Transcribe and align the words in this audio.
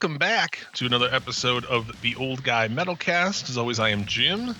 Welcome 0.00 0.18
back 0.18 0.60
to 0.74 0.86
another 0.86 1.08
episode 1.10 1.64
of 1.64 1.90
the 2.02 2.14
Old 2.14 2.44
Guy 2.44 2.68
Metalcast. 2.68 3.50
As 3.50 3.58
always, 3.58 3.80
I 3.80 3.88
am 3.88 4.04
Jim, 4.04 4.54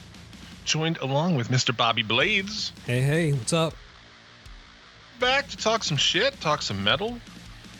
joined 0.65 0.98
along 0.98 1.37
with 1.37 1.48
Mr. 1.48 1.74
Bobby 1.77 2.02
Blades. 2.02 2.73
Hey, 2.87 3.01
hey, 3.02 3.33
what's 3.33 3.52
up? 3.52 3.73
Back 5.20 5.46
to 5.51 5.56
talk 5.56 5.84
some 5.84 5.96
shit, 5.96 6.41
talk 6.41 6.60
some 6.60 6.82
metal, 6.82 7.20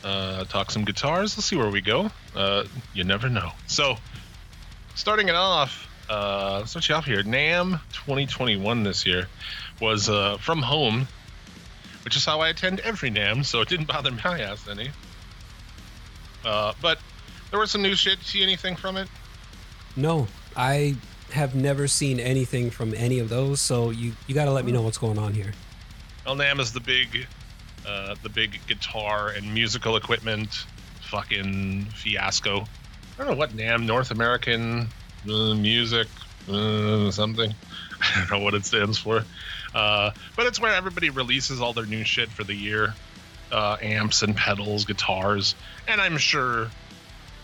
uh, 0.05 0.45
talk 0.45 0.71
some 0.71 0.85
guitars. 0.85 1.37
Let's 1.37 1.47
see 1.47 1.57
where 1.57 1.69
we 1.69 1.81
go. 1.81 2.13
Uh, 2.33 2.63
you 2.95 3.03
never 3.03 3.29
know. 3.29 3.51
So, 3.67 3.97
starting 4.95 5.27
it 5.27 5.35
off, 5.35 5.89
uh, 6.09 6.59
let's 6.61 6.71
start 6.71 6.89
you 6.89 6.95
off 6.95 7.07
here. 7.07 7.25
NAMM 7.25 7.81
2021 7.93 8.85
this 8.85 9.05
year 9.05 9.27
was 9.81 10.09
uh, 10.09 10.37
from 10.37 10.63
home, 10.63 11.09
which 12.05 12.15
is 12.15 12.25
how 12.25 12.39
I 12.39 12.51
attend 12.51 12.79
every 12.79 13.11
NAMM, 13.11 13.45
so 13.45 13.63
it 13.63 13.69
didn't 13.69 13.89
bother 13.89 14.13
my 14.13 14.43
ass 14.43 14.69
any. 14.69 14.91
Uh, 16.45 16.73
but 16.81 17.01
there 17.51 17.61
was 17.61 17.71
some 17.71 17.83
new 17.83 17.95
shit. 17.95 18.19
See 18.21 18.43
anything 18.43 18.77
from 18.77 18.97
it? 18.97 19.09
No, 19.97 20.29
I 20.57 20.97
have 21.33 21.55
never 21.55 21.89
seen 21.89 22.21
anything 22.21 22.71
from 22.71 22.95
any 22.95 23.19
of 23.19 23.29
those, 23.29 23.61
so 23.61 23.91
you 23.91 24.13
you 24.27 24.35
got 24.35 24.47
to 24.47 24.53
let 24.53 24.65
me 24.65 24.73
know 24.73 24.83
what's 24.83 24.99
going 24.99 25.19
on 25.19 25.33
here. 25.35 25.53
El 26.27 26.37
NAMM 26.37 26.61
is 26.61 26.73
the 26.73 26.81
big, 26.81 27.27
uh, 27.87 28.15
the 28.23 28.29
big 28.29 28.61
guitar 28.67 29.29
and 29.29 29.53
musical 29.53 29.97
equipment 29.97 30.67
fucking 31.03 31.85
fiasco. 31.87 32.61
I 32.61 32.67
don't 33.19 33.29
know 33.29 33.37
what 33.37 33.51
NAMM 33.51 33.87
North 33.87 34.11
American 34.11 34.89
uh, 35.29 35.55
Music 35.55 36.07
uh, 36.49 37.11
something. 37.11 37.55
I 38.01 38.21
don't 38.21 38.31
know 38.39 38.45
what 38.45 38.55
it 38.55 38.65
stands 38.65 38.99
for, 38.99 39.25
uh, 39.75 40.11
but 40.37 40.47
it's 40.47 40.61
where 40.61 40.75
everybody 40.75 41.11
releases 41.11 41.61
all 41.61 41.73
their 41.73 41.87
new 41.87 42.05
shit 42.05 42.29
for 42.29 42.45
the 42.45 42.55
year, 42.55 42.95
uh, 43.51 43.77
amps 43.83 44.23
and 44.23 44.37
pedals, 44.37 44.85
guitars, 44.85 45.55
and 45.87 46.01
I'm 46.01 46.17
sure, 46.19 46.69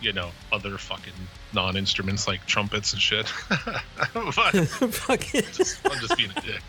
you 0.05 0.13
know, 0.13 0.29
other 0.51 0.77
fucking 0.77 1.13
non-instruments 1.53 2.27
like 2.27 2.45
trumpets 2.45 2.93
and 2.93 3.01
shit. 3.01 3.31
but 4.13 4.13
just, 5.53 5.85
I'm 5.85 5.99
just 5.99 6.15
being 6.15 6.29
a 6.35 6.41
dick. 6.41 6.61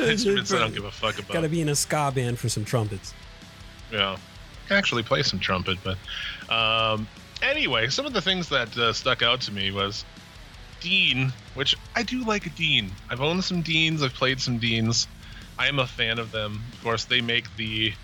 instruments 0.00 0.52
I 0.52 0.58
don't 0.58 0.74
give 0.74 0.84
a 0.84 0.90
fuck 0.90 1.18
about. 1.18 1.32
got 1.32 1.40
to 1.42 1.48
be 1.48 1.60
in 1.60 1.68
a 1.68 1.76
ska 1.76 2.12
band 2.14 2.38
for 2.38 2.48
some 2.48 2.64
trumpets. 2.64 3.14
Yeah, 3.92 4.12
I 4.12 4.68
can 4.68 4.76
actually 4.76 5.04
play 5.04 5.22
some 5.22 5.38
trumpet, 5.38 5.78
but 5.84 5.96
um, 6.52 7.06
anyway, 7.42 7.88
some 7.88 8.06
of 8.06 8.12
the 8.12 8.20
things 8.20 8.48
that 8.48 8.76
uh, 8.76 8.92
stuck 8.92 9.22
out 9.22 9.40
to 9.42 9.52
me 9.52 9.70
was 9.70 10.04
Dean, 10.80 11.32
which 11.54 11.76
I 11.94 12.02
do 12.02 12.24
like 12.24 12.46
a 12.46 12.50
Dean. 12.50 12.90
I've 13.08 13.20
owned 13.20 13.44
some 13.44 13.62
Deans, 13.62 14.02
I've 14.02 14.14
played 14.14 14.40
some 14.40 14.58
Deans. 14.58 15.06
I 15.56 15.68
am 15.68 15.78
a 15.78 15.86
fan 15.86 16.18
of 16.18 16.32
them. 16.32 16.60
Of 16.72 16.82
course, 16.82 17.04
they 17.04 17.20
make 17.20 17.54
the 17.56 17.94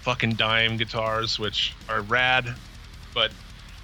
fucking 0.00 0.32
dime 0.34 0.76
guitars, 0.76 1.38
which 1.38 1.74
are 1.88 2.00
rad, 2.00 2.52
but 3.14 3.30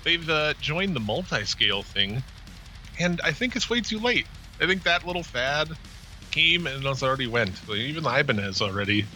they've 0.04 0.28
uh, 0.28 0.54
joined 0.60 0.94
the 0.94 1.00
multi-scale 1.00 1.82
thing, 1.82 2.22
and 2.98 3.20
I 3.22 3.32
think 3.32 3.56
it's 3.56 3.68
way 3.68 3.80
too 3.80 3.98
late. 3.98 4.26
I 4.60 4.66
think 4.66 4.84
that 4.84 5.06
little 5.06 5.22
fad 5.22 5.68
came 6.30 6.66
and 6.66 6.84
has 6.84 7.02
already 7.02 7.26
went. 7.26 7.68
Like, 7.68 7.78
even 7.78 8.06
Ibanez 8.06 8.62
already 8.62 9.06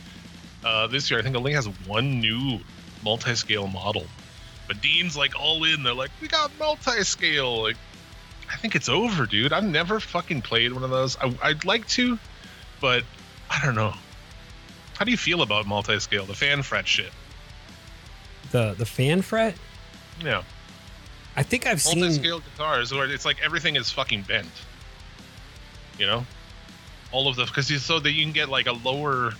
uh, 0.64 0.86
this 0.86 1.10
year, 1.10 1.20
I 1.20 1.22
think 1.22 1.36
only 1.36 1.52
has 1.52 1.66
one 1.86 2.20
new 2.20 2.60
multi-scale 3.04 3.68
model. 3.68 4.04
But 4.66 4.80
Dean's 4.80 5.16
like 5.16 5.38
all 5.38 5.62
in. 5.64 5.82
They're 5.82 5.94
like, 5.94 6.10
we 6.20 6.28
got 6.28 6.50
multi-scale. 6.58 7.62
Like, 7.62 7.76
I 8.50 8.56
think 8.56 8.74
it's 8.74 8.88
over, 8.88 9.26
dude. 9.26 9.52
I've 9.52 9.64
never 9.64 10.00
fucking 10.00 10.42
played 10.42 10.72
one 10.72 10.82
of 10.82 10.90
those. 10.90 11.16
I, 11.18 11.32
I'd 11.42 11.64
like 11.64 11.86
to, 11.90 12.18
but 12.80 13.04
I 13.48 13.64
don't 13.64 13.74
know. 13.74 13.94
How 14.98 15.04
do 15.04 15.10
you 15.10 15.16
feel 15.16 15.42
about 15.42 15.66
multi-scale, 15.66 16.24
the 16.24 16.34
fan 16.34 16.62
fret 16.62 16.88
shit? 16.88 17.12
The 18.50 18.74
the 18.78 18.86
fan 18.86 19.22
fret. 19.22 19.54
Yeah, 20.24 20.42
I 21.36 21.42
think 21.42 21.66
I've 21.66 21.80
seen. 21.82 22.00
multi-scale 22.00 22.40
guitars 22.40 22.92
where 22.92 23.10
it's 23.10 23.24
like 23.24 23.36
everything 23.44 23.76
is 23.76 23.90
fucking 23.90 24.22
bent. 24.22 24.48
You 25.98 26.06
know, 26.06 26.26
all 27.12 27.28
of 27.28 27.36
the 27.36 27.44
because 27.44 27.68
so 27.84 28.00
that 28.00 28.12
you 28.12 28.22
can 28.22 28.32
get 28.32 28.48
like 28.48 28.66
a 28.66 28.72
lower 28.72 29.32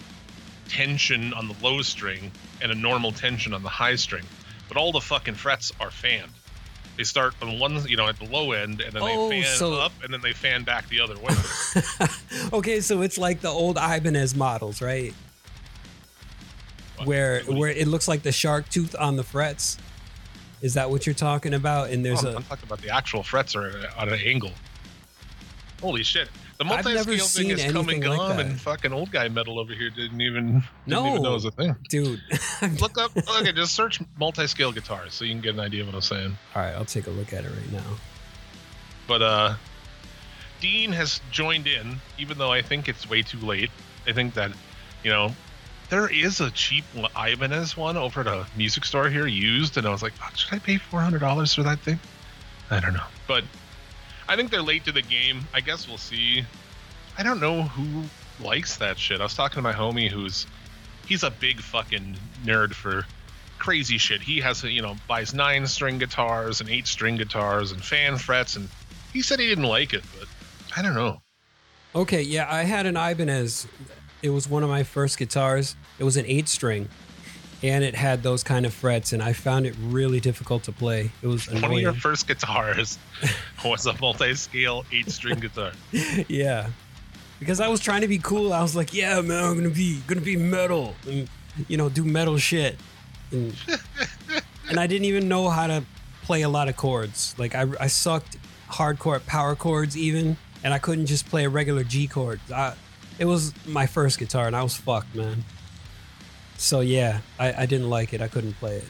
tension 0.69 1.33
on 1.35 1.49
the 1.49 1.55
low 1.63 1.83
string 1.83 2.31
and 2.61 2.73
a 2.73 2.75
normal 2.75 3.13
tension 3.13 3.53
on 3.55 3.63
the 3.63 3.69
high 3.69 3.97
string, 3.97 4.25
but 4.69 4.77
all 4.77 4.93
the 4.93 5.01
fucking 5.01 5.35
frets 5.35 5.73
are 5.81 5.91
fanned. 5.91 6.31
They 6.97 7.05
start 7.05 7.35
on 7.43 7.59
one, 7.59 7.87
you 7.87 7.97
know, 7.99 8.09
at 8.09 8.19
the 8.19 8.25
low 8.25 8.53
end, 8.53 8.81
and 8.81 8.93
then 8.95 9.03
Oh, 9.03 9.29
they 9.29 9.43
fan 9.43 9.57
so- 9.57 9.75
up, 9.75 9.93
and 10.03 10.13
then 10.13 10.23
they 10.23 10.33
fan 10.33 10.65
back 10.65 10.89
the 10.89 11.01
other 11.01 11.19
way. 11.19 11.35
okay, 12.55 12.81
so 12.81 13.03
it's 13.03 13.19
like 13.19 13.43
the 13.43 13.51
old 13.51 13.77
Ibanez 13.77 14.35
models, 14.35 14.81
right? 14.81 15.13
What? 16.97 17.07
Where 17.07 17.43
What 17.43 17.57
where 17.59 17.71
it 17.71 17.87
looks 17.87 18.09
like 18.09 18.23
the 18.23 18.33
shark 18.33 18.69
tooth 18.71 18.97
on 18.99 19.17
the 19.17 19.23
frets. 19.25 19.77
Is 20.63 20.75
that 20.75 20.91
what 20.91 21.07
you're 21.07 21.15
talking 21.15 21.55
about? 21.55 21.91
And 21.91 22.05
there's 22.05 22.25
Oh, 22.25 22.31
a 22.31 22.37
I'm 22.37 22.43
talking 22.45 22.65
about 22.67 22.81
the 22.81 22.91
actual 22.91 23.23
frets 23.23 23.55
are 23.55 23.69
at 23.69 23.97
on 23.99 24.09
an 24.09 24.19
angle. 24.25 24.53
Holy 25.83 26.03
shit! 26.03 26.29
The 26.57 26.65
multi-scale 26.65 27.05
thing 27.27 27.51
is 27.51 27.63
anything 27.63 28.01
like 28.03 28.19
gone, 28.19 28.37
that. 28.39 28.47
and 28.47 28.59
fucking 28.61 28.91
old 28.95 29.11
guy 29.11 29.29
metal 29.29 29.59
over 29.61 29.75
here 29.75 29.91
didn't 29.91 30.21
even 30.23 30.63
didn't 30.87 31.07
even 31.07 31.15
know 31.17 31.17
No. 31.23 31.31
it 31.31 31.35
was 31.35 31.45
a 31.45 31.51
thing. 31.51 31.77
dude. 31.91 32.23
Look 32.81 32.97
up, 32.97 33.11
okay, 33.17 33.53
just 33.53 33.75
search 33.75 34.01
multi-scale 34.19 34.73
guitars 34.73 35.13
so 35.13 35.27
you 35.27 35.33
can 35.33 35.43
get 35.43 35.53
an 35.55 35.61
idea 35.61 35.83
of 35.83 35.89
what 35.89 35.95
I'm 35.97 36.01
saying. 36.01 36.39
All 36.55 36.63
right, 36.63 36.73
I'll 36.75 36.87
take 36.87 37.07
a 37.07 37.11
look 37.11 37.35
at 37.35 37.45
it 37.45 37.51
right 37.51 37.73
now. 37.73 37.85
But 39.07 39.21
uh, 39.21 39.55
Dean 40.63 40.93
has 40.93 41.21
joined 41.31 41.67
in, 41.67 42.01
even 42.19 42.39
though 42.39 42.51
I 42.53 42.63
think 42.63 42.89
it's 42.89 43.09
way 43.09 43.21
too 43.21 43.39
late. 43.39 43.71
I 44.07 44.13
think 44.13 44.33
that, 44.35 44.51
you 45.05 45.11
know, 45.11 45.35
there 45.91 46.09
is 46.09 46.41
a 46.41 46.51
cheap 46.51 46.85
Ibanez 46.95 47.77
one 47.77 47.97
over 47.97 48.21
at 48.21 48.27
a 48.27 48.47
music 48.57 48.85
store 48.85 49.09
here 49.09 49.27
used, 49.27 49.77
and 49.77 49.87
I 49.87 49.91
was 49.91 50.03
like, 50.03 50.13
"Fuck, 50.15 50.37
should 50.37 50.55
I 50.55 50.59
pay 50.59 50.79
four 50.79 51.01
hundred 51.01 51.21
dollars 51.21 51.55
for 51.55 51.63
that 51.63 51.79
thing? 51.81 51.99
I 52.71 52.81
don't 52.81 52.95
know, 52.95 53.07
but 53.27 53.45
I 54.29 54.37
think 54.37 54.51
they're 54.51 54.63
late 54.63 54.85
to 54.87 54.93
the 54.93 55.03
game. 55.03 55.47
I 55.55 55.61
guess 55.61 55.87
we'll 55.87 55.99
see. 55.99 56.45
I 57.19 57.23
don't 57.23 57.41
know 57.41 57.63
who 57.63 58.05
likes 58.45 58.77
that 58.79 58.99
shit. 58.99 59.21
I 59.21 59.25
was 59.25 59.35
talking 59.35 59.57
to 59.57 59.63
my 59.63 59.73
homie 59.73 60.11
who's 60.11 60.47
he's 61.07 61.23
a 61.23 61.31
big 61.31 61.61
fucking 61.61 62.17
nerd 62.45 62.75
for 62.75 63.07
crazy 63.59 63.99
shit. 63.99 64.21
He 64.21 64.41
has, 64.41 64.63
you 64.65 64.83
know, 64.83 64.97
buys 65.09 65.33
nine 65.33 65.67
string 65.67 65.99
guitars 65.99 66.61
and 66.61 66.69
eight 66.69 66.87
string 66.87 67.17
guitars 67.17 67.73
and 67.73 67.83
fan 67.83 68.19
frets, 68.19 68.57
and 68.57 68.69
he 69.13 69.23
said 69.23 69.41
he 69.41 69.47
didn't 69.47 69.65
like 69.65 69.95
it, 69.95 70.03
but 70.19 70.29
I 70.77 70.83
don't 70.83 70.95
know. 70.95 71.23
Okay, 71.95 72.23
yeah, 72.23 72.47
I 72.53 72.65
had 72.65 72.85
an 72.85 72.97
Ibanez. 72.97 73.67
It 74.23 74.31
was 74.31 74.49
one 74.49 74.63
of 74.63 74.69
my 74.69 74.83
first 74.83 75.19
guitars. 75.19 75.77
It 75.99 76.05
was 76.05 76.17
an 76.17 76.25
eight 76.27 76.49
string, 76.49 76.89
and 77.63 77.85
it 77.85 77.95
had 77.95 78.23
those 78.23 78.43
kind 78.43 78.67
of 78.67 78.73
frets, 78.75 79.13
and 79.13 79.23
I 79.23 79.33
found 79.33 79.67
it 79.67 79.75
really 79.81 80.21
difficult 80.21 80.65
to 80.65 80.73
play. 80.73 81.11
It 81.23 81.27
was 81.27 81.51
One 81.51 81.65
of 81.65 81.79
your 81.79 81.93
first 81.95 82.27
guitars 82.27 82.99
was 83.65 83.87
a 83.87 83.99
multi-scale 84.01 84.85
eight-string 84.93 85.41
guitar. 85.41 85.73
yeah, 86.29 86.69
because 87.39 87.61
I 87.61 87.69
was 87.69 87.81
trying 87.81 88.01
to 88.03 88.09
be 88.09 88.19
cool. 88.19 88.53
I 88.53 88.63
was 88.63 88.75
like, 88.75 88.93
"Yeah, 88.95 89.21
man, 89.21 89.45
I'm 89.45 89.55
gonna 89.55 89.71
be 89.71 90.01
gonna 90.07 90.21
be 90.21 90.37
metal, 90.37 90.95
and 91.07 91.29
you 91.69 91.77
know, 91.77 91.89
do 91.89 92.05
metal 92.05 92.39
shit." 92.39 92.77
And, 93.31 93.55
and 94.69 94.79
I 94.81 94.87
didn't 94.87 95.07
even 95.07 95.29
know 95.29 95.49
how 95.51 95.67
to 95.67 95.85
play 96.23 96.43
a 96.43 96.49
lot 96.49 96.69
of 96.69 96.77
chords. 96.77 97.35
Like 97.39 97.55
I, 97.55 97.67
I 97.81 97.87
sucked 97.87 98.37
hardcore 98.71 99.25
power 99.27 99.55
chords 99.55 99.97
even, 99.97 100.37
and 100.65 100.73
I 100.75 100.79
couldn't 100.79 101.07
just 101.07 101.29
play 101.29 101.45
a 101.45 101.49
regular 101.49 101.85
G 101.85 102.07
chord. 102.07 102.41
I, 102.53 102.75
it 103.19 103.25
was 103.25 103.53
my 103.67 103.87
first 103.87 104.19
guitar, 104.19 104.47
and 104.47 104.57
I 104.57 104.63
was 104.63 104.77
fucked, 104.77 105.15
man. 105.15 105.45
So 106.59 106.81
yeah, 106.81 107.21
I, 107.39 107.63
I 107.63 107.67
didn't 107.67 107.91
like 107.91 108.13
it. 108.13 108.21
I 108.21 108.29
couldn't 108.29 108.55
play 108.55 108.77
it. 108.77 108.85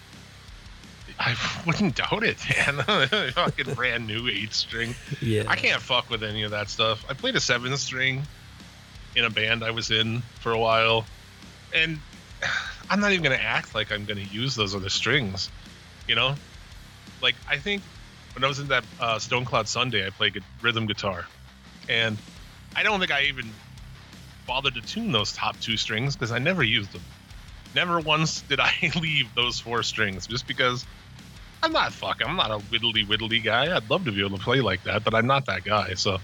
I 1.18 1.34
wouldn't 1.66 1.96
doubt 1.96 2.22
it, 2.22 2.38
man. 2.50 3.30
Fucking 3.32 3.74
brand 3.74 4.06
new 4.06 4.28
eight-string. 4.28 4.94
Yeah, 5.22 5.44
I 5.48 5.56
can't 5.56 5.80
fuck 5.80 6.10
with 6.10 6.22
any 6.22 6.42
of 6.42 6.50
that 6.50 6.68
stuff. 6.68 7.04
I 7.08 7.14
played 7.14 7.36
a 7.36 7.40
seven-string 7.40 8.22
in 9.14 9.24
a 9.24 9.30
band 9.30 9.64
I 9.64 9.70
was 9.70 9.90
in 9.90 10.20
for 10.40 10.52
a 10.52 10.58
while, 10.58 11.06
and 11.74 11.98
I'm 12.90 13.00
not 13.00 13.12
even 13.12 13.22
gonna 13.22 13.36
act 13.36 13.74
like 13.74 13.90
I'm 13.90 14.04
gonna 14.04 14.20
use 14.20 14.54
those 14.54 14.74
other 14.74 14.90
strings. 14.90 15.50
You 16.06 16.14
know, 16.14 16.34
like 17.22 17.34
I 17.48 17.56
think 17.56 17.82
when 18.34 18.44
I 18.44 18.48
was 18.48 18.58
in 18.58 18.68
that 18.68 18.84
uh, 19.00 19.18
Stone 19.18 19.46
Cloud 19.46 19.66
Sunday, 19.66 20.06
I 20.06 20.10
played 20.10 20.42
rhythm 20.60 20.86
guitar, 20.86 21.26
and 21.88 22.18
I 22.76 22.82
don't 22.82 23.00
think 23.00 23.10
I 23.10 23.22
even 23.22 23.50
bothered 24.46 24.74
to 24.74 24.80
tune 24.80 25.12
those 25.12 25.32
top 25.32 25.58
two 25.60 25.76
strings 25.76 26.14
because 26.14 26.32
I 26.32 26.38
never 26.38 26.62
used 26.62 26.92
them. 26.92 27.02
Never 27.74 28.00
once 28.00 28.42
did 28.42 28.60
I 28.60 28.72
leave 29.00 29.34
those 29.34 29.60
four 29.60 29.82
strings 29.82 30.26
just 30.26 30.46
because 30.46 30.86
I'm 31.62 31.72
not 31.72 31.92
fucking. 31.92 32.26
I'm 32.26 32.36
not 32.36 32.50
a 32.50 32.62
widdly 32.70 33.04
widdly 33.04 33.40
guy. 33.40 33.74
I'd 33.74 33.88
love 33.90 34.04
to 34.04 34.12
be 34.12 34.24
able 34.24 34.38
to 34.38 34.42
play 34.44 34.60
like 34.60 34.82
that, 34.84 35.04
but 35.04 35.14
I'm 35.14 35.26
not 35.26 35.46
that 35.46 35.64
guy. 35.64 35.94
So 35.94 36.18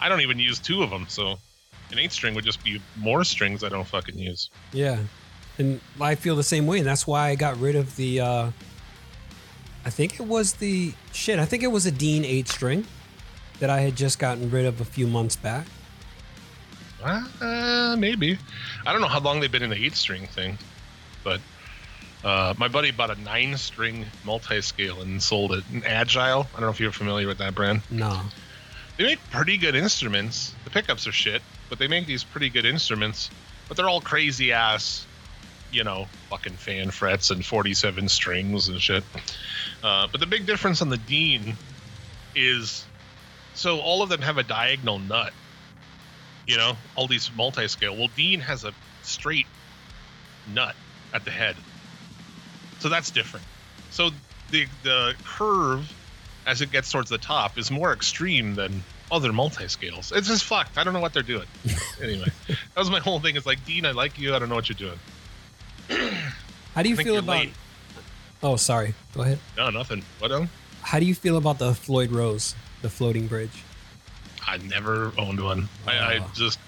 I 0.00 0.08
don't 0.08 0.20
even 0.20 0.38
use 0.38 0.58
two 0.58 0.82
of 0.82 0.90
them. 0.90 1.06
So 1.08 1.36
an 1.90 1.98
eight 1.98 2.12
string 2.12 2.34
would 2.34 2.44
just 2.44 2.62
be 2.64 2.80
more 2.96 3.24
strings 3.24 3.62
I 3.62 3.68
don't 3.68 3.86
fucking 3.86 4.18
use. 4.18 4.50
Yeah. 4.72 4.98
And 5.58 5.80
I 6.00 6.14
feel 6.14 6.36
the 6.36 6.42
same 6.42 6.66
way. 6.66 6.78
And 6.78 6.86
that's 6.86 7.06
why 7.06 7.28
I 7.28 7.34
got 7.34 7.58
rid 7.58 7.76
of 7.76 7.96
the 7.96 8.20
uh 8.20 8.50
I 9.84 9.90
think 9.90 10.18
it 10.18 10.26
was 10.26 10.54
the 10.54 10.92
shit, 11.12 11.38
I 11.38 11.44
think 11.44 11.62
it 11.62 11.68
was 11.68 11.86
a 11.86 11.92
Dean 11.92 12.24
8 12.24 12.48
string 12.48 12.86
that 13.60 13.70
I 13.70 13.82
had 13.82 13.94
just 13.94 14.18
gotten 14.18 14.50
rid 14.50 14.66
of 14.66 14.80
a 14.80 14.84
few 14.84 15.06
months 15.06 15.36
back. 15.36 15.66
Uh, 17.04 17.96
maybe. 17.98 18.38
I 18.86 18.92
don't 18.92 19.00
know 19.00 19.08
how 19.08 19.20
long 19.20 19.40
they've 19.40 19.50
been 19.52 19.62
in 19.62 19.70
the 19.70 19.84
eight 19.84 19.94
string 19.96 20.26
thing, 20.26 20.58
but 21.24 21.40
Uh, 22.24 22.54
my 22.58 22.66
buddy 22.66 22.90
bought 22.90 23.10
a 23.10 23.20
nine-string 23.20 24.04
multi-scale 24.24 25.00
and 25.00 25.22
sold 25.22 25.52
it. 25.52 25.62
Agile. 25.84 26.40
I 26.50 26.52
don't 26.54 26.62
know 26.62 26.70
if 26.70 26.80
you're 26.80 26.90
familiar 26.90 27.28
with 27.28 27.38
that 27.38 27.54
brand. 27.54 27.82
No. 27.88 28.20
They 28.96 29.04
make 29.04 29.30
pretty 29.30 29.56
good 29.58 29.76
instruments. 29.76 30.52
The 30.64 30.70
pickups 30.70 31.06
are 31.06 31.12
shit, 31.12 31.40
but 31.68 31.78
they 31.78 31.86
make 31.86 32.06
these 32.06 32.24
pretty 32.24 32.48
good 32.48 32.64
instruments. 32.64 33.30
But 33.68 33.76
they're 33.76 33.88
all 33.88 34.00
crazy 34.00 34.50
ass, 34.52 35.06
you 35.70 35.84
know, 35.84 36.08
fucking 36.30 36.54
fan 36.54 36.90
frets 36.90 37.30
and 37.30 37.44
47 37.46 38.08
strings 38.08 38.66
and 38.68 38.80
shit. 38.80 39.04
Uh, 39.84 40.08
but 40.10 40.18
the 40.18 40.26
big 40.26 40.46
difference 40.46 40.82
on 40.82 40.88
the 40.88 40.96
Dean 40.96 41.56
is 42.34 42.84
so 43.54 43.78
all 43.78 44.02
of 44.02 44.08
them 44.08 44.22
have 44.22 44.38
a 44.38 44.42
diagonal 44.42 44.98
nut. 44.98 45.32
You 46.46 46.56
know, 46.56 46.76
all 46.94 47.06
these 47.06 47.30
multi 47.36 47.66
scale. 47.68 47.96
Well, 47.96 48.08
Dean 48.16 48.40
has 48.40 48.64
a 48.64 48.72
straight 49.02 49.46
nut 50.52 50.74
at 51.12 51.24
the 51.24 51.30
head. 51.30 51.56
So 52.78 52.88
that's 52.88 53.10
different. 53.10 53.44
So 53.90 54.10
the 54.50 54.66
the 54.82 55.14
curve 55.24 55.92
as 56.46 56.60
it 56.60 56.70
gets 56.70 56.90
towards 56.90 57.10
the 57.10 57.18
top 57.18 57.58
is 57.58 57.70
more 57.70 57.92
extreme 57.92 58.54
than 58.54 58.84
other 59.10 59.32
multi 59.32 59.68
scales. 59.68 60.12
It's 60.14 60.28
just 60.28 60.44
fucked. 60.44 60.78
I 60.78 60.84
don't 60.84 60.92
know 60.92 61.00
what 61.00 61.12
they're 61.12 61.22
doing. 61.22 61.46
anyway, 62.02 62.28
that 62.46 62.76
was 62.76 62.90
my 62.90 63.00
whole 63.00 63.20
thing. 63.20 63.36
It's 63.36 63.46
like 63.46 63.64
Dean, 63.64 63.84
I 63.84 63.92
like 63.92 64.18
you. 64.18 64.34
I 64.34 64.38
don't 64.38 64.48
know 64.48 64.54
what 64.54 64.68
you're 64.68 64.90
doing. 65.88 66.10
How 66.74 66.82
do 66.82 66.88
you 66.88 66.96
feel 66.96 67.18
about? 67.18 67.38
late. 67.38 67.52
Oh, 68.42 68.56
sorry. 68.56 68.94
Go 69.14 69.22
ahead. 69.22 69.38
No, 69.56 69.70
nothing. 69.70 70.02
What? 70.18 70.30
Um, 70.30 70.48
How 70.82 71.00
do 71.00 71.06
you 71.06 71.14
feel 71.14 71.36
about 71.36 71.58
the 71.58 71.74
Floyd 71.74 72.12
Rose, 72.12 72.54
the 72.82 72.90
floating 72.90 73.26
bridge? 73.26 73.62
I 74.46 74.58
never 74.58 75.12
owned 75.18 75.40
one. 75.42 75.68
I, 75.86 75.92
I 76.16 76.26
just 76.34 76.58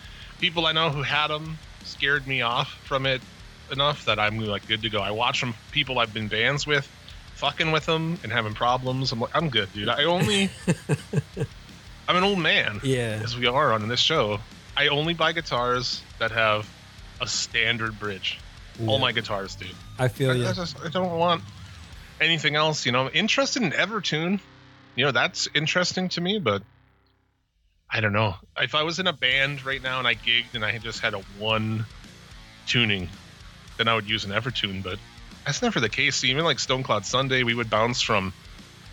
people 0.40 0.66
I 0.66 0.72
know 0.72 0.90
who 0.90 1.02
had 1.02 1.28
them 1.28 1.58
scared 1.84 2.26
me 2.26 2.42
off 2.42 2.70
from 2.84 3.06
it 3.06 3.22
enough 3.70 4.04
that 4.06 4.18
I'm 4.18 4.38
like 4.38 4.66
good 4.66 4.82
to 4.82 4.90
go. 4.90 5.00
I 5.00 5.10
watch 5.12 5.40
them 5.40 5.54
people 5.70 5.98
I've 5.98 6.12
been 6.14 6.28
bands 6.28 6.66
with, 6.66 6.86
fucking 7.34 7.70
with 7.70 7.86
them 7.86 8.18
and 8.22 8.32
having 8.32 8.54
problems. 8.54 9.12
I'm 9.12 9.20
like 9.20 9.34
I'm 9.34 9.48
good, 9.50 9.72
dude. 9.72 9.88
I 9.88 10.04
only 10.04 10.50
I'm 12.08 12.16
an 12.16 12.24
old 12.24 12.38
man, 12.38 12.80
Yeah. 12.82 13.20
as 13.22 13.36
we 13.36 13.46
are 13.46 13.72
on 13.72 13.86
this 13.88 14.00
show. 14.00 14.40
I 14.76 14.88
only 14.88 15.12
buy 15.14 15.32
guitars 15.32 16.02
that 16.18 16.30
have 16.30 16.68
a 17.20 17.26
standard 17.26 17.98
bridge. 17.98 18.38
All 18.86 18.98
my 19.00 19.10
guitars 19.10 19.56
do. 19.56 19.66
I 19.98 20.06
feel 20.06 20.30
I, 20.30 20.34
you. 20.34 20.46
I 20.46 20.52
just 20.52 20.76
I 20.80 20.88
don't 20.88 21.18
want 21.18 21.42
anything 22.20 22.54
else. 22.54 22.86
You 22.86 22.92
know, 22.92 23.06
I'm 23.06 23.10
interested 23.12 23.62
in 23.62 23.72
Evertune. 23.72 24.40
You 24.94 25.06
know, 25.06 25.10
that's 25.10 25.48
interesting 25.54 26.08
to 26.10 26.20
me, 26.20 26.38
but 26.38 26.62
I 27.90 28.00
don't 28.00 28.12
know. 28.12 28.36
If 28.58 28.74
I 28.74 28.82
was 28.82 28.98
in 28.98 29.06
a 29.06 29.12
band 29.12 29.64
right 29.64 29.80
now 29.80 29.98
and 29.98 30.06
I 30.08 30.14
gigged 30.14 30.54
and 30.54 30.64
I 30.64 30.78
just 30.78 31.00
had 31.00 31.14
a 31.14 31.18
one 31.18 31.86
tuning, 32.66 33.12
then 33.78 33.88
I 33.88 33.94
would 33.94 34.08
use 34.08 34.24
an 34.24 34.32
Evertune. 34.32 34.82
But 34.82 35.00
that's 35.46 35.62
never 35.62 35.80
the 35.80 35.88
case. 35.90 36.24
Even 36.24 36.44
like 36.44 36.60
Stone 36.60 36.84
Cloud 36.84 37.06
Sunday, 37.06 37.42
we 37.44 37.54
would 37.54 37.70
bounce 37.70 38.02
from 38.02 38.34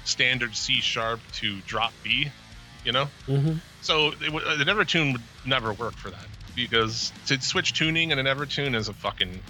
standard 0.03 0.55
C 0.55 0.81
sharp 0.81 1.21
to 1.33 1.61
drop 1.63 1.93
B. 2.03 2.31
You 2.83 2.93
know, 2.93 3.11
hmm 3.27 3.57
so 3.81 4.09
it, 4.09 4.19
w- 4.31 4.45
an 4.47 4.67
Evertune 4.67 5.13
would 5.13 5.27
never 5.45 5.73
work 5.73 5.97
for 5.97 6.11
that 6.11 6.29
because 6.55 7.13
to 7.27 7.41
switch 7.41 7.73
tuning 7.73 8.11
in 8.11 8.19
an 8.19 8.27
Evertune 8.27 8.75
is 8.75 8.89
a 8.89 8.93
fucking 8.93 9.43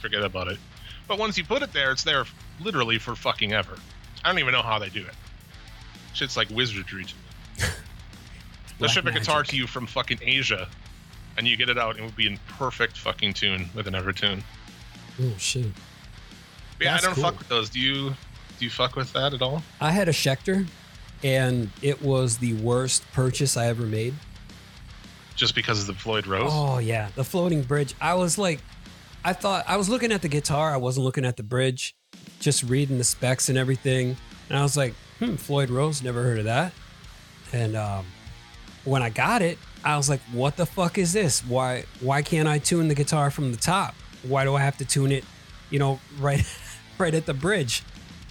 forget 0.00 0.22
about 0.22 0.48
it. 0.48 0.60
But 1.08 1.18
once 1.18 1.38
you 1.38 1.44
put 1.44 1.62
it 1.62 1.72
there, 1.72 1.92
it's 1.92 2.04
there 2.04 2.26
literally 2.58 2.98
for 2.98 3.16
fucking 3.16 3.52
ever. 3.52 3.82
I 4.24 4.30
don't 4.30 4.38
even 4.40 4.52
know 4.52 4.62
how 4.62 4.78
they 4.78 4.90
do 4.90 5.06
it. 5.06 5.14
Shit's 6.12 6.36
like 6.36 6.48
wizardry 6.50 7.04
to 7.06 7.18
me. 7.18 7.27
They'll 8.78 8.86
Black 8.86 8.90
ship 8.90 9.06
a 9.06 9.12
guitar 9.12 9.42
to 9.42 9.56
you 9.56 9.66
from 9.66 9.86
fucking 9.86 10.18
Asia, 10.22 10.68
and 11.36 11.46
you 11.46 11.56
get 11.56 11.68
it 11.68 11.78
out, 11.78 11.96
and 11.96 12.00
it 12.00 12.04
would 12.04 12.16
be 12.16 12.26
in 12.26 12.38
perfect 12.48 12.96
fucking 12.96 13.34
tune 13.34 13.68
with 13.74 13.86
an 13.88 13.94
Evertune. 13.94 14.42
Oh 15.20 15.34
shit. 15.36 15.66
But 16.78 16.84
yeah, 16.84 16.94
I 16.94 16.98
don't 17.00 17.14
cool. 17.14 17.24
fuck 17.24 17.38
with 17.38 17.48
those. 17.48 17.70
Do 17.70 17.80
you? 17.80 18.10
Do 18.58 18.64
you 18.64 18.70
fuck 18.70 18.96
with 18.96 19.12
that 19.12 19.34
at 19.34 19.42
all? 19.42 19.62
I 19.80 19.90
had 19.90 20.08
a 20.08 20.12
Schecter, 20.12 20.66
and 21.22 21.70
it 21.82 22.02
was 22.02 22.38
the 22.38 22.54
worst 22.54 23.04
purchase 23.12 23.56
I 23.56 23.66
ever 23.66 23.84
made. 23.84 24.14
Just 25.34 25.54
because 25.54 25.80
of 25.80 25.86
the 25.86 25.94
Floyd 25.94 26.26
Rose? 26.26 26.50
Oh 26.52 26.78
yeah, 26.78 27.08
the 27.14 27.24
floating 27.24 27.62
bridge. 27.62 27.94
I 28.00 28.14
was 28.14 28.38
like, 28.38 28.60
I 29.24 29.32
thought 29.32 29.64
I 29.68 29.76
was 29.76 29.88
looking 29.88 30.12
at 30.12 30.22
the 30.22 30.28
guitar. 30.28 30.72
I 30.72 30.76
wasn't 30.76 31.04
looking 31.04 31.24
at 31.24 31.36
the 31.36 31.42
bridge, 31.42 31.96
just 32.40 32.62
reading 32.62 32.98
the 32.98 33.04
specs 33.04 33.48
and 33.48 33.58
everything. 33.58 34.16
And 34.48 34.58
I 34.58 34.62
was 34.62 34.76
like, 34.76 34.94
hmm, 35.18 35.34
Floyd 35.34 35.70
Rose. 35.70 36.02
Never 36.02 36.22
heard 36.22 36.38
of 36.38 36.44
that. 36.44 36.72
And 37.52 37.76
um, 37.76 38.06
when 38.88 39.02
I 39.02 39.10
got 39.10 39.42
it, 39.42 39.58
I 39.84 39.96
was 39.96 40.08
like, 40.08 40.20
what 40.32 40.56
the 40.56 40.66
fuck 40.66 40.98
is 40.98 41.12
this? 41.12 41.40
Why 41.44 41.84
why 42.00 42.22
can't 42.22 42.48
I 42.48 42.58
tune 42.58 42.88
the 42.88 42.94
guitar 42.94 43.30
from 43.30 43.52
the 43.52 43.58
top? 43.58 43.94
Why 44.22 44.44
do 44.44 44.54
I 44.54 44.60
have 44.60 44.76
to 44.78 44.84
tune 44.84 45.12
it, 45.12 45.24
you 45.70 45.78
know, 45.78 46.00
right 46.18 46.42
right 46.98 47.14
at 47.14 47.26
the 47.26 47.34
bridge? 47.34 47.82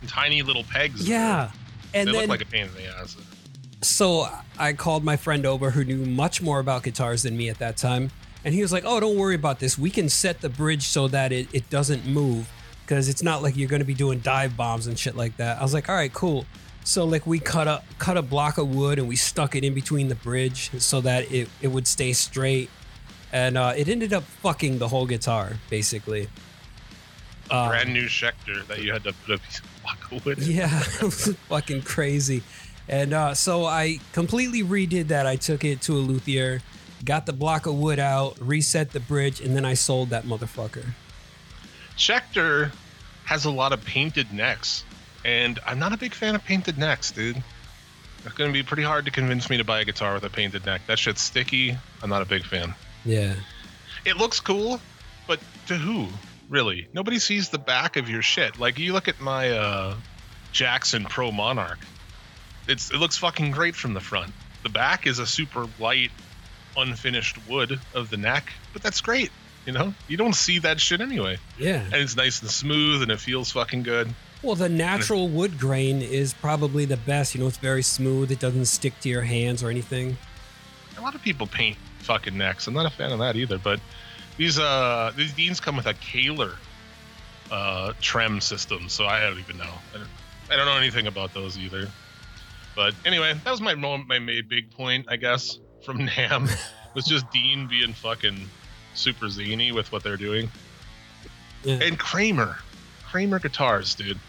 Tiny 0.08 0.42
little 0.42 0.64
pegs. 0.64 1.08
Yeah. 1.08 1.52
They 1.94 2.00
And 2.02 2.12
look 2.12 2.22
then 2.22 2.30
like 2.30 2.42
a 2.42 2.46
pain 2.46 2.66
in 2.68 2.74
the 2.74 2.86
ass. 3.00 3.16
so 3.82 4.28
I 4.58 4.74
called 4.74 5.04
my 5.04 5.18
friend 5.18 5.46
over 5.46 5.72
who 5.72 5.84
knew 5.84 6.06
much 6.06 6.42
more 6.42 6.60
about 6.60 6.84
guitars 6.84 7.24
than 7.24 7.38
me 7.38 7.50
at 7.50 7.60
that 7.60 7.78
time. 7.78 8.12
And 8.46 8.54
he 8.54 8.62
was 8.62 8.72
like, 8.72 8.84
Oh, 8.86 9.00
don't 9.00 9.18
worry 9.18 9.36
about 9.36 9.60
this. 9.60 9.78
We 9.78 9.90
can 9.90 10.10
set 10.10 10.42
the 10.42 10.50
bridge 10.50 10.84
so 10.84 11.08
that 11.10 11.32
it, 11.32 11.48
it 11.54 11.70
doesn't 11.70 12.06
move 12.06 12.50
because 12.86 13.10
it's 13.10 13.24
not 13.24 13.42
like 13.44 13.58
you're 13.58 13.68
going 13.70 13.82
to 13.82 13.86
be 13.86 13.94
doing 13.94 14.20
dive 14.20 14.56
bombs 14.56 14.88
and 14.88 14.98
shit 14.98 15.16
like 15.16 15.38
that. 15.38 15.60
I 15.60 15.64
was 15.64 15.74
like, 15.74 15.90
All 15.90 15.96
right, 15.96 16.14
cool. 16.14 16.46
So 16.88 17.04
like 17.04 17.28
we 17.28 17.40
cut 17.40 17.68
a 17.68 17.84
cut 18.00 18.16
a 18.16 18.22
block 18.22 18.58
of 18.58 18.74
wood 18.74 18.98
and 18.98 19.10
we 19.10 19.18
stuck 19.18 19.58
it 19.58 19.66
in 19.66 19.74
between 19.74 20.08
the 20.08 20.16
bridge 20.16 20.72
so 20.80 21.02
that 21.02 21.30
it, 21.30 21.50
it 21.62 21.68
would 21.68 21.86
stay 21.86 22.14
straight. 22.14 22.70
And 23.34 23.58
uh, 23.58 23.74
it 23.76 23.90
ended 23.90 24.14
up 24.14 24.24
fucking 24.24 24.78
the 24.78 24.88
whole 24.88 25.06
guitar, 25.06 25.58
basically. 25.70 26.30
Um, 27.52 27.68
Brand 27.68 27.94
new 27.94 28.06
Schecter 28.06 28.66
that 28.68 28.82
you 28.82 28.94
had 28.94 29.04
to 29.04 29.12
put 29.12 29.36
a 29.36 29.38
piece 29.38 29.60
of 29.60 29.66
block 29.84 30.12
of 30.14 30.26
wood 30.26 30.40
in. 30.40 30.50
yeah, 30.50 30.80
it 31.02 31.04
was 31.04 31.36
fucking 31.50 31.82
crazy. 31.82 32.42
And 32.88 33.14
uh, 33.14 33.34
so 33.34 33.66
I 33.66 34.00
completely 34.14 34.64
redid 34.64 35.10
that. 35.10 35.28
I 35.28 35.36
took 35.36 35.66
it 35.66 35.82
to 35.82 35.94
a 35.94 36.00
luthier, 36.00 36.62
got 37.04 37.26
the 37.26 37.34
block 37.34 37.66
of 37.66 37.76
wood 37.76 38.00
out, 38.00 38.38
reset 38.40 38.92
the 38.92 39.02
bridge, 39.02 39.42
and 39.42 39.54
then 39.54 39.66
I 39.66 39.74
sold 39.74 40.12
that 40.12 40.24
motherfucker. 40.24 40.86
Schecter 41.98 42.72
has 43.26 43.44
a 43.44 43.52
lot 43.52 43.74
of 43.74 43.84
painted 43.84 44.32
necks, 44.32 44.86
and 45.28 45.60
I'm 45.66 45.78
not 45.78 45.92
a 45.94 45.98
big 45.98 46.14
fan 46.14 46.34
of 46.36 46.44
painted 46.46 46.78
necks, 46.78 47.12
dude. 47.12 47.44
It's 48.26 48.34
going 48.34 48.50
to 48.50 48.54
be 48.54 48.64
pretty 48.64 48.84
hard 48.84 49.06
to 49.06 49.12
convince 49.12 49.50
me 49.50 49.58
to 49.58 49.64
buy 49.64 49.82
a 49.82 49.86
guitar 49.86 50.14
with 50.14 50.24
a 50.24 50.30
painted 50.30 50.66
neck. 50.66 50.82
That 50.88 50.98
shit's 50.98 51.22
sticky. 51.22 51.78
I'm 52.02 52.10
not 52.10 52.22
a 52.22 52.26
big 52.26 52.44
fan. 52.44 52.74
Yeah. 53.06 53.36
It 54.06 54.18
looks 54.18 54.40
cool, 54.40 54.80
but 55.28 55.40
to 55.68 55.76
who? 55.76 56.08
Really? 56.50 56.88
Nobody 56.94 57.20
sees 57.20 57.50
the 57.50 57.58
back 57.58 57.98
of 57.98 58.10
your 58.10 58.22
shit. 58.22 58.58
Like 58.58 58.80
you 58.80 58.94
look 58.94 59.10
at 59.10 59.20
my 59.20 59.52
uh, 59.52 59.96
Jackson 60.54 61.04
Pro 61.04 61.30
Monarkh. 61.30 61.84
It's 62.68 62.90
it 62.92 62.98
looks 62.98 63.18
fucking 63.18 63.52
great 63.52 63.76
from 63.76 63.94
the 63.94 64.00
front. 64.00 64.34
The 64.64 64.70
back 64.70 65.08
is 65.08 65.20
a 65.20 65.26
super 65.28 65.68
light, 65.80 66.12
unfinished 66.76 67.38
wood 67.50 67.80
of 67.94 68.10
the 68.10 68.18
neck, 68.18 68.52
but 68.74 68.82
that's 68.82 69.02
great. 69.02 69.32
You 69.66 69.74
know, 69.74 69.94
you 70.08 70.16
don't 70.16 70.36
see 70.36 70.60
that 70.60 70.80
shit 70.80 71.02
anyway. 71.02 71.38
Yeah. 71.58 71.84
and 71.84 71.96
it's 71.96 72.16
nice 72.16 72.42
and 72.42 72.50
smooth 72.50 73.02
and 73.02 73.12
it 73.12 73.20
feels 73.20 73.52
fucking 73.52 73.84
good. 73.84 74.14
Well, 74.44 74.56
the 74.56 74.70
natural 74.70 75.30
wood 75.30 75.60
grain 75.60 76.02
is 76.02 76.34
probably 76.34 76.86
the 76.86 76.98
best. 76.98 77.34
You 77.34 77.42
know, 77.42 77.48
it's 77.48 77.58
very 77.58 77.82
smooth. 77.82 78.32
It 78.32 78.40
doesn't 78.40 78.66
stick 78.66 79.00
to 79.02 79.10
your 79.10 79.24
hands 79.24 79.64
or 79.64 79.70
anything. 79.70 80.18
A 80.98 81.02
lot 81.02 81.16
of 81.16 81.22
people 81.22 81.48
paint 81.48 81.78
fucking 82.00 82.38
necks. 82.38 82.68
I'm 82.68 82.74
not 82.74 82.86
a 82.86 82.90
fan 82.90 83.12
of 83.12 83.20
that 83.20 83.36
either. 83.36 83.58
But 83.58 83.80
these 84.38 84.60
uh 84.60 85.12
these 85.16 85.34
Deans 85.34 85.60
come 85.60 85.76
with 85.76 85.88
a 85.88 85.94
Kahler 85.96 86.56
uh 87.52 87.94
trem 88.02 88.40
system, 88.42 88.90
so 88.90 89.06
I 89.06 89.22
don't 89.22 89.40
even 89.40 89.58
know. 89.58 89.74
I 89.94 89.98
don't, 89.98 90.10
I 90.52 90.56
don't 90.56 90.66
know 90.66 90.78
anything 90.78 91.08
about 91.08 91.34
those 91.34 91.58
either. 91.58 91.90
But 92.76 92.94
anyway, 93.06 93.34
that 93.44 93.52
was 93.52 93.62
my 93.62 93.74
my 93.76 94.20
main 94.20 94.48
big 94.48 94.70
point, 94.72 95.08
I 95.10 95.16
guess, 95.16 95.60
from 95.84 96.00
NAMM 96.08 96.50
was 96.94 97.06
just 97.06 97.30
Dean 97.32 97.68
being 97.68 97.94
fucking 97.94 98.38
super 98.94 99.30
zany 99.30 99.72
with 99.72 99.92
what 99.92 100.04
they're 100.04 100.18
doing. 100.18 100.50
Yeah. 101.64 101.80
And 101.82 101.98
Kramer, 101.98 102.58
Kramer 103.10 103.40
guitars, 103.40 103.96
dude. 103.96 104.20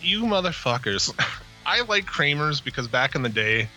You 0.00 0.22
motherfuckers. 0.22 1.12
I 1.66 1.82
like 1.82 2.06
Kramer's 2.06 2.60
because 2.60 2.88
back 2.88 3.14
in 3.14 3.22
the 3.22 3.28
day, 3.28 3.68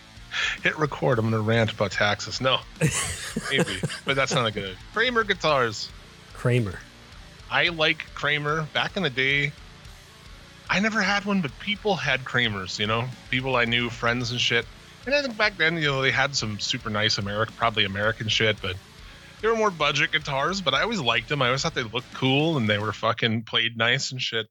hit 0.62 0.78
record. 0.78 1.18
I'm 1.18 1.30
gonna 1.30 1.40
rant 1.40 1.72
about 1.72 1.92
taxes. 1.92 2.40
No, 2.40 2.58
maybe, 3.50 3.80
but 4.04 4.16
that's 4.16 4.34
not 4.34 4.46
a 4.46 4.50
good. 4.50 4.76
Kramer 4.92 5.24
guitars. 5.24 5.88
Kramer. 6.34 6.78
I 7.50 7.68
like 7.68 8.04
Kramer. 8.14 8.66
Back 8.74 8.96
in 8.96 9.02
the 9.02 9.10
day, 9.10 9.52
I 10.68 10.80
never 10.80 11.00
had 11.00 11.24
one, 11.24 11.40
but 11.40 11.58
people 11.60 11.96
had 11.96 12.24
Kramers. 12.24 12.78
You 12.78 12.86
know, 12.86 13.04
people 13.30 13.56
I 13.56 13.64
knew, 13.64 13.88
friends 13.88 14.30
and 14.30 14.40
shit. 14.40 14.66
And 15.06 15.14
I 15.14 15.22
think 15.22 15.38
back 15.38 15.56
then, 15.56 15.76
you 15.76 15.84
know, 15.84 16.02
they 16.02 16.10
had 16.10 16.36
some 16.36 16.60
super 16.60 16.90
nice 16.90 17.16
American, 17.16 17.54
probably 17.56 17.84
American 17.84 18.28
shit, 18.28 18.60
but 18.60 18.76
they 19.40 19.48
were 19.48 19.56
more 19.56 19.70
budget 19.70 20.12
guitars. 20.12 20.60
But 20.60 20.74
I 20.74 20.82
always 20.82 21.00
liked 21.00 21.28
them. 21.28 21.42
I 21.42 21.46
always 21.46 21.62
thought 21.62 21.74
they 21.74 21.82
looked 21.82 22.12
cool 22.14 22.56
and 22.56 22.68
they 22.68 22.78
were 22.78 22.92
fucking 22.92 23.42
played 23.42 23.76
nice 23.76 24.12
and 24.12 24.20
shit. 24.20 24.46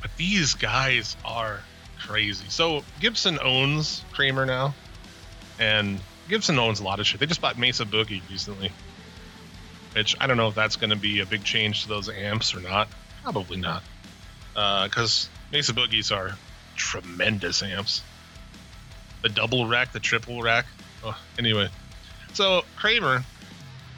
But 0.00 0.16
these 0.16 0.54
guys 0.54 1.16
are 1.24 1.60
crazy. 1.98 2.46
So 2.48 2.82
Gibson 3.00 3.38
owns 3.42 4.02
Kramer 4.12 4.46
now, 4.46 4.74
and 5.58 6.00
Gibson 6.28 6.58
owns 6.58 6.80
a 6.80 6.84
lot 6.84 7.00
of 7.00 7.06
shit. 7.06 7.20
They 7.20 7.26
just 7.26 7.40
bought 7.40 7.58
Mesa 7.58 7.84
Boogie 7.84 8.22
recently, 8.30 8.72
which 9.94 10.16
I 10.20 10.26
don't 10.26 10.36
know 10.36 10.48
if 10.48 10.54
that's 10.54 10.76
going 10.76 10.90
to 10.90 10.96
be 10.96 11.20
a 11.20 11.26
big 11.26 11.44
change 11.44 11.82
to 11.82 11.88
those 11.88 12.08
amps 12.08 12.54
or 12.54 12.60
not. 12.60 12.88
Probably 13.22 13.58
not, 13.58 13.82
uh, 14.56 14.84
because 14.84 15.28
Mesa 15.52 15.74
Boogies 15.74 16.14
are 16.14 16.36
tremendous 16.76 17.62
amps. 17.62 18.02
The 19.22 19.28
double 19.28 19.66
rack, 19.66 19.92
the 19.92 20.00
triple 20.00 20.40
rack. 20.40 20.66
Oh, 21.04 21.18
anyway, 21.38 21.68
so 22.32 22.64
Kramer, 22.76 23.24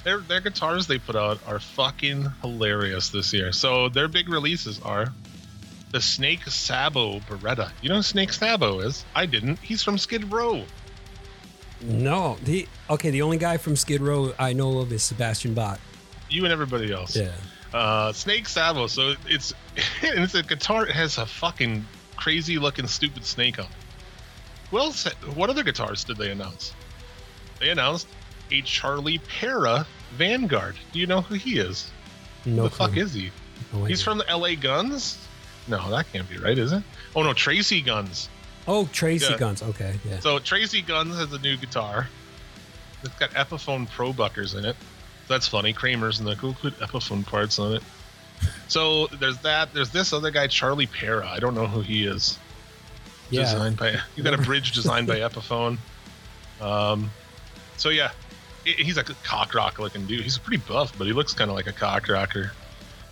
their 0.04 0.18
their 0.18 0.40
guitars 0.40 0.86
they 0.86 0.98
put 0.98 1.16
out 1.16 1.38
are 1.46 1.58
fucking 1.58 2.30
hilarious 2.40 3.10
this 3.10 3.32
year. 3.32 3.52
So 3.52 3.88
their 3.88 4.08
big 4.08 4.28
releases 4.28 4.80
are 4.82 5.12
the 5.90 6.00
Snake 6.00 6.44
Sabo 6.46 7.20
Baretta. 7.20 7.70
You 7.82 7.90
know 7.90 7.96
who 7.96 8.02
Snake 8.02 8.32
Sabo 8.32 8.80
is? 8.80 9.04
I 9.14 9.26
didn't. 9.26 9.58
He's 9.58 9.82
from 9.82 9.98
Skid 9.98 10.32
Row. 10.32 10.64
No, 11.82 12.36
the 12.44 12.68
okay. 12.90 13.10
The 13.10 13.22
only 13.22 13.38
guy 13.38 13.56
from 13.56 13.76
Skid 13.76 14.00
Row 14.00 14.34
I 14.38 14.52
know 14.52 14.78
of 14.78 14.92
is 14.92 15.02
Sebastian 15.02 15.54
Bach. 15.54 15.80
You 16.30 16.44
and 16.44 16.52
everybody 16.52 16.92
else. 16.92 17.16
Yeah. 17.16 17.32
Uh, 17.72 18.12
Snake 18.12 18.48
Sabo. 18.48 18.86
So 18.86 19.14
it's 19.26 19.52
it's 20.02 20.34
a 20.34 20.42
guitar. 20.42 20.86
It 20.86 20.94
has 20.94 21.18
a 21.18 21.26
fucking 21.26 21.84
crazy 22.16 22.58
looking 22.58 22.86
stupid 22.86 23.24
snake 23.24 23.58
on. 23.58 23.66
it. 23.66 23.70
Well, 24.70 24.92
what 25.34 25.50
other 25.50 25.62
guitars 25.62 26.04
did 26.04 26.16
they 26.16 26.30
announce? 26.30 26.72
They 27.60 27.70
announced 27.70 28.08
a 28.52 28.62
Charlie 28.62 29.18
Parra 29.18 29.86
Vanguard. 30.14 30.76
Do 30.92 30.98
you 30.98 31.06
know 31.06 31.20
who 31.22 31.34
he 31.34 31.58
is? 31.58 31.90
No 32.44 32.64
the 32.64 32.70
fuck 32.70 32.96
is 32.96 33.14
he? 33.14 33.30
No 33.72 33.84
He's 33.84 34.02
from 34.02 34.18
the 34.18 34.24
LA 34.24 34.54
Guns? 34.54 35.18
No, 35.68 35.90
that 35.90 36.10
can't 36.12 36.28
be 36.28 36.38
right, 36.38 36.58
is 36.58 36.72
it? 36.72 36.82
Oh 37.16 37.22
no, 37.22 37.30
Tracii 37.30 37.84
Guns. 37.84 38.28
Oh, 38.66 38.84
Tracii 38.92 39.30
Yeah. 39.30 39.36
Guns. 39.38 39.62
Okay, 39.62 39.94
yeah. 40.08 40.20
So 40.20 40.38
Tracii 40.38 40.86
Guns 40.86 41.16
has 41.16 41.32
a 41.32 41.38
new 41.38 41.56
guitar. 41.56 42.08
It's 43.02 43.14
got 43.16 43.30
Epiphone 43.30 43.88
Pro 43.90 44.12
buckers 44.12 44.54
in 44.54 44.64
it. 44.64 44.76
That's 45.28 45.48
funny. 45.48 45.72
Kramer's 45.72 46.18
and 46.18 46.28
the 46.28 46.36
cool 46.36 46.54
put 46.54 46.78
Epiphone 46.80 47.24
parts 47.26 47.58
on 47.58 47.74
it. 47.74 47.82
So 48.68 49.06
there's 49.06 49.38
that. 49.38 49.72
There's 49.72 49.90
this 49.90 50.12
other 50.12 50.30
guy, 50.30 50.46
Charlie 50.48 50.86
Parra. 50.86 51.28
I 51.28 51.38
don't 51.38 51.54
know 51.54 51.66
who 51.66 51.80
he 51.80 52.06
is. 52.06 52.38
Yeah. 53.30 53.42
Designed 53.42 53.76
by 53.76 53.96
you 54.16 54.22
got 54.22 54.34
a 54.34 54.38
bridge 54.38 54.72
designed 54.72 55.06
by 55.06 55.16
Epiphone. 55.20 55.78
Um, 56.60 57.10
so 57.76 57.88
yeah, 57.88 58.10
he's 58.64 58.96
like 58.96 59.10
a 59.10 59.14
cock 59.24 59.54
rock 59.54 59.78
looking 59.78 60.06
dude. 60.06 60.20
He's 60.20 60.38
pretty 60.38 60.62
buff, 60.68 60.96
but 60.96 61.06
he 61.06 61.12
looks 61.12 61.32
kind 61.32 61.50
of 61.50 61.56
like 61.56 61.66
a 61.66 61.72
cock 61.72 62.08
rocker. 62.08 62.52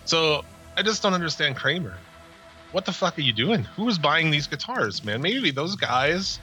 So 0.05 0.45
I 0.77 0.83
just 0.83 1.03
don't 1.03 1.15
understand 1.15 1.57
Kramer. 1.57 1.97
What 2.73 2.85
the 2.85 2.93
fuck 2.93 3.19
are 3.19 3.23
you 3.23 3.33
doing? 3.33 3.65
Who 3.65 3.89
is 3.89 3.99
buying 3.99 4.31
these 4.31 4.47
guitars, 4.47 5.05
man? 5.05 5.21
Maybe 5.21 5.51
those 5.51 5.75
guys, 5.75 6.39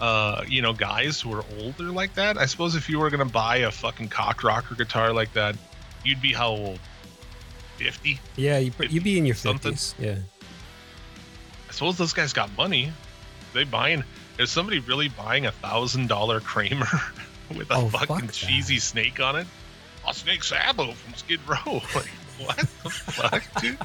uh, 0.00 0.44
you 0.46 0.62
know, 0.62 0.72
guys 0.72 1.20
who 1.20 1.32
are 1.34 1.44
older 1.58 1.90
like 1.90 2.14
that. 2.14 2.38
I 2.38 2.46
suppose 2.46 2.76
if 2.76 2.88
you 2.88 3.00
were 3.00 3.10
gonna 3.10 3.24
buy 3.24 3.58
a 3.58 3.70
fucking 3.70 4.08
cock 4.08 4.44
rocker 4.44 4.74
guitar 4.74 5.12
like 5.12 5.32
that, 5.32 5.56
you'd 6.04 6.22
be 6.22 6.32
how 6.32 6.50
old? 6.50 6.78
Fifty. 7.76 8.20
Yeah, 8.36 8.58
you, 8.58 8.72
you'd 8.88 9.02
be 9.02 9.18
in 9.18 9.26
your 9.26 9.34
fifties. 9.34 9.94
Yeah. 9.98 10.18
I 11.68 11.72
suppose 11.72 11.98
those 11.98 12.12
guys 12.12 12.32
got 12.32 12.54
money. 12.56 12.92
They 13.52 13.64
buying. 13.64 14.04
Is 14.38 14.50
somebody 14.50 14.78
really 14.78 15.08
buying 15.08 15.46
a 15.46 15.52
thousand 15.52 16.08
dollar 16.08 16.40
Kramer 16.40 16.86
with 17.56 17.70
a 17.70 17.74
Oh, 17.74 17.88
fuck 17.88 18.08
fucking 18.08 18.26
that. 18.26 18.32
cheesy 18.34 18.78
snake 18.78 19.20
on 19.20 19.36
it? 19.36 19.46
A 20.08 20.12
snake 20.14 20.42
Sabo 20.44 20.92
from 20.92 21.14
Skid 21.14 21.40
Row. 21.46 21.80
Like 21.94 22.10
what 22.48 22.56
the 22.82 22.90
fuck, 22.90 23.60
dude? 23.60 23.78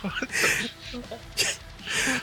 What 0.00 0.28
the- 1.36 1.58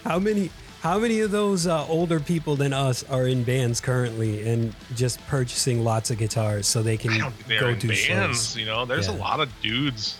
How 0.03 0.19
many? 0.19 0.50
How 0.81 1.00
many 1.00 1.21
of 1.21 1.31
those 1.31 1.65
uh, 1.65 1.86
older 1.88 2.19
people 2.19 2.55
than 2.55 2.71
us 2.74 3.03
are 3.09 3.27
in 3.27 3.43
bands 3.43 3.79
currently 3.81 4.47
and 4.47 4.74
just 4.95 5.19
purchasing 5.27 5.83
lots 5.83 6.12
of 6.12 6.17
guitars 6.17 6.67
so 6.67 6.81
they 6.83 6.97
can 6.97 7.17
don't 7.17 7.31
think 7.33 7.47
they're 7.47 7.74
go 7.74 7.75
do 7.75 7.88
bands. 7.88 8.03
shows? 8.05 8.57
You 8.57 8.65
know, 8.65 8.86
there's 8.86 9.07
a 9.07 9.12
lot 9.13 9.39
of 9.39 9.50
dudes 9.62 10.17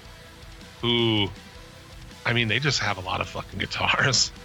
who, 0.82 1.28
I 2.26 2.34
mean, 2.34 2.48
they 2.48 2.60
just 2.60 2.80
have 2.80 2.98
a 2.98 3.02
lot 3.02 3.22
of 3.22 3.28
fucking 3.30 3.60
guitars. 3.60 4.32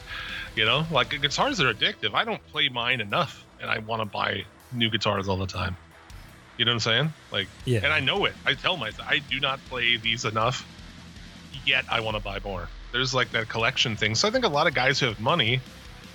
You 0.55 0.67
know, 0.67 0.85
like 0.91 1.19
guitars 1.19 1.63
are 1.63 1.73
addictive. 1.73 2.13
I 2.13 2.25
don't 2.25 2.47
play 2.49 2.69
mine 2.69 3.01
enough, 3.01 3.47
and 3.59 3.71
I 3.71 3.79
want 3.79 4.03
to 4.03 4.05
buy 4.05 4.45
new 4.75 4.91
guitars 4.91 5.29
all 5.29 5.37
the 5.37 5.47
time. 5.47 5.77
You 6.59 6.65
know 6.65 6.71
what 6.73 6.75
I'm 6.75 6.81
saying? 6.81 7.13
Like, 7.31 7.49
Yeah. 7.65 7.81
and 7.83 7.93
I 7.93 8.01
know 8.01 8.25
it. 8.27 8.35
I 8.47 8.55
tell 8.55 8.77
myself 8.77 9.09
I 9.09 9.19
do 9.19 9.41
not 9.41 9.59
play 9.67 9.97
these 9.97 10.25
enough. 10.25 10.67
Yet 11.65 11.85
I 11.91 12.01
want 12.01 12.17
to 12.17 12.23
buy 12.23 12.39
more. 12.45 12.69
There's 12.93 13.15
like 13.15 13.31
that 13.33 13.49
collection 13.49 13.97
thing. 13.97 14.15
So 14.15 14.29
I 14.29 14.31
think 14.31 14.45
a 14.45 14.49
lot 14.49 14.67
of 14.67 14.75
guys 14.75 14.99
who 15.01 15.07
have 15.07 15.21
money, 15.21 15.61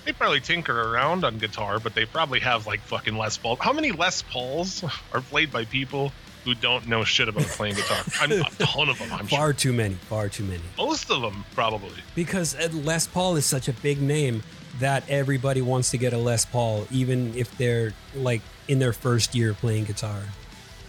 they 0.04 0.12
probably 0.12 0.40
tinker 0.40 0.92
around 0.92 1.24
on 1.24 1.38
guitar, 1.38 1.78
but 1.80 1.94
they 1.94 2.04
probably 2.04 2.40
have 2.40 2.66
like 2.66 2.80
fucking 2.80 3.16
Les 3.16 3.36
Paul. 3.36 3.56
How 3.56 3.72
many 3.72 3.90
Les 3.92 4.22
Pauls 4.22 4.84
are 5.12 5.20
played 5.20 5.50
by 5.50 5.64
people 5.64 6.12
who 6.44 6.54
don't 6.54 6.86
know 6.86 7.02
shit 7.04 7.28
about 7.28 7.42
playing 7.44 7.74
guitar? 7.74 7.98
I'm 8.20 8.32
a 8.32 8.44
ton 8.44 8.88
of 8.88 8.98
them. 8.98 9.12
I'm 9.12 9.26
Far 9.28 9.38
sure. 9.48 9.52
too 9.54 9.72
many. 9.72 9.94
Far 9.94 10.28
too 10.28 10.44
many. 10.44 10.62
Most 10.76 11.10
of 11.10 11.20
them 11.22 11.44
probably. 11.54 11.90
Because 12.14 12.54
uh, 12.54 12.68
Les 12.72 13.06
Paul 13.06 13.36
is 13.36 13.46
such 13.46 13.68
a 13.68 13.72
big 13.72 14.00
name 14.00 14.42
that 14.80 15.08
everybody 15.08 15.60
wants 15.60 15.90
to 15.90 15.98
get 15.98 16.12
a 16.12 16.18
Les 16.18 16.44
Paul, 16.44 16.86
even 16.90 17.34
if 17.36 17.56
they're 17.56 17.92
like 18.14 18.42
in 18.68 18.78
their 18.78 18.92
first 18.92 19.34
year 19.34 19.54
playing 19.54 19.84
guitar. 19.84 20.22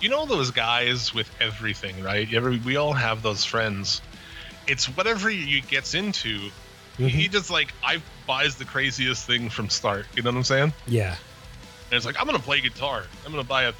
You 0.01 0.10
know 0.10 0.25
those 0.25 0.51
guys 0.51 1.13
with 1.13 1.29
everything, 1.41 2.01
right? 2.03 2.27
You 2.27 2.38
ever, 2.38 2.58
we 2.65 2.77
all 2.77 2.93
have 2.93 3.22
those 3.22 3.43
friends. 3.43 4.01
It's 4.67 4.86
whatever 4.86 5.29
he 5.29 5.62
gets 5.62 5.93
into. 5.93 6.50
He 6.98 7.05
mm-hmm. 7.05 7.31
just 7.31 7.50
like 7.50 7.74
I 7.84 8.01
buys 8.27 8.55
the 8.55 8.65
craziest 8.65 9.25
thing 9.25 9.50
from 9.50 9.69
start. 9.69 10.05
You 10.15 10.22
know 10.22 10.31
what 10.31 10.38
I'm 10.38 10.43
saying? 10.43 10.74
Yeah. 10.86 11.15
And 11.89 11.98
it's 11.98 12.05
like 12.05 12.19
I'm 12.19 12.25
gonna 12.25 12.39
play 12.39 12.60
guitar. 12.60 13.03
I'm 13.25 13.31
gonna 13.31 13.43
buy 13.43 13.63
a 13.63 13.74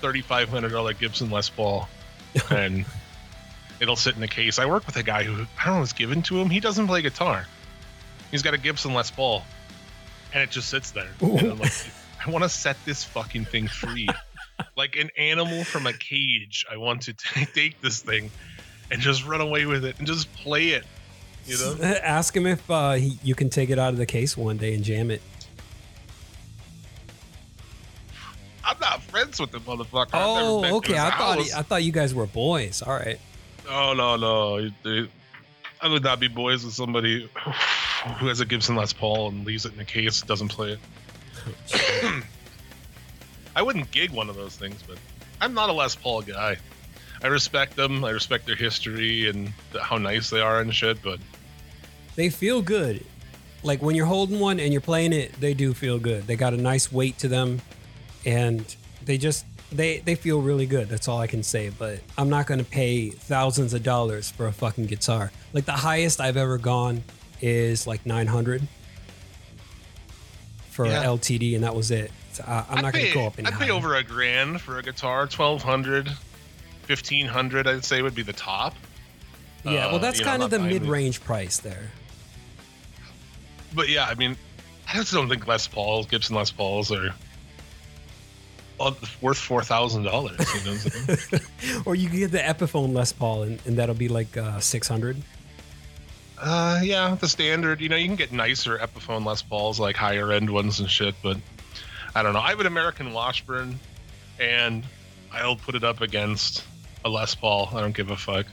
thirty-five 0.00 0.50
hundred 0.50 0.72
dollar 0.72 0.92
Gibson 0.92 1.30
Les 1.30 1.48
Paul, 1.48 1.88
and 2.50 2.84
it'll 3.80 3.96
sit 3.96 4.16
in 4.16 4.22
a 4.22 4.28
case. 4.28 4.58
I 4.58 4.66
work 4.66 4.86
with 4.86 4.96
a 4.96 5.02
guy 5.02 5.24
who 5.24 5.46
I 5.58 5.66
don't 5.66 5.74
know 5.76 5.80
was 5.80 5.94
given 5.94 6.22
to 6.24 6.38
him. 6.38 6.50
He 6.50 6.60
doesn't 6.60 6.86
play 6.86 7.00
guitar. 7.00 7.46
He's 8.30 8.42
got 8.42 8.54
a 8.54 8.58
Gibson 8.58 8.94
Les 8.94 9.10
Paul, 9.10 9.42
and 10.32 10.42
it 10.42 10.50
just 10.50 10.68
sits 10.68 10.90
there. 10.90 11.08
Like, 11.20 11.72
I 12.26 12.30
want 12.30 12.44
to 12.44 12.48
set 12.48 12.76
this 12.84 13.04
fucking 13.04 13.46
thing 13.46 13.68
free, 13.68 14.08
like 14.76 14.96
an 14.96 15.10
animal 15.16 15.64
from 15.64 15.86
a 15.86 15.92
cage. 15.92 16.66
I 16.70 16.76
want 16.76 17.02
to 17.02 17.14
t- 17.14 17.44
take 17.54 17.80
this 17.80 18.02
thing 18.02 18.30
and 18.90 19.00
just 19.00 19.26
run 19.26 19.40
away 19.40 19.66
with 19.66 19.84
it 19.84 19.98
and 19.98 20.06
just 20.06 20.32
play 20.34 20.68
it. 20.68 20.84
You 21.46 21.56
know? 21.58 21.76
Ask 22.02 22.36
him 22.36 22.46
if 22.46 22.70
uh, 22.70 22.92
he, 22.92 23.18
you 23.22 23.34
can 23.34 23.48
take 23.48 23.70
it 23.70 23.78
out 23.78 23.90
of 23.90 23.96
the 23.98 24.06
case 24.06 24.36
one 24.36 24.56
day 24.58 24.74
and 24.74 24.84
jam 24.84 25.10
it. 25.10 25.22
I'm 28.64 28.78
not 28.80 29.02
friends 29.04 29.40
with 29.40 29.50
the 29.50 29.60
motherfucker. 29.60 30.10
I've 30.12 30.36
never 30.36 30.74
Oh, 30.74 30.76
okay. 30.76 30.98
I 30.98 31.10
thought 31.10 31.38
house. 31.38 31.54
I 31.54 31.62
thought 31.62 31.82
you 31.82 31.92
guys 31.92 32.14
were 32.14 32.26
boys. 32.26 32.82
All 32.82 32.92
right. 32.92 33.18
Oh 33.66 33.94
no, 33.94 34.16
no. 34.16 34.70
I 35.80 35.88
would 35.88 36.02
not 36.02 36.20
be 36.20 36.28
boys 36.28 36.64
with 36.64 36.74
somebody 36.74 37.30
who 38.14 38.28
has 38.28 38.40
a 38.40 38.44
Gibson 38.44 38.76
Les 38.76 38.92
Paul 38.92 39.28
and 39.28 39.44
leaves 39.44 39.66
it 39.66 39.74
in 39.74 39.80
a 39.80 39.84
case, 39.84 40.22
doesn't 40.22 40.48
play 40.48 40.72
it. 41.72 42.22
I 43.56 43.62
wouldn't 43.62 43.90
gig 43.90 44.10
one 44.10 44.28
of 44.28 44.36
those 44.36 44.56
things, 44.56 44.82
but 44.86 44.98
I'm 45.40 45.54
not 45.54 45.68
a 45.68 45.72
Les 45.72 45.94
Paul 45.96 46.22
guy. 46.22 46.56
I 47.22 47.26
respect 47.26 47.74
them. 47.76 48.04
I 48.04 48.10
respect 48.10 48.46
their 48.46 48.56
history 48.56 49.28
and 49.28 49.52
th- 49.72 49.82
how 49.82 49.98
nice 49.98 50.30
they 50.30 50.40
are 50.40 50.60
and 50.60 50.72
shit. 50.72 51.02
But 51.02 51.18
They 52.14 52.30
feel 52.30 52.62
good. 52.62 53.04
Like 53.64 53.82
when 53.82 53.96
you're 53.96 54.06
holding 54.06 54.38
one 54.38 54.60
and 54.60 54.72
you're 54.72 54.80
playing 54.80 55.12
it, 55.12 55.32
they 55.40 55.54
do 55.54 55.74
feel 55.74 55.98
good. 55.98 56.26
They 56.28 56.36
got 56.36 56.54
a 56.54 56.56
nice 56.56 56.92
weight 56.92 57.18
to 57.18 57.28
them, 57.28 57.60
and 58.24 58.64
they 59.04 59.18
just 59.18 59.44
they 59.72 59.98
they 59.98 60.14
feel 60.14 60.40
really 60.40 60.66
good. 60.66 60.88
That's 60.88 61.08
all 61.08 61.18
I 61.18 61.26
can 61.26 61.42
say. 61.42 61.70
But 61.70 61.98
I'm 62.16 62.28
not 62.28 62.46
gonna 62.46 62.62
pay 62.62 63.10
thousands 63.10 63.74
of 63.74 63.82
dollars 63.82 64.30
for 64.30 64.46
a 64.46 64.52
fucking 64.52 64.86
guitar. 64.86 65.32
Like 65.52 65.64
the 65.64 65.72
highest 65.72 66.20
I've 66.20 66.36
ever 66.36 66.56
gone 66.58 67.02
is 67.40 67.86
like 67.86 68.04
900 68.06 68.62
for 70.70 70.86
Yeah. 70.86 71.04
LTD, 71.04 71.54
and 71.54 71.64
that 71.64 71.74
was 71.74 71.90
it. 71.90 72.10
So 72.32 72.44
I, 72.46 72.64
I'm 72.68 72.78
I'd 72.78 72.82
not 72.82 72.92
gonna 72.94 73.12
go 73.14 73.26
up 73.26 73.38
any 73.38 73.48
I'd 73.48 73.54
pay 73.58 73.70
over 73.70 73.94
a 73.96 74.02
grand 74.04 74.60
for 74.60 74.78
a 74.78 74.82
guitar. 74.82 75.20
1200 75.20 76.08
1500 76.86 77.66
I'd 77.66 77.84
say 77.84 78.00
would 78.02 78.14
be 78.14 78.22
the 78.22 78.32
top. 78.32 78.74
Yeah, 79.64 79.86
well, 79.86 79.96
Uh, 79.96 79.98
that's 79.98 80.18
you 80.20 80.24
know, 80.24 80.30
kind 80.30 80.42
of 80.44 80.50
the 80.50 80.58
mid-range 80.60 81.20
price 81.22 81.58
there. 81.58 81.90
But 83.74 83.88
yeah, 83.88 84.06
I 84.06 84.14
mean, 84.14 84.36
I 84.88 84.94
just 84.94 85.12
don't 85.12 85.28
think 85.28 85.46
Les 85.46 85.66
Pauls, 85.66 86.06
Gibson 86.06 86.36
Les 86.36 86.50
Pauls, 86.50 86.90
are 86.92 87.12
worth 89.20 89.36
four 89.36 89.62
thousand 89.62 90.04
dollars. 90.04 90.38
You 90.38 90.44
know, 90.64 90.76
what 90.76 91.08
I'm 91.10 91.16
saying? 91.16 91.82
Or 91.84 91.94
you 91.94 92.08
can 92.08 92.18
get 92.20 92.30
the 92.30 92.38
Epiphone 92.38 92.94
Les 92.94 93.12
Paul, 93.12 93.42
and, 93.42 93.60
and 93.66 93.76
that'll 93.76 93.94
be 93.96 94.08
like 94.08 94.36
uh, 94.36 94.60
600. 94.60 95.20
Uh, 96.40 96.80
yeah, 96.82 97.16
the 97.20 97.28
standard. 97.28 97.80
You 97.80 97.88
know, 97.88 97.96
you 97.96 98.06
can 98.06 98.16
get 98.16 98.32
nicer 98.32 98.78
Epiphone 98.78 99.24
Les 99.24 99.42
Pauls, 99.42 99.78
like 99.80 99.96
higher 99.96 100.32
end 100.32 100.50
ones 100.50 100.80
and 100.80 100.90
shit. 100.90 101.14
But 101.22 101.36
I 102.14 102.22
don't 102.22 102.32
know. 102.32 102.40
I 102.40 102.50
have 102.50 102.60
an 102.60 102.66
American 102.66 103.12
Washburn, 103.12 103.78
and 104.38 104.84
I'll 105.32 105.56
put 105.56 105.74
it 105.74 105.84
up 105.84 106.00
against 106.00 106.64
a 107.04 107.08
Les 107.08 107.34
Paul. 107.34 107.68
I 107.72 107.80
don't 107.80 107.94
give 107.94 108.10
a 108.10 108.16
fuck. 108.16 108.46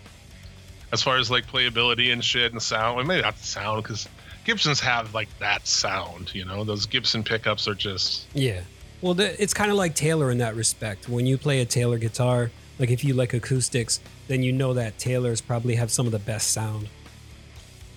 As 0.92 1.02
far 1.02 1.18
as 1.18 1.30
like 1.32 1.48
playability 1.48 2.14
and 2.14 2.24
shit 2.24 2.52
and 2.52 2.62
sound, 2.62 2.98
well, 2.98 3.06
maybe 3.06 3.22
not 3.22 3.38
the 3.38 3.46
sound 3.46 3.84
because 3.84 4.08
Gibsons 4.46 4.80
have 4.80 5.14
like 5.14 5.30
that 5.40 5.68
sound. 5.68 6.34
You 6.34 6.46
know, 6.46 6.64
those 6.64 6.86
Gibson 6.86 7.24
pickups 7.24 7.68
are 7.68 7.76
just 7.76 8.28
Yeah. 8.34 8.62
Well, 9.02 9.14
the, 9.14 9.42
it's 9.42 9.54
kind 9.54 9.72
of 9.72 9.78
like 9.78 9.94
Taylor 9.94 10.32
in 10.32 10.38
that 10.38 10.56
respect. 10.56 11.10
When 11.10 11.26
you 11.26 11.38
play 11.38 11.60
a 11.60 11.66
Taylor 11.66 11.98
guitar, 11.98 12.52
Like 12.80 12.92
if 12.92 13.04
you 13.04 13.14
like 13.14 13.34
acoustics, 13.34 14.00
then 14.28 14.44
you 14.44 14.52
know 14.52 14.74
that 14.74 14.98
Taylors 14.98 15.42
probably 15.42 15.76
have 15.76 15.92
some 15.92 16.06
of 16.06 16.12
the 16.12 16.20
best 16.20 16.52
sound. 16.52 16.90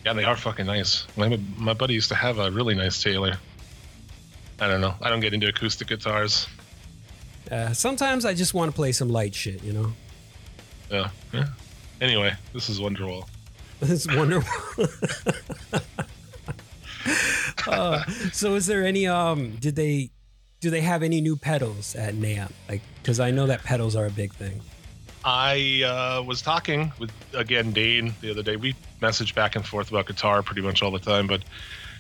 Yeah, 0.09 0.15
they 0.15 0.25
are 0.25 0.37
fucking 0.37 0.65
nice. 0.65 1.07
My, 1.19 1.39
my 1.59 1.75
buddy 1.75 1.93
used 1.93 2.09
to 2.09 2.15
have 2.15 2.39
a 2.39 2.51
really 2.51 2.75
nice 2.75 3.03
Taylor. 3.03 3.37
I 4.59 4.67
don't 4.67 4.81
know. 4.81 4.95
I 5.03 5.11
don't 5.11 5.21
get 5.21 5.35
into 5.35 5.49
acoustic 5.49 5.89
guitars. 5.89 6.47
Uh, 7.51 7.75
sometimes 7.75 8.25
I 8.25 8.33
just 8.33 8.55
want 8.55 8.71
to 8.71 8.75
play 8.75 8.93
some 8.93 9.11
light 9.11 9.35
shit, 9.35 9.63
you 9.63 9.75
know. 9.75 9.93
Yeah. 10.91 11.11
yeah. 11.35 11.49
Anyway, 12.01 12.35
this 12.55 12.71
is 12.71 12.81
Wonderwall. 12.81 13.29
is 13.83 14.07
wonderful. 14.09 14.87
uh, 17.71 18.03
so, 18.33 18.55
is 18.55 18.67
there 18.67 18.87
any? 18.87 19.07
Um, 19.07 19.57
did 19.57 19.77
they? 19.77 20.09
Do 20.61 20.71
they 20.71 20.81
have 20.81 21.03
any 21.03 21.21
new 21.21 21.37
pedals 21.37 21.95
at 21.95 22.15
NAMM? 22.15 22.51
Like, 22.67 22.81
because 23.03 23.21
I 23.21 23.31
know 23.31 23.47
that 23.47 23.63
pedals 23.63 23.95
are 23.95 24.07
a 24.07 24.11
big 24.11 24.33
thing. 24.33 24.63
I 25.25 25.83
uh, 25.83 26.23
was 26.23 26.43
talking 26.43 26.93
with 26.99 27.11
again 27.35 27.73
Dane 27.73 28.15
the 28.21 28.31
other 28.31 28.43
day. 28.43 28.57
We 28.57 28.77
message 29.01 29.35
back 29.35 29.57
and 29.57 29.67
forth 29.67 29.91
about 29.91 30.07
guitar 30.07 30.43
pretty 30.43 30.63
much 30.63 30.83
all 30.83 30.91
the 30.91 30.99
time, 30.99 31.27
but 31.27 31.43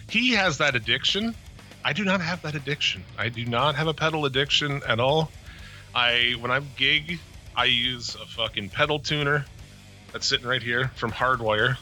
he 0.08 0.32
has 0.32 0.58
that 0.58 0.74
addiction. 0.74 1.34
I 1.84 1.92
do 1.92 2.04
not 2.04 2.20
have 2.20 2.42
that 2.42 2.54
addiction. 2.54 3.04
I 3.16 3.28
do 3.28 3.44
not 3.44 3.74
have 3.74 3.86
a 3.86 3.94
pedal 3.94 4.24
addiction 4.24 4.82
at 4.86 5.00
all. 5.00 5.30
I 5.94 6.34
when 6.40 6.50
I'm 6.50 6.66
gig, 6.76 7.18
I 7.56 7.64
use 7.64 8.14
a 8.14 8.26
fucking 8.26 8.70
pedal 8.70 9.00
tuner 9.00 9.44
that's 10.12 10.26
sitting 10.26 10.46
right 10.46 10.62
here 10.62 10.88
from 10.94 11.12
Hardwire, 11.12 11.76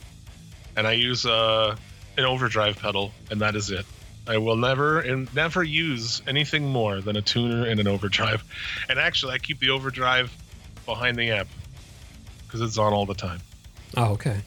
and 0.77 0.87
I 0.87 0.93
use 0.93 1.27
uh, 1.27 1.77
an 2.17 2.25
overdrive 2.25 2.79
pedal, 2.79 3.13
and 3.31 3.41
that 3.43 3.57
is 3.57 3.71
it. 3.71 3.85
I 4.27 4.39
will 4.39 4.57
never 4.57 5.01
and 5.01 5.33
never 5.35 5.63
use 5.63 6.23
anything 6.27 6.67
more 6.67 7.01
than 7.01 7.17
a 7.17 7.23
tuner 7.23 7.67
and 7.67 7.79
an 7.79 7.87
overdrive. 7.87 8.43
And 8.89 8.99
actually, 8.99 9.35
I 9.35 9.39
keep 9.39 9.61
the 9.61 9.71
overdrive 9.71 10.33
behind 10.87 11.17
the 11.19 11.31
amp 11.31 11.49
because 12.47 12.61
it's 12.63 12.79
on 12.79 12.93
all 12.93 13.05
the 13.07 13.15
time. 13.15 13.41
Oh, 13.97 14.13
okay. 14.13 14.41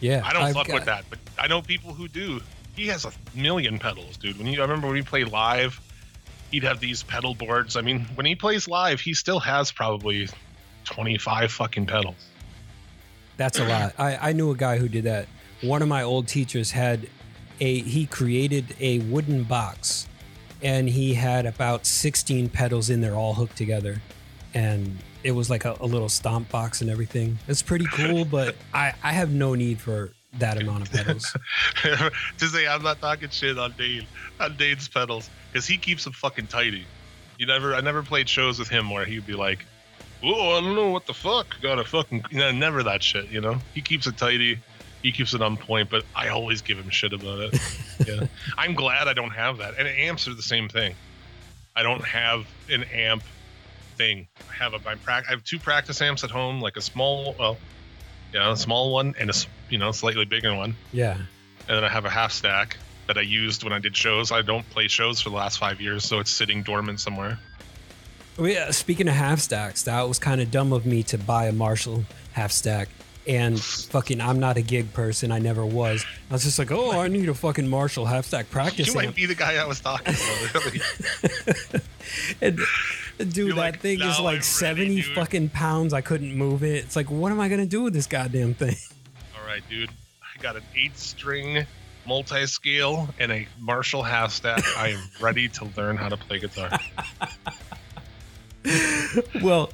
Yeah, 0.00 0.22
I 0.24 0.32
don't 0.32 0.42
I've 0.42 0.54
fuck 0.54 0.66
got- 0.66 0.74
with 0.74 0.84
that, 0.86 1.04
but 1.08 1.18
I 1.38 1.46
know 1.46 1.62
people 1.62 1.92
who 1.92 2.08
do. 2.08 2.40
He 2.74 2.86
has 2.88 3.04
a 3.06 3.12
million 3.34 3.78
pedals, 3.78 4.16
dude. 4.18 4.36
When 4.36 4.46
you, 4.46 4.58
I 4.58 4.62
remember 4.62 4.88
when 4.88 4.94
we 4.96 5.02
played 5.02 5.28
live, 5.28 5.80
he'd 6.50 6.62
have 6.64 6.78
these 6.80 7.02
pedal 7.02 7.34
boards. 7.34 7.74
I 7.76 7.80
mean, 7.80 8.00
when 8.16 8.26
he 8.26 8.34
plays 8.34 8.68
live, 8.68 9.00
he 9.00 9.14
still 9.14 9.40
has 9.40 9.72
probably 9.72 10.28
twenty-five 10.84 11.50
fucking 11.52 11.86
pedals. 11.86 12.16
That's 13.38 13.58
a 13.58 13.64
lot. 13.66 13.94
I, 13.98 14.30
I 14.30 14.32
knew 14.32 14.50
a 14.50 14.56
guy 14.56 14.78
who 14.78 14.88
did 14.88 15.04
that. 15.04 15.26
One 15.62 15.80
of 15.82 15.88
my 15.88 16.02
old 16.02 16.28
teachers 16.28 16.70
had 16.70 17.08
a 17.60 17.80
he 17.80 18.04
created 18.06 18.74
a 18.80 18.98
wooden 19.00 19.44
box 19.44 20.06
and 20.62 20.88
he 20.88 21.12
had 21.14 21.44
about 21.44 21.84
16 21.86 22.48
pedals 22.48 22.88
in 22.90 23.00
there 23.02 23.14
all 23.14 23.34
hooked 23.34 23.56
together. 23.56 24.00
And 24.54 24.98
it 25.26 25.34
was 25.34 25.50
like 25.50 25.64
a, 25.64 25.76
a 25.80 25.86
little 25.86 26.08
stomp 26.08 26.48
box 26.50 26.80
and 26.80 26.88
everything. 26.88 27.36
It's 27.48 27.60
pretty 27.60 27.86
cool, 27.86 28.24
but 28.24 28.54
I, 28.72 28.94
I 29.02 29.10
have 29.10 29.32
no 29.32 29.56
need 29.56 29.80
for 29.80 30.10
that 30.38 30.62
amount 30.62 30.82
of 30.82 30.92
pedals. 30.92 31.36
to 31.82 32.46
say 32.46 32.68
I'm 32.68 32.84
not 32.84 33.00
talking 33.00 33.30
shit 33.30 33.58
on 33.58 33.74
Dane 33.76 34.06
on 34.38 34.56
Dane's 34.56 34.86
pedals 34.86 35.28
because 35.50 35.66
he 35.66 35.78
keeps 35.78 36.04
them 36.04 36.12
fucking 36.12 36.46
tidy. 36.46 36.86
You 37.38 37.46
never, 37.46 37.74
I 37.74 37.80
never 37.80 38.04
played 38.04 38.28
shows 38.28 38.60
with 38.60 38.68
him 38.68 38.88
where 38.88 39.04
he'd 39.04 39.26
be 39.26 39.34
like, 39.34 39.66
"Oh, 40.22 40.56
I 40.56 40.60
don't 40.60 40.76
know 40.76 40.90
what 40.90 41.06
the 41.06 41.14
fuck, 41.14 41.60
got 41.60 41.80
a 41.80 41.84
fucking," 41.84 42.24
you 42.30 42.38
know, 42.38 42.52
never 42.52 42.84
that 42.84 43.02
shit. 43.02 43.28
You 43.28 43.40
know, 43.40 43.58
he 43.74 43.82
keeps 43.82 44.06
it 44.06 44.16
tidy, 44.16 44.60
he 45.02 45.10
keeps 45.10 45.34
it 45.34 45.42
on 45.42 45.56
point, 45.56 45.90
but 45.90 46.04
I 46.14 46.28
always 46.28 46.62
give 46.62 46.78
him 46.78 46.88
shit 46.90 47.12
about 47.12 47.40
it. 47.40 47.60
yeah, 48.06 48.26
I'm 48.56 48.74
glad 48.74 49.08
I 49.08 49.12
don't 49.12 49.30
have 49.30 49.58
that, 49.58 49.74
and 49.76 49.88
amps 49.88 50.28
are 50.28 50.34
the 50.34 50.42
same 50.42 50.68
thing. 50.68 50.94
I 51.74 51.82
don't 51.82 52.04
have 52.04 52.46
an 52.70 52.84
amp 52.84 53.24
thing. 53.96 54.28
I 54.50 54.54
have 54.54 54.74
a 54.74 54.78
my 54.80 54.94
prac- 54.96 55.24
I 55.26 55.30
have 55.30 55.44
two 55.44 55.58
practice 55.58 56.00
amps 56.00 56.24
at 56.24 56.30
home, 56.30 56.60
like 56.60 56.76
a 56.76 56.82
small, 56.82 57.34
well, 57.38 57.56
yeah, 58.32 58.52
a 58.52 58.56
small 58.56 58.92
one 58.92 59.14
and 59.18 59.30
a 59.30 59.34
you 59.68 59.78
know 59.78 59.92
slightly 59.92 60.24
bigger 60.24 60.54
one 60.54 60.76
yeah. 60.92 61.14
and 61.14 61.76
then 61.76 61.84
I 61.84 61.88
have 61.88 62.04
a 62.04 62.10
half 62.10 62.32
stack 62.32 62.76
that 63.06 63.16
I 63.16 63.22
used 63.22 63.64
when 63.64 63.72
I 63.72 63.78
did 63.78 63.96
shows. 63.96 64.32
I 64.32 64.42
don't 64.42 64.68
play 64.70 64.88
shows 64.88 65.20
for 65.20 65.30
the 65.30 65.36
last 65.36 65.58
five 65.58 65.80
years, 65.80 66.04
so 66.04 66.18
it's 66.18 66.30
sitting 66.30 66.62
dormant 66.62 67.00
somewhere. 67.00 67.38
Well, 68.36 68.48
yeah, 68.48 68.70
speaking 68.70 69.08
of 69.08 69.14
half 69.14 69.40
stacks, 69.40 69.82
that 69.84 70.02
was 70.06 70.18
kind 70.18 70.40
of 70.40 70.50
dumb 70.50 70.72
of 70.72 70.84
me 70.84 71.02
to 71.04 71.18
buy 71.18 71.46
a 71.46 71.52
Marshall 71.52 72.04
half 72.32 72.52
stack. 72.52 72.88
And 73.26 73.60
fucking, 73.60 74.20
I'm 74.20 74.38
not 74.38 74.56
a 74.56 74.62
gig 74.62 74.92
person. 74.92 75.32
I 75.32 75.40
never 75.40 75.66
was. 75.66 76.04
I 76.30 76.34
was 76.34 76.44
just 76.44 76.60
like, 76.60 76.70
oh, 76.70 76.92
I 76.92 77.08
need 77.08 77.28
a 77.28 77.34
fucking 77.34 77.66
Marshall 77.66 78.06
half 78.06 78.26
stack 78.26 78.50
practice 78.50 78.86
you 78.86 78.94
might 78.94 79.16
be 79.16 79.26
the 79.26 79.34
guy 79.34 79.56
I 79.56 79.66
was 79.66 79.80
talking 79.80 80.14
about. 80.14 80.64
Really. 80.64 80.80
And, 82.40 82.60
dude, 83.18 83.36
You're 83.36 83.48
that 83.50 83.56
like, 83.56 83.80
thing 83.80 83.94
is 83.94 84.00
"Now 84.00 84.18
I'm 84.18 84.24
like 84.24 84.32
ready, 84.34 84.42
70 84.42 85.02
fucking 85.02 85.48
pounds. 85.50 85.92
I 85.92 86.00
couldn't 86.00 86.34
move 86.34 86.62
it. 86.62 86.84
It's 86.84 86.96
like, 86.96 87.10
what 87.10 87.32
am 87.32 87.40
I 87.40 87.48
going 87.48 87.60
to 87.60 87.66
do 87.66 87.82
with 87.82 87.92
this 87.92 88.06
goddamn 88.06 88.54
thing? 88.54 88.76
All 89.38 89.46
right, 89.46 89.62
dude. 89.68 89.90
I 89.90 90.42
got 90.42 90.56
an 90.56 90.62
eight-string 90.74 91.66
multi-scale 92.06 93.08
and 93.18 93.32
a 93.32 93.48
Marshall 93.58 94.02
half 94.02 94.32
stack. 94.32 94.62
I 94.76 94.88
am 94.88 95.00
ready 95.20 95.48
to 95.48 95.68
learn 95.76 95.96
how 95.96 96.08
to 96.08 96.16
play 96.16 96.38
guitar. 96.38 96.78
well, 99.42 99.70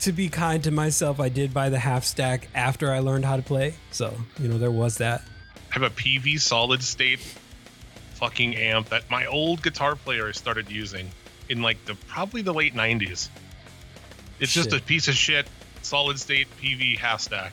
to 0.00 0.12
be 0.12 0.28
kind 0.28 0.62
to 0.64 0.70
myself, 0.70 1.20
I 1.20 1.28
did 1.28 1.52
buy 1.52 1.68
the 1.68 1.78
half 1.78 2.04
stack 2.04 2.48
after 2.54 2.90
I 2.90 3.00
learned 3.00 3.24
how 3.24 3.36
to 3.36 3.42
play. 3.42 3.74
So, 3.90 4.14
you 4.38 4.48
know, 4.48 4.58
there 4.58 4.70
was 4.70 4.98
that. 4.98 5.22
I 5.70 5.74
have 5.74 5.82
a 5.82 5.90
PV 5.90 6.40
solid 6.40 6.82
state 6.82 7.20
fucking 8.14 8.54
amp 8.56 8.88
that 8.90 9.10
my 9.10 9.26
old 9.26 9.62
guitar 9.62 9.96
player 9.96 10.32
started 10.32 10.70
using 10.70 11.10
in 11.52 11.62
like 11.62 11.84
the 11.84 11.94
probably 12.08 12.42
the 12.42 12.52
late 12.52 12.74
90s. 12.74 13.28
It's 14.40 14.52
just 14.52 14.72
a 14.72 14.80
piece 14.80 15.06
of 15.06 15.14
shit 15.14 15.46
solid 15.82 16.18
state 16.18 16.48
PV 16.60 16.98
half 16.98 17.20
stack. 17.20 17.52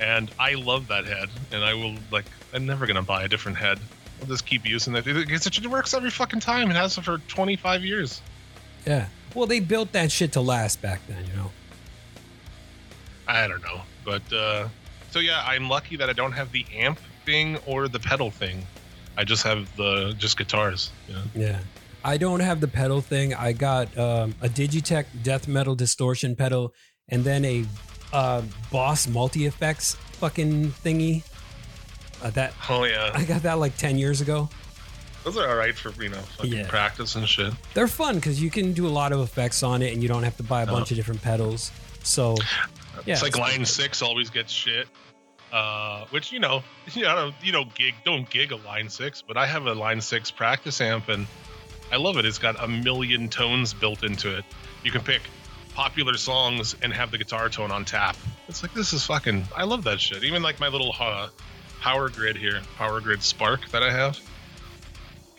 And 0.00 0.30
I 0.38 0.54
love 0.54 0.88
that 0.88 1.06
head 1.06 1.28
and 1.52 1.64
I 1.64 1.74
will 1.74 1.94
like 2.10 2.26
I'm 2.52 2.66
never 2.66 2.86
going 2.86 2.96
to 2.96 3.02
buy 3.02 3.24
a 3.24 3.28
different 3.28 3.56
head. 3.56 3.78
I'll 4.20 4.26
just 4.26 4.44
keep 4.44 4.66
using 4.66 4.94
it. 4.94 5.06
It, 5.06 5.30
it 5.30 5.66
works 5.66 5.94
every 5.94 6.10
fucking 6.10 6.40
time. 6.40 6.70
It 6.70 6.76
has 6.76 6.98
for 6.98 7.18
25 7.18 7.84
years. 7.84 8.20
Yeah. 8.86 9.06
Well, 9.34 9.46
they 9.46 9.60
built 9.60 9.92
that 9.92 10.12
shit 10.12 10.32
to 10.32 10.40
last 10.40 10.82
back 10.82 11.00
then, 11.08 11.24
you 11.24 11.34
know? 11.34 11.50
I 13.26 13.46
don't 13.46 13.62
know. 13.62 13.82
But 14.04 14.32
uh 14.32 14.68
so 15.10 15.18
yeah, 15.18 15.42
I'm 15.46 15.68
lucky 15.68 15.96
that 15.96 16.10
I 16.10 16.14
don't 16.14 16.32
have 16.32 16.52
the 16.52 16.66
amp 16.74 16.98
thing 17.24 17.58
or 17.66 17.88
the 17.88 18.00
pedal 18.00 18.30
thing. 18.30 18.66
I 19.16 19.24
just 19.24 19.42
have 19.44 19.74
the 19.76 20.14
just 20.18 20.36
guitars. 20.36 20.90
Know? 21.08 21.22
Yeah. 21.34 21.58
I 22.04 22.16
don't 22.16 22.40
have 22.40 22.60
the 22.60 22.68
pedal 22.68 23.00
thing. 23.00 23.34
I 23.34 23.52
got 23.52 23.96
um, 23.96 24.34
a 24.40 24.48
Digitech 24.48 25.06
death 25.22 25.46
metal 25.48 25.74
distortion 25.74 26.34
pedal 26.36 26.74
and 27.08 27.24
then 27.24 27.44
a 27.44 27.64
uh, 28.12 28.42
Boss 28.70 29.06
multi 29.08 29.46
effects 29.46 29.94
fucking 30.12 30.70
thingy. 30.84 31.24
Uh, 32.22 32.30
that 32.30 32.54
Oh 32.68 32.84
yeah. 32.84 33.10
I 33.14 33.24
got 33.24 33.42
that 33.42 33.58
like 33.58 33.76
10 33.76 33.98
years 33.98 34.20
ago. 34.20 34.48
Those 35.24 35.36
are 35.36 35.48
all 35.48 35.56
right 35.56 35.74
for 35.76 35.90
you 36.02 36.08
know 36.10 36.18
fucking 36.18 36.52
Yeah. 36.52 36.68
practice 36.68 37.14
and 37.14 37.28
shit. 37.28 37.52
They're 37.74 37.88
fun 37.88 38.16
because 38.16 38.42
you 38.42 38.50
can 38.50 38.72
do 38.72 38.86
a 38.86 38.90
lot 38.90 39.12
of 39.12 39.20
effects 39.20 39.62
on 39.62 39.80
it 39.82 39.92
and 39.92 40.02
you 40.02 40.08
don't 40.08 40.24
have 40.24 40.36
to 40.38 40.42
buy 40.42 40.62
a 40.62 40.66
bunch 40.66 40.90
of 40.90 40.96
different 40.96 41.22
pedals. 41.22 41.70
So, 42.02 42.34
yeah. 43.06 43.12
it's 43.12 43.22
like 43.22 43.30
it's 43.30 43.38
line 43.38 43.58
good. 43.58 43.68
six 43.68 44.02
always 44.02 44.28
gets 44.30 44.52
shit. 44.52 44.88
Uh, 45.52 46.06
which 46.10 46.32
you 46.32 46.40
know, 46.40 46.62
you 46.94 47.02
know, 47.02 47.30
you 47.42 47.52
don't 47.52 47.72
gig, 47.74 47.94
don't 48.04 48.28
gig 48.30 48.50
a 48.52 48.56
line 48.56 48.88
six, 48.88 49.22
but 49.22 49.36
I 49.36 49.46
have 49.46 49.66
a 49.66 49.74
line 49.74 50.00
six 50.00 50.30
practice 50.30 50.80
amp 50.80 51.08
and 51.08 51.26
I 51.92 51.96
love 51.96 52.16
it. 52.16 52.24
It's 52.24 52.38
got 52.38 52.62
a 52.62 52.66
million 52.66 53.28
tones 53.28 53.74
built 53.74 54.02
into 54.02 54.36
it. 54.36 54.44
You 54.82 54.90
can 54.90 55.02
pick 55.02 55.22
popular 55.74 56.16
songs 56.16 56.74
and 56.82 56.92
have 56.92 57.10
the 57.10 57.18
guitar 57.18 57.48
tone 57.48 57.70
on 57.70 57.84
tap. 57.84 58.16
It's 58.48 58.62
like 58.62 58.72
this 58.74 58.92
is 58.92 59.04
fucking. 59.04 59.44
I 59.56 59.64
love 59.64 59.84
that 59.84 60.00
shit. 60.00 60.24
Even 60.24 60.42
like 60.42 60.58
my 60.58 60.68
little 60.68 60.94
uh, 60.98 61.28
power 61.80 62.08
grid 62.08 62.36
here, 62.36 62.60
power 62.76 63.00
grid 63.00 63.22
Spark 63.22 63.68
that 63.70 63.82
I 63.82 63.92
have. 63.92 64.18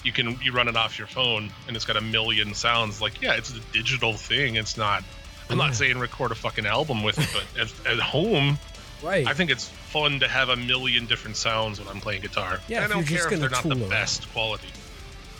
You 0.03 0.11
can 0.11 0.37
you 0.43 0.51
run 0.51 0.67
it 0.67 0.75
off 0.75 0.97
your 0.99 1.07
phone 1.07 1.49
and 1.67 1.75
it's 1.75 1.85
got 1.85 1.97
a 1.97 2.01
million 2.01 2.53
sounds. 2.53 3.01
Like 3.01 3.21
yeah, 3.21 3.33
it's 3.33 3.51
a 3.55 3.59
digital 3.71 4.13
thing. 4.13 4.55
It's 4.55 4.77
not. 4.77 5.03
I'm 5.49 5.57
Yeah. 5.57 5.65
not 5.65 5.75
saying 5.75 5.97
record 5.97 6.31
a 6.31 6.35
fucking 6.35 6.65
album 6.65 7.03
with 7.03 7.17
it, 7.19 7.27
but 7.33 7.61
at, 7.61 7.93
at 7.93 7.99
home, 7.99 8.57
Right. 9.01 9.27
I 9.27 9.33
think 9.33 9.49
it's 9.51 9.67
fun 9.67 10.21
to 10.21 10.27
have 10.29 10.47
a 10.49 10.55
million 10.55 11.05
different 11.07 11.35
sounds 11.35 11.79
when 11.79 11.89
I'm 11.89 11.99
playing 11.99 12.21
guitar. 12.21 12.59
Yeah, 12.69 12.85
I 12.85 12.87
don't 12.87 13.03
care 13.05 13.31
if 13.31 13.37
they're 13.39 13.49
not 13.49 13.63
the 13.63 13.71
around. 13.71 13.89
best 13.89 14.31
quality. 14.31 14.69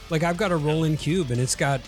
Like 0.09 0.23
I've 0.23 0.37
got 0.37 0.51
a 0.51 0.55
Roland 0.57 0.99
Cube 0.99 1.31
and 1.31 1.39
it's 1.39 1.55
got 1.55 1.81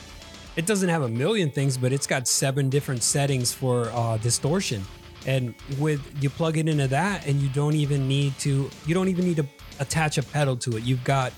it 0.55 0.65
doesn't 0.65 0.87
have 0.89 1.01
a 1.01 1.09
million 1.09 1.51
things, 1.51 1.77
but 1.77 1.91
it's 1.91 2.07
got 2.07 2.27
seven 2.27 2.69
different 2.69 3.03
settings 3.03 3.53
for 3.53 3.89
uh, 3.93 4.17
distortion. 4.17 4.83
And 5.27 5.53
with 5.79 6.01
you 6.21 6.29
plug 6.29 6.57
it 6.57 6.69
into 6.69 6.87
that, 6.89 7.25
and 7.27 7.41
you 7.41 7.49
don't 7.49 7.73
even 7.75 8.07
need 8.07 8.37
to 8.39 8.69
you 8.85 8.93
don't 8.93 9.07
even 9.09 9.25
need 9.25 9.37
to 9.37 9.45
attach 9.79 10.17
a 10.17 10.23
pedal 10.23 10.55
to 10.57 10.77
it. 10.77 10.83
You've 10.83 11.03
got 11.03 11.33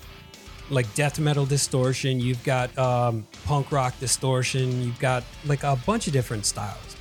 like 0.70 0.94
death 0.96 1.18
metal 1.20 1.46
distortion, 1.46 2.20
you've 2.20 2.44
got 2.44 2.78
um, 2.78 3.26
punk 3.46 3.72
rock 3.72 3.98
distortion, 4.02 4.84
you've 4.84 5.00
got 5.00 5.24
like 5.46 5.63
a 5.63 5.78
bunch 5.86 6.08
of 6.08 6.13
different 6.13 6.46
styles. 6.46 6.96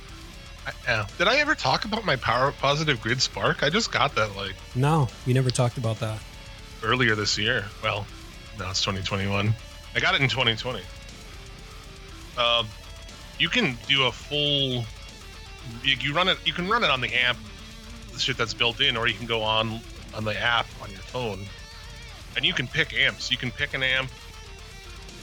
Yeah. 0.85 1.05
Did 1.17 1.27
I 1.27 1.37
ever 1.37 1.55
talk 1.55 1.85
about 1.85 2.03
my 2.05 2.15
power 2.15 2.51
positive 2.53 3.01
grid 3.01 3.21
Spark? 3.21 3.63
I 3.63 3.69
just 3.69 3.91
got 3.91 4.15
that 4.15 4.35
like 4.37 4.55
No, 4.75 5.07
we 5.25 5.33
never 5.33 5.49
talked 5.49 5.77
about 5.77 5.99
that. 5.99 6.19
earlier 6.83 7.15
this 7.15 7.37
year. 7.37 7.65
Well, 7.83 8.07
now 8.57 8.69
it's 8.71 8.81
2021. 8.81 9.53
I 9.97 9.99
got 9.99 10.13
it 10.13 10.21
in 10.21 10.29
2020. 10.29 10.79
Um, 12.37 12.67
you 13.39 13.49
can 13.49 13.75
do 13.87 14.03
a 14.03 14.11
full 14.11 14.85
you, 15.83 15.95
you 15.99 16.13
run 16.13 16.27
it. 16.27 16.37
You 16.45 16.53
can 16.53 16.67
run 16.67 16.83
it 16.83 16.91
on 16.91 17.01
the 17.01 17.11
amp, 17.15 17.39
the 18.13 18.19
shit 18.19 18.37
that's 18.37 18.53
built 18.53 18.79
in, 18.79 18.95
or 18.95 19.07
you 19.07 19.15
can 19.15 19.25
go 19.25 19.41
on 19.41 19.81
on 20.13 20.23
the 20.23 20.39
app 20.39 20.67
on 20.83 20.91
your 20.91 20.99
phone, 20.99 21.39
and 22.35 22.45
you 22.45 22.53
can 22.53 22.67
pick 22.67 22.93
amps. 22.93 23.31
You 23.31 23.37
can 23.37 23.49
pick 23.49 23.73
an 23.73 23.81
amp, 23.81 24.11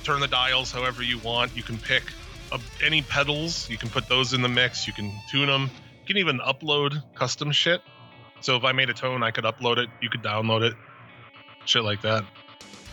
turn 0.02 0.18
the 0.18 0.26
dials 0.26 0.72
however 0.72 1.04
you 1.04 1.20
want. 1.20 1.56
You 1.56 1.62
can 1.62 1.78
pick 1.78 2.02
uh, 2.50 2.58
any 2.82 3.00
pedals. 3.02 3.70
You 3.70 3.78
can 3.78 3.90
put 3.90 4.08
those 4.08 4.32
in 4.32 4.42
the 4.42 4.48
mix. 4.48 4.88
You 4.88 4.92
can 4.92 5.12
tune 5.30 5.46
them. 5.46 5.70
You 6.00 6.06
can 6.08 6.16
even 6.16 6.40
upload 6.40 7.00
custom 7.14 7.52
shit. 7.52 7.80
So 8.40 8.56
if 8.56 8.64
I 8.64 8.72
made 8.72 8.90
a 8.90 8.94
tone, 8.94 9.22
I 9.22 9.30
could 9.30 9.44
upload 9.44 9.78
it. 9.78 9.88
You 10.02 10.10
could 10.10 10.24
download 10.24 10.62
it. 10.62 10.74
Shit 11.64 11.84
like 11.84 12.02
that. 12.02 12.24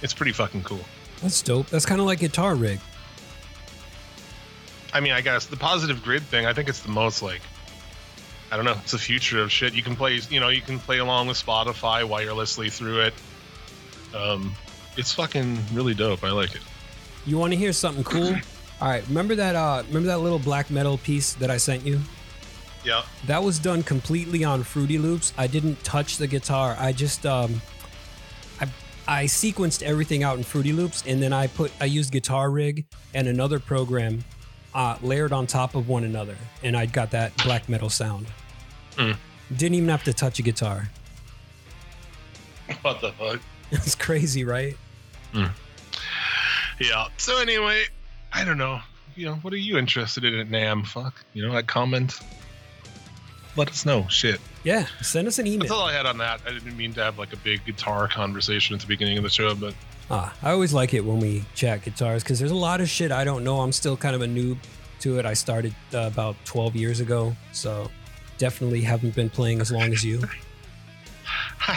It's 0.03 0.13
pretty 0.13 0.31
fucking 0.31 0.61
cool. 0.61 0.85
That's 1.21 1.41
dope. 1.41 1.67
That's 1.67 1.85
kind 1.85 2.01
of 2.01 2.07
like 2.07 2.19
Guitar 2.19 2.55
Rig. 2.55 2.79
I 4.93 4.99
mean, 4.99 5.13
I 5.13 5.21
guess 5.21 5.45
the 5.45 5.57
positive 5.57 6.03
grid 6.03 6.23
thing, 6.23 6.45
I 6.45 6.53
think 6.53 6.67
it's 6.67 6.81
the 6.81 6.91
most 6.91 7.21
like, 7.21 7.41
I 8.51 8.57
don't 8.57 8.65
know, 8.65 8.75
it's 8.81 8.91
the 8.91 8.97
future 8.97 9.41
of 9.41 9.51
shit. 9.51 9.73
You 9.73 9.83
can 9.83 9.95
play, 9.95 10.19
you 10.29 10.39
know, 10.39 10.49
you 10.49 10.61
can 10.61 10.79
play 10.79 10.97
along 10.97 11.27
with 11.27 11.37
Spotify 11.37 12.07
wirelessly 12.07 12.71
through 12.71 13.01
it. 13.01 13.13
Um, 14.13 14.53
it's 14.97 15.13
fucking 15.13 15.57
really 15.73 15.93
dope. 15.93 16.23
I 16.23 16.31
like 16.31 16.55
it. 16.55 16.61
You 17.25 17.37
want 17.37 17.53
to 17.53 17.57
hear 17.57 17.71
something 17.71 18.03
cool? 18.03 18.35
All 18.81 18.89
right, 18.89 19.07
remember 19.07 19.35
that? 19.35 19.55
Uh, 19.55 19.83
remember 19.87 20.07
that 20.07 20.19
little 20.19 20.39
black 20.39 20.69
metal 20.71 20.97
piece 20.97 21.33
that 21.35 21.51
I 21.51 21.57
sent 21.57 21.85
you? 21.85 22.01
Yeah. 22.83 23.03
That 23.27 23.43
was 23.43 23.59
done 23.59 23.83
completely 23.83 24.43
on 24.43 24.63
Fruity 24.63 24.97
Loops. 24.97 25.33
I 25.37 25.47
didn't 25.47 25.83
touch 25.83 26.17
the 26.17 26.27
guitar. 26.27 26.75
I 26.79 26.91
just 26.91 27.25
um, 27.25 27.61
I 29.11 29.21
I 29.21 29.25
sequenced 29.25 29.83
everything 29.83 30.23
out 30.23 30.37
in 30.37 30.43
Fruity 30.43 30.71
Loops, 30.71 31.03
and 31.05 31.21
then 31.21 31.33
I 31.33 31.47
put 31.47 31.71
I 31.81 31.85
used 31.85 32.11
Guitar 32.11 32.49
Rig 32.49 32.85
and 33.13 33.27
another 33.27 33.59
program 33.59 34.23
uh, 34.73 34.97
layered 35.01 35.33
on 35.33 35.47
top 35.47 35.75
of 35.75 35.89
one 35.89 36.05
another, 36.05 36.37
and 36.63 36.77
I 36.77 36.85
got 36.85 37.11
that 37.11 37.35
black 37.43 37.67
metal 37.67 37.89
sound. 37.89 38.27
Mm. 38.95 39.17
Didn't 39.55 39.75
even 39.75 39.89
have 39.89 40.03
to 40.05 40.13
touch 40.13 40.39
a 40.39 40.41
guitar. 40.41 40.89
What 42.81 43.01
the 43.01 43.11
fuck? 43.11 43.41
It's 43.73 43.95
crazy, 43.95 44.43
right? 44.43 44.75
Yeah. 46.79 47.07
So 47.17 47.37
anyway, 47.37 47.83
I 48.33 48.43
don't 48.43 48.57
know. 48.57 48.81
You 49.15 49.27
know, 49.27 49.35
what 49.35 49.53
are 49.53 49.57
you 49.57 49.77
interested 49.77 50.25
in 50.25 50.37
at 50.39 50.49
NAMM? 50.49 50.87
Fuck. 50.87 51.23
You 51.33 51.45
know, 51.45 51.53
like 51.53 51.67
comment. 51.67 52.19
Let 53.55 53.69
us 53.69 53.85
know. 53.85 54.07
Shit. 54.07 54.39
Yeah. 54.63 54.85
Send 55.01 55.27
us 55.27 55.39
an 55.39 55.47
email. 55.47 55.59
That's 55.59 55.71
email. 55.71 55.81
all 55.81 55.87
I 55.87 55.93
had 55.93 56.05
on 56.05 56.17
that. 56.19 56.41
I 56.47 56.51
didn't 56.51 56.77
mean 56.77 56.93
to 56.93 57.03
have 57.03 57.17
like 57.17 57.33
a 57.33 57.37
big 57.37 57.65
guitar 57.65 58.07
conversation 58.07 58.75
at 58.75 58.81
the 58.81 58.87
beginning 58.87 59.17
of 59.17 59.23
the 59.23 59.29
show, 59.29 59.53
but 59.55 59.73
Ah, 60.09 60.33
I 60.43 60.51
always 60.51 60.73
like 60.73 60.93
it 60.93 61.05
when 61.05 61.19
we 61.21 61.45
chat 61.55 61.83
guitars 61.83 62.21
because 62.21 62.37
there's 62.37 62.51
a 62.51 62.55
lot 62.55 62.81
of 62.81 62.89
shit 62.89 63.11
I 63.13 63.23
don't 63.23 63.43
know. 63.45 63.61
I'm 63.61 63.71
still 63.71 63.95
kind 63.95 64.13
of 64.13 64.21
a 64.21 64.25
noob 64.27 64.57
to 64.99 65.19
it. 65.19 65.25
I 65.25 65.33
started 65.33 65.73
uh, 65.93 65.99
about 65.99 66.35
12 66.45 66.75
years 66.75 66.99
ago, 66.99 67.33
so 67.53 67.89
definitely 68.37 68.81
haven't 68.81 69.15
been 69.15 69.29
playing 69.29 69.61
as 69.61 69.71
long 69.71 69.93
as 69.93 70.03
you. 70.03 70.21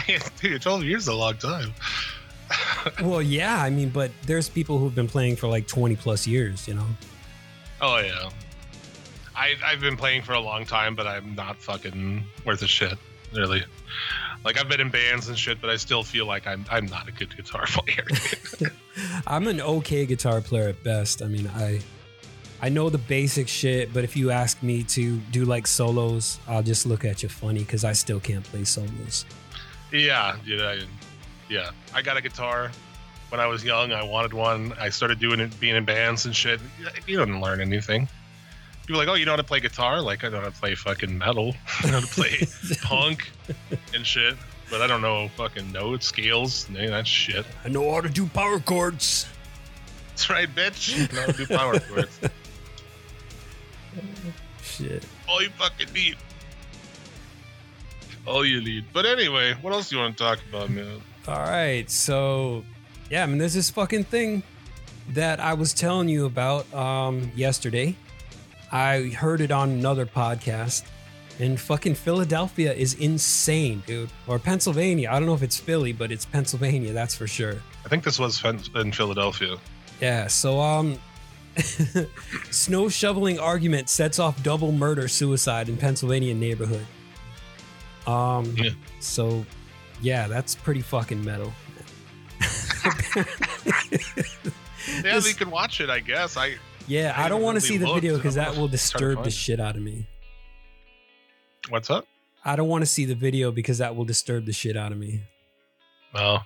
dude, 0.41 0.61
12 0.61 0.83
years 0.83 1.03
is 1.03 1.07
a 1.07 1.13
long 1.13 1.37
time. 1.37 1.73
well, 3.01 3.21
yeah, 3.21 3.61
I 3.61 3.69
mean, 3.69 3.89
but 3.89 4.11
there's 4.25 4.49
people 4.49 4.79
who've 4.79 4.93
been 4.93 5.07
playing 5.07 5.37
for 5.37 5.47
like 5.47 5.67
20 5.67 5.95
plus 5.95 6.27
years, 6.27 6.67
you 6.67 6.73
know? 6.73 6.87
Oh 7.81 7.99
yeah. 7.99 8.29
I 9.35 9.55
I've 9.63 9.81
been 9.81 9.97
playing 9.97 10.23
for 10.23 10.33
a 10.33 10.39
long 10.39 10.65
time, 10.65 10.95
but 10.95 11.07
I'm 11.07 11.35
not 11.35 11.57
fucking 11.61 12.23
worth 12.45 12.61
a 12.61 12.67
shit, 12.67 12.97
really. 13.33 13.63
Like 14.43 14.59
I've 14.59 14.69
been 14.69 14.81
in 14.81 14.89
bands 14.89 15.27
and 15.27 15.37
shit, 15.37 15.59
but 15.59 15.69
I 15.69 15.75
still 15.77 16.03
feel 16.03 16.25
like 16.25 16.47
I'm 16.47 16.65
I'm 16.69 16.85
not 16.85 17.07
a 17.07 17.11
good 17.11 17.35
guitar 17.35 17.65
player. 17.67 18.71
I'm 19.27 19.47
an 19.47 19.61
okay 19.61 20.05
guitar 20.05 20.41
player 20.41 20.69
at 20.69 20.83
best. 20.83 21.21
I 21.21 21.27
mean, 21.27 21.49
I 21.55 21.81
I 22.61 22.69
know 22.69 22.89
the 22.89 22.97
basic 22.97 23.47
shit, 23.47 23.93
but 23.93 24.03
if 24.03 24.15
you 24.15 24.31
ask 24.31 24.61
me 24.63 24.83
to 24.83 25.17
do 25.31 25.45
like 25.45 25.67
solos, 25.67 26.39
I'll 26.47 26.63
just 26.63 26.85
look 26.85 27.03
at 27.05 27.21
you 27.23 27.29
funny 27.29 27.59
because 27.59 27.83
I 27.83 27.93
still 27.93 28.19
can't 28.19 28.43
play 28.45 28.63
solos. 28.63 29.25
yeah. 29.91 30.35
I, 30.47 30.83
yeah, 31.49 31.71
I 31.93 32.01
got 32.01 32.17
a 32.17 32.21
guitar 32.21 32.71
when 33.29 33.39
I 33.39 33.47
was 33.47 33.63
young. 33.63 33.91
I 33.91 34.03
wanted 34.03 34.33
one. 34.33 34.73
I 34.79 34.89
started 34.89 35.19
doing 35.19 35.39
it, 35.39 35.59
being 35.59 35.75
in 35.75 35.85
bands 35.85 36.25
and 36.25 36.35
shit. 36.35 36.59
You 37.07 37.17
don't 37.17 37.41
learn 37.41 37.61
anything. 37.61 38.07
People 38.85 38.99
like, 38.99 39.07
oh, 39.07 39.15
you 39.15 39.25
know 39.25 39.31
how 39.31 39.37
to 39.37 39.43
play 39.43 39.59
guitar? 39.59 40.01
Like 40.01 40.23
I 40.23 40.29
know 40.29 40.39
how 40.39 40.45
to 40.45 40.51
play 40.51 40.75
fucking 40.75 41.17
metal. 41.17 41.55
I 41.83 41.87
know 41.87 41.93
how 41.93 41.99
to 42.01 42.07
play 42.07 42.47
punk 42.83 43.31
and 43.93 44.05
shit. 44.05 44.35
But 44.69 44.81
I 44.81 44.87
don't 44.87 45.01
know 45.01 45.27
fucking 45.29 45.71
notes, 45.71 46.07
scales, 46.07 46.67
any 46.69 46.85
of 46.85 46.91
that 46.91 47.07
shit. 47.07 47.45
I 47.63 47.69
know 47.69 47.91
how 47.93 48.01
to 48.01 48.09
do 48.09 48.25
power 48.27 48.59
chords. 48.59 49.27
That's 50.09 50.29
right, 50.29 50.49
bitch. 50.53 50.95
You 50.95 51.15
know 51.15 51.21
how 51.21 51.31
to 51.31 51.33
do 51.33 51.45
power 51.45 51.79
chords. 51.79 52.19
Shit. 54.63 55.05
All 55.27 55.41
you 55.41 55.49
fucking 55.49 55.93
need. 55.93 56.17
All 58.25 58.45
you 58.45 58.61
need. 58.61 58.85
But 58.93 59.05
anyway, 59.05 59.53
what 59.61 59.73
else 59.73 59.89
do 59.89 59.97
you 59.97 60.01
want 60.01 60.17
to 60.17 60.23
talk 60.23 60.39
about, 60.49 60.69
man? 60.69 61.01
All 61.27 61.35
right, 61.35 61.89
so 61.89 62.63
yeah, 63.09 63.23
I 63.23 63.25
mean, 63.25 63.37
there's 63.37 63.53
this 63.53 63.69
fucking 63.69 64.05
thing 64.05 64.43
that 65.09 65.39
I 65.39 65.53
was 65.53 65.73
telling 65.73 66.09
you 66.09 66.25
about 66.25 66.71
um, 66.73 67.31
yesterday. 67.35 67.95
I 68.75 69.03
heard 69.09 69.39
it 69.39 69.51
on 69.51 69.69
another 69.69 70.05
podcast, 70.05 70.83
and 71.39 71.57
fucking 71.57 71.95
Philadelphia 71.95 72.73
is 72.73 72.93
insane, 72.95 73.81
dude. 73.85 74.09
Or 74.27 74.37
Pennsylvania. 74.37 75.09
I 75.09 75.13
don't 75.17 75.27
know 75.27 75.33
if 75.33 75.43
it's 75.43 75.57
Philly, 75.57 75.93
but 75.93 76.11
it's 76.11 76.25
Pennsylvania, 76.25 76.91
that's 76.91 77.15
for 77.15 77.25
sure. 77.25 77.55
I 77.85 77.87
think 77.89 78.03
this 78.03 78.19
was 78.19 78.43
in 78.43 78.91
Philadelphia. 78.91 79.57
Yeah, 80.01 80.27
so 80.27 80.59
um, 80.59 80.99
snow 82.51 82.89
shoveling 82.89 83.39
argument 83.39 83.87
sets 83.87 84.19
off 84.19 84.43
double 84.43 84.73
murder 84.73 85.07
suicide 85.07 85.69
in 85.69 85.77
Pennsylvania 85.77 86.33
neighborhood. 86.33 86.85
Um, 88.05 88.53
Yeah. 88.57 88.71
so 88.99 89.45
yeah, 90.01 90.27
that's 90.27 90.53
pretty 90.53 90.81
fucking 90.81 91.23
metal. 91.23 91.53
Yeah, 94.87 95.01
This- 95.15 95.23
they 95.25 95.33
could 95.33 95.47
watch 95.49 95.79
it, 95.81 95.89
I 95.89 95.99
guess. 95.99 96.37
I 96.37 96.55
Yeah, 96.87 97.13
I 97.15 97.25
I 97.25 97.29
don't 97.29 97.41
want 97.41 97.59
to 97.59 97.65
really 97.65 97.79
see 97.79 97.85
the 97.85 97.93
video 97.93 98.15
because 98.17 98.35
that 98.35 98.55
will 98.55 98.67
disturb 98.67 99.23
the 99.23 99.31
shit 99.31 99.59
out 99.59 99.75
of 99.75 99.81
me. 99.81 100.07
what's 101.69 101.89
up? 101.89 102.05
I 102.43 102.55
don't 102.55 102.67
want 102.67 102.83
to 102.83 102.85
see 102.85 103.05
the 103.05 103.15
video 103.15 103.51
because 103.51 103.79
that 103.79 103.95
will 103.95 104.05
disturb 104.05 104.45
the 104.45 104.53
shit 104.53 104.77
out 104.77 104.91
of 104.91 104.97
me. 104.99 105.23
Well, 106.13 106.45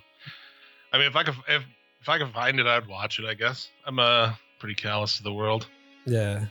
I 0.92 0.98
mean, 0.98 1.06
if 1.08 1.16
I 1.16 1.24
could, 1.24 1.34
if 1.48 1.62
if 2.00 2.08
I 2.08 2.18
could 2.18 2.32
find 2.32 2.58
it, 2.58 2.66
I'd 2.66 2.86
watch 2.86 3.18
it. 3.18 3.26
I 3.26 3.34
guess 3.34 3.68
I'm 3.84 3.98
uh 3.98 4.32
pretty 4.58 4.74
callous 4.74 5.18
to 5.18 5.22
the 5.22 5.32
world. 5.32 5.66
Yeah. 6.06 6.46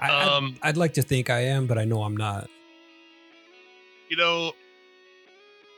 I, 0.00 0.06
I'd- 0.06 0.28
Um, 0.30 0.56
I'd, 0.62 0.76
like 0.76 0.94
to 0.94 1.02
think 1.02 1.30
I 1.30 1.40
am, 1.40 1.66
but 1.66 1.78
I 1.78 1.84
know 1.84 2.02
I'm 2.02 2.16
not. 2.16 2.48
you 4.08 4.16
know, 4.16 4.52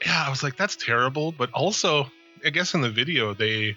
yeah, 0.04 0.24
I 0.26 0.30
was 0.30 0.42
like, 0.42 0.56
that's 0.56 0.76
terrible. 0.76 1.32
But 1.32 1.50
also, 1.52 2.06
I 2.44 2.50
guess 2.50 2.74
in 2.74 2.80
the 2.80 2.90
video 2.90 3.32
they 3.34 3.76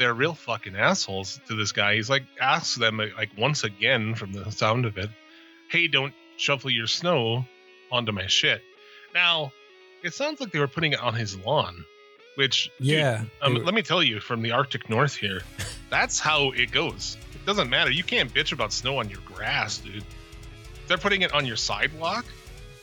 they're 0.00 0.14
real 0.14 0.32
fucking 0.34 0.74
assholes 0.76 1.38
to 1.46 1.54
this 1.54 1.72
guy. 1.72 1.94
He's 1.96 2.08
like 2.08 2.24
asks 2.40 2.74
them 2.74 2.96
like 2.96 3.28
once 3.36 3.64
again 3.64 4.14
from 4.14 4.32
the 4.32 4.50
sound 4.50 4.86
of 4.86 4.96
it, 4.96 5.10
hey, 5.70 5.88
don't 5.88 6.14
shovel 6.38 6.70
your 6.70 6.86
snow 6.86 7.44
onto 7.92 8.10
my 8.10 8.26
shit. 8.26 8.62
Now, 9.14 9.52
it 10.02 10.14
sounds 10.14 10.40
like 10.40 10.52
they 10.52 10.58
were 10.58 10.68
putting 10.68 10.92
it 10.94 11.00
on 11.02 11.12
his 11.14 11.36
lawn, 11.36 11.84
which 12.36 12.70
dude, 12.78 12.88
Yeah. 12.88 13.24
um, 13.42 13.56
let 13.62 13.74
me 13.74 13.82
tell 13.82 14.02
you, 14.02 14.20
from 14.20 14.40
the 14.40 14.52
Arctic 14.52 14.88
North 14.88 15.14
here, 15.14 15.42
that's 15.90 16.18
how 16.18 16.50
it 16.52 16.70
goes. 16.72 17.18
It 17.34 17.44
doesn't 17.44 17.68
matter. 17.68 17.90
You 17.90 18.02
can't 18.04 18.32
bitch 18.32 18.52
about 18.52 18.72
snow 18.72 18.98
on 18.98 19.10
your 19.10 19.20
grass, 19.26 19.76
dude. 19.78 19.96
If 19.96 20.88
they're 20.88 20.96
putting 20.96 21.20
it 21.22 21.32
on 21.34 21.44
your 21.44 21.56
sidewalk 21.56 22.24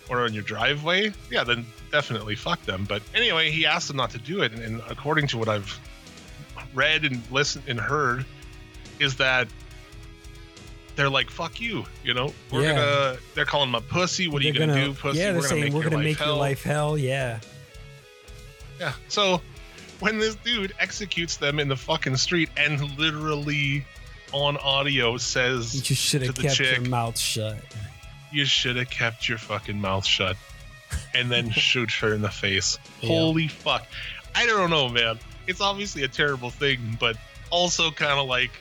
or 0.08 0.24
on 0.24 0.34
your 0.36 0.44
driveway, 0.44 1.12
yeah, 1.32 1.44
then 1.44 1.66
definitely 1.92 2.36
fuck 2.36 2.64
them. 2.66 2.86
But 2.88 3.02
anyway, 3.16 3.50
he 3.50 3.66
asked 3.66 3.88
them 3.88 3.98
not 3.98 4.12
to 4.12 4.20
do 4.20 4.44
it, 4.44 4.52
and, 4.54 4.62
and 4.62 4.82
according 4.88 5.26
to 5.30 5.38
what 5.40 5.50
I've 5.50 5.80
read 6.78 7.04
and 7.04 7.22
listened 7.32 7.66
and 7.68 7.80
heard, 7.80 8.26
is 9.00 9.16
that 9.18 9.48
they're 10.96 11.10
like, 11.10 11.30
"Fuck 11.30 11.60
you," 11.60 11.86
you 12.04 12.14
know. 12.14 12.34
We're 12.52 12.64
Yeah. 12.64 12.74
gonna. 12.74 13.18
They're 13.36 13.46
calling 13.46 13.70
him 13.70 13.76
a 13.76 13.82
pussy. 13.82 14.28
What 14.28 14.42
are 14.42 14.46
you 14.46 14.54
they're 14.54 14.68
gonna, 14.68 14.86
do, 14.86 14.94
pussy? 14.94 15.20
Yeah, 15.20 15.32
they're 15.32 15.42
we're 15.42 15.48
saying 15.48 15.62
gonna 15.62 15.66
make 15.66 15.74
we're 15.74 15.82
your 15.82 15.90
gonna 15.90 15.96
life 15.98 16.06
make 16.06 16.20
your 16.20 16.26
hell." 16.28 16.38
life 16.38 16.64
hell. 16.64 16.98
Yeah. 16.98 17.40
Yeah. 18.80 18.94
So 19.08 19.42
when 20.00 20.20
this 20.20 20.36
dude 20.36 20.74
executes 20.80 21.38
them 21.38 21.60
in 21.60 21.68
the 21.68 21.76
fucking 21.76 22.16
street 22.18 22.50
and 22.58 22.80
literally 22.98 23.84
on 24.32 24.58
audio 24.58 25.18
says 25.18 25.82
just 25.82 26.02
should 26.02 26.22
have 26.22 26.36
kept 26.36 26.60
your 26.60 26.82
mouth 26.82 27.18
shut. 27.18 27.58
you 28.32 28.46
should 28.46 28.76
have 28.76 28.90
kept 28.90 29.28
your 29.30 29.38
fucking 29.38 29.80
mouth 29.80 30.06
shut 30.06 30.36
and 31.16 31.32
then 31.32 31.50
shoot 31.52 31.92
her 31.92 32.14
in 32.14 32.22
the 32.22 32.30
face. 32.30 32.78
Yeah. 33.02 33.08
Holy 33.10 33.48
fuck. 33.48 33.88
I 34.36 34.46
don't 34.46 34.70
know, 34.70 34.90
man. 34.90 35.18
It's 35.48 35.62
obviously 35.62 36.04
a 36.04 36.08
terrible 36.08 36.50
thing, 36.50 36.98
but 37.00 37.18
also 37.50 37.90
kind 37.92 38.20
of 38.20 38.28
like 38.28 38.52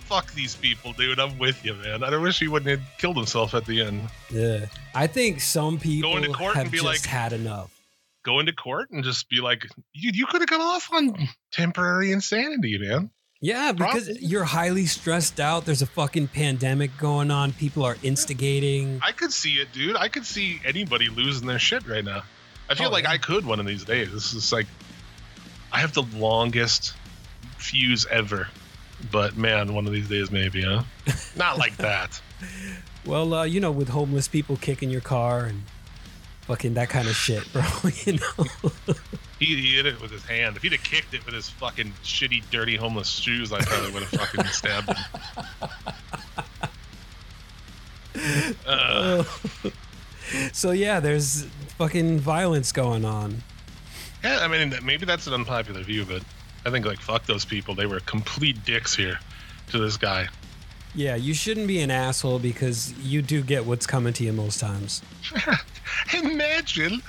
fuck 0.00 0.32
these 0.34 0.54
people, 0.54 0.92
dude. 0.92 1.18
I'm 1.18 1.36
with 1.38 1.64
you, 1.64 1.74
man. 1.74 2.04
I 2.04 2.16
wish 2.16 2.38
he 2.38 2.46
wouldn't 2.48 2.70
have 2.78 2.88
killed 2.98 3.16
himself 3.16 3.54
at 3.54 3.66
the 3.66 3.80
end. 3.82 4.02
Yeah. 4.30 4.66
I 4.94 5.06
think 5.08 5.40
some 5.40 5.78
people 5.78 6.16
into 6.16 6.32
court 6.32 6.54
have 6.54 6.64
and 6.64 6.70
be 6.70 6.78
just 6.78 6.86
like- 6.86 7.04
had 7.04 7.32
enough. 7.32 7.72
Go 8.24 8.40
into 8.40 8.52
court 8.52 8.90
and 8.90 9.04
just 9.04 9.28
be 9.28 9.40
like, 9.40 9.64
you, 9.92 10.10
you 10.12 10.26
could 10.26 10.40
have 10.40 10.48
got 10.50 10.60
off 10.60 10.88
on 10.92 11.28
temporary 11.52 12.10
insanity, 12.10 12.76
man. 12.78 13.10
Yeah, 13.40 13.70
because 13.70 14.06
Probably. 14.06 14.24
you're 14.26 14.44
highly 14.44 14.86
stressed 14.86 15.38
out. 15.38 15.64
There's 15.64 15.82
a 15.82 15.86
fucking 15.86 16.28
pandemic 16.28 16.96
going 16.98 17.30
on. 17.30 17.52
People 17.52 17.84
are 17.84 17.96
instigating. 18.02 18.98
I 19.04 19.12
could 19.12 19.32
see 19.32 19.54
it, 19.54 19.72
dude. 19.72 19.94
I 19.94 20.08
could 20.08 20.26
see 20.26 20.60
anybody 20.64 21.08
losing 21.08 21.46
their 21.46 21.58
shit 21.60 21.86
right 21.86 22.04
now. 22.04 22.22
I 22.68 22.74
feel 22.74 22.88
Oh, 22.88 22.90
like 22.90 23.04
yeah. 23.04 23.10
I 23.12 23.18
could 23.18 23.44
one 23.46 23.60
of 23.60 23.66
these 23.66 23.84
days. 23.84 24.10
This 24.12 24.32
is 24.34 24.52
like, 24.52 24.66
I 25.76 25.80
have 25.80 25.92
the 25.92 26.04
longest 26.16 26.94
fuse 27.58 28.06
ever. 28.10 28.48
But 29.12 29.36
man, 29.36 29.74
one 29.74 29.86
of 29.86 29.92
these 29.92 30.08
days 30.08 30.30
maybe, 30.30 30.62
huh? 30.62 30.84
Not 31.36 31.58
like 31.58 31.76
that. 31.76 32.18
Well, 33.04 33.34
uh, 33.34 33.44
you 33.44 33.60
know, 33.60 33.70
with 33.70 33.90
homeless 33.90 34.26
people 34.26 34.56
kicking 34.56 34.88
your 34.88 35.02
car 35.02 35.44
and 35.44 35.64
fucking 36.46 36.72
that 36.74 36.88
kind 36.88 37.06
of 37.06 37.14
shit, 37.14 37.52
bro. 37.52 37.62
You 38.06 38.14
know. 38.14 38.46
He, 39.38 39.44
he 39.44 39.76
hit 39.76 39.84
it 39.84 40.00
with 40.00 40.10
his 40.10 40.24
hand. 40.24 40.56
If 40.56 40.62
he'd 40.62 40.72
have 40.72 40.82
kicked 40.82 41.12
it 41.12 41.26
with 41.26 41.34
his 41.34 41.50
fucking 41.50 41.92
shitty, 42.02 42.44
dirty, 42.50 42.76
homeless 42.76 43.10
shoes, 43.10 43.52
I 43.52 43.60
probably 43.60 43.92
would 43.92 44.04
have 44.04 44.18
fucking 44.18 44.44
stabbed 44.52 44.94
him. 44.94 45.04
Uh, 48.66 49.24
so 50.54 50.70
yeah, 50.70 51.00
there's 51.00 51.44
fucking 51.76 52.18
violence 52.18 52.72
going 52.72 53.04
on. 53.04 53.42
Yeah, 54.24 54.38
I 54.40 54.48
mean, 54.48 54.74
maybe 54.84 55.06
that's 55.06 55.26
an 55.26 55.34
unpopular 55.34 55.82
view, 55.82 56.04
but 56.04 56.22
I 56.64 56.70
think 56.70 56.86
like 56.86 56.98
fuck 57.00 57.26
those 57.26 57.44
people. 57.44 57.74
They 57.74 57.86
were 57.86 58.00
complete 58.00 58.64
dicks 58.64 58.94
here 58.94 59.18
to 59.70 59.78
this 59.78 59.96
guy. 59.96 60.28
Yeah, 60.94 61.16
you 61.16 61.34
shouldn't 61.34 61.66
be 61.66 61.80
an 61.80 61.90
asshole 61.90 62.38
because 62.38 62.92
you 63.00 63.20
do 63.20 63.42
get 63.42 63.66
what's 63.66 63.86
coming 63.86 64.12
to 64.14 64.24
you 64.24 64.32
most 64.32 64.58
times. 64.60 65.02
Imagine 66.14 67.02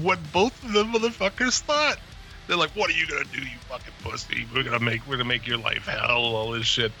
what 0.00 0.18
both 0.32 0.64
of 0.64 0.72
the 0.72 0.84
motherfuckers 0.84 1.60
thought. 1.60 1.98
They're 2.46 2.56
like, 2.56 2.70
"What 2.70 2.90
are 2.90 2.94
you 2.94 3.06
gonna 3.06 3.24
do, 3.32 3.40
you 3.40 3.56
fucking 3.68 3.92
pussy? 4.02 4.46
We're 4.52 4.64
gonna 4.64 4.80
make 4.80 5.06
we're 5.06 5.16
gonna 5.16 5.28
make 5.28 5.46
your 5.46 5.58
life 5.58 5.86
hell, 5.86 6.10
all 6.10 6.50
this 6.52 6.66
shit." 6.66 6.92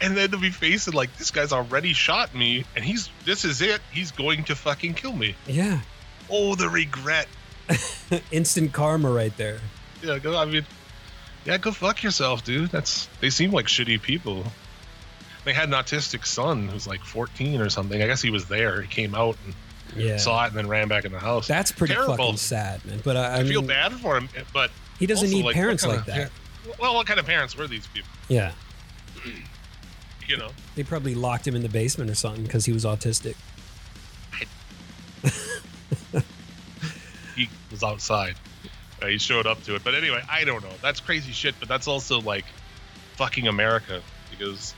And 0.00 0.16
then 0.16 0.30
to 0.30 0.38
be 0.38 0.50
facing 0.50 0.94
like 0.94 1.14
this 1.16 1.30
guy's 1.30 1.52
already 1.52 1.92
shot 1.92 2.34
me, 2.34 2.64
and 2.74 2.84
he's 2.84 3.10
this 3.24 3.44
is 3.44 3.60
it. 3.62 3.80
He's 3.92 4.10
going 4.10 4.44
to 4.44 4.54
fucking 4.54 4.94
kill 4.94 5.12
me. 5.12 5.34
Yeah, 5.46 5.80
Oh, 6.28 6.54
the 6.54 6.68
regret. 6.68 7.28
instant 8.30 8.72
karma 8.72 9.10
right 9.10 9.36
there. 9.36 9.60
Yeah, 10.02 10.18
go. 10.18 10.36
I 10.36 10.44
mean, 10.44 10.64
yeah, 11.44 11.58
go 11.58 11.72
fuck 11.72 12.02
yourself, 12.02 12.44
dude. 12.44 12.70
That's 12.70 13.08
they 13.20 13.30
seem 13.30 13.50
like 13.52 13.66
shitty 13.66 14.00
people. 14.02 14.44
They 15.44 15.52
had 15.52 15.68
an 15.68 15.74
autistic 15.74 16.26
son 16.26 16.66
who's 16.68 16.86
like 16.86 17.00
14 17.04 17.60
or 17.60 17.68
something. 17.68 18.02
I 18.02 18.06
guess 18.06 18.20
he 18.20 18.30
was 18.30 18.46
there. 18.46 18.82
He 18.82 18.88
came 18.88 19.14
out 19.14 19.36
and 19.44 19.54
Yeah, 19.96 20.16
saw 20.16 20.44
it 20.44 20.48
and 20.48 20.56
then 20.56 20.66
ran 20.66 20.88
back 20.88 21.04
in 21.04 21.12
the 21.12 21.20
house. 21.20 21.46
that's 21.46 21.70
pretty 21.70 21.94
Terrible. 21.94 22.16
fucking 22.16 22.36
sad, 22.36 22.84
man. 22.84 23.00
But 23.04 23.16
uh, 23.16 23.20
I, 23.20 23.36
I, 23.40 23.44
feel 23.44 23.60
mean, 23.60 23.68
bad 23.68 23.92
for 23.92 24.16
him, 24.16 24.28
but 24.52 24.70
he 24.98 25.06
doesn't 25.06 25.26
also, 25.26 25.36
need 25.36 25.44
like, 25.44 25.54
parents 25.54 25.86
like 25.86 26.00
of 26.00 26.06
that. 26.06 26.30
well, 26.80 26.94
what 26.94 27.06
kind 27.06 27.20
of 27.20 27.26
parents 27.26 27.56
were 27.56 27.68
these 27.68 27.86
people? 27.86 28.08
Yeah, 28.28 28.52
You 30.26 30.36
know, 30.36 30.50
they 30.74 30.82
probably 30.82 31.14
locked 31.14 31.46
him 31.46 31.54
in 31.54 31.62
the 31.62 31.68
basement 31.68 32.10
or 32.10 32.16
something 32.16 32.42
because 32.42 32.64
he 32.64 32.72
was 32.72 32.84
autistic. 32.84 33.36
He 37.36 37.48
was 37.70 37.82
outside. 37.82 38.34
Uh, 39.02 39.06
he 39.06 39.18
showed 39.18 39.46
up 39.46 39.62
to 39.64 39.74
it, 39.74 39.84
but 39.84 39.94
anyway, 39.94 40.22
I 40.30 40.44
don't 40.44 40.62
know. 40.62 40.72
That's 40.82 41.00
crazy 41.00 41.32
shit. 41.32 41.54
But 41.60 41.68
that's 41.68 41.86
also 41.86 42.20
like 42.20 42.46
fucking 43.16 43.46
America 43.46 44.02
because 44.30 44.74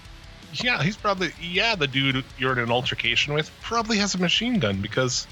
yeah, 0.52 0.82
he's 0.82 0.96
probably 0.96 1.32
yeah 1.40 1.74
the 1.74 1.86
dude 1.86 2.24
you're 2.38 2.52
in 2.52 2.58
an 2.58 2.70
altercation 2.70 3.34
with 3.34 3.50
probably 3.62 3.98
has 3.98 4.14
a 4.14 4.18
machine 4.18 4.58
gun 4.58 4.80
because 4.80 5.26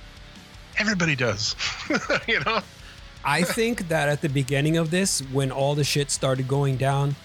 everybody 0.79 1.17
does. 1.17 1.57
you 2.29 2.41
know. 2.41 2.61
I 3.25 3.43
think 3.43 3.89
that 3.89 4.09
at 4.09 4.21
the 4.21 4.29
beginning 4.29 4.77
of 4.77 4.93
this, 4.93 5.21
when 5.33 5.51
all 5.51 5.75
the 5.75 5.83
shit 5.83 6.13
started 6.13 6.47
going 6.47 6.77
down, 6.77 7.17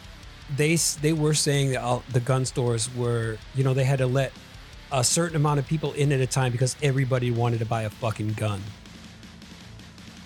they 0.55 0.75
they 0.75 1.13
were 1.13 1.35
saying 1.35 1.71
that 1.71 1.81
all, 1.81 2.03
the 2.11 2.19
gun 2.19 2.45
stores 2.45 2.93
were, 2.95 3.37
you 3.53 3.63
know, 3.63 3.73
they 3.73 3.83
had 3.83 3.99
to 3.99 4.07
let 4.07 4.31
a 4.91 5.03
certain 5.03 5.35
amount 5.35 5.59
of 5.59 5.67
people 5.67 5.93
in 5.93 6.11
at 6.11 6.19
a 6.19 6.27
time 6.27 6.51
because 6.51 6.75
everybody 6.81 7.31
wanted 7.31 7.59
to 7.59 7.65
buy 7.65 7.83
a 7.83 7.89
fucking 7.89 8.33
gun. 8.33 8.61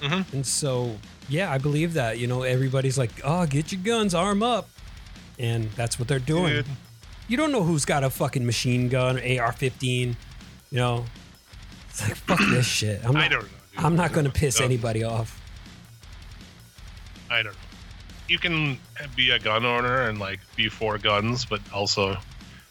Mhm. 0.01 0.33
And 0.33 0.45
so, 0.45 0.97
yeah, 1.29 1.51
I 1.51 1.57
believe 1.57 1.93
that. 1.93 2.19
You 2.19 2.27
know, 2.27 2.43
everybody's 2.43 2.97
like, 2.97 3.11
"Oh, 3.23 3.45
get 3.45 3.71
your 3.71 3.81
guns, 3.81 4.13
arm 4.13 4.43
up," 4.43 4.69
and 5.39 5.71
that's 5.71 5.97
what 5.97 6.07
they're 6.07 6.19
doing. 6.19 6.53
Dude, 6.53 6.65
You 7.27 7.37
don't 7.37 7.51
know 7.51 7.63
who's 7.63 7.85
got 7.85 8.03
a 8.03 8.09
fucking 8.11 8.45
machine 8.45 8.87
gun 8.89 9.17
or 9.17 9.21
AR-15. 9.21 10.15
You 10.71 10.77
know, 10.77 11.05
it's 11.89 12.01
like 12.03 12.15
fuck 12.17 12.39
this 12.49 12.67
shit. 12.79 13.01
I'm 13.03 13.13
not, 13.13 13.23
I 13.23 13.27
don't 13.29 13.41
know. 13.43 13.47
dude. 13.75 13.85
I'm 13.85 13.95
not 13.95 14.13
going 14.13 14.25
to 14.25 14.31
piss 14.31 14.59
No. 14.59 14.65
anybody 14.65 15.03
off. 15.03 15.41
I 17.29 17.37
don't 17.41 17.53
know. 17.53 17.59
You 18.27 18.37
can 18.39 18.77
be 19.15 19.31
a 19.31 19.39
gun 19.39 19.65
owner 19.65 20.03
and 20.07 20.19
like 20.19 20.39
be 20.55 20.69
for 20.69 20.97
guns, 20.97 21.45
but 21.45 21.61
also 21.73 22.17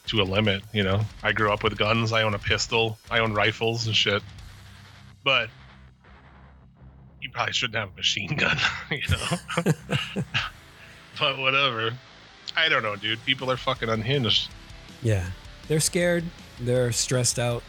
to 0.08 0.20
a 0.20 0.24
limit. 0.24 0.62
You 0.72 0.82
know, 0.84 1.00
I 1.22 1.32
grew 1.32 1.52
up 1.52 1.62
with 1.64 1.76
guns. 1.76 2.12
I 2.12 2.22
own 2.22 2.34
a 2.34 2.38
pistol. 2.38 2.98
I 3.10 3.18
own 3.20 3.32
rifles 3.32 3.87
and 3.87 3.94
shit. 3.96 4.22
But 5.24 5.48
probably 7.35 7.53
shouldn't 7.53 7.77
have 7.77 7.90
a 7.92 7.97
machine 7.97 8.35
gun. 8.37 8.57
You 8.90 9.03
know. 9.11 9.73
but 11.18 11.38
whatever. 11.38 11.92
I 12.57 12.68
don't 12.68 12.83
know, 12.83 12.97
dude. 12.97 13.25
People 13.27 13.51
are 13.51 13.57
fucking 13.57 13.88
unhinged, 13.88 14.49
Yeah. 15.03 15.27
They're 15.68 15.81
scared. 15.81 16.25
They're 16.61 16.92
stressed 16.92 17.38
out. 17.38 17.62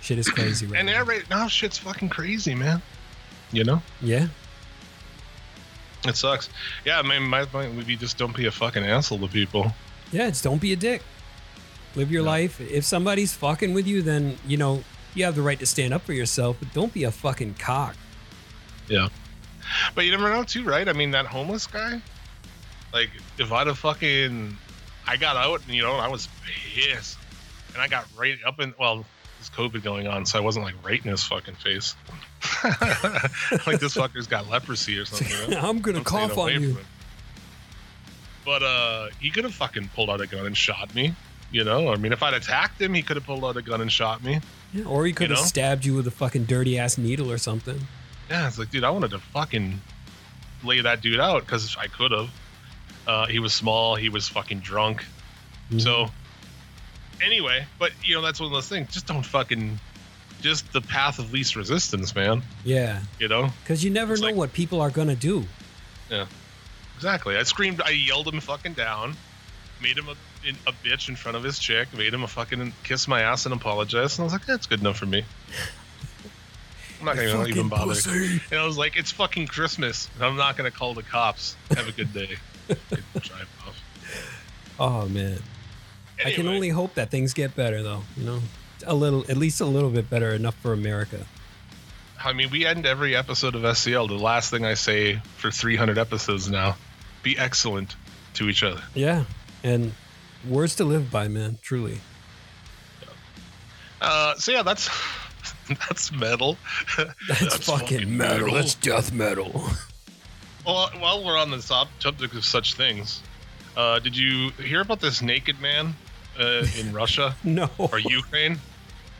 Shit 0.00 0.18
is 0.18 0.28
crazy 0.28 0.66
right 0.66 0.78
and 0.80 0.86
now. 0.88 1.02
right 1.04 1.28
now 1.30 1.48
shit's 1.48 1.78
fucking 1.78 2.08
crazy, 2.08 2.54
man. 2.54 2.82
You 3.52 3.64
know, 3.64 3.82
Yeah. 4.00 4.28
it 6.06 6.16
sucks. 6.16 6.48
Yeah, 6.84 6.98
I 6.98 7.02
mean, 7.02 7.22
my 7.22 7.44
point 7.44 7.74
would 7.74 7.86
be 7.86 7.96
just 7.96 8.18
don't 8.18 8.34
be 8.36 8.46
a 8.46 8.50
fucking 8.50 8.84
asshole 8.84 9.18
to 9.20 9.28
people. 9.28 9.72
Yeah, 10.10 10.26
it's 10.28 10.42
don't 10.42 10.60
be 10.60 10.72
a 10.72 10.76
dick. 10.76 11.02
Live 11.94 12.10
your 12.10 12.22
Yeah. 12.24 12.30
life. 12.30 12.60
If 12.60 12.84
somebody's 12.84 13.32
fucking 13.34 13.72
with 13.74 13.86
you, 13.86 14.02
then, 14.02 14.38
you 14.46 14.56
know, 14.56 14.82
you 15.14 15.24
have 15.24 15.34
the 15.36 15.42
right 15.42 15.58
to 15.60 15.66
stand 15.66 15.92
up 15.94 16.02
for 16.02 16.12
yourself, 16.12 16.56
but 16.58 16.72
don't 16.74 16.92
be 16.92 17.04
a 17.04 17.10
fucking 17.12 17.54
cock. 17.54 17.96
Yeah. 18.88 19.08
But 19.94 20.04
you 20.04 20.10
never 20.10 20.28
know 20.28 20.44
too, 20.44 20.64
right? 20.64 20.88
I 20.88 20.92
mean 20.92 21.12
that 21.12 21.26
homeless 21.26 21.66
guy? 21.66 22.00
Like 22.92 23.10
if 23.38 23.52
I'd 23.52 23.66
have 23.66 23.78
fucking 23.78 24.56
I 25.06 25.16
got 25.16 25.36
out 25.36 25.62
and 25.66 25.74
you 25.74 25.82
know, 25.82 25.94
I 25.94 26.08
was 26.08 26.28
pissed. 26.44 27.18
And 27.72 27.80
I 27.80 27.88
got 27.88 28.06
right 28.16 28.38
up 28.44 28.60
in 28.60 28.74
well, 28.78 29.04
there's 29.38 29.50
COVID 29.50 29.82
going 29.82 30.06
on, 30.06 30.26
so 30.26 30.38
I 30.38 30.42
wasn't 30.42 30.64
like 30.64 30.74
right 30.84 31.02
in 31.02 31.10
his 31.10 31.24
fucking 31.24 31.54
face. 31.54 31.94
like 33.66 33.80
this 33.80 33.96
fucker's 33.96 34.26
got 34.26 34.48
leprosy 34.48 34.98
or 34.98 35.04
something. 35.04 35.50
you 35.50 35.54
know? 35.60 35.68
I'm 35.68 35.80
going 35.80 35.96
to 35.96 36.04
cough 36.04 36.36
on 36.36 36.60
you. 36.60 36.76
But 38.44 38.62
uh 38.62 39.08
he 39.20 39.30
could 39.30 39.44
have 39.44 39.54
fucking 39.54 39.90
pulled 39.94 40.10
out 40.10 40.20
a 40.20 40.26
gun 40.26 40.46
and 40.46 40.56
shot 40.56 40.94
me. 40.94 41.14
You 41.50 41.64
know, 41.64 41.92
I 41.92 41.96
mean, 41.96 42.12
if 42.12 42.22
I'd 42.22 42.32
attacked 42.32 42.80
him, 42.80 42.94
he 42.94 43.02
could 43.02 43.16
have 43.16 43.26
pulled 43.26 43.44
out 43.44 43.58
a 43.58 43.62
gun 43.62 43.82
and 43.82 43.92
shot 43.92 44.24
me. 44.24 44.40
Yeah, 44.72 44.86
or 44.86 45.04
he 45.04 45.12
could 45.12 45.28
have 45.28 45.38
know? 45.38 45.44
stabbed 45.44 45.84
you 45.84 45.94
with 45.94 46.06
a 46.06 46.10
fucking 46.10 46.44
dirty 46.44 46.78
ass 46.78 46.96
needle 46.96 47.30
or 47.30 47.36
something. 47.36 47.86
Yeah, 48.32 48.48
it's 48.48 48.58
like, 48.58 48.70
dude, 48.70 48.82
I 48.82 48.90
wanted 48.90 49.10
to 49.10 49.18
fucking 49.18 49.78
lay 50.64 50.80
that 50.80 51.02
dude 51.02 51.20
out 51.20 51.44
because 51.44 51.76
I 51.78 51.86
could 51.86 52.12
have. 52.12 52.30
Uh, 53.06 53.26
he 53.26 53.38
was 53.40 53.52
small. 53.52 53.94
He 53.94 54.08
was 54.08 54.26
fucking 54.28 54.60
drunk. 54.60 55.04
So, 55.76 56.08
anyway, 57.22 57.66
but 57.78 57.92
you 58.04 58.14
know, 58.14 58.22
that's 58.22 58.40
one 58.40 58.46
of 58.46 58.52
those 58.52 58.68
things. 58.68 58.90
Just 58.92 59.06
don't 59.06 59.24
fucking, 59.24 59.78
just 60.40 60.72
the 60.72 60.80
path 60.80 61.18
of 61.18 61.32
least 61.32 61.56
resistance, 61.56 62.14
man. 62.14 62.42
Yeah. 62.64 63.00
You 63.18 63.28
know, 63.28 63.50
Because 63.62 63.82
you 63.84 63.90
never 63.90 64.12
It's 64.14 64.22
know 64.22 64.28
like- 64.28 64.36
what 64.36 64.52
people 64.52 64.80
are 64.80 64.90
going 64.90 65.08
to 65.08 65.14
do. 65.14 65.44
Yeah. 66.10 66.26
Exactly. 66.96 67.36
I 67.36 67.42
screamed, 67.42 67.80
I 67.82 67.90
yelled 67.90 68.28
him 68.28 68.40
fucking 68.40 68.74
down, 68.74 69.16
made 69.82 69.98
him 69.98 70.08
a, 70.08 70.14
in- 70.48 70.56
a 70.66 70.72
bitch 70.72 71.08
in 71.08 71.16
front 71.16 71.36
of 71.36 71.42
his 71.42 71.58
chick, 71.58 71.88
made 71.96 72.14
him 72.14 72.22
a 72.22 72.28
fucking 72.28 72.72
kiss 72.84 73.08
my 73.08 73.22
ass 73.22 73.44
and 73.46 73.54
apologize, 73.54 74.18
and 74.18 74.22
I 74.22 74.24
was 74.24 74.32
like, 74.32 74.46
that's 74.46 74.66
good 74.66 74.80
enough 74.80 74.96
for 74.98 75.06
me. 75.06 75.24
I'm 77.02 77.06
not 77.06 77.16
gonna 77.16 77.48
even 77.48 77.68
bother. 77.68 77.94
And 78.50 78.60
I 78.60 78.64
was 78.64 78.78
like, 78.78 78.96
it's 78.96 79.10
fucking 79.10 79.48
Christmas. 79.48 80.08
and 80.14 80.24
I'm 80.24 80.36
not 80.36 80.56
gonna 80.56 80.70
call 80.70 80.94
the 80.94 81.02
cops. 81.02 81.56
Have 81.70 81.88
a 81.88 81.92
good 81.92 82.12
day. 82.12 82.36
Drive 82.68 83.48
off. 83.66 83.82
Oh, 84.78 85.08
man. 85.08 85.38
I 86.24 86.30
can 86.30 86.46
only 86.46 86.68
hope 86.68 86.94
that 86.94 87.10
things 87.10 87.34
get 87.34 87.56
better, 87.56 87.82
though. 87.82 88.02
You 88.16 88.24
know, 88.24 88.40
a 88.86 88.94
little, 88.94 89.24
at 89.28 89.36
least 89.36 89.60
a 89.60 89.64
little 89.64 89.90
bit 89.90 90.08
better, 90.08 90.32
enough 90.32 90.54
for 90.54 90.72
America. 90.72 91.26
I 92.24 92.32
mean, 92.32 92.50
we 92.50 92.64
end 92.64 92.86
every 92.86 93.16
episode 93.16 93.56
of 93.56 93.62
SCL. 93.62 94.06
The 94.06 94.14
last 94.14 94.50
thing 94.50 94.64
I 94.64 94.74
say 94.74 95.16
for 95.36 95.50
300 95.50 95.98
episodes 95.98 96.48
now: 96.48 96.76
be 97.24 97.36
excellent 97.36 97.96
to 98.34 98.48
each 98.48 98.62
other. 98.62 98.80
Yeah, 98.94 99.24
and 99.64 99.92
words 100.48 100.76
to 100.76 100.84
live 100.84 101.10
by, 101.10 101.26
man. 101.26 101.58
Truly. 101.62 102.00
Uh, 104.00 104.36
so 104.36 104.52
yeah, 104.52 104.62
that's 104.62 104.88
that's 105.88 106.12
metal. 106.12 106.56
That's, 107.28 107.66
fucking, 107.66 108.16
metal. 108.16 108.54
That's 108.54 108.74
death 108.74 109.12
metal. 109.12 109.64
Well, 110.64 110.90
while 111.00 111.24
we're 111.24 111.36
on 111.36 111.50
the 111.50 111.60
subject 111.60 112.36
of 112.36 112.44
such 112.44 112.74
things, 112.74 113.20
uh, 113.76 113.98
did 113.98 114.16
you 114.16 114.50
hear 114.50 114.80
about 114.80 115.00
this 115.00 115.20
naked 115.20 115.60
man 115.60 115.92
uh, 116.38 116.64
in 116.78 116.92
Russia 116.92 117.34
no. 117.42 117.68
or 117.78 117.98
Ukraine? 117.98 118.60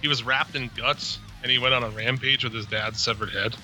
He 0.02 0.06
was 0.06 0.22
wrapped 0.22 0.54
in 0.54 0.70
guts, 0.76 1.18
and 1.42 1.50
he 1.50 1.58
went 1.58 1.74
on 1.74 1.82
a 1.82 1.90
rampage 1.90 2.44
with 2.44 2.54
his 2.54 2.66
dad's 2.66 3.02
severed 3.02 3.30
head. 3.30 3.56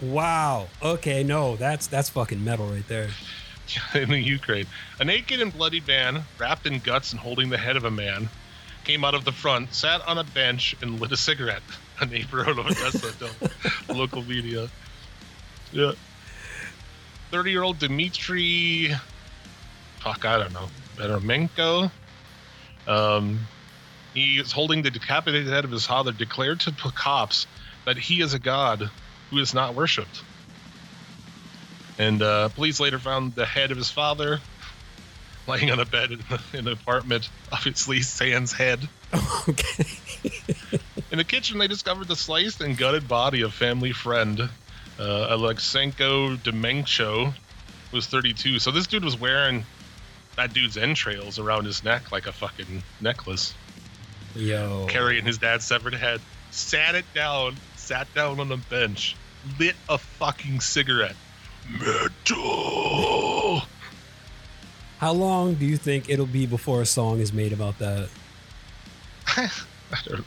Wow. 0.00 0.66
Okay. 0.82 1.22
No, 1.22 1.54
that's 1.54 1.86
that's 1.86 2.08
fucking 2.10 2.42
metal 2.42 2.66
right 2.66 2.88
there. 2.88 3.10
in 3.94 4.08
the 4.08 4.18
Ukraine. 4.18 4.66
A 5.00 5.04
naked 5.04 5.40
and 5.40 5.52
bloodied 5.52 5.86
man, 5.86 6.24
wrapped 6.38 6.66
in 6.66 6.80
guts 6.80 7.12
and 7.12 7.20
holding 7.20 7.48
the 7.48 7.58
head 7.58 7.76
of 7.76 7.84
a 7.84 7.90
man, 7.90 8.28
came 8.84 9.04
out 9.04 9.14
of 9.14 9.24
the 9.24 9.32
front, 9.32 9.74
sat 9.74 10.06
on 10.06 10.18
a 10.18 10.24
bench, 10.24 10.76
and 10.80 11.00
lit 11.00 11.12
a 11.12 11.16
cigarette. 11.16 11.62
A 12.00 12.06
neighbor 12.06 12.40
out 12.40 12.58
of 12.58 12.58
Odessa 12.58 13.30
local 13.88 14.22
media. 14.22 14.68
Yeah. 15.70 15.92
30 17.30 17.50
year 17.50 17.62
old 17.62 17.78
Dmitry. 17.78 18.94
Fuck, 20.00 20.24
I 20.24 20.38
don't 20.38 20.52
know. 20.52 20.68
Beremenko. 20.96 21.90
Um, 22.88 23.46
he 24.14 24.38
is 24.38 24.52
holding 24.52 24.82
the 24.82 24.90
decapitated 24.90 25.48
head 25.48 25.64
of 25.64 25.70
his 25.70 25.86
father, 25.86 26.12
declared 26.12 26.60
to 26.60 26.70
the 26.70 26.92
cops 26.94 27.46
that 27.84 27.96
he 27.96 28.20
is 28.20 28.34
a 28.34 28.38
god 28.38 28.90
who 29.30 29.38
is 29.38 29.54
not 29.54 29.74
worshipped. 29.74 30.22
And 31.98 32.22
uh, 32.22 32.48
police 32.50 32.80
later 32.80 32.98
found 32.98 33.34
the 33.34 33.46
head 33.46 33.70
of 33.70 33.76
his 33.76 33.90
father 33.90 34.40
laying 35.46 35.70
on 35.70 35.80
a 35.80 35.84
bed 35.84 36.12
in, 36.12 36.18
the, 36.18 36.40
in 36.58 36.66
an 36.66 36.72
apartment, 36.72 37.28
obviously 37.52 38.00
sans 38.02 38.52
head. 38.52 38.88
okay. 39.48 39.84
In 41.10 41.18
the 41.18 41.24
kitchen, 41.24 41.58
they 41.58 41.68
discovered 41.68 42.08
the 42.08 42.16
sliced 42.16 42.60
and 42.60 42.76
gutted 42.76 43.06
body 43.08 43.42
of 43.42 43.52
family 43.52 43.92
friend 43.92 44.48
uh, 44.98 45.36
Alexenko 45.36 46.36
Demencho, 46.38 47.32
who 47.90 47.96
was 47.96 48.06
32. 48.06 48.58
So 48.58 48.70
this 48.70 48.86
dude 48.86 49.04
was 49.04 49.18
wearing 49.18 49.64
that 50.36 50.54
dude's 50.54 50.76
entrails 50.76 51.38
around 51.38 51.64
his 51.66 51.84
neck 51.84 52.10
like 52.12 52.26
a 52.26 52.32
fucking 52.32 52.82
necklace, 53.00 53.54
Yo. 54.34 54.86
carrying 54.88 55.24
his 55.24 55.38
dad's 55.38 55.66
severed 55.66 55.94
head. 55.94 56.20
Sat 56.50 56.94
it 56.94 57.04
down, 57.14 57.56
sat 57.76 58.12
down 58.14 58.40
on 58.40 58.50
a 58.52 58.56
bench, 58.56 59.16
lit 59.58 59.76
a 59.88 59.98
fucking 59.98 60.60
cigarette. 60.60 61.16
Metal. 61.68 63.62
How 65.02 65.10
long 65.10 65.54
do 65.54 65.66
you 65.66 65.76
think 65.78 66.08
it'll 66.08 66.26
be 66.26 66.46
before 66.46 66.80
a 66.80 66.86
song 66.86 67.18
is 67.18 67.32
made 67.32 67.52
about 67.52 67.76
that? 67.80 68.08
I 69.26 69.50
don't 70.04 70.24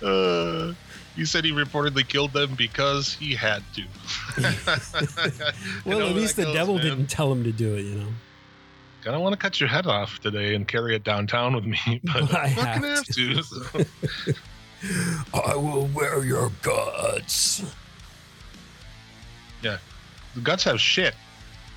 know. 0.00 0.08
Uh, 0.08 0.74
he 1.16 1.24
said 1.24 1.44
he 1.44 1.50
reportedly 1.50 2.06
killed 2.06 2.32
them 2.32 2.54
because 2.54 3.14
he 3.14 3.34
had 3.34 3.64
to. 3.74 3.82
Well, 5.84 6.06
at 6.06 6.14
least 6.14 6.36
the 6.36 6.52
devil 6.52 6.78
didn't 6.78 7.08
tell 7.08 7.32
him 7.32 7.42
to 7.42 7.50
do 7.50 7.74
it, 7.74 7.80
you 7.80 7.96
know. 7.96 8.08
I 9.04 9.10
don't 9.10 9.22
want 9.22 9.32
to 9.32 9.38
cut 9.38 9.58
your 9.58 9.68
head 9.68 9.88
off 9.88 10.20
today 10.20 10.54
and 10.54 10.68
carry 10.68 10.94
it 10.94 11.02
downtown 11.02 11.56
with 11.56 11.64
me, 11.64 12.00
but 12.04 12.32
I 12.32 12.44
I 12.44 12.50
fucking 12.50 12.82
have 12.84 12.84
have 12.84 13.04
to. 13.06 13.42
so. 13.42 13.84
I 15.34 15.56
will 15.56 15.86
wear 15.88 16.24
your 16.24 16.52
guts. 16.62 17.64
Yeah, 19.64 19.78
the 20.36 20.42
guts 20.42 20.62
have 20.62 20.80
shit 20.80 21.16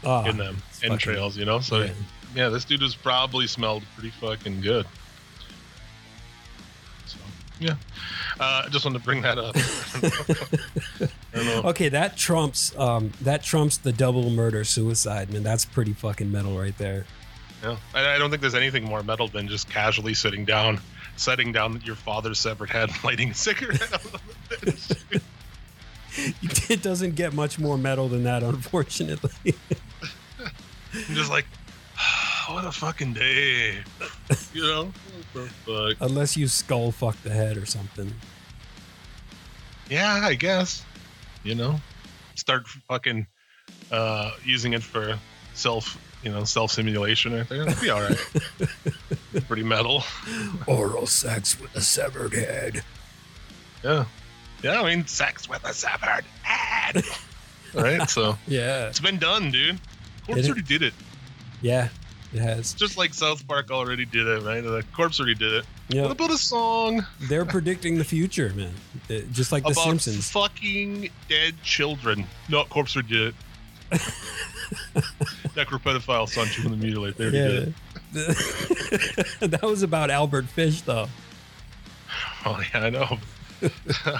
Oh, 0.03 0.25
in 0.25 0.37
them, 0.37 0.57
entrails, 0.83 1.37
you 1.37 1.45
know. 1.45 1.59
So 1.59 1.79
yeah. 1.79 1.91
yeah. 2.35 2.49
this 2.49 2.65
dude 2.65 2.81
was 2.81 2.95
probably 2.95 3.47
smelled 3.47 3.83
pretty 3.95 4.11
fucking 4.11 4.61
good. 4.61 4.85
So 7.05 7.17
yeah, 7.59 7.75
uh, 8.39 8.63
I 8.65 8.69
just 8.69 8.83
wanted 8.85 8.99
to 8.99 9.05
bring 9.05 9.21
that 9.21 9.37
up. 9.37 9.55
I 11.33 11.37
don't 11.37 11.45
know. 11.45 11.69
Okay, 11.69 11.89
that 11.89 12.17
trumps 12.17 12.75
um, 12.77 13.11
that 13.21 13.43
trumps 13.43 13.77
the 13.77 13.91
double 13.91 14.29
murder 14.29 14.63
suicide, 14.63 15.31
man. 15.31 15.43
That's 15.43 15.65
pretty 15.65 15.93
fucking 15.93 16.31
metal 16.31 16.57
right 16.57 16.77
there. 16.77 17.05
Yeah. 17.63 17.77
I, 17.93 18.15
I 18.15 18.17
don't 18.17 18.29
think 18.29 18.41
there's 18.41 18.55
anything 18.55 18.83
more 18.83 19.03
metal 19.03 19.27
than 19.27 19.47
just 19.47 19.69
casually 19.69 20.13
sitting 20.13 20.45
down, 20.45 20.79
setting 21.15 21.51
down 21.51 21.81
your 21.85 21.95
father's 21.95 22.39
severed 22.39 22.69
head, 22.69 22.89
lighting 23.03 23.31
a 23.31 23.33
cigarette. 23.33 23.93
on 23.93 23.99
the 24.49 24.65
bench. 24.65 25.21
It 26.69 26.81
doesn't 26.81 27.15
get 27.15 27.33
much 27.33 27.57
more 27.57 27.77
metal 27.77 28.09
than 28.09 28.23
that, 28.23 28.43
unfortunately. 28.43 29.31
I'm 30.93 31.15
just 31.15 31.29
like, 31.29 31.45
what 32.49 32.65
a 32.65 32.71
fucking 32.71 33.13
day, 33.13 33.79
you 34.53 34.63
know? 34.63 34.85
What 35.33 35.49
the 35.65 35.95
fuck? 35.95 36.09
Unless 36.09 36.37
you 36.37 36.47
skull 36.47 36.91
fuck 36.91 37.21
the 37.23 37.29
head 37.29 37.57
or 37.57 37.65
something. 37.65 38.11
Yeah, 39.89 40.21
I 40.23 40.35
guess. 40.35 40.83
You 41.43 41.55
know, 41.55 41.79
start 42.35 42.67
fucking 42.67 43.25
uh, 43.91 44.31
using 44.43 44.73
it 44.73 44.83
for 44.83 45.17
self, 45.53 45.97
you 46.23 46.31
know, 46.31 46.43
self 46.43 46.71
simulation 46.71 47.33
right 47.33 47.49
there. 47.49 47.65
That'd 47.65 47.81
be 47.81 47.89
all 47.89 48.01
right. 48.01 48.17
Pretty 49.47 49.63
metal. 49.63 50.03
Oral 50.67 51.07
sex 51.07 51.59
with 51.59 51.75
a 51.75 51.81
severed 51.81 52.33
head. 52.33 52.83
Yeah. 53.83 54.05
Yeah, 54.63 54.81
I 54.81 54.95
mean, 54.95 55.07
sex 55.07 55.49
with 55.49 55.63
a 55.65 55.73
severed 55.73 56.23
head. 56.43 57.03
right? 57.73 58.07
So 58.09 58.37
Yeah. 58.47 58.87
it's 58.87 58.99
been 58.99 59.17
done, 59.17 59.49
dude. 59.51 59.79
Corpse 60.25 60.45
already 60.45 60.61
did 60.61 60.81
it. 60.83 60.93
Yeah, 61.61 61.89
it 62.33 62.39
has. 62.41 62.73
Just 62.73 62.97
like 62.97 63.13
South 63.13 63.45
Park 63.47 63.71
already 63.71 64.05
did 64.05 64.27
it, 64.27 64.43
right? 64.43 64.61
The 64.61 64.83
Corpse 64.93 65.19
already 65.19 65.35
did 65.35 65.53
it. 65.53 65.65
Yeah, 65.89 66.03
What 66.03 66.11
about 66.11 66.31
a 66.31 66.37
song 66.37 67.05
they're 67.21 67.45
predicting 67.45 67.97
the 67.97 68.03
future, 68.05 68.53
man. 68.55 68.73
Uh, 69.09 69.19
Just 69.31 69.51
like 69.51 69.63
The 69.65 69.73
Simpsons. 69.73 70.29
fucking 70.31 71.09
dead 71.27 71.55
children? 71.63 72.25
No, 72.49 72.63
Corpse 72.65 72.95
already 72.95 73.09
did 73.09 73.27
it. 73.27 73.35
Necropedophile 75.55 76.29
son 76.29 76.47
to 76.47 76.69
the 76.69 76.75
mutilate. 76.77 77.17
They 77.17 77.25
already 77.25 77.37
did 77.39 77.73
Yeah. 78.13 78.21
it. 78.21 79.39
that 79.51 79.61
was 79.63 79.83
about 79.83 80.09
Albert 80.09 80.45
Fish, 80.47 80.81
though. 80.81 81.07
Oh 82.43 82.59
yeah, 82.73 82.85
I 82.85 82.89
know. 82.89 83.19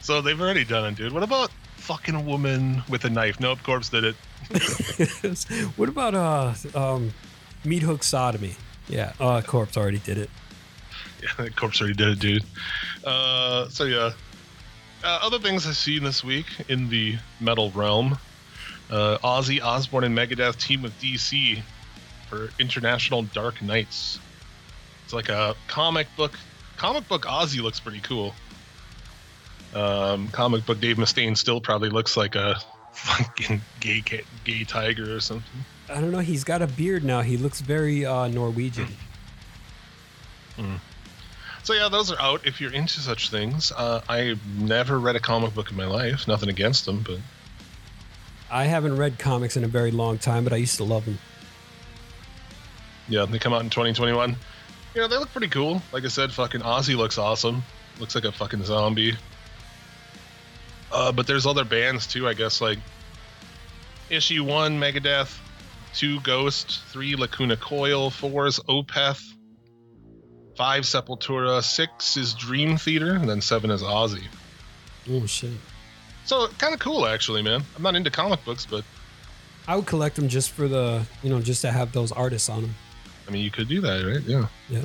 so 0.00 0.20
they've 0.22 0.40
already 0.40 0.64
done 0.64 0.84
it, 0.92 0.94
dude. 0.94 1.12
What 1.12 1.24
about 1.24 1.50
fucking 1.82 2.14
a 2.14 2.20
woman 2.20 2.82
with 2.88 3.04
a 3.04 3.10
knife? 3.10 3.40
Nope, 3.40 3.58
corpse 3.64 3.88
did 3.88 4.04
it. 4.04 4.16
what 5.76 5.88
about 5.88 6.14
uh 6.14 6.54
um 6.74 7.12
meat 7.64 7.82
hook 7.82 8.02
sodomy? 8.02 8.54
Yeah, 8.88 9.12
uh 9.20 9.42
corpse 9.42 9.76
already 9.76 9.98
did 9.98 10.18
it. 10.18 10.30
Yeah, 11.22 11.48
corpse 11.56 11.80
already 11.80 11.96
did 11.96 12.08
it, 12.08 12.18
dude. 12.18 12.44
Uh, 13.04 13.68
so 13.68 13.84
yeah. 13.84 14.12
Uh, 15.04 15.18
other 15.22 15.40
things 15.40 15.66
I've 15.66 15.76
seen 15.76 16.04
this 16.04 16.22
week 16.22 16.46
in 16.68 16.88
the 16.88 17.16
metal 17.40 17.70
realm. 17.72 18.18
Uh, 18.88 19.18
Ozzy 19.18 19.60
Osbourne 19.60 20.04
and 20.04 20.16
Megadeth 20.16 20.56
team 20.58 20.82
with 20.82 20.96
DC 21.00 21.60
for 22.28 22.50
International 22.60 23.22
Dark 23.22 23.60
Nights. 23.62 24.20
It's 25.04 25.12
like 25.12 25.28
a 25.28 25.56
comic 25.66 26.06
book. 26.16 26.38
Comic 26.76 27.08
book 27.08 27.22
Ozzy 27.22 27.60
looks 27.60 27.80
pretty 27.80 28.00
cool. 28.00 28.34
Um, 29.74 30.28
comic 30.28 30.66
book 30.66 30.80
Dave 30.80 30.96
Mustaine 30.96 31.36
still 31.36 31.60
probably 31.60 31.88
looks 31.88 32.16
like 32.16 32.34
a 32.34 32.56
fucking 32.92 33.60
gay 33.80 34.02
gay 34.44 34.64
tiger 34.64 35.16
or 35.16 35.20
something. 35.20 35.64
I 35.88 36.00
don't 36.00 36.10
know. 36.10 36.18
He's 36.18 36.44
got 36.44 36.62
a 36.62 36.66
beard 36.66 37.04
now. 37.04 37.20
He 37.22 37.36
looks 37.36 37.60
very 37.60 38.04
uh, 38.04 38.28
Norwegian. 38.28 38.88
So 41.64 41.74
yeah, 41.74 41.88
those 41.88 42.10
are 42.10 42.20
out 42.20 42.46
if 42.46 42.60
you're 42.60 42.72
into 42.72 43.00
such 43.00 43.30
things. 43.30 43.72
Uh, 43.72 44.00
I've 44.08 44.44
never 44.60 44.98
read 44.98 45.16
a 45.16 45.20
comic 45.20 45.54
book 45.54 45.70
in 45.70 45.76
my 45.76 45.86
life. 45.86 46.26
Nothing 46.26 46.48
against 46.48 46.86
them, 46.86 47.02
but 47.06 47.18
I 48.50 48.64
haven't 48.64 48.96
read 48.96 49.18
comics 49.18 49.56
in 49.56 49.64
a 49.64 49.68
very 49.68 49.90
long 49.92 50.18
time, 50.18 50.44
but 50.44 50.52
I 50.52 50.56
used 50.56 50.76
to 50.76 50.84
love 50.84 51.04
them. 51.04 51.18
yeah, 53.08 53.24
they 53.26 53.38
come 53.38 53.52
out 53.52 53.62
in 53.62 53.70
2021. 53.70 54.36
You 54.94 55.00
know, 55.00 55.08
they 55.08 55.16
look 55.16 55.30
pretty 55.32 55.48
cool. 55.48 55.80
Like 55.92 56.04
I 56.04 56.08
said, 56.08 56.32
fucking 56.32 56.60
Ozzy 56.60 56.96
looks 56.96 57.16
awesome. 57.16 57.62
Looks 57.98 58.14
like 58.14 58.24
a 58.24 58.32
fucking 58.32 58.64
zombie. 58.64 59.14
Uh, 60.92 61.10
but 61.12 61.26
there's 61.26 61.46
other 61.46 61.64
bands 61.64 62.06
too, 62.06 62.28
I 62.28 62.34
guess, 62.34 62.60
like 62.60 62.78
Issue 64.10 64.44
1, 64.44 64.78
Megadeth, 64.78 65.38
2, 65.94 66.20
Ghost, 66.20 66.82
3, 66.90 67.16
Lacuna 67.16 67.56
Coil, 67.56 68.10
4 68.10 68.46
is 68.46 68.58
Opeth, 68.68 69.22
5, 70.56 70.82
Sepultura, 70.82 71.62
6 71.62 72.16
is 72.16 72.34
Dream 72.34 72.76
Theater, 72.76 73.14
and 73.14 73.28
then 73.28 73.40
7 73.40 73.70
is 73.70 73.82
Ozzy. 73.82 74.24
Oh 75.10 75.26
shit! 75.26 75.50
So, 76.24 76.46
kind 76.58 76.72
of 76.74 76.78
cool, 76.78 77.06
actually, 77.06 77.42
man. 77.42 77.62
I'm 77.74 77.82
not 77.82 77.96
into 77.96 78.10
comic 78.10 78.44
books, 78.44 78.66
but 78.66 78.84
I 79.66 79.74
would 79.76 79.86
collect 79.86 80.14
them 80.16 80.28
just 80.28 80.50
for 80.50 80.68
the 80.68 81.04
you 81.22 81.30
know 81.30 81.40
just 81.40 81.62
to 81.62 81.72
have 81.72 81.92
those 81.92 82.12
artists 82.12 82.48
on 82.48 82.62
them. 82.62 82.74
I 83.26 83.30
mean, 83.30 83.42
you 83.42 83.50
could 83.50 83.68
do 83.68 83.80
that, 83.80 84.04
right? 84.04 84.22
Yeah. 84.22 84.46
Yeah, 84.68 84.82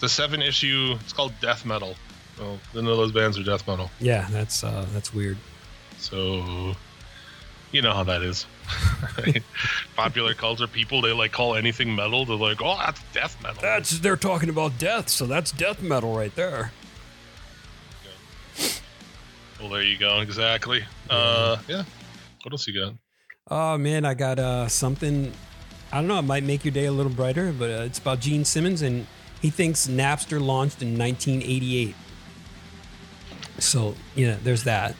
The 0.00 0.08
7 0.08 0.40
issue, 0.42 0.96
it's 1.00 1.12
called 1.12 1.32
Death 1.40 1.64
Metal. 1.66 1.94
Well, 2.40 2.58
none 2.74 2.86
of 2.86 2.96
those 2.96 3.12
bands 3.12 3.38
are 3.38 3.44
death 3.44 3.68
metal. 3.68 3.90
yeah. 4.00 4.26
That's 4.30 4.64
uh 4.64 4.86
that's 4.92 5.12
weird. 5.14 5.36
So, 5.98 6.74
you 7.72 7.82
know 7.82 7.92
how 7.92 8.04
that 8.04 8.22
is. 8.22 8.46
Right? 9.18 9.42
Popular 9.96 10.34
culture 10.34 10.66
people, 10.66 11.00
they 11.02 11.12
like 11.12 11.32
call 11.32 11.54
anything 11.56 11.94
metal. 11.94 12.24
They're 12.24 12.36
like, 12.36 12.60
oh, 12.62 12.76
that's 12.78 13.02
death 13.12 13.36
metal. 13.42 13.60
That's 13.60 13.98
they're 14.00 14.16
talking 14.16 14.48
about 14.48 14.78
death, 14.78 15.08
so 15.08 15.26
that's 15.26 15.50
death 15.52 15.82
metal 15.82 16.14
right 16.16 16.34
there. 16.36 16.72
well, 19.60 19.70
there 19.70 19.82
you 19.82 19.98
go. 19.98 20.20
Exactly. 20.20 20.84
Uh, 21.08 21.56
yeah. 21.68 21.84
What 22.42 22.52
else 22.52 22.66
you 22.66 22.80
got? 22.80 22.94
Oh 23.50 23.76
man, 23.78 24.04
I 24.04 24.14
got 24.14 24.38
uh 24.38 24.68
something. 24.68 25.32
I 25.92 25.96
don't 25.96 26.06
know. 26.08 26.18
It 26.18 26.22
might 26.22 26.44
make 26.44 26.64
your 26.64 26.72
day 26.72 26.86
a 26.86 26.92
little 26.92 27.12
brighter, 27.12 27.52
but 27.52 27.70
uh, 27.70 27.82
it's 27.82 27.98
about 27.98 28.20
Gene 28.20 28.44
Simmons, 28.44 28.80
and 28.82 29.06
he 29.42 29.50
thinks 29.50 29.88
Napster 29.88 30.40
launched 30.40 30.82
in 30.82 30.96
1988. 30.96 31.94
So 33.60 33.94
yeah, 34.16 34.36
there's 34.42 34.64
that. 34.64 34.96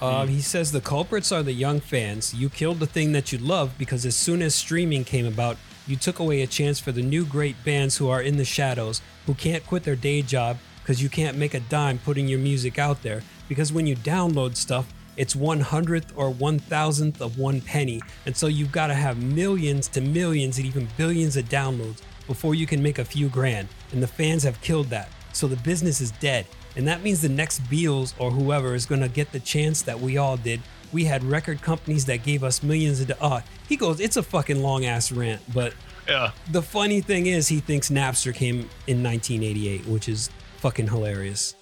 Um, 0.00 0.28
he 0.28 0.40
says 0.40 0.72
the 0.72 0.80
culprits 0.80 1.30
are 1.30 1.42
the 1.42 1.52
young 1.52 1.78
fans. 1.78 2.32
You 2.32 2.48
killed 2.48 2.80
the 2.80 2.86
thing 2.86 3.12
that 3.12 3.32
you 3.32 3.38
love 3.38 3.76
because 3.76 4.06
as 4.06 4.16
soon 4.16 4.40
as 4.40 4.54
streaming 4.54 5.04
came 5.04 5.26
about, 5.26 5.58
you 5.86 5.96
took 5.96 6.18
away 6.18 6.40
a 6.40 6.46
chance 6.46 6.80
for 6.80 6.90
the 6.90 7.02
new 7.02 7.26
great 7.26 7.62
bands 7.64 7.98
who 7.98 8.08
are 8.08 8.22
in 8.22 8.38
the 8.38 8.44
shadows, 8.44 9.02
who 9.26 9.34
can't 9.34 9.66
quit 9.66 9.82
their 9.82 9.96
day 9.96 10.22
job 10.22 10.56
because 10.80 11.02
you 11.02 11.10
can't 11.10 11.36
make 11.36 11.52
a 11.52 11.60
dime 11.60 11.98
putting 11.98 12.28
your 12.28 12.38
music 12.38 12.78
out 12.78 13.02
there. 13.02 13.22
Because 13.46 13.72
when 13.72 13.86
you 13.86 13.94
download 13.96 14.56
stuff, 14.56 14.90
it's 15.16 15.36
one 15.36 15.60
hundredth 15.60 16.12
or 16.16 16.30
one 16.30 16.58
thousandth 16.58 17.20
of 17.20 17.38
one 17.38 17.60
penny. 17.60 18.00
And 18.24 18.34
so 18.34 18.46
you've 18.46 18.72
got 18.72 18.86
to 18.86 18.94
have 18.94 19.22
millions 19.22 19.88
to 19.88 20.00
millions 20.00 20.56
and 20.56 20.66
even 20.66 20.88
billions 20.96 21.36
of 21.36 21.46
downloads 21.50 22.00
before 22.26 22.54
you 22.54 22.66
can 22.66 22.82
make 22.82 22.98
a 22.98 23.04
few 23.04 23.28
grand. 23.28 23.68
And 23.92 24.02
the 24.02 24.06
fans 24.06 24.44
have 24.44 24.60
killed 24.62 24.86
that. 24.86 25.10
So 25.34 25.46
the 25.46 25.56
business 25.56 26.00
is 26.00 26.12
dead. 26.12 26.46
And 26.80 26.88
that 26.88 27.02
means 27.02 27.20
the 27.20 27.28
next 27.28 27.62
Beatles 27.64 28.14
or 28.18 28.30
whoever 28.30 28.74
is 28.74 28.86
going 28.86 29.02
to 29.02 29.08
get 29.08 29.32
the 29.32 29.38
chance 29.40 29.82
that 29.82 30.00
we 30.00 30.16
all 30.16 30.38
did. 30.38 30.62
We 30.92 31.04
had 31.04 31.22
record 31.22 31.60
companies 31.60 32.06
that 32.06 32.22
gave 32.22 32.42
us 32.42 32.62
millions 32.62 33.00
of. 33.02 33.12
Uh, 33.20 33.42
he 33.68 33.76
goes, 33.76 34.00
it's 34.00 34.16
a 34.16 34.22
fucking 34.22 34.62
long 34.62 34.86
ass 34.86 35.12
rant. 35.12 35.42
But 35.52 35.74
Yeah. 36.08 36.30
the 36.50 36.62
funny 36.62 37.02
thing 37.02 37.26
is, 37.26 37.48
he 37.48 37.60
thinks 37.60 37.90
Napster 37.90 38.34
came 38.34 38.70
in 38.86 39.02
1988, 39.02 39.84
which 39.88 40.08
is 40.08 40.30
fucking 40.56 40.88
hilarious. 40.88 41.54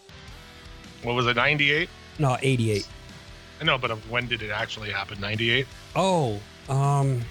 What 1.02 1.16
was 1.16 1.26
it? 1.26 1.34
98? 1.34 1.88
No, 2.20 2.38
88. 2.40 2.86
I 3.60 3.64
know, 3.64 3.76
but 3.76 3.90
when 4.08 4.28
did 4.28 4.40
it 4.42 4.50
actually 4.52 4.90
happen? 4.92 5.20
98? 5.20 5.66
Oh, 5.96 6.38
um, 6.68 7.22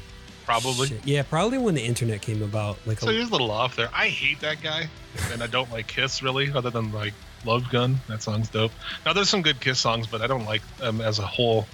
Probably. 0.45 0.89
shit. 0.89 1.07
yeah, 1.07 1.23
probably 1.23 1.57
when 1.57 1.73
the 1.73 1.85
internet 1.85 2.21
came 2.21 2.43
about. 2.43 2.79
Like, 2.85 2.99
So 2.99 3.07
a, 3.07 3.13
he's 3.13 3.29
a 3.29 3.31
little 3.31 3.49
off 3.49 3.77
there. 3.77 3.88
I 3.93 4.09
hate 4.09 4.41
that 4.41 4.61
guy, 4.61 4.89
and 5.31 5.41
I 5.41 5.47
don't 5.47 5.71
like 5.71 5.88
Kiss 5.88 6.21
really, 6.21 6.51
other 6.51 6.69
than 6.69 6.91
like 6.91 7.13
Love 7.47 7.69
Gun. 7.71 7.97
That 8.07 8.21
song's 8.21 8.49
dope. 8.49 8.71
Now 9.05 9.13
there's 9.13 9.29
some 9.29 9.41
good 9.41 9.59
Kiss 9.59 9.79
songs, 9.79 10.05
but 10.05 10.21
I 10.21 10.27
don't 10.27 10.45
like 10.45 10.61
them 10.77 11.01
as 11.01 11.17
a 11.19 11.25
whole. 11.25 11.65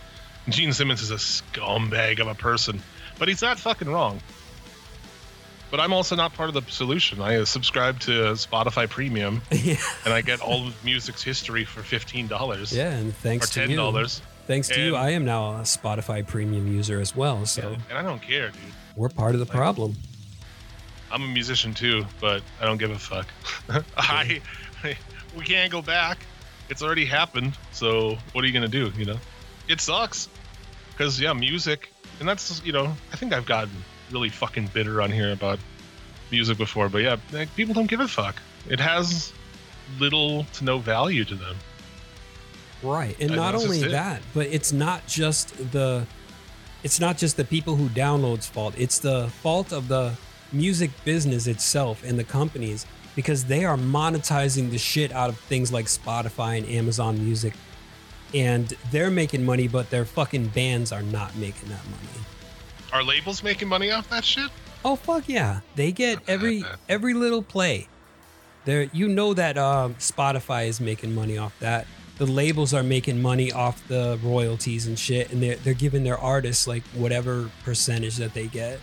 Gene 0.49 0.71
Simmons 0.74 1.01
is 1.01 1.11
a 1.11 1.15
scumbag 1.15 2.19
of 2.19 2.28
a 2.28 2.36
person, 2.36 2.82
but 3.17 3.28
he's 3.28 3.41
not 3.41 3.59
fucking 3.59 3.89
wrong. 3.89 4.19
But 5.71 5.80
I'm 5.80 5.91
also 5.93 6.15
not 6.15 6.34
part 6.36 6.49
of 6.49 6.53
the 6.55 6.71
solution. 6.71 7.19
I 7.19 7.38
uh, 7.38 7.45
subscribe 7.45 7.99
to 8.01 8.11
Spotify 8.34 8.88
Premium, 8.88 9.41
yeah, 9.51 9.78
and 10.05 10.13
I 10.13 10.21
get 10.21 10.39
all 10.39 10.67
of 10.67 10.86
music's 10.86 11.24
history 11.24 11.65
for 11.65 11.82
fifteen 11.82 12.28
dollars 12.28 12.71
yeah, 12.76 12.91
and 12.91 13.15
thanks 13.15 13.49
to 13.49 13.61
ten 13.61 13.71
you, 13.71 13.78
dollars. 13.78 14.21
thanks 14.45 14.67
to 14.67 14.80
you, 14.80 14.95
I 14.95 15.11
am 15.11 15.26
now 15.26 15.55
a 15.55 15.61
Spotify 15.61 16.26
premium 16.28 16.67
user 16.71 16.99
as 16.99 17.15
well. 17.15 17.45
So 17.47 17.76
And 17.89 17.97
I 17.97 18.03
don't 18.03 18.21
care, 18.21 18.49
dude. 18.49 18.61
we're 18.95 19.09
part 19.09 19.34
of 19.34 19.39
the 19.39 19.47
problem. 19.47 19.95
I'm 21.11 21.24
a 21.24 21.28
musician 21.28 21.74
too, 21.74 22.05
but 22.21 22.43
I 22.61 22.65
don't 22.65 22.78
give 22.78 22.91
a 22.91 22.99
fuck. 22.99 23.28
I, 23.97 24.41
I- 24.84 24.97
we 25.36 25.43
can't 25.43 25.71
go 25.71 25.81
back. 25.81 26.25
It's 26.69 26.81
already 26.81 27.05
happened. 27.05 27.57
So 27.71 28.17
what 28.31 28.43
are 28.43 28.47
you 28.47 28.53
gonna 28.53 28.67
do? 28.67 28.91
You 28.97 29.05
know, 29.05 29.17
it 29.67 29.81
sucks. 29.81 30.29
Cause 30.97 31.19
yeah, 31.19 31.34
music, 31.34 31.91
and 32.19 32.29
that's 32.29 32.61
you 32.63 32.71
know, 32.71 32.93
I 33.11 33.15
think 33.15 33.34
I've 33.34 33.45
gotten 33.45 33.71
really 34.11 34.29
fucking 34.29 34.67
bitter 34.73 35.01
on 35.01 35.11
here 35.11 35.31
about 35.31 35.59
music 36.31 36.57
before, 36.57 36.89
but 36.89 36.99
yeah, 37.01 37.17
like, 37.31 37.53
people 37.55 37.73
don't 37.73 37.88
give 37.88 37.99
a 37.99 38.07
fuck. 38.07 38.36
It 38.69 38.79
has 38.79 39.34
little 39.99 40.43
to 40.53 40.63
no 40.63 40.77
value 40.79 41.25
to 41.25 41.36
them. 41.36 41.55
Right. 42.81 43.15
And 43.19 43.31
And 43.31 43.36
not 43.36 43.55
only 43.55 43.79
just 43.79 43.86
it. 43.86 43.91
that, 43.91 44.21
but 44.34 44.47
it's 44.47 44.71
not 44.71 45.07
just 45.07 45.71
the 45.71 46.05
it's 46.84 46.99
not 46.99 47.17
just 47.17 47.38
the 47.38 47.45
people 47.45 47.75
who 47.77 47.88
downloads 47.89 48.47
fault. 48.47 48.75
It's 48.77 48.99
the 48.99 49.29
fault 49.41 49.71
of 49.71 49.88
the 49.88 50.13
music 50.51 50.91
business 51.05 51.47
itself 51.47 52.03
and 52.03 52.19
the 52.19 52.23
companies 52.23 52.86
because 53.16 53.45
they 53.45 53.66
are 53.66 53.78
monetizing 53.78 54.72
the 54.72 54.78
shit 54.78 55.11
out 55.11 55.30
of 55.30 55.38
things 55.38 55.72
like 55.72 55.86
Spotify 55.86 56.57
and 56.57 56.68
Amazon 56.68 57.24
Music. 57.24 57.53
And 58.34 58.74
they're 58.91 59.11
making 59.11 59.45
money, 59.45 59.68
but 59.68 59.89
their 59.89 60.05
fucking 60.05 60.47
bands 60.47 60.91
are 60.91 61.03
not 61.03 61.36
making 61.36 61.70
that 61.70 61.86
money. 61.86 62.26
Are 62.91 63.03
labels 63.03 63.43
making 63.43 63.68
money 63.68 63.91
off 63.91 64.09
that 64.09 64.26
shit? 64.26 64.49
Oh 64.86 64.95
fuck 64.95 65.30
yeah. 65.30 65.61
They 65.76 65.91
get 65.91 66.20
every 66.28 66.64
every 66.89 67.14
little 67.14 67.41
play. 67.41 67.88
There 68.66 68.84
you 68.93 69.07
know 69.07 69.34
that 69.34 69.57
um, 69.57 69.95
Spotify 69.95 70.68
is 70.68 70.80
making 70.80 71.14
money 71.16 71.38
off 71.38 71.57
that. 71.59 71.88
The 72.18 72.26
labels 72.26 72.74
are 72.74 72.84
making 72.84 73.22
money 73.22 73.51
off 73.51 73.86
the 73.88 74.20
royalties 74.24 74.86
and 74.88 74.97
shit 74.97 75.32
and 75.32 75.41
they're 75.41 75.55
they're 75.57 75.74
giving 75.74 76.03
their 76.03 76.18
artists 76.18 76.68
like 76.68 76.84
whatever 76.93 77.49
percentage 77.64 78.18
that 78.18 78.34
they 78.34 78.47
get. 78.47 78.80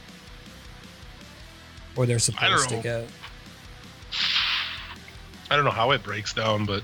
Or 1.97 2.07
they're 2.07 2.19
supposed 2.19 2.69
to 2.71 2.77
get. 2.81 3.09
I 5.51 5.57
don't 5.57 5.65
know 5.65 5.71
how 5.71 5.91
it 5.91 6.03
breaks 6.03 6.33
down, 6.33 6.65
but 6.65 6.83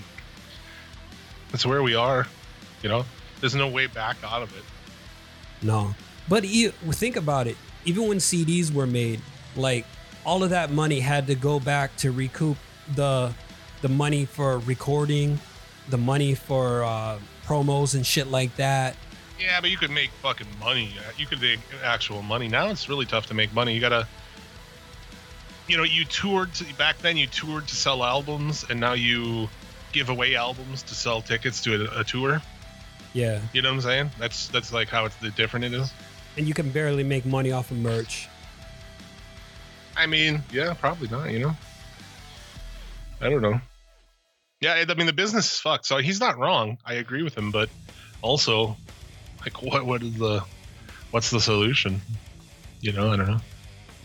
it's 1.52 1.64
where 1.64 1.82
we 1.82 1.94
are. 1.94 2.26
You 2.82 2.88
know, 2.88 3.04
there's 3.40 3.54
no 3.54 3.68
way 3.68 3.86
back 3.86 4.16
out 4.24 4.42
of 4.42 4.54
it. 4.56 4.64
No. 5.62 5.94
But 6.28 6.46
you 6.48 6.70
think 6.70 7.16
about 7.16 7.46
it. 7.46 7.56
Even 7.84 8.08
when 8.08 8.18
CDs 8.18 8.72
were 8.72 8.86
made, 8.86 9.20
like 9.54 9.86
all 10.24 10.42
of 10.42 10.50
that 10.50 10.70
money 10.70 10.98
had 11.00 11.28
to 11.28 11.34
go 11.36 11.60
back 11.60 11.96
to 11.98 12.10
recoup 12.10 12.56
the 12.94 13.32
the 13.82 13.88
money 13.88 14.24
for 14.24 14.58
recording, 14.60 15.38
the 15.88 15.98
money 15.98 16.34
for 16.34 16.82
uh, 16.82 17.18
promos 17.46 17.94
and 17.94 18.04
shit 18.04 18.26
like 18.26 18.54
that. 18.56 18.96
Yeah, 19.38 19.60
but 19.60 19.70
you 19.70 19.76
could 19.76 19.90
make 19.90 20.10
fucking 20.22 20.46
money. 20.58 20.94
You 21.16 21.26
could 21.26 21.40
make 21.40 21.60
actual 21.84 22.22
money. 22.22 22.48
Now 22.48 22.68
it's 22.68 22.88
really 22.88 23.06
tough 23.06 23.26
to 23.26 23.34
make 23.34 23.52
money. 23.52 23.74
You 23.74 23.80
gotta, 23.80 24.08
you 25.68 25.76
know, 25.76 25.82
you 25.82 26.04
toured 26.04 26.54
to, 26.54 26.74
back 26.74 26.98
then. 26.98 27.16
You 27.16 27.26
toured 27.26 27.68
to 27.68 27.76
sell 27.76 28.04
albums, 28.04 28.64
and 28.68 28.78
now 28.78 28.92
you 28.92 29.48
give 29.92 30.08
away 30.08 30.34
albums 30.34 30.82
to 30.84 30.94
sell 30.94 31.22
tickets 31.22 31.62
to 31.62 31.86
a, 31.86 32.00
a 32.00 32.04
tour. 32.04 32.42
Yeah. 33.12 33.40
You 33.52 33.62
know 33.62 33.70
what 33.70 33.76
I'm 33.76 33.80
saying? 33.80 34.10
That's 34.18 34.48
that's 34.48 34.72
like 34.72 34.88
how 34.88 35.06
it's 35.06 35.16
the 35.16 35.30
different 35.30 35.64
it 35.64 35.72
is. 35.72 35.92
And 36.36 36.46
you 36.46 36.54
can 36.54 36.70
barely 36.70 37.02
make 37.02 37.24
money 37.24 37.50
off 37.50 37.70
of 37.70 37.78
merch. 37.78 38.28
I 39.96 40.06
mean, 40.06 40.42
yeah, 40.52 40.74
probably 40.74 41.08
not. 41.08 41.30
You 41.30 41.38
know, 41.38 41.56
I 43.20 43.30
don't 43.30 43.40
know. 43.40 43.60
Yeah, 44.60 44.84
I 44.86 44.94
mean 44.94 45.06
the 45.06 45.12
business 45.12 45.52
is 45.52 45.58
fucked. 45.58 45.86
So 45.86 45.98
he's 45.98 46.20
not 46.20 46.38
wrong. 46.38 46.78
I 46.84 46.94
agree 46.94 47.22
with 47.22 47.36
him, 47.36 47.50
but 47.50 47.70
also, 48.20 48.76
like, 49.40 49.62
what 49.62 49.86
what 49.86 50.02
is 50.02 50.14
the 50.18 50.42
what's 51.10 51.30
the 51.30 51.40
solution? 51.40 52.02
You 52.80 52.92
know, 52.92 53.12
I 53.12 53.16
don't 53.16 53.28
know. 53.28 53.40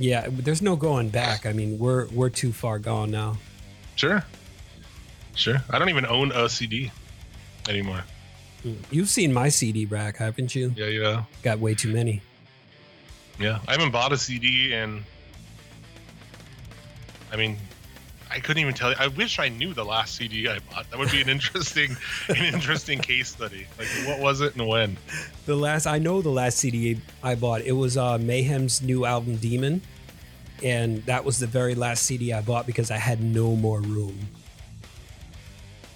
Yeah, 0.02 0.28
there's 0.30 0.62
no 0.62 0.76
going 0.76 1.10
back. 1.10 1.46
I 1.46 1.54
mean, 1.54 1.78
we're 1.78 2.08
we're 2.08 2.30
too 2.30 2.52
far 2.52 2.80
gone 2.80 3.12
now. 3.12 3.38
Sure. 3.96 4.24
Sure. 5.36 5.64
I 5.70 5.80
don't 5.80 5.90
even 5.90 6.06
own 6.06 6.32
a 6.32 6.50
CD 6.50 6.92
anymore. 7.70 8.04
Mm. 8.66 8.78
You've 8.90 9.10
seen 9.10 9.34
my 9.34 9.50
CD 9.50 9.86
rack, 9.86 10.18
haven't 10.18 10.56
you? 10.56 10.74
Yeah, 10.76 10.88
yeah. 10.88 11.24
Got 11.44 11.60
way 11.60 11.76
too 11.76 11.94
many. 11.94 12.22
Yeah. 13.40 13.60
I 13.68 13.72
haven't 13.74 13.92
bought 13.92 14.12
a 14.12 14.18
CD 14.18 14.74
and 14.74 15.04
I 17.32 17.36
mean 17.36 17.58
I 18.32 18.40
couldn't 18.40 18.62
even 18.62 18.74
tell 18.74 18.92
you. 18.92 18.96
I 18.98 19.08
wish 19.08 19.40
I 19.40 19.50
knew 19.50 19.74
the 19.74 19.84
last 19.84 20.16
CD 20.16 20.48
I 20.48 20.60
bought. 20.60 20.90
That 20.90 20.98
would 20.98 21.12
be 21.12 21.22
an 21.22 21.28
interesting 21.28 21.98
an 22.30 22.38
interesting 22.38 23.00
case 23.00 23.30
study. 23.30 23.68
Like 23.78 23.88
what 24.08 24.20
was 24.20 24.40
it 24.40 24.56
and 24.56 24.68
when? 24.68 24.98
The 25.46 25.56
last 25.56 25.86
I 25.86 25.98
know 25.98 26.22
the 26.22 26.30
last 26.30 26.58
CD 26.58 27.02
I 27.22 27.36
bought, 27.36 27.62
it 27.62 27.74
was 27.74 27.98
uh 27.98 28.18
Mayhem's 28.18 28.82
new 28.82 29.06
album 29.06 29.36
Daemon. 29.36 29.82
And 30.64 31.04
that 31.06 31.26
was 31.26 31.40
the 31.40 31.48
very 31.48 31.76
last 31.76 32.04
CD 32.04 32.32
I 32.32 32.42
bought 32.42 32.66
because 32.66 32.90
I 32.90 32.98
had 32.98 33.22
no 33.22 33.56
more 33.56 33.82
room. 33.82 34.18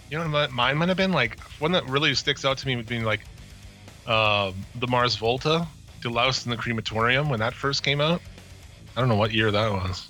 You 0.10 0.18
know 0.18 0.30
what 0.30 0.52
mine 0.52 0.78
might 0.78 0.90
have 0.90 0.98
been 0.98 1.14
like 1.14 1.40
one 1.60 1.72
that 1.72 1.88
really 1.88 2.14
sticks 2.16 2.44
out 2.44 2.58
to 2.58 2.68
me 2.68 2.76
would 2.76 2.88
be 2.88 3.00
like 3.00 3.22
uh, 4.08 4.52
the 4.76 4.88
Mars 4.88 5.16
Volta, 5.16 5.68
Deloused 6.02 6.46
in 6.46 6.52
the 6.52 6.58
Comatorium 6.58 7.30
when 7.30 7.40
that 7.40 7.54
first 7.54 7.82
came 7.84 8.02
out. 8.02 8.22
I 8.96 9.00
don't 9.00 9.10
know 9.10 9.16
what 9.16 9.32
year 9.32 9.52
that 9.52 9.72
was. 9.72 10.10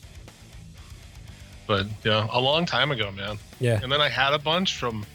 But 1.67 1.87
yeah, 2.03 2.27
a 2.31 2.39
long 2.39 2.65
time 2.65 2.91
ago, 2.91 3.11
man. 3.11 3.37
Yeah. 3.59 3.79
And 3.81 3.91
then 3.91 4.01
I 4.01 4.09
had 4.09 4.33
a 4.33 4.39
bunch 4.39 4.75
from 4.75 5.05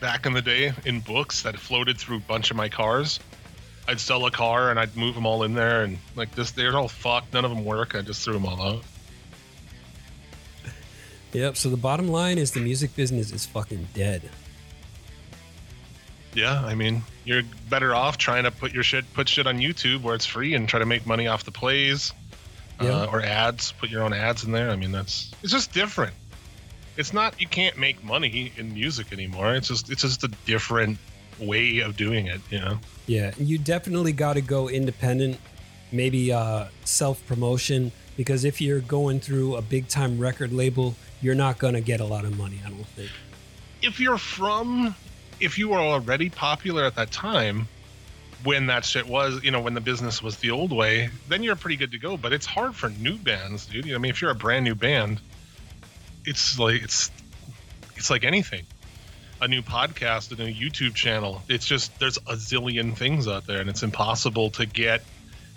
back 0.00 0.24
in 0.26 0.32
the 0.32 0.42
day 0.42 0.72
in 0.86 1.00
books 1.00 1.42
that 1.42 1.58
floated 1.58 1.98
through 1.98 2.16
a 2.16 2.20
bunch 2.20 2.50
of 2.50 2.56
my 2.56 2.68
cars. 2.68 3.20
I'd 3.86 4.00
sell 4.00 4.24
a 4.26 4.30
car 4.30 4.70
and 4.70 4.78
I'd 4.78 4.96
move 4.96 5.14
them 5.14 5.26
all 5.26 5.42
in 5.42 5.54
there 5.54 5.82
and 5.82 5.98
like 6.16 6.34
this, 6.34 6.52
they're 6.52 6.76
all 6.76 6.88
fucked. 6.88 7.34
None 7.34 7.44
of 7.44 7.50
them 7.50 7.64
work. 7.64 7.94
I 7.94 8.02
just 8.02 8.24
threw 8.24 8.34
them 8.34 8.46
all 8.46 8.60
out. 8.62 8.84
Yep. 11.32 11.56
So 11.56 11.68
the 11.68 11.76
bottom 11.76 12.08
line 12.08 12.38
is 12.38 12.52
the 12.52 12.60
music 12.60 12.96
business 12.96 13.30
is 13.32 13.46
fucking 13.46 13.88
dead. 13.94 14.30
Yeah, 16.32 16.64
I 16.64 16.74
mean, 16.76 17.02
you're 17.24 17.42
better 17.68 17.94
off 17.94 18.16
trying 18.16 18.44
to 18.44 18.52
put 18.52 18.72
your 18.72 18.84
shit, 18.84 19.12
put 19.14 19.28
shit 19.28 19.46
on 19.46 19.58
YouTube 19.58 20.02
where 20.02 20.14
it's 20.14 20.26
free 20.26 20.54
and 20.54 20.68
try 20.68 20.78
to 20.78 20.86
make 20.86 21.04
money 21.04 21.26
off 21.26 21.44
the 21.44 21.50
plays 21.50 22.12
Yeah. 22.80 23.02
uh, 23.02 23.06
or 23.12 23.22
ads. 23.22 23.72
Put 23.72 23.90
your 23.90 24.02
own 24.02 24.12
ads 24.12 24.44
in 24.44 24.52
there. 24.52 24.70
I 24.70 24.76
mean, 24.76 24.92
that's 24.92 25.30
it's 25.42 25.52
just 25.52 25.72
different. 25.72 26.14
It's 26.96 27.12
not 27.12 27.40
you 27.40 27.46
can't 27.46 27.76
make 27.78 28.02
money 28.04 28.52
in 28.56 28.74
music 28.74 29.12
anymore. 29.12 29.54
It's 29.54 29.68
just 29.68 29.90
it's 29.90 30.02
just 30.02 30.24
a 30.24 30.28
different 30.46 30.98
way 31.38 31.78
of 31.80 31.96
doing 31.96 32.26
it. 32.26 32.40
You 32.50 32.60
know. 32.60 32.78
Yeah, 33.06 33.32
you 33.38 33.58
definitely 33.58 34.12
got 34.12 34.34
to 34.34 34.40
go 34.40 34.68
independent, 34.68 35.38
maybe 35.92 36.32
uh, 36.32 36.66
self 36.84 37.24
promotion, 37.26 37.92
because 38.16 38.44
if 38.44 38.60
you're 38.60 38.80
going 38.80 39.20
through 39.20 39.56
a 39.56 39.62
big 39.62 39.88
time 39.88 40.18
record 40.18 40.52
label, 40.52 40.94
you're 41.20 41.34
not 41.34 41.58
going 41.58 41.74
to 41.74 41.80
get 41.80 42.00
a 42.00 42.04
lot 42.04 42.24
of 42.24 42.36
money, 42.38 42.60
I 42.64 42.70
don't 42.70 42.86
think. 42.86 43.10
if 43.82 43.98
you're 44.00 44.18
from 44.18 44.94
if 45.40 45.58
you 45.58 45.70
were 45.70 45.78
already 45.78 46.28
popular 46.28 46.84
at 46.84 46.94
that 46.96 47.10
time, 47.10 47.66
when 48.44 48.66
that 48.66 48.84
shit 48.84 49.06
was, 49.06 49.42
you 49.42 49.50
know, 49.50 49.60
when 49.60 49.74
the 49.74 49.80
business 49.80 50.22
was 50.22 50.36
the 50.36 50.50
old 50.50 50.72
way, 50.72 51.10
then 51.28 51.42
you're 51.42 51.56
pretty 51.56 51.76
good 51.76 51.90
to 51.92 51.98
go. 51.98 52.16
But 52.16 52.32
it's 52.32 52.46
hard 52.46 52.74
for 52.74 52.90
new 52.90 53.16
bands, 53.16 53.66
dude. 53.66 53.92
I 53.92 53.98
mean, 53.98 54.10
if 54.10 54.20
you're 54.20 54.30
a 54.30 54.36
brand 54.36 54.64
new 54.64 54.74
band, 54.74 55.20
it's 56.24 56.58
like 56.58 56.82
it's 56.82 57.10
it's 57.96 58.10
like 58.10 58.24
anything. 58.24 58.64
A 59.42 59.48
new 59.48 59.62
podcast, 59.62 60.32
a 60.32 60.42
new 60.42 60.52
YouTube 60.52 60.94
channel. 60.94 61.42
It's 61.48 61.66
just 61.66 61.98
there's 61.98 62.18
a 62.18 62.34
zillion 62.34 62.96
things 62.96 63.26
out 63.26 63.46
there, 63.46 63.60
and 63.60 63.70
it's 63.70 63.82
impossible 63.82 64.50
to 64.50 64.66
get 64.66 65.02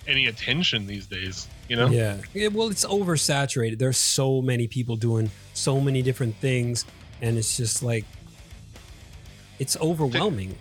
any 0.07 0.27
attention 0.27 0.87
these 0.87 1.05
days. 1.05 1.47
You 1.67 1.77
know? 1.77 1.87
Yeah. 1.87 2.17
yeah. 2.33 2.47
Well, 2.47 2.69
it's 2.69 2.85
oversaturated. 2.85 3.79
There's 3.79 3.97
so 3.97 4.41
many 4.41 4.67
people 4.67 4.95
doing 4.95 5.31
so 5.53 5.79
many 5.79 6.01
different 6.01 6.35
things, 6.37 6.85
and 7.21 7.37
it's 7.37 7.57
just 7.57 7.83
like 7.83 8.05
it's 9.59 9.77
overwhelming. 9.77 10.57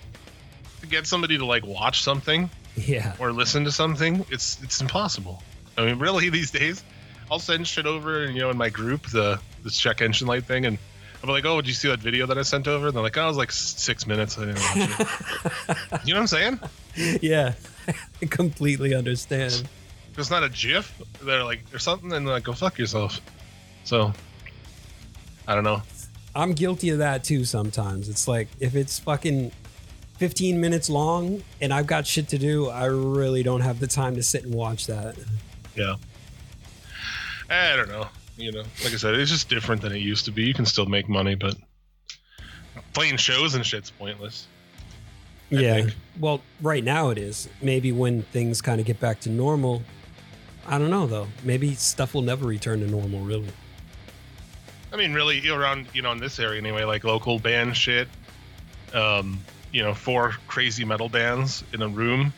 Get 0.92 1.06
somebody 1.06 1.38
to 1.38 1.46
like 1.46 1.64
watch 1.66 2.02
something 2.02 2.50
Yeah. 2.76 3.16
or 3.18 3.32
listen 3.32 3.64
to 3.64 3.72
something, 3.72 4.24
it's 4.30 4.62
it's 4.62 4.80
impossible. 4.80 5.42
I 5.78 5.86
mean, 5.86 5.98
really, 5.98 6.28
these 6.28 6.50
days, 6.50 6.84
I'll 7.30 7.38
send 7.38 7.66
shit 7.66 7.86
over, 7.86 8.24
and 8.24 8.34
you 8.36 8.42
know, 8.42 8.50
in 8.50 8.58
my 8.58 8.68
group, 8.68 9.06
the 9.08 9.40
this 9.64 9.78
check 9.78 10.02
engine 10.02 10.26
light 10.28 10.44
thing, 10.44 10.66
and 10.66 10.76
I'm 11.22 11.30
like, 11.30 11.46
"Oh, 11.46 11.60
did 11.62 11.68
you 11.68 11.74
see 11.74 11.88
that 11.88 12.00
video 12.00 12.26
that 12.26 12.36
I 12.36 12.42
sent 12.42 12.68
over?" 12.68 12.88
And 12.88 12.94
they're 12.96 13.02
like, 13.02 13.16
"Oh, 13.16 13.24
it 13.24 13.28
was 13.28 13.36
like 13.38 13.52
six 13.52 14.06
minutes. 14.06 14.36
I 14.38 14.44
didn't 14.44 14.60
watch 14.60 14.76
it." 14.76 15.78
you 16.04 16.12
know 16.12 16.20
what 16.20 16.22
I'm 16.22 16.26
saying? 16.26 16.60
Yeah. 17.22 17.54
I 18.22 18.26
completely 18.26 18.94
understand. 18.94 19.66
It's 20.18 20.30
not 20.30 20.44
a 20.44 20.50
GIF. 20.50 20.92
They're 21.22 21.42
like, 21.42 21.68
"There's 21.70 21.82
something," 21.84 22.12
and 22.12 22.26
they're 22.26 22.34
like, 22.34 22.44
"Go 22.44 22.52
fuck 22.52 22.76
yourself." 22.78 23.18
So, 23.84 24.12
I 25.48 25.54
don't 25.54 25.64
know. 25.64 25.82
I'm 26.34 26.52
guilty 26.52 26.90
of 26.90 26.98
that 26.98 27.24
too 27.24 27.44
sometimes. 27.46 28.08
It's 28.10 28.28
like 28.28 28.48
if 28.60 28.74
it's 28.74 28.98
fucking 28.98 29.52
15 30.22 30.60
minutes 30.60 30.88
long 30.88 31.42
and 31.60 31.74
I've 31.74 31.88
got 31.88 32.06
shit 32.06 32.28
to 32.28 32.38
do, 32.38 32.68
I 32.68 32.84
really 32.84 33.42
don't 33.42 33.62
have 33.62 33.80
the 33.80 33.88
time 33.88 34.14
to 34.14 34.22
sit 34.22 34.44
and 34.44 34.54
watch 34.54 34.86
that. 34.86 35.16
Yeah. 35.74 35.96
I 37.50 37.74
don't 37.74 37.88
know. 37.88 38.06
You 38.36 38.52
know, 38.52 38.62
like 38.84 38.92
I 38.92 38.96
said, 38.98 39.14
it's 39.14 39.32
just 39.32 39.48
different 39.48 39.82
than 39.82 39.90
it 39.90 39.98
used 39.98 40.24
to 40.26 40.30
be. 40.30 40.44
You 40.44 40.54
can 40.54 40.64
still 40.64 40.86
make 40.86 41.08
money, 41.08 41.34
but 41.34 41.56
playing 42.92 43.16
shows 43.16 43.56
and 43.56 43.66
shit's 43.66 43.90
pointless. 43.90 44.46
I 45.50 45.56
yeah. 45.56 45.74
think. 45.74 45.96
Well, 46.20 46.40
right 46.60 46.84
now 46.84 47.08
it 47.08 47.18
is. 47.18 47.48
Maybe 47.60 47.90
when 47.90 48.22
things 48.22 48.62
kind 48.62 48.80
of 48.80 48.86
get 48.86 49.00
back 49.00 49.18
to 49.22 49.28
normal. 49.28 49.82
I 50.68 50.78
don't 50.78 50.90
know 50.90 51.08
though. 51.08 51.26
Maybe 51.42 51.74
stuff 51.74 52.14
will 52.14 52.22
never 52.22 52.46
return 52.46 52.78
to 52.78 52.86
normal, 52.86 53.18
really. 53.22 53.48
I 54.92 54.96
mean, 54.96 55.14
really, 55.14 55.48
around 55.48 55.88
you 55.92 56.02
know 56.02 56.12
in 56.12 56.18
this 56.18 56.38
area 56.38 56.60
anyway, 56.60 56.84
like 56.84 57.02
local 57.02 57.40
band 57.40 57.76
shit. 57.76 58.06
Um, 58.94 59.40
you 59.72 59.82
know, 59.82 59.94
four 59.94 60.36
crazy 60.46 60.84
metal 60.84 61.08
bands 61.08 61.64
in 61.72 61.82
a 61.82 61.88
room 61.88 62.32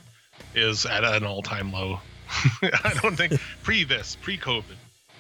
is 0.54 0.86
at 0.86 1.04
an 1.04 1.24
all-time 1.24 1.72
low. 1.72 2.00
I 2.62 2.94
don't 3.02 3.16
think 3.16 3.40
pre 3.62 3.84
this, 3.84 4.16
pre-COVID. 4.22 4.64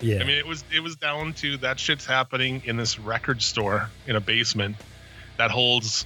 Yeah. 0.00 0.20
I 0.20 0.24
mean, 0.24 0.36
it 0.36 0.46
was 0.46 0.64
it 0.74 0.80
was 0.80 0.96
down 0.96 1.34
to 1.34 1.56
that 1.58 1.78
shit's 1.78 2.04
happening 2.04 2.62
in 2.64 2.76
this 2.76 2.98
record 2.98 3.40
store 3.40 3.90
in 4.06 4.16
a 4.16 4.20
basement 4.20 4.76
that 5.36 5.50
holds 5.50 6.04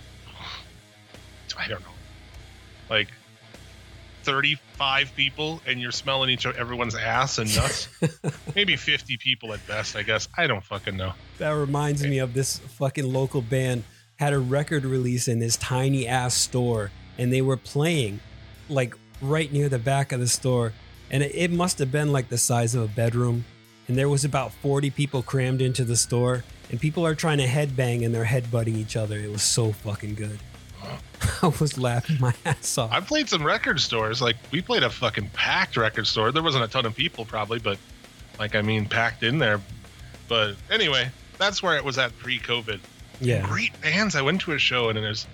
I 1.59 1.69
don't 1.69 1.81
know, 1.81 1.95
like 2.91 3.09
thirty-five 4.23 5.15
people, 5.17 5.61
and 5.67 5.81
you're 5.81 5.91
smelling 5.91 6.31
each 6.31 6.47
everyone's 6.47 6.95
ass 6.95 7.39
and 7.39 7.55
nuts. 7.57 7.89
Maybe 8.55 8.77
fifty 8.77 9.17
people 9.17 9.53
at 9.53 9.67
best, 9.67 9.97
I 9.97 10.03
guess. 10.03 10.29
I 10.37 10.47
don't 10.47 10.65
fucking 10.65 10.97
know. 10.97 11.15
That 11.39 11.51
reminds 11.53 12.05
me 12.05 12.19
of 12.19 12.35
this 12.35 12.59
fucking 12.59 13.11
local 13.11 13.43
band 13.43 13.85
had 14.19 14.33
a 14.33 14.39
record 14.39 14.85
release 14.85 15.29
in 15.29 15.39
this 15.39 15.57
tiny 15.57 16.07
ass 16.07 16.35
store 16.35 16.91
and 17.19 17.33
they 17.33 17.41
were 17.41 17.57
playing 17.57 18.19
like 18.69 18.95
right 19.23 19.53
near 19.53 19.69
the 19.69 19.79
back 19.79 20.11
of 20.11 20.19
the 20.19 20.27
store 20.27 20.73
and 21.11 21.23
it, 21.23 21.51
must 21.51 21.79
have 21.79 21.91
been 21.91 22.13
like 22.13 22.29
the 22.29 22.37
size 22.37 22.75
of 22.75 22.83
a 22.83 22.89
bedroom 22.89 23.45
and 23.87 23.97
there 23.97 24.09
was 24.09 24.25
about 24.25 24.53
40 24.53 24.91
people 24.91 25.23
crammed 25.23 25.63
into 25.63 25.85
the 25.85 25.97
store 25.97 26.45
and 26.69 26.81
people 26.81 27.07
are 27.07 27.15
trying 27.15 27.39
to 27.39 27.47
headbang 27.47 28.05
and 28.05 28.15
they're 28.15 28.25
headbutting 28.25 28.77
each 28.77 28.97
other. 28.97 29.17
It 29.17 29.31
was 29.31 29.43
so 29.43 29.73
fucking 29.73 30.17
good. 30.17 30.39
I 31.43 31.47
was 31.61 31.79
laughing 31.79 32.19
my 32.21 32.35
ass 32.45 32.77
off. 32.77 32.91
I've 32.93 33.07
played 33.07 33.29
some 33.29 33.45
record 33.45 33.81
stores. 33.81 34.21
Like 34.21 34.37
we 34.51 34.61
played 34.61 34.83
a 34.83 34.91
fucking 34.91 35.31
packed 35.31 35.77
record 35.77 36.09
store. 36.09 36.33
There 36.33 36.43
wasn't 36.43 36.65
a 36.65 36.69
ton 36.69 36.87
of 36.87 36.95
people 36.95 37.25
probably, 37.25 37.61
but 37.61 37.79
like 38.39 38.57
I 38.57 38.63
mean 38.63 38.87
packed 38.87 39.23
in 39.23 39.39
there. 39.39 39.61
But 40.27 40.57
anyway, 40.71 41.09
that's 41.39 41.63
where 41.63 41.77
it 41.77 41.85
was 41.85 41.99
at 41.99 42.17
pre-COVID. 42.19 42.81
Yeah. 43.21 43.47
Great 43.47 43.79
bands. 43.81 44.15
I 44.17 44.23
went 44.23 44.41
to 44.43 44.53
a 44.53 44.59
show 44.59 44.89
and 44.89 44.99
there's 44.99 45.27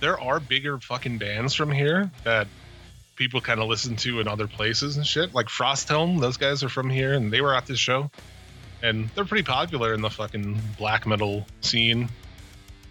there 0.00 0.18
are 0.20 0.40
bigger 0.40 0.78
fucking 0.78 1.18
bands 1.18 1.54
from 1.54 1.70
here 1.70 2.10
that 2.24 2.48
people 3.16 3.40
kind 3.40 3.60
of 3.60 3.68
listen 3.68 3.94
to 3.96 4.20
in 4.20 4.26
other 4.28 4.46
places 4.46 4.96
and 4.96 5.06
shit. 5.06 5.34
Like 5.34 5.46
Frosthelm, 5.46 6.20
those 6.20 6.36
guys 6.36 6.62
are 6.64 6.68
from 6.68 6.90
here 6.90 7.12
and 7.14 7.32
they 7.32 7.40
were 7.40 7.54
at 7.54 7.66
this 7.66 7.78
show. 7.78 8.10
And 8.82 9.08
they're 9.14 9.24
pretty 9.24 9.44
popular 9.44 9.94
in 9.94 10.00
the 10.00 10.10
fucking 10.10 10.60
black 10.76 11.06
metal 11.06 11.46
scene. 11.60 12.08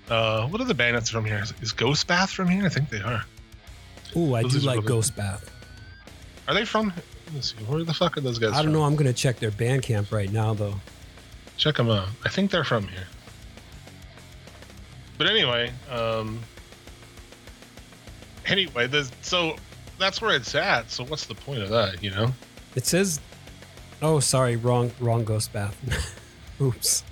Uh, 0.09 0.47
what 0.47 0.61
are 0.61 0.65
the 0.65 0.73
band 0.73 0.95
that's 0.95 1.09
from 1.09 1.25
here? 1.25 1.41
Is, 1.43 1.53
is 1.61 1.71
Ghost 1.73 2.07
Bath 2.07 2.29
from 2.31 2.47
here? 2.47 2.65
I 2.65 2.69
think 2.69 2.89
they 2.89 3.01
are. 3.01 3.25
Ooh, 4.15 4.33
I 4.35 4.43
Those 4.43 4.53
do 4.53 4.59
like 4.59 4.77
really- 4.77 4.87
Ghost 4.87 5.15
Bath. 5.15 5.49
Are 6.47 6.53
they 6.53 6.65
from? 6.65 6.87
Let 7.25 7.33
me 7.33 7.41
see. 7.41 7.55
Where 7.65 7.83
the 7.83 7.93
fuck 7.93 8.17
are 8.17 8.21
those 8.21 8.39
guys? 8.39 8.51
I 8.51 8.55
don't 8.57 8.65
from? 8.65 8.73
know. 8.73 8.83
I'm 8.83 8.95
going 8.95 9.07
to 9.07 9.13
check 9.13 9.39
their 9.39 9.51
Bandcamp 9.51 10.11
right 10.11 10.31
now 10.31 10.53
though. 10.53 10.75
Check 11.57 11.75
them 11.75 11.89
out. 11.89 12.07
I 12.25 12.29
think 12.29 12.51
they're 12.51 12.63
from 12.63 12.87
here. 12.87 13.07
But 15.21 15.29
anyway, 15.29 15.71
um, 15.91 16.39
anyway, 18.47 18.87
there's, 18.87 19.11
so 19.21 19.55
that's 19.99 20.19
where 20.19 20.35
it's 20.35 20.55
at. 20.55 20.89
So 20.89 21.05
what's 21.05 21.27
the 21.27 21.35
point 21.35 21.61
of 21.61 21.69
that? 21.69 22.01
You 22.01 22.09
know? 22.09 22.33
It 22.75 22.87
says, 22.87 23.19
"Oh, 24.01 24.19
sorry, 24.19 24.55
wrong, 24.55 24.91
wrong 24.99 25.23
Ghost 25.23 25.53
Bath." 25.53 25.77
Oops. 26.59 27.03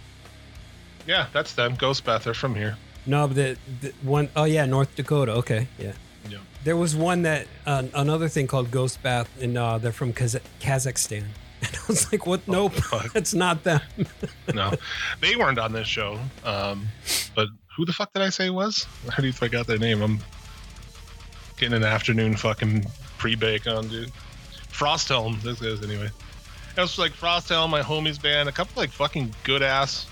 Yeah, 1.06 1.28
that's 1.34 1.54
them. 1.54 1.76
Ghost 1.76 2.04
Bath. 2.04 2.24
They're 2.24 2.34
from 2.34 2.56
here. 2.56 2.78
No, 3.06 3.28
but 3.28 3.36
the, 3.36 3.58
the 3.80 3.94
one 4.02 4.30
oh 4.36 4.46
yeah, 4.46 4.66
North 4.66 4.96
Dakota. 4.96 5.34
Okay, 5.34 5.68
yeah. 5.78 5.94
Yeah. 6.28 6.40
There 6.64 6.78
was 6.78 6.96
one 6.96 7.22
that 7.22 7.46
uh, 7.68 7.84
another 7.94 8.28
thing 8.28 8.48
called 8.48 8.72
Ghost 8.72 9.04
Bath, 9.04 9.30
and 9.40 9.56
uh, 9.56 9.78
they're 9.78 9.92
from 9.92 10.14
Kaz- 10.14 10.42
Kazakhstan. 10.60 11.26
And 11.62 11.76
I 11.76 11.80
was 11.88 12.12
like, 12.12 12.26
"What? 12.26 12.48
Nope, 12.48 12.74
fuck. 12.74 13.12
that's 13.14 13.36
not 13.36 13.64
them." 13.64 13.82
No, 14.52 14.74
they 15.22 15.36
weren't 15.36 15.60
on 15.60 15.74
this 15.74 15.88
show. 15.88 16.18
Um, 16.44 16.88
but 17.36 17.50
who 17.80 17.86
the 17.86 17.94
fuck 17.94 18.12
did 18.12 18.22
I 18.22 18.30
say 18.30 18.48
it 18.48 18.54
was? 18.54 18.86
How 19.10 19.22
do 19.22 19.28
you 19.28 19.32
think 19.32 19.54
I 19.54 19.58
got 19.58 19.66
their 19.68 19.78
name? 19.78 20.02
I'm 20.02 20.20
getting 21.56 21.78
an 21.78 21.84
afternoon 21.86 22.36
fucking 22.36 22.86
pre-bake 23.18 23.68
on, 23.68 23.88
dude. 23.88 24.12
Frosthelm. 24.70 25.42
This 25.42 25.62
is 25.62 25.82
anyway. 25.82 26.10
It 26.76 26.82
was 26.82 27.00
like 27.00 27.14
Frosthelm, 27.14 27.70
my 27.70 27.82
homie's 27.82 28.20
band, 28.20 28.50
a 28.50 28.52
couple 28.52 28.74
like 28.82 28.90
fucking 28.90 29.34
good 29.46 29.64
ass 29.64 30.08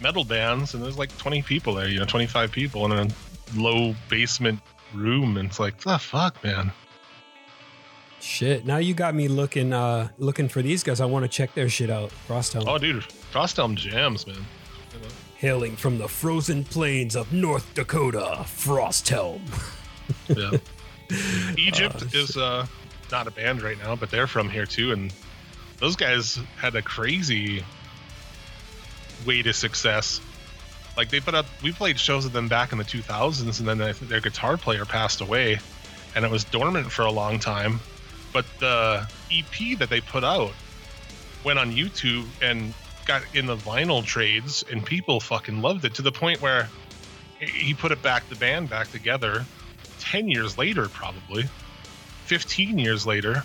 metal 0.00 0.24
bands, 0.24 0.74
and 0.74 0.82
there's 0.82 0.98
like 0.98 1.16
20 1.16 1.42
people 1.42 1.74
there, 1.74 1.88
you 1.88 2.00
know, 2.00 2.04
25 2.06 2.50
people 2.50 2.90
in 2.90 2.98
a 2.98 3.08
low 3.54 3.94
basement 4.08 4.58
room, 4.92 5.36
and 5.36 5.48
it's 5.48 5.60
like 5.60 5.78
the 5.78 5.98
fuck, 5.98 6.42
man. 6.42 6.72
Shit. 8.20 8.66
Now 8.66 8.78
you 8.78 8.94
got 8.94 9.14
me 9.14 9.28
looking, 9.28 9.72
uh, 9.72 10.08
looking 10.18 10.48
for 10.48 10.60
these 10.60 10.82
guys. 10.82 11.00
I 11.00 11.04
want 11.06 11.22
to 11.24 11.28
check 11.28 11.54
their 11.54 11.68
shit 11.68 11.88
out. 11.88 12.10
Frosthelm, 12.26 12.64
Oh, 12.66 12.78
dude, 12.78 13.04
Frosthelm 13.32 13.76
jams, 13.76 14.26
man. 14.26 14.44
Hailing 15.46 15.76
from 15.76 15.98
the 15.98 16.08
frozen 16.08 16.64
plains 16.64 17.14
of 17.14 17.32
North 17.32 17.72
Dakota, 17.72 18.38
Frosthelm. 18.40 19.40
Yeah. 20.28 20.58
Egypt 21.56 22.02
Oh, 22.02 22.18
is 22.18 22.36
uh, 22.36 22.66
not 23.12 23.28
a 23.28 23.30
band 23.30 23.62
right 23.62 23.78
now, 23.78 23.94
but 23.94 24.10
they're 24.10 24.26
from 24.26 24.50
here 24.50 24.66
too, 24.66 24.90
and 24.90 25.12
those 25.78 25.94
guys 25.94 26.40
had 26.56 26.74
a 26.74 26.82
crazy 26.82 27.62
way 29.24 29.40
to 29.42 29.52
success. 29.52 30.20
Like 30.96 31.10
they 31.10 31.20
put 31.20 31.36
up, 31.36 31.46
we 31.62 31.70
played 31.70 32.00
shows 32.00 32.24
with 32.24 32.32
them 32.32 32.48
back 32.48 32.72
in 32.72 32.78
the 32.78 32.84
2000s, 32.84 33.60
and 33.60 33.68
then 33.68 33.80
I 33.80 33.92
think 33.92 34.10
their 34.10 34.20
guitar 34.20 34.56
player 34.56 34.84
passed 34.84 35.20
away, 35.20 35.60
and 36.16 36.24
it 36.24 36.30
was 36.30 36.42
dormant 36.42 36.90
for 36.90 37.02
a 37.02 37.12
long 37.12 37.38
time. 37.38 37.78
But 38.32 38.46
the 38.58 39.08
EP 39.30 39.78
that 39.78 39.90
they 39.90 40.00
put 40.00 40.24
out 40.24 40.50
went 41.44 41.60
on 41.60 41.70
YouTube 41.70 42.26
and 42.42 42.74
got 43.06 43.22
in 43.34 43.46
the 43.46 43.56
vinyl 43.56 44.04
trades, 44.04 44.64
and 44.70 44.84
people 44.84 45.20
fucking 45.20 45.62
loved 45.62 45.84
it 45.84 45.94
to 45.94 46.02
the 46.02 46.12
point 46.12 46.40
where 46.42 46.68
he 47.38 47.74
put 47.74 47.92
it 47.92 48.02
back, 48.02 48.28
the 48.28 48.36
band 48.36 48.70
back 48.70 48.90
together 48.90 49.44
10 50.00 50.28
years 50.28 50.56
later, 50.58 50.88
probably 50.88 51.44
15 52.24 52.78
years 52.78 53.06
later, 53.06 53.44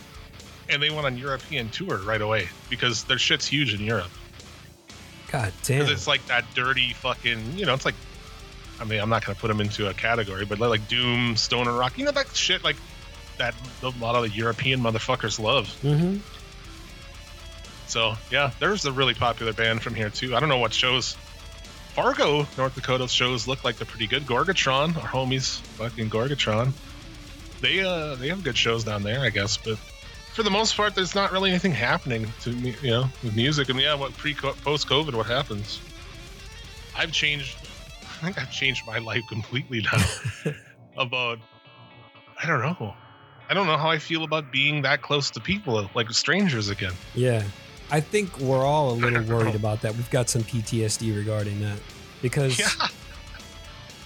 and 0.70 0.82
they 0.82 0.90
went 0.90 1.06
on 1.06 1.18
European 1.18 1.70
tour 1.70 1.98
right 1.98 2.22
away 2.22 2.48
because 2.70 3.04
their 3.06 3.18
shit's 3.18 3.48
huge 3.48 3.74
in 3.74 3.82
Europe. 3.82 4.12
God 5.32 5.54
damn. 5.64 5.88
It's 5.90 6.08
like 6.08 6.26
that 6.28 6.46
dirty 6.54 6.94
fucking, 6.94 7.58
you 7.58 7.66
know, 7.66 7.74
it's 7.74 7.86
like, 7.86 7.96
I 8.80 8.84
mean, 8.84 9.00
I'm 9.00 9.10
not 9.10 9.26
going 9.26 9.36
to 9.36 9.42
put 9.42 9.48
them 9.48 9.62
into 9.62 9.88
a 9.90 9.94
category, 9.94 10.46
but 10.46 10.60
like 10.60 10.88
Doom, 10.88 11.36
Stoner 11.36 11.72
Rock, 11.72 11.98
you 11.98 12.06
know, 12.06 12.12
that 12.12 12.36
shit 12.36 12.64
like 12.64 12.76
that 13.38 13.56
a 13.82 13.90
lot 14.00 14.16
of 14.16 14.24
the 14.24 14.30
European 14.30 14.82
motherfuckers 14.82 15.40
love. 15.40 15.68
mm-hmm. 15.82 16.18
So 17.92 18.14
yeah, 18.32 18.52
there's 18.60 18.86
a 18.86 18.92
really 18.94 19.14
popular 19.14 19.52
band 19.52 19.82
from 19.82 19.96
here 19.96 20.10
too. 20.10 20.34
I 20.34 20.40
don't 20.40 20.48
know 20.48 20.60
what 20.60 20.74
shows 20.74 21.18
Fargo, 21.94 22.48
North 22.58 22.74
Dakota 22.74 23.06
shows 23.10 23.50
look 23.50 23.66
like 23.66 23.76
they're 23.76 23.86
pretty 23.86 24.08
good. 24.08 24.24
Gorgatron, 24.24 24.96
our 24.96 25.10
homies, 25.10 25.60
fucking 25.60 26.10
Gorgatron. 26.10 26.72
They 27.60 27.82
uh 27.82 28.16
they 28.16 28.30
have 28.30 28.46
good 28.46 28.58
shows 28.58 28.86
down 28.86 29.04
there, 29.04 29.20
I 29.20 29.30
guess, 29.30 29.58
but 29.58 29.78
for 30.34 30.42
the 30.44 30.50
most 30.50 30.78
part, 30.78 30.96
there's 30.96 31.16
not 31.16 31.34
really 31.34 31.50
anything 31.50 31.74
happening 31.74 32.32
to 32.44 32.52
me, 32.54 32.74
you 32.82 32.92
know, 32.92 33.10
with 33.24 33.36
music. 33.36 33.68
And 33.68 33.78
yeah, 33.78 33.96
what 33.96 34.14
pre 34.14 34.36
post 34.36 34.88
COVID, 34.88 35.14
what 35.14 35.26
happens? 35.26 35.82
I've 36.96 37.12
changed. 37.12 37.58
I 38.02 38.24
think 38.24 38.38
I've 38.40 38.52
changed 38.54 38.88
my 38.88 39.00
life 39.00 39.24
completely 39.28 39.82
now. 39.82 40.54
about 40.98 41.40
I 42.42 42.48
don't 42.48 42.62
know. 42.62 42.96
I 43.50 43.54
don't 43.54 43.68
know 43.68 43.78
how 43.78 43.90
I 43.90 43.98
feel 43.98 44.24
about 44.24 44.50
being 44.50 44.84
that 44.84 45.02
close 45.02 45.30
to 45.32 45.42
people, 45.42 45.90
like 45.94 46.10
strangers 46.12 46.70
again. 46.70 46.94
Yeah. 47.14 47.44
I 47.92 48.00
think 48.00 48.40
we're 48.40 48.66
all 48.66 48.92
a 48.92 48.94
little 48.94 49.24
worried 49.38 49.56
about 49.56 49.82
that. 49.82 49.94
We've 49.96 50.10
got 50.10 50.30
some 50.30 50.44
PTSD 50.44 51.16
regarding 51.16 51.60
that 51.62 51.78
because, 52.22 52.58
Yeah. 52.60 52.68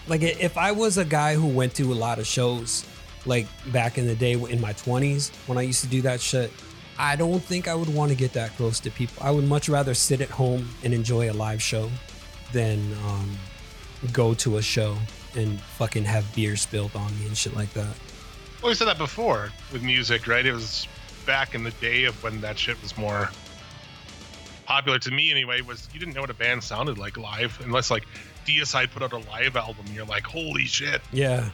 like, 0.08 0.22
if 0.24 0.58
I 0.58 0.72
was 0.72 0.98
a 0.98 1.06
guy 1.06 1.36
who 1.36 1.48
went 1.48 1.76
to 1.76 1.92
a 1.92 1.96
lot 1.96 2.20
of 2.20 2.26
shows, 2.28 2.86
like 3.26 3.48
back 3.72 3.98
in 3.98 4.06
the 4.08 4.16
day 4.16 4.34
in 4.34 4.62
my 4.62 4.74
20s 4.74 5.32
when 5.48 5.58
I 5.58 5.62
used 5.64 5.82
to 5.84 5.88
do 5.90 6.02
that 6.04 6.22
shit, 6.22 6.52
I 6.98 7.16
don't 7.16 7.44
think 7.44 7.68
I 7.68 7.76
would 7.76 7.94
want 7.94 8.12
to 8.12 8.18
get 8.18 8.34
that 8.34 8.56
close 8.56 8.80
to 8.82 8.92
people. 8.92 9.22
I 9.22 9.32
would 9.32 9.44
much 9.46 9.68
rather 9.68 9.94
sit 9.94 10.22
at 10.22 10.30
home 10.30 10.70
and 10.84 10.94
enjoy 10.94 11.30
a 11.30 11.34
live 11.34 11.62
show 11.62 11.90
than 12.54 12.94
um, 13.08 13.38
go 14.14 14.34
to 14.36 14.58
a 14.58 14.62
show 14.62 14.96
and 15.36 15.60
fucking 15.60 16.06
have 16.06 16.34
beer 16.36 16.56
spilled 16.56 16.96
on 16.96 17.18
me 17.20 17.26
and 17.28 17.36
shit 17.38 17.54
like 17.56 17.74
that. 17.74 17.94
Well, 18.62 18.70
we 18.70 18.76
said 18.76 18.88
that 18.88 18.98
before 18.98 19.52
with 19.74 19.84
music, 19.84 20.28
right? 20.28 20.46
It 20.46 20.54
was 20.54 20.88
back 21.26 21.54
in 21.56 21.64
the 21.64 21.72
day 21.72 22.06
of 22.06 22.22
when 22.24 22.40
that 22.42 22.58
shit 22.58 22.82
was 22.82 22.98
more 22.98 23.30
popular 24.66 24.99
to 24.99 25.11
me 25.11 25.32
anyway. 25.32 25.61
Was 25.61 25.88
you 25.93 25.99
didn't 25.99 26.16
know 26.16 26.22
what 26.22 26.30
a 26.30 26.34
band 26.36 26.63
sounded 26.63 26.97
like 26.97 27.18
live 27.18 27.59
unless 27.63 27.89
like 27.91 28.05
DSI 28.45 28.89
put 28.91 29.01
out 29.03 29.13
a 29.13 29.18
live 29.18 29.55
album. 29.55 29.86
And 29.86 29.95
you're 29.95 30.05
like, 30.05 30.24
holy 30.26 30.66
shit, 30.66 31.01
Yeah. 31.13 31.49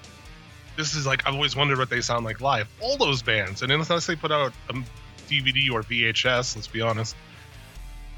this 0.77 0.95
is 0.95 1.05
like 1.05 1.27
I've 1.27 1.35
always 1.35 1.55
wondered 1.55 1.77
what 1.77 1.89
they 1.89 2.01
sound 2.01 2.25
like 2.25 2.41
live. 2.41 2.67
All 2.79 2.97
those 2.97 3.21
bands, 3.21 3.61
and 3.61 3.71
unless 3.71 4.07
they 4.07 4.15
put 4.15 4.31
out 4.31 4.53
a 4.69 4.73
DVD 5.29 5.71
or 5.71 5.83
VHS, 5.83 6.55
let's 6.55 6.67
be 6.67 6.81
honest, 6.81 7.15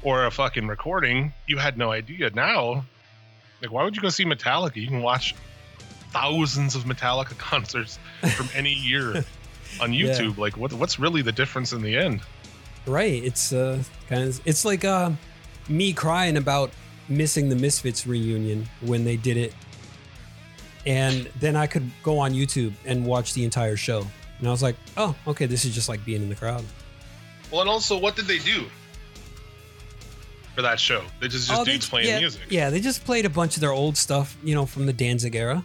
or 0.02 0.26
a 0.26 0.30
fucking 0.30 0.66
recording, 0.66 1.32
you 1.46 1.58
had 1.58 1.78
no 1.78 1.90
idea. 1.92 2.30
Now, 2.30 2.84
like, 3.62 3.70
why 3.70 3.84
would 3.84 3.94
you 3.96 4.02
go 4.02 4.08
see 4.08 4.24
Metallica? 4.24 4.76
You 4.76 4.88
can 4.88 5.00
watch 5.02 5.34
thousands 6.10 6.74
of 6.74 6.84
Metallica 6.84 7.36
concerts 7.38 7.98
from 8.36 8.48
any 8.54 8.72
year 8.74 9.24
on 9.80 9.92
Yeah. 9.92 10.06
YouTube. 10.06 10.38
Like, 10.38 10.56
what 10.56 10.72
what's 10.72 10.98
really 10.98 11.22
the 11.22 11.32
difference 11.32 11.72
in 11.72 11.82
the 11.82 11.96
end? 11.96 12.20
Right. 12.86 13.22
It's 13.24 13.52
uh 13.52 13.82
kind 14.08 14.24
of 14.24 14.40
it's 14.44 14.64
like 14.64 14.84
uh 14.84 15.10
me 15.68 15.92
crying 15.92 16.36
about 16.36 16.70
missing 17.08 17.48
the 17.48 17.56
Misfits 17.56 18.06
reunion 18.06 18.68
when 18.80 19.04
they 19.04 19.16
did 19.16 19.36
it. 19.36 19.54
And 20.86 21.30
then 21.40 21.56
I 21.56 21.66
could 21.66 21.90
go 22.02 22.18
on 22.18 22.32
YouTube 22.34 22.74
and 22.84 23.06
watch 23.06 23.32
the 23.32 23.44
entire 23.44 23.76
show. 23.76 24.06
And 24.38 24.48
I 24.48 24.50
was 24.50 24.62
like, 24.62 24.76
"Oh, 24.98 25.14
okay, 25.26 25.46
this 25.46 25.64
is 25.64 25.74
just 25.74 25.88
like 25.88 26.04
being 26.04 26.20
in 26.22 26.28
the 26.28 26.34
crowd." 26.34 26.62
Well, 27.50 27.62
and 27.62 27.70
also, 27.70 27.96
what 27.96 28.16
did 28.16 28.26
they 28.26 28.38
do 28.38 28.64
for 30.54 30.60
that 30.62 30.78
show? 30.78 31.04
They 31.20 31.28
just 31.28 31.48
just 31.48 31.58
Oh, 31.58 31.64
they- 31.64 31.72
dudes 31.72 31.88
playing 31.88 32.08
yeah, 32.08 32.18
music. 32.18 32.42
Yeah, 32.50 32.68
they 32.68 32.80
just 32.80 33.04
played 33.04 33.24
a 33.24 33.30
bunch 33.30 33.54
of 33.56 33.60
their 33.60 33.72
old 33.72 33.96
stuff, 33.96 34.36
you 34.44 34.54
know, 34.54 34.66
from 34.66 34.84
the 34.84 34.92
Danzig 34.92 35.34
era. 35.34 35.64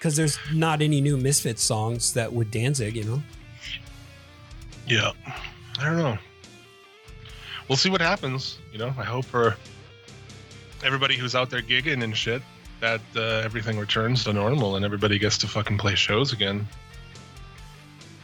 Cuz 0.00 0.14
there's 0.14 0.38
not 0.52 0.80
any 0.80 1.00
new 1.00 1.16
Misfits 1.16 1.62
songs 1.62 2.12
that 2.12 2.32
would 2.32 2.52
Danzig, 2.52 2.94
you 2.94 3.02
know. 3.04 3.22
Yeah. 4.86 5.10
I 5.78 5.84
don't 5.84 5.96
know. 5.98 6.18
We'll 7.68 7.76
see 7.76 7.90
what 7.90 8.00
happens. 8.00 8.58
You 8.72 8.78
know, 8.78 8.94
I 8.98 9.04
hope 9.04 9.24
for 9.24 9.56
everybody 10.84 11.16
who's 11.16 11.34
out 11.34 11.50
there 11.50 11.62
gigging 11.62 12.02
and 12.02 12.16
shit 12.16 12.42
that 12.80 13.00
uh, 13.16 13.20
everything 13.44 13.78
returns 13.78 14.24
to 14.24 14.32
normal 14.32 14.76
and 14.76 14.84
everybody 14.84 15.18
gets 15.18 15.38
to 15.38 15.46
fucking 15.48 15.78
play 15.78 15.94
shows 15.94 16.32
again. 16.32 16.66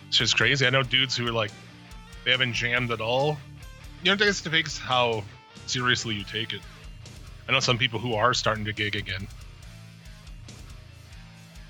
It's 0.09 0.19
just 0.19 0.37
crazy. 0.37 0.67
I 0.67 0.71
know 0.71 0.83
dudes 0.83 1.17
who 1.17 1.27
are 1.27 1.33
like, 1.33 1.51
they 2.25 2.31
haven't 2.31 2.53
jammed 2.55 2.91
at 2.91 3.01
all. 3.01 3.37
You 4.03 4.11
know, 4.11 4.15
it 4.15 4.19
just 4.19 4.45
depends 4.45 4.79
how 4.79 5.25
seriously 5.67 6.15
you 6.15 6.25
take 6.25 6.53
it. 6.53 6.61
I 7.49 7.53
know 7.53 7.61
some 7.61 7.79
people 7.79 7.99
who 7.99 8.15
are 8.15 8.33
starting 8.33 8.65
to 8.65 8.73
gig 8.73 8.97
again. 8.97 9.27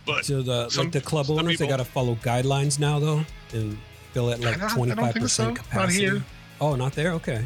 But 0.06 0.24
So 0.24 0.42
the 0.42 0.68
Some- 0.68 0.84
like 0.84 0.92
the 0.92 1.00
club 1.00 1.30
owners 1.30 1.58
they 1.58 1.66
got 1.66 1.78
to 1.78 1.84
follow 1.84 2.14
guidelines 2.16 2.78
now 2.78 2.98
though 2.98 3.24
and 3.52 3.78
fill 4.14 4.30
at 4.30 4.40
like 4.40 4.56
I 4.56 4.68
don't- 4.68 4.90
I 4.90 4.94
don't 4.94 5.12
think 5.12 5.26
25% 5.26 5.30
so. 5.30 5.44
Not 5.46 5.56
capacity. 5.56 6.00
here. 6.00 6.24
Oh, 6.60 6.76
not 6.76 6.92
there. 6.92 7.12
Okay. 7.14 7.44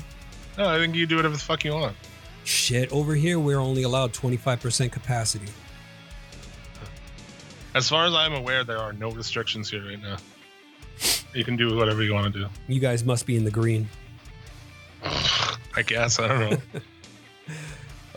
no, 0.58 0.68
I 0.68 0.78
think 0.78 0.94
you 0.94 1.06
do 1.06 1.16
whatever 1.16 1.34
the 1.34 1.40
fuck 1.40 1.64
you 1.64 1.72
want. 1.72 1.96
Shit, 2.44 2.92
over 2.92 3.14
here 3.14 3.38
we're 3.38 3.58
only 3.58 3.82
allowed 3.82 4.12
25% 4.12 4.92
capacity. 4.92 5.48
As 7.74 7.88
far 7.88 8.06
as 8.06 8.14
I'm 8.14 8.34
aware, 8.34 8.64
there 8.64 8.78
are 8.78 8.92
no 8.92 9.10
restrictions 9.10 9.70
here 9.70 9.86
right 9.86 10.00
now. 10.00 10.16
You 11.34 11.44
can 11.44 11.56
do 11.56 11.76
whatever 11.76 12.02
you 12.02 12.12
want 12.12 12.32
to 12.32 12.40
do. 12.40 12.46
You 12.66 12.80
guys 12.80 13.04
must 13.04 13.26
be 13.26 13.36
in 13.36 13.44
the 13.44 13.50
green. 13.50 13.88
I 15.04 15.82
guess. 15.86 16.18
I 16.18 16.28
don't 16.28 16.50
know. 16.50 16.58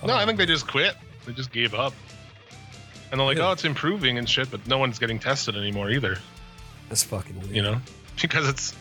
no, 0.08 0.16
I 0.16 0.26
think 0.26 0.38
they 0.38 0.44
oh. 0.44 0.48
just 0.48 0.68
quit. 0.68 0.96
They 1.26 1.34
just 1.34 1.52
gave 1.52 1.74
up. 1.74 1.94
And 3.12 3.20
they're 3.20 3.28
like, 3.28 3.40
oh, 3.40 3.52
it's 3.52 3.66
improving 3.66 4.18
and 4.18 4.28
shit, 4.28 4.50
but 4.50 4.66
no 4.68 4.78
one's 4.78 4.98
getting 4.98 5.20
tested 5.20 5.56
anymore 5.58 5.90
either, 5.90 6.18
That's 6.88 7.04
fucking 7.04 7.40
weird. 7.42 7.56
you 7.56 7.62
know? 7.62 7.82
Because 8.22 8.48
it's, 8.48 8.76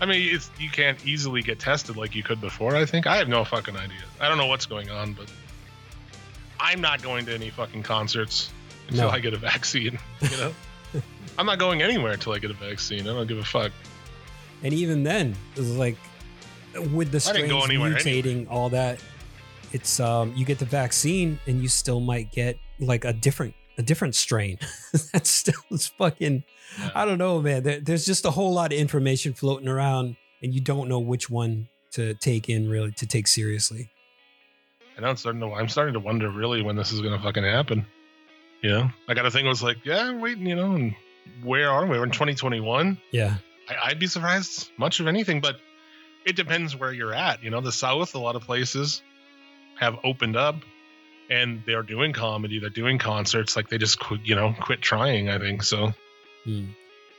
I 0.00 0.06
mean, 0.06 0.34
it's 0.34 0.50
you 0.58 0.68
can't 0.70 1.04
easily 1.06 1.40
get 1.42 1.58
tested 1.58 1.96
like 1.96 2.14
you 2.14 2.22
could 2.22 2.40
before, 2.40 2.76
I 2.76 2.84
think. 2.84 3.06
I 3.06 3.16
have 3.16 3.28
no 3.28 3.44
fucking 3.44 3.76
idea. 3.76 3.96
I 4.20 4.28
don't 4.28 4.36
know 4.38 4.46
what's 4.46 4.66
going 4.66 4.90
on, 4.90 5.14
but 5.14 5.30
I'm 6.60 6.80
not 6.80 7.02
going 7.02 7.24
to 7.26 7.34
any 7.34 7.50
fucking 7.50 7.82
concerts 7.82 8.50
until 8.88 9.08
No. 9.08 9.10
I 9.10 9.20
get 9.20 9.32
a 9.34 9.38
vaccine, 9.38 9.98
you 10.20 10.36
know? 10.36 10.54
I'm 11.38 11.46
not 11.46 11.58
going 11.58 11.82
anywhere 11.82 12.12
until 12.12 12.32
I 12.32 12.38
get 12.38 12.50
a 12.50 12.54
vaccine. 12.54 13.02
I 13.02 13.12
don't 13.12 13.26
give 13.26 13.38
a 13.38 13.44
fuck. 13.44 13.72
And 14.62 14.72
even 14.72 15.02
then, 15.02 15.34
it's 15.54 15.70
like 15.70 15.96
with 16.92 17.12
the 17.12 17.20
strains 17.20 17.48
go 17.50 17.62
anywhere 17.62 17.92
mutating, 17.92 18.46
all 18.50 18.68
that, 18.70 19.00
it's 19.72 20.00
um 20.00 20.32
you 20.36 20.44
get 20.44 20.58
the 20.58 20.64
vaccine 20.64 21.38
and 21.46 21.62
you 21.62 21.68
still 21.68 22.00
might 22.00 22.30
get 22.32 22.58
like 22.78 23.04
a 23.04 23.12
different 23.12 23.54
a 23.78 23.82
different 23.82 24.14
strain. 24.14 24.58
That's 25.12 25.30
still 25.30 25.54
is 25.70 25.88
fucking 25.88 26.44
Yeah. 26.78 26.90
I 26.94 27.04
don't 27.04 27.18
know, 27.18 27.40
man. 27.40 27.62
There, 27.62 27.80
there's 27.80 28.04
just 28.04 28.24
a 28.24 28.30
whole 28.30 28.52
lot 28.52 28.72
of 28.72 28.78
information 28.78 29.34
floating 29.34 29.68
around 29.68 30.16
and 30.42 30.54
you 30.54 30.60
don't 30.60 30.88
know 30.88 30.98
which 30.98 31.30
one 31.30 31.68
to 31.92 32.14
take 32.14 32.48
in 32.48 32.68
really 32.68 32.92
to 32.92 33.06
take 33.06 33.26
seriously. 33.26 33.90
And 34.96 35.06
I'm 35.06 35.16
starting 35.16 35.40
to 35.40 35.52
I'm 35.52 35.68
starting 35.68 35.94
to 35.94 36.00
wonder 36.00 36.30
really 36.30 36.62
when 36.62 36.76
this 36.76 36.92
is 36.92 37.00
gonna 37.00 37.20
fucking 37.20 37.44
happen. 37.44 37.86
You 38.62 38.70
know? 38.70 38.90
I 39.08 39.14
got 39.14 39.26
a 39.26 39.30
thing 39.30 39.46
I 39.46 39.50
was 39.50 39.62
like, 39.62 39.84
yeah, 39.84 40.08
I'm 40.08 40.20
waiting, 40.20 40.46
you 40.46 40.56
know, 40.56 40.74
and 40.74 40.94
where 41.42 41.70
are 41.70 41.84
we? 41.84 41.98
We're 41.98 42.04
in 42.04 42.10
2021. 42.10 42.98
Yeah. 43.12 43.36
I, 43.68 43.90
I'd 43.90 43.98
be 43.98 44.06
surprised 44.06 44.70
much 44.78 44.98
of 44.98 45.06
anything, 45.06 45.40
but 45.40 45.56
it 46.24 46.36
depends 46.36 46.74
where 46.74 46.92
you're 46.92 47.14
at. 47.14 47.42
You 47.42 47.50
know, 47.50 47.60
the 47.60 47.70
South, 47.70 48.14
a 48.14 48.18
lot 48.18 48.34
of 48.34 48.42
places 48.42 49.02
have 49.78 49.98
opened 50.02 50.36
up 50.36 50.56
and 51.30 51.62
they're 51.66 51.82
doing 51.82 52.12
comedy, 52.12 52.58
they're 52.58 52.70
doing 52.70 52.98
concerts, 52.98 53.56
like 53.56 53.68
they 53.68 53.78
just 53.78 53.98
quit, 53.98 54.20
you 54.24 54.34
know, 54.34 54.54
quit 54.60 54.80
trying, 54.80 55.28
I 55.28 55.38
think. 55.38 55.62
So 55.62 55.92
Hmm. 56.44 56.66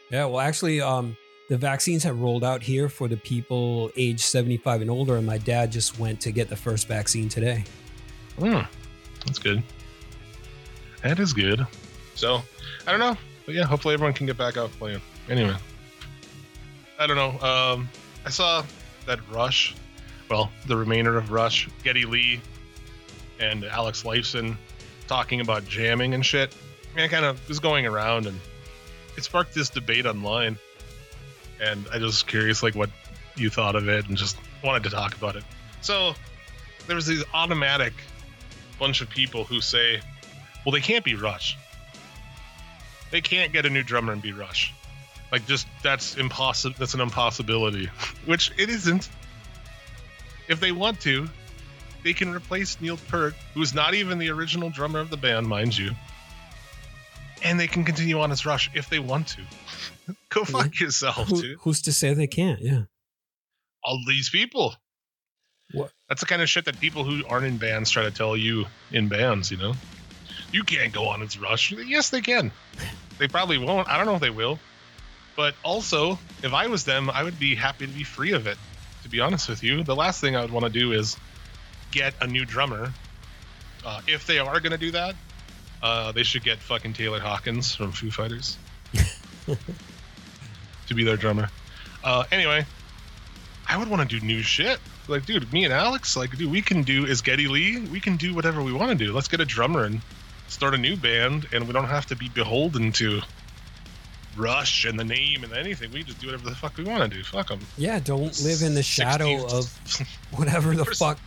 Yeah, 0.10 0.26
well, 0.26 0.39
actually, 0.39 0.80
um, 0.80 1.18
the 1.49 1.58
vaccines 1.58 2.03
have 2.03 2.20
rolled 2.22 2.43
out 2.45 2.62
here 2.64 2.88
for 2.88 3.10
the 3.10 3.18
people 3.18 3.91
age 3.97 4.22
75 4.22 4.82
and 4.82 4.89
older, 4.89 5.18
and 5.18 5.26
my 5.26 5.38
dad 5.38 5.72
just 5.72 5.99
went 5.99 6.22
to 6.22 6.32
get 6.32 6.47
the 6.49 6.55
first 6.55 6.88
vaccine 6.88 7.28
today. 7.28 7.66
hmm, 8.39 8.60
that's 9.26 9.39
good. 9.39 9.62
That 11.03 11.20
is 11.20 11.34
good. 11.34 11.66
So 12.16 12.41
I 12.86 12.91
don't 12.91 12.99
know. 12.99 13.18
But 13.45 13.55
yeah, 13.55 13.64
hopefully 13.66 13.93
everyone 13.93 14.14
can 14.14 14.26
get 14.26 14.38
back 14.38 14.58
out 14.58 14.72
playing. 14.72 15.01
Anyway. 15.30 15.55
I 16.99 17.05
don't 17.08 17.16
know. 17.18 17.39
Um 17.47 17.89
I 18.26 18.30
saw 18.30 18.66
that 19.05 19.20
Rush, 19.32 19.76
well, 20.30 20.51
the 20.66 20.76
remainder 20.76 21.18
of 21.18 21.32
Rush, 21.32 21.70
Geddy 21.84 22.05
Lee 22.05 22.41
and 23.39 23.63
Alex 23.65 24.03
Lifeson 24.03 24.57
talking 25.07 25.41
about 25.41 25.67
jamming 25.67 26.13
and 26.13 26.25
shit. 26.25 26.55
And 26.93 27.03
I 27.03 27.07
kind 27.07 27.25
of 27.25 27.47
was 27.47 27.59
going 27.59 27.85
around 27.85 28.27
and 28.27 28.39
it 29.17 29.23
sparked 29.23 29.53
this 29.53 29.69
debate 29.69 30.05
online. 30.05 30.57
And 31.61 31.88
I 31.91 31.97
was 31.97 32.23
curious 32.23 32.61
like 32.61 32.75
what 32.75 32.89
you 33.35 33.49
thought 33.49 33.75
of 33.75 33.88
it 33.88 34.07
and 34.07 34.17
just 34.17 34.38
wanted 34.63 34.83
to 34.83 34.89
talk 34.89 35.15
about 35.15 35.35
it. 35.35 35.43
So 35.81 36.13
there 36.88 36.95
was 36.95 37.05
these 37.05 37.23
automatic 37.33 37.93
bunch 38.79 39.01
of 39.01 39.09
people 39.09 39.43
who 39.43 39.61
say, 39.61 40.01
well, 40.65 40.73
they 40.73 40.81
can't 40.81 41.03
be 41.03 41.15
Rush. 41.15 41.57
They 43.11 43.21
can't 43.21 43.53
get 43.53 43.65
a 43.65 43.69
new 43.69 43.83
drummer 43.83 44.13
and 44.13 44.21
be 44.21 44.33
Rush. 44.33 44.73
Like, 45.31 45.45
just 45.45 45.67
that's 45.83 46.15
impossible. 46.15 46.75
That's 46.77 46.93
an 46.93 47.01
impossibility, 47.01 47.89
which 48.25 48.51
it 48.57 48.69
isn't. 48.69 49.09
If 50.47 50.59
they 50.59 50.71
want 50.71 51.01
to, 51.01 51.27
they 52.08 52.14
can 52.14 52.34
replace 52.34 52.80
Neil 52.80 52.95
Peart, 53.10 53.34
who's 53.53 53.74
not 53.74 53.93
even 53.93 54.18
the 54.18 54.30
original 54.30 54.70
drummer 54.70 54.99
of 54.99 55.10
the 55.10 55.18
band, 55.18 55.45
mind 55.45 55.78
you. 55.78 55.91
And 57.43 57.60
they 57.60 57.68
can 57.68 57.84
continue 57.84 58.22
on 58.22 58.32
as 58.32 58.45
Rush 58.45 58.72
if 58.74 58.89
they 58.89 58.99
want 58.99 59.28
to. 59.28 59.41
Go 60.30 60.45
fuck 60.45 60.80
yourself, 60.80 61.28
Who, 61.28 61.41
dude. 61.41 61.58
who's 61.60 61.82
to 61.82 61.91
say 61.91 62.14
they 62.14 62.26
can't? 62.28 62.62
Yeah. 62.62 62.84
All 63.84 63.99
these 64.08 64.30
people. 64.30 64.74
What? 65.74 65.91
That's 66.08 66.22
the 66.22 66.28
kind 66.28 66.41
of 66.41 66.47
shit 66.47 66.64
that 66.64 66.80
people 66.80 67.03
who 67.03 67.26
aren't 67.28 67.45
in 67.45 67.58
bands 67.58 67.91
try 67.91 68.03
to 68.03 68.12
tell 68.12 68.38
you 68.38 68.68
in 68.89 69.10
bands. 69.10 69.51
You 69.51 69.58
know, 69.58 69.74
you 70.53 70.64
can't 70.64 70.93
go 70.93 71.10
on 71.10 71.22
as 71.22 71.38
Rush. 71.38 71.74
Yes, 71.74 72.10
they 72.10 72.22
can. 72.22 72.53
They 73.18 73.28
probably 73.28 73.58
won't. 73.58 73.89
I 73.89 73.97
don't 73.97 74.05
know 74.05 74.14
if 74.14 74.22
they 74.22 74.30
will. 74.30 74.60
But 75.36 75.55
also, 75.64 76.20
if 76.43 76.53
I 76.53 76.68
was 76.68 76.84
them, 76.84 77.10
I 77.10 77.24
would 77.24 77.39
be 77.39 77.55
happy 77.55 77.88
to 77.88 77.91
be 77.91 78.03
free 78.03 78.34
of 78.34 78.45
it. 78.45 78.60
To 79.01 79.10
be 79.10 79.22
honest 79.22 79.49
with 79.49 79.64
you, 79.64 79.84
the 79.84 79.95
last 79.95 80.22
thing 80.22 80.36
I 80.36 80.41
would 80.41 80.51
want 80.51 80.66
to 80.66 80.72
do 80.72 80.91
is 80.91 81.18
get 81.91 82.13
a 82.21 82.27
new 82.27 82.45
drummer. 82.45 82.93
Uh, 83.85 84.01
if 84.07 84.27
they 84.27 84.39
are 84.39 84.59
going 84.59 84.71
to 84.71 84.77
do 84.77 84.91
that, 84.91 85.15
uh, 85.81 86.11
they 86.11 86.23
should 86.23 86.43
get 86.43 86.59
fucking 86.59 86.93
Taylor 86.93 87.19
Hawkins 87.19 87.73
from 87.75 87.91
Foo 87.91 88.11
Fighters 88.11 88.57
to 90.88 90.93
be 90.93 91.03
their 91.03 91.17
drummer. 91.17 91.49
Uh, 92.03 92.23
anyway, 92.31 92.65
I 93.67 93.77
would 93.77 93.88
want 93.88 94.09
to 94.09 94.19
do 94.19 94.25
new 94.25 94.41
shit. 94.41 94.79
Like, 95.07 95.25
dude, 95.25 95.51
me 95.53 95.63
and 95.63 95.73
Alex, 95.73 96.17
like, 96.17 96.35
dude, 96.38 96.51
we 96.51 96.61
can 96.61 96.83
do 96.83 97.05
as 97.05 97.21
Geddy 97.21 97.47
Lee, 97.47 97.79
we 97.79 97.99
can 97.99 98.17
do 98.17 98.33
whatever 98.33 98.61
we 98.61 98.73
want 98.73 98.97
to 98.97 99.05
do. 99.05 99.13
Let's 99.13 99.27
get 99.27 99.39
a 99.39 99.45
drummer 99.45 99.85
and 99.85 100.01
start 100.47 100.73
a 100.73 100.77
new 100.77 100.97
band, 100.97 101.47
and 101.53 101.67
we 101.67 101.73
don't 101.73 101.85
have 101.85 102.07
to 102.07 102.15
be 102.15 102.29
beholden 102.29 102.91
to 102.93 103.21
Rush 104.35 104.85
and 104.85 104.99
the 104.99 105.03
name 105.03 105.43
and 105.43 105.51
anything. 105.53 105.91
We 105.91 106.03
just 106.03 106.19
do 106.19 106.27
whatever 106.27 106.49
the 106.49 106.55
fuck 106.55 106.77
we 106.77 106.83
want 106.83 107.09
to 107.11 107.17
do. 107.17 107.23
Fuck 107.23 107.47
them. 107.47 107.59
Yeah, 107.75 107.99
don't 107.99 108.39
live 108.43 108.61
in 108.61 108.75
the 108.75 108.83
shadow 108.83 109.47
60 109.47 109.57
of 109.57 110.07
whatever 110.38 110.75
the 110.75 110.85
fuck. 110.95 111.17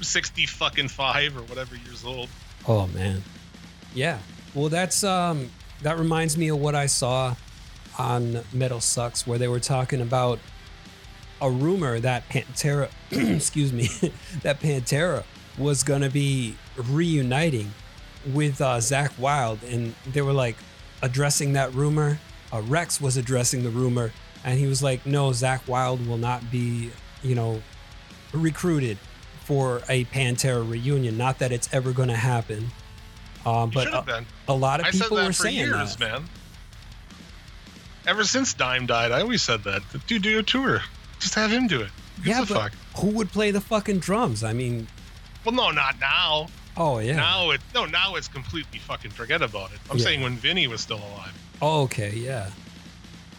Sixty 0.00 0.46
fucking 0.46 0.88
five 0.88 1.36
or 1.36 1.42
whatever 1.42 1.76
years 1.76 2.04
old. 2.04 2.28
Oh 2.66 2.86
man. 2.88 3.22
Yeah. 3.94 4.18
Well, 4.54 4.68
that's 4.68 5.04
um 5.04 5.50
that 5.82 5.98
reminds 5.98 6.36
me 6.36 6.48
of 6.48 6.58
what 6.58 6.74
I 6.74 6.86
saw 6.86 7.34
on 7.98 8.40
Metal 8.52 8.80
Sucks 8.80 9.26
where 9.26 9.38
they 9.38 9.48
were 9.48 9.60
talking 9.60 10.00
about 10.00 10.38
a 11.40 11.50
rumor 11.50 12.00
that 12.00 12.28
Pantera, 12.28 12.90
excuse 13.10 13.72
me, 13.72 13.88
that 14.42 14.60
Pantera 14.60 15.24
was 15.58 15.82
gonna 15.82 16.10
be 16.10 16.56
reuniting 16.76 17.72
with 18.32 18.60
uh, 18.60 18.78
Zakk 18.78 19.18
Wylde, 19.18 19.62
and 19.64 19.94
they 20.12 20.22
were 20.22 20.32
like 20.32 20.56
addressing 21.02 21.52
that 21.52 21.72
rumor. 21.74 22.18
Uh, 22.52 22.62
Rex 22.62 23.00
was 23.00 23.16
addressing 23.16 23.62
the 23.62 23.70
rumor, 23.70 24.12
and 24.44 24.58
he 24.58 24.66
was 24.66 24.82
like, 24.82 25.04
"No, 25.06 25.30
Zakk 25.30 25.66
Wylde 25.68 26.06
will 26.06 26.18
not 26.18 26.50
be, 26.50 26.90
you 27.22 27.34
know, 27.34 27.62
recruited 28.32 28.98
for 29.44 29.82
a 29.88 30.04
Pantera 30.06 30.68
reunion. 30.68 31.16
Not 31.16 31.38
that 31.38 31.52
it's 31.52 31.72
ever 31.72 31.92
going 31.92 32.08
to 32.08 32.16
happen." 32.16 32.70
Um, 33.46 33.70
but 33.70 33.88
a, 33.88 34.24
a 34.48 34.54
lot 34.54 34.80
of 34.80 34.86
I 34.86 34.90
people 34.90 35.16
were 35.18 35.32
saying 35.32 35.56
years, 35.56 35.96
that. 35.96 36.00
man. 36.00 36.24
Ever 38.06 38.24
since 38.24 38.52
Dime 38.54 38.86
died, 38.86 39.12
I 39.12 39.20
always 39.22 39.42
said 39.42 39.64
that. 39.64 39.82
Dude, 40.06 40.22
do 40.22 40.38
a 40.38 40.42
tour. 40.42 40.82
Just 41.20 41.34
have 41.34 41.50
him 41.50 41.66
do 41.66 41.80
it. 41.80 41.90
Who 42.22 42.30
Yeah, 42.30 42.40
but 42.40 42.48
fuck? 42.48 42.72
who 42.96 43.08
would 43.08 43.32
play 43.32 43.50
the 43.50 43.60
fucking 43.60 43.98
drums? 44.00 44.44
I 44.44 44.52
mean, 44.52 44.86
Well, 45.44 45.54
no, 45.54 45.70
not 45.70 45.98
now. 46.00 46.48
oh 46.76 46.98
yeah. 46.98 47.16
Now 47.16 47.50
it 47.50 47.60
no, 47.74 47.86
now 47.86 48.14
it's 48.16 48.28
completely 48.28 48.78
fucking 48.78 49.10
forget 49.10 49.40
about 49.42 49.72
it. 49.72 49.78
I'm 49.90 49.96
Yeah. 49.98 50.04
saying 50.04 50.20
when 50.22 50.36
Vinnie 50.36 50.66
was 50.66 50.80
still 50.80 50.98
alive. 50.98 51.32
Oh, 51.62 51.82
okay, 51.82 52.12
yeah. 52.14 52.50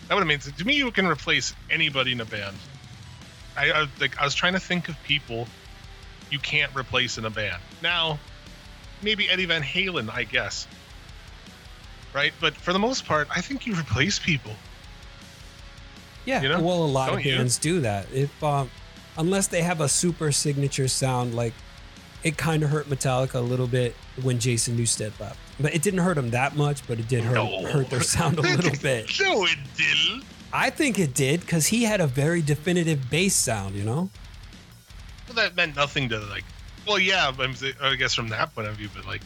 That 0.08 0.16
would 0.16 0.22
have 0.22 0.28
made 0.28 0.42
sense. 0.44 0.58
To 0.58 0.66
me, 0.66 0.76
you 0.76 0.90
can 0.92 1.06
replace 1.08 1.54
anybody 1.70 2.12
in 2.12 2.22
a 2.22 2.26
band. 2.26 2.56
I, 3.58 3.72
I 3.72 3.88
like. 4.00 4.20
I 4.20 4.24
was 4.26 4.34
trying 4.36 4.54
to 4.54 4.60
think 4.60 4.90
of 4.90 5.02
people 5.04 5.48
you 6.32 6.40
can't 6.40 6.74
replace 6.76 7.18
in 7.18 7.26
a 7.26 7.30
band. 7.30 7.62
Now, 7.82 8.20
maybe 9.02 9.30
Eddie 9.30 9.46
Van 9.46 9.62
Halen, 9.62 10.10
I 10.12 10.24
guess. 10.24 10.68
Right, 12.14 12.34
but 12.40 12.56
for 12.56 12.72
the 12.74 12.80
most 12.80 13.06
part, 13.06 13.28
I 13.36 13.42
think 13.42 13.68
you 13.68 13.74
replace 13.76 14.18
people. 14.20 14.54
Yeah, 16.26 16.42
You 16.42 16.50
know? 16.50 16.62
well, 16.62 16.84
a 16.84 16.86
lot 16.86 17.10
of 17.10 17.16
Don't 17.16 17.26
you? 17.26 17.36
bands 17.38 17.58
do 17.58 17.82
that. 17.82 18.08
If 18.14 18.44
um, 18.44 18.72
unless 19.18 19.48
they 19.48 19.62
have 19.62 19.82
a 19.82 19.90
super 19.90 20.32
signature 20.32 20.88
sound, 20.88 21.36
like 21.36 21.54
it 22.24 22.38
kind 22.38 22.64
of 22.64 22.70
hurt 22.70 22.90
Metallica 22.90 23.36
a 23.36 23.40
little 23.40 23.68
bit 23.68 23.96
when 24.24 24.40
Jason 24.40 24.78
Newsted 24.78 25.20
left, 25.20 25.38
but 25.60 25.76
it 25.76 25.82
didn't 25.84 26.00
hurt 26.00 26.16
them 26.16 26.32
that 26.32 26.56
much. 26.56 26.88
But 26.88 27.00
it 27.00 27.08
did 27.08 27.24
hurt 27.24 27.36
No. 27.36 27.64
hurt 27.68 27.90
their 27.90 28.02
sound 28.02 28.40
a 28.40 28.42
little 28.56 28.72
bit. 28.82 29.12
no, 29.20 29.44
it 29.46 29.58
didn't. 29.78 30.24
I 30.52 30.70
think 30.70 30.98
it 30.98 31.14
did 31.14 31.42
because 31.42 31.68
he 31.68 31.84
had 31.84 32.00
a 32.02 32.08
very 32.08 32.42
definitive 32.42 33.10
bass 33.12 33.36
sound. 33.36 33.76
You 33.76 33.84
know? 33.84 34.10
Well, 35.28 35.36
that 35.36 35.56
meant 35.56 35.76
nothing 35.76 36.10
to 36.10 36.20
like. 36.20 36.44
Well, 36.88 37.00
yeah, 37.00 37.32
I 37.82 37.96
guess 37.96 38.14
from 38.14 38.30
that 38.30 38.54
point 38.54 38.68
of 38.68 38.76
view, 38.76 38.90
but 38.94 39.06
like, 39.06 39.22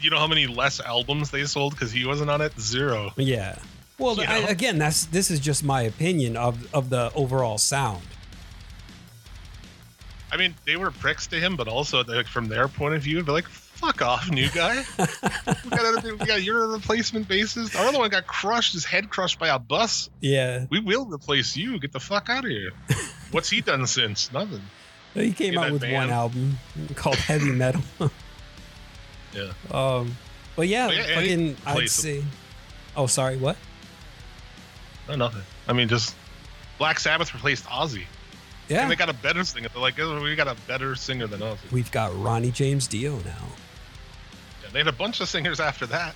you 0.00 0.10
know 0.10 0.18
how 0.18 0.26
many 0.26 0.46
less 0.46 0.80
albums 0.80 1.30
they 1.30 1.44
sold 1.44 1.72
because 1.72 1.92
he 1.92 2.06
wasn't 2.06 2.30
on 2.30 2.40
it? 2.40 2.58
Zero. 2.58 3.12
Yeah. 3.16 3.58
Well, 3.98 4.20
I, 4.20 4.38
again, 4.40 4.78
that's 4.78 5.06
this 5.06 5.30
is 5.30 5.40
just 5.40 5.64
my 5.64 5.82
opinion 5.82 6.36
of 6.36 6.72
of 6.74 6.90
the 6.90 7.10
overall 7.14 7.58
sound. 7.58 8.02
I 10.30 10.36
mean, 10.36 10.54
they 10.66 10.76
were 10.76 10.90
pricks 10.90 11.26
to 11.28 11.36
him, 11.36 11.56
but 11.56 11.68
also 11.68 12.04
like 12.04 12.26
from 12.26 12.48
their 12.48 12.68
point 12.68 12.94
of 12.94 13.02
view, 13.02 13.22
they're 13.22 13.34
like, 13.34 13.48
"Fuck 13.48 14.02
off, 14.02 14.30
new 14.30 14.50
guy. 14.50 14.84
we, 14.98 15.70
got 15.70 15.98
other, 15.98 16.16
we 16.16 16.26
got 16.26 16.42
you're 16.42 16.64
a 16.64 16.68
replacement 16.68 17.26
bassist. 17.26 17.78
Our 17.78 17.86
other 17.86 17.98
one 17.98 18.10
got 18.10 18.26
crushed, 18.26 18.74
his 18.74 18.84
head 18.84 19.08
crushed 19.08 19.38
by 19.38 19.48
a 19.48 19.58
bus. 19.58 20.10
Yeah, 20.20 20.66
We 20.70 20.80
will 20.80 21.06
replace 21.06 21.56
you. 21.56 21.78
Get 21.78 21.92
the 21.92 22.00
fuck 22.00 22.28
out 22.28 22.44
of 22.44 22.50
here. 22.50 22.72
What's 23.30 23.48
he 23.48 23.60
done 23.62 23.86
since? 23.86 24.30
Nothing. 24.32 24.62
He 25.22 25.32
came 25.32 25.52
In 25.54 25.58
out 25.58 25.64
that 25.64 25.72
with 25.72 25.82
one 25.92 26.10
album 26.10 26.58
called 26.94 27.16
Heavy 27.16 27.50
Metal. 27.52 27.82
Yeah. 29.34 29.52
Um, 29.70 30.16
but 30.54 30.66
yeah, 30.66 30.86
But 30.86 30.96
yeah, 30.96 31.14
fucking, 31.14 31.56
I'd 31.66 31.74
place- 31.74 31.92
say. 31.92 32.24
Oh, 32.96 33.06
sorry, 33.06 33.36
what? 33.36 33.58
No, 35.08 35.14
nothing. 35.16 35.42
I 35.68 35.74
mean, 35.74 35.88
just 35.88 36.14
Black 36.78 36.98
Sabbath 36.98 37.34
replaced 37.34 37.64
Ozzy, 37.66 38.04
Yeah, 38.68 38.80
and 38.82 38.90
they 38.90 38.96
got 38.96 39.10
a 39.10 39.14
better 39.14 39.44
singer. 39.44 39.68
They're 39.70 39.82
like, 39.82 39.98
"Oh, 40.00 40.22
we 40.22 40.34
got 40.36 40.48
a 40.48 40.56
better 40.66 40.94
singer 40.94 41.26
than 41.26 41.40
Ozzy. 41.40 41.70
we've 41.70 41.90
got 41.92 42.16
Ronnie 42.18 42.50
James 42.50 42.86
Dio 42.86 43.16
now. 43.18 43.44
Yeah, 44.62 44.70
they 44.72 44.78
had 44.78 44.88
a 44.88 44.92
bunch 44.92 45.20
of 45.20 45.28
singers 45.28 45.60
after 45.60 45.84
that. 45.86 46.14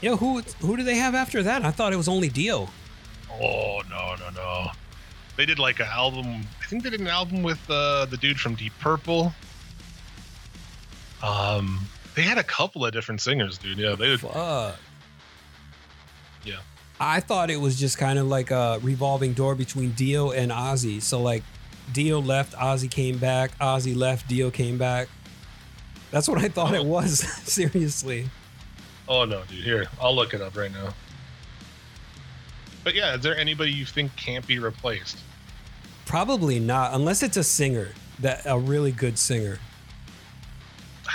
Yeah, 0.00 0.14
who 0.16 0.40
who 0.60 0.76
do 0.76 0.84
they 0.84 0.94
have 0.96 1.16
after 1.16 1.42
that? 1.42 1.64
I 1.64 1.72
thought 1.72 1.92
it 1.92 1.96
was 1.96 2.06
only 2.08 2.28
Dio. 2.28 2.68
Oh 3.32 3.82
no, 3.90 4.14
no, 4.20 4.30
no. 4.30 4.70
They 5.36 5.44
did 5.46 5.58
like 5.58 5.80
an 5.80 5.86
album. 5.86 6.42
I 6.62 6.66
think 6.66 6.82
they 6.82 6.90
did 6.90 7.00
an 7.00 7.06
album 7.08 7.42
with 7.42 7.58
uh, 7.70 8.06
the 8.06 8.16
dude 8.16 8.40
from 8.40 8.54
Deep 8.54 8.72
Purple. 8.80 9.32
Um, 11.22 11.86
they 12.14 12.22
had 12.22 12.38
a 12.38 12.42
couple 12.42 12.84
of 12.84 12.92
different 12.92 13.20
singers, 13.20 13.58
dude. 13.58 13.78
Yeah, 13.78 13.94
they 13.94 14.06
did. 14.06 14.20
Fuck. 14.20 14.76
Yeah. 16.44 16.56
I 16.98 17.20
thought 17.20 17.50
it 17.50 17.60
was 17.60 17.78
just 17.78 17.98
kind 17.98 18.18
of 18.18 18.26
like 18.26 18.50
a 18.50 18.78
revolving 18.82 19.32
door 19.34 19.54
between 19.54 19.92
Dio 19.92 20.30
and 20.30 20.50
Ozzy. 20.50 21.02
So 21.02 21.20
like, 21.20 21.42
Dio 21.92 22.20
left, 22.20 22.54
Ozzy 22.54 22.90
came 22.90 23.18
back. 23.18 23.56
Ozzy 23.58 23.94
left, 23.94 24.28
Dio 24.28 24.50
came 24.50 24.78
back. 24.78 25.08
That's 26.10 26.28
what 26.28 26.38
I 26.38 26.48
thought 26.48 26.74
it 26.74 26.80
Oh. 26.80 26.84
was. 26.84 27.18
Seriously. 27.44 28.28
Oh 29.08 29.24
no, 29.24 29.42
dude. 29.48 29.62
Here, 29.64 29.86
I'll 30.00 30.14
look 30.14 30.34
it 30.34 30.40
up 30.40 30.56
right 30.56 30.72
now. 30.72 30.88
But 32.86 32.94
yeah, 32.94 33.16
is 33.16 33.20
there 33.20 33.36
anybody 33.36 33.72
you 33.72 33.84
think 33.84 34.14
can't 34.14 34.46
be 34.46 34.60
replaced? 34.60 35.18
Probably 36.04 36.60
not, 36.60 36.94
unless 36.94 37.24
it's 37.24 37.36
a 37.36 37.42
singer 37.42 37.88
that 38.20 38.42
a 38.46 38.56
really 38.56 38.92
good 38.92 39.18
singer. 39.18 39.58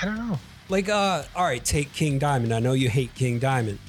I 0.01 0.03
don't 0.03 0.17
know. 0.17 0.37
Like, 0.67 0.89
uh, 0.89 1.23
all 1.33 1.45
right, 1.45 1.63
take 1.63 1.93
King 1.93 2.19
Diamond. 2.19 2.53
I 2.53 2.59
know 2.59 2.73
you 2.73 2.89
hate 2.89 3.15
King 3.15 3.39
Diamond, 3.39 3.79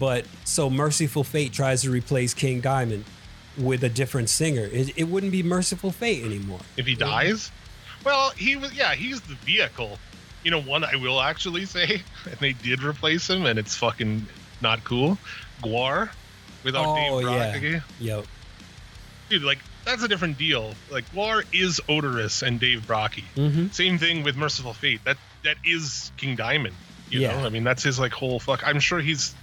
but 0.00 0.24
so 0.42 0.68
Mercyful 0.68 1.22
Fate 1.22 1.52
tries 1.52 1.82
to 1.82 1.92
replace 1.92 2.34
King 2.34 2.60
Diamond 2.60 3.04
with 3.56 3.84
a 3.84 3.88
different 3.88 4.30
singer. 4.30 4.64
It, 4.72 4.98
it 4.98 5.04
wouldn't 5.04 5.30
be 5.30 5.44
Mercyful 5.44 5.92
Fate 5.92 6.24
anymore. 6.24 6.58
If 6.76 6.88
he 6.88 6.96
dies, 6.96 7.52
well, 8.04 8.30
he 8.30 8.56
was. 8.56 8.74
Yeah, 8.74 8.96
he's 8.96 9.20
the 9.20 9.34
vehicle. 9.34 9.96
You 10.42 10.50
know, 10.50 10.60
one 10.60 10.82
I 10.82 10.96
will 10.96 11.20
actually 11.20 11.66
say, 11.66 12.02
and 12.24 12.36
they 12.40 12.54
did 12.54 12.82
replace 12.82 13.30
him, 13.30 13.46
and 13.46 13.60
it's 13.60 13.76
fucking 13.76 14.26
not 14.60 14.82
cool. 14.82 15.16
Gwar, 15.62 16.10
without 16.64 16.84
Oh, 16.86 17.20
Dave 17.20 17.28
yeah. 17.30 17.58
Brockie. 17.78 17.82
Yep. 18.00 18.26
dude, 19.30 19.42
like 19.42 19.58
that's 19.84 20.02
a 20.02 20.08
different 20.08 20.36
deal. 20.38 20.74
Like 20.90 21.10
Gwar 21.12 21.44
is 21.52 21.80
Oderus 21.88 22.42
and 22.42 22.58
Dave 22.60 22.80
Brockie. 22.86 23.24
Mm-hmm. 23.36 23.68
Same 23.68 23.98
thing 23.98 24.22
with 24.22 24.36
Mercyful 24.36 24.74
Fate. 24.74 25.00
That 25.04 25.16
that 25.44 25.56
is 25.64 26.12
King 26.16 26.36
Diamond. 26.36 26.74
You 27.10 27.20
Yeah. 27.20 27.40
know, 27.40 27.46
I 27.46 27.48
mean 27.48 27.64
that's 27.64 27.82
his 27.82 27.98
like 27.98 28.12
whole 28.12 28.38
fuck. 28.38 28.66
I'm 28.66 28.80
sure 28.80 29.00
he's 29.00 29.34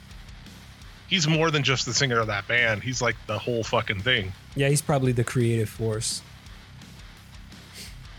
he's 1.07 1.28
more 1.28 1.49
than 1.51 1.63
just 1.63 1.86
the 1.86 1.93
singer 1.93 2.20
of 2.20 2.28
that 2.28 2.47
band. 2.47 2.84
He's 2.84 3.01
like 3.01 3.16
the 3.28 3.39
whole 3.39 3.63
fucking 3.63 4.01
thing. 4.01 4.34
Yeah, 4.55 4.70
he's 4.70 4.82
probably 4.82 5.11
the 5.13 5.24
creative 5.24 5.70
force. 5.70 6.22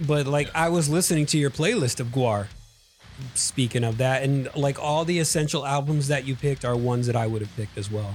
But 0.00 0.26
like 0.26 0.50
I 0.54 0.68
was 0.68 0.88
listening 0.88 1.26
to 1.26 1.38
your 1.38 1.50
playlist 1.50 2.00
of 2.00 2.08
Gwar. 2.08 2.48
Speaking 3.34 3.82
of 3.82 3.96
that, 3.96 4.22
and 4.24 4.50
like 4.54 4.78
all 4.78 5.06
the 5.06 5.18
essential 5.20 5.64
albums 5.64 6.08
that 6.08 6.26
you 6.26 6.34
picked 6.36 6.66
are 6.66 6.76
ones 6.76 7.06
that 7.06 7.16
I 7.16 7.26
would 7.26 7.40
have 7.40 7.54
picked 7.56 7.78
as 7.78 7.90
well. 7.90 8.12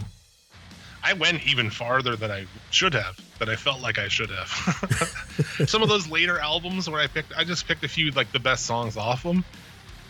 I 1.04 1.14
went 1.14 1.46
even 1.48 1.70
farther 1.70 2.16
than 2.16 2.32
I 2.32 2.46
should 2.70 2.94
have, 2.94 3.20
than 3.40 3.50
I 3.50 3.56
felt 3.56 3.82
like 3.82 3.98
I 3.98 4.08
should 4.08 4.30
have. 4.30 4.48
Some 5.68 5.82
of 5.82 5.90
those 5.90 6.08
later 6.08 6.40
albums 6.40 6.90
where 6.90 7.02
I 7.02 7.08
picked, 7.08 7.34
I 7.36 7.44
just 7.44 7.68
picked 7.68 7.84
a 7.84 7.88
few 7.88 8.12
like 8.12 8.32
the 8.32 8.40
best 8.40 8.66
songs 8.66 8.98
off 8.98 9.24
them 9.24 9.44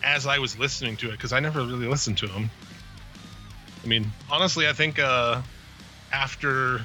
as 0.04 0.26
I 0.26 0.38
was 0.38 0.58
listening 0.58 0.96
to 0.98 1.08
it 1.08 1.12
because 1.12 1.32
I 1.32 1.40
never 1.40 1.60
really 1.60 1.86
listened 1.86 2.18
to 2.18 2.26
them. 2.26 2.50
I 3.82 3.86
mean, 3.86 4.12
honestly, 4.30 4.68
I 4.68 4.72
think 4.72 4.98
uh, 4.98 5.42
after 6.12 6.82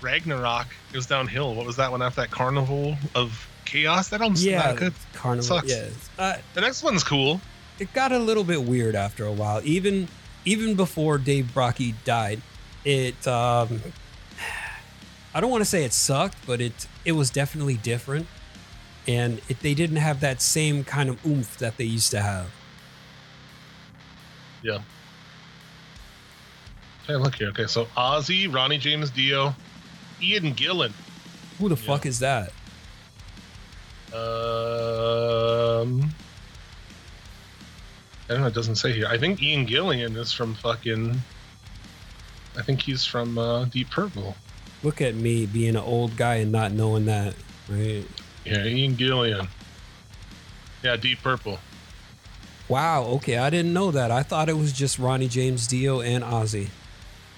Ragnarok, 0.00 0.68
it 0.92 0.96
was 0.96 1.06
downhill. 1.06 1.54
What 1.54 1.66
was 1.66 1.76
that 1.76 1.90
one 1.90 2.02
after 2.02 2.22
that 2.22 2.30
Carnival 2.30 2.96
of 3.14 3.46
Chaos. 3.70 4.08
That 4.08 4.20
album's 4.20 4.44
yeah, 4.44 4.58
not 4.58 4.76
good. 4.76 4.94
Carnival. 5.14 5.44
Sucks. 5.44 5.68
Yeah, 5.68 5.88
uh, 6.18 6.36
The 6.54 6.60
next 6.60 6.82
one's 6.82 7.04
cool. 7.04 7.40
it 7.78 7.92
got 7.92 8.10
a 8.10 8.18
little 8.18 8.42
bit 8.42 8.62
weird 8.62 8.96
after 8.96 9.24
a 9.24 9.32
while. 9.32 9.60
Even 9.64 10.08
even 10.44 10.74
before 10.74 11.18
Dave 11.18 11.50
Brockie 11.54 11.94
died, 12.04 12.40
it. 12.84 13.26
Um, 13.26 13.80
I 15.34 15.40
don't 15.40 15.50
want 15.50 15.62
to 15.62 15.68
say 15.68 15.84
it 15.84 15.92
sucked, 15.92 16.38
but 16.46 16.60
it 16.60 16.86
it 17.04 17.12
was 17.12 17.30
definitely 17.30 17.76
different, 17.76 18.26
and 19.06 19.40
it, 19.48 19.60
they 19.60 19.74
didn't 19.74 19.96
have 19.96 20.20
that 20.20 20.42
same 20.42 20.84
kind 20.84 21.08
of 21.08 21.24
oomph 21.26 21.58
that 21.58 21.76
they 21.76 21.84
used 21.84 22.10
to 22.12 22.20
have. 22.20 22.50
Yeah. 24.62 24.78
Hey, 27.06 27.16
look 27.16 27.34
here. 27.36 27.48
Okay, 27.48 27.66
so 27.66 27.86
Ozzy, 27.96 28.52
Ronnie 28.52 28.78
James 28.78 29.10
Dio, 29.10 29.54
Ian 30.20 30.54
Gillan. 30.54 30.92
Who 31.58 31.68
the 31.68 31.76
Yeah. 31.76 31.86
fuck 31.86 32.06
is 32.06 32.18
that? 32.20 32.52
Um, 34.12 36.10
I 38.28 38.34
don't 38.34 38.40
know. 38.42 38.46
It 38.48 38.54
doesn't 38.54 38.76
say 38.76 38.92
here. 38.92 39.06
I 39.08 39.18
think 39.18 39.42
Ian 39.42 39.66
Gillan 39.66 40.16
is 40.16 40.32
from 40.32 40.54
fucking. 40.54 41.20
I 42.56 42.62
think 42.62 42.82
he's 42.82 43.04
from 43.04 43.38
uh, 43.38 43.64
Deep 43.66 43.90
Purple. 43.90 44.34
Look 44.82 45.00
at 45.00 45.14
me 45.14 45.46
being 45.46 45.70
an 45.70 45.82
old 45.82 46.16
guy 46.16 46.36
and 46.36 46.50
not 46.52 46.72
knowing 46.72 47.04
that. 47.06 47.34
Right? 47.68 48.04
Yeah, 48.44 48.64
Ian 48.64 48.96
Gillan. 48.96 49.48
Yeah, 50.82 50.96
Deep 50.96 51.22
Purple. 51.22 51.58
Wow. 52.68 53.04
Okay, 53.04 53.36
I 53.38 53.50
didn't 53.50 53.72
know 53.72 53.90
that. 53.90 54.10
I 54.10 54.22
thought 54.22 54.48
it 54.48 54.56
was 54.56 54.72
just 54.72 54.98
Ronnie 54.98 55.28
James 55.28 55.66
Dio 55.66 56.00
and 56.00 56.24
Ozzy. 56.24 56.68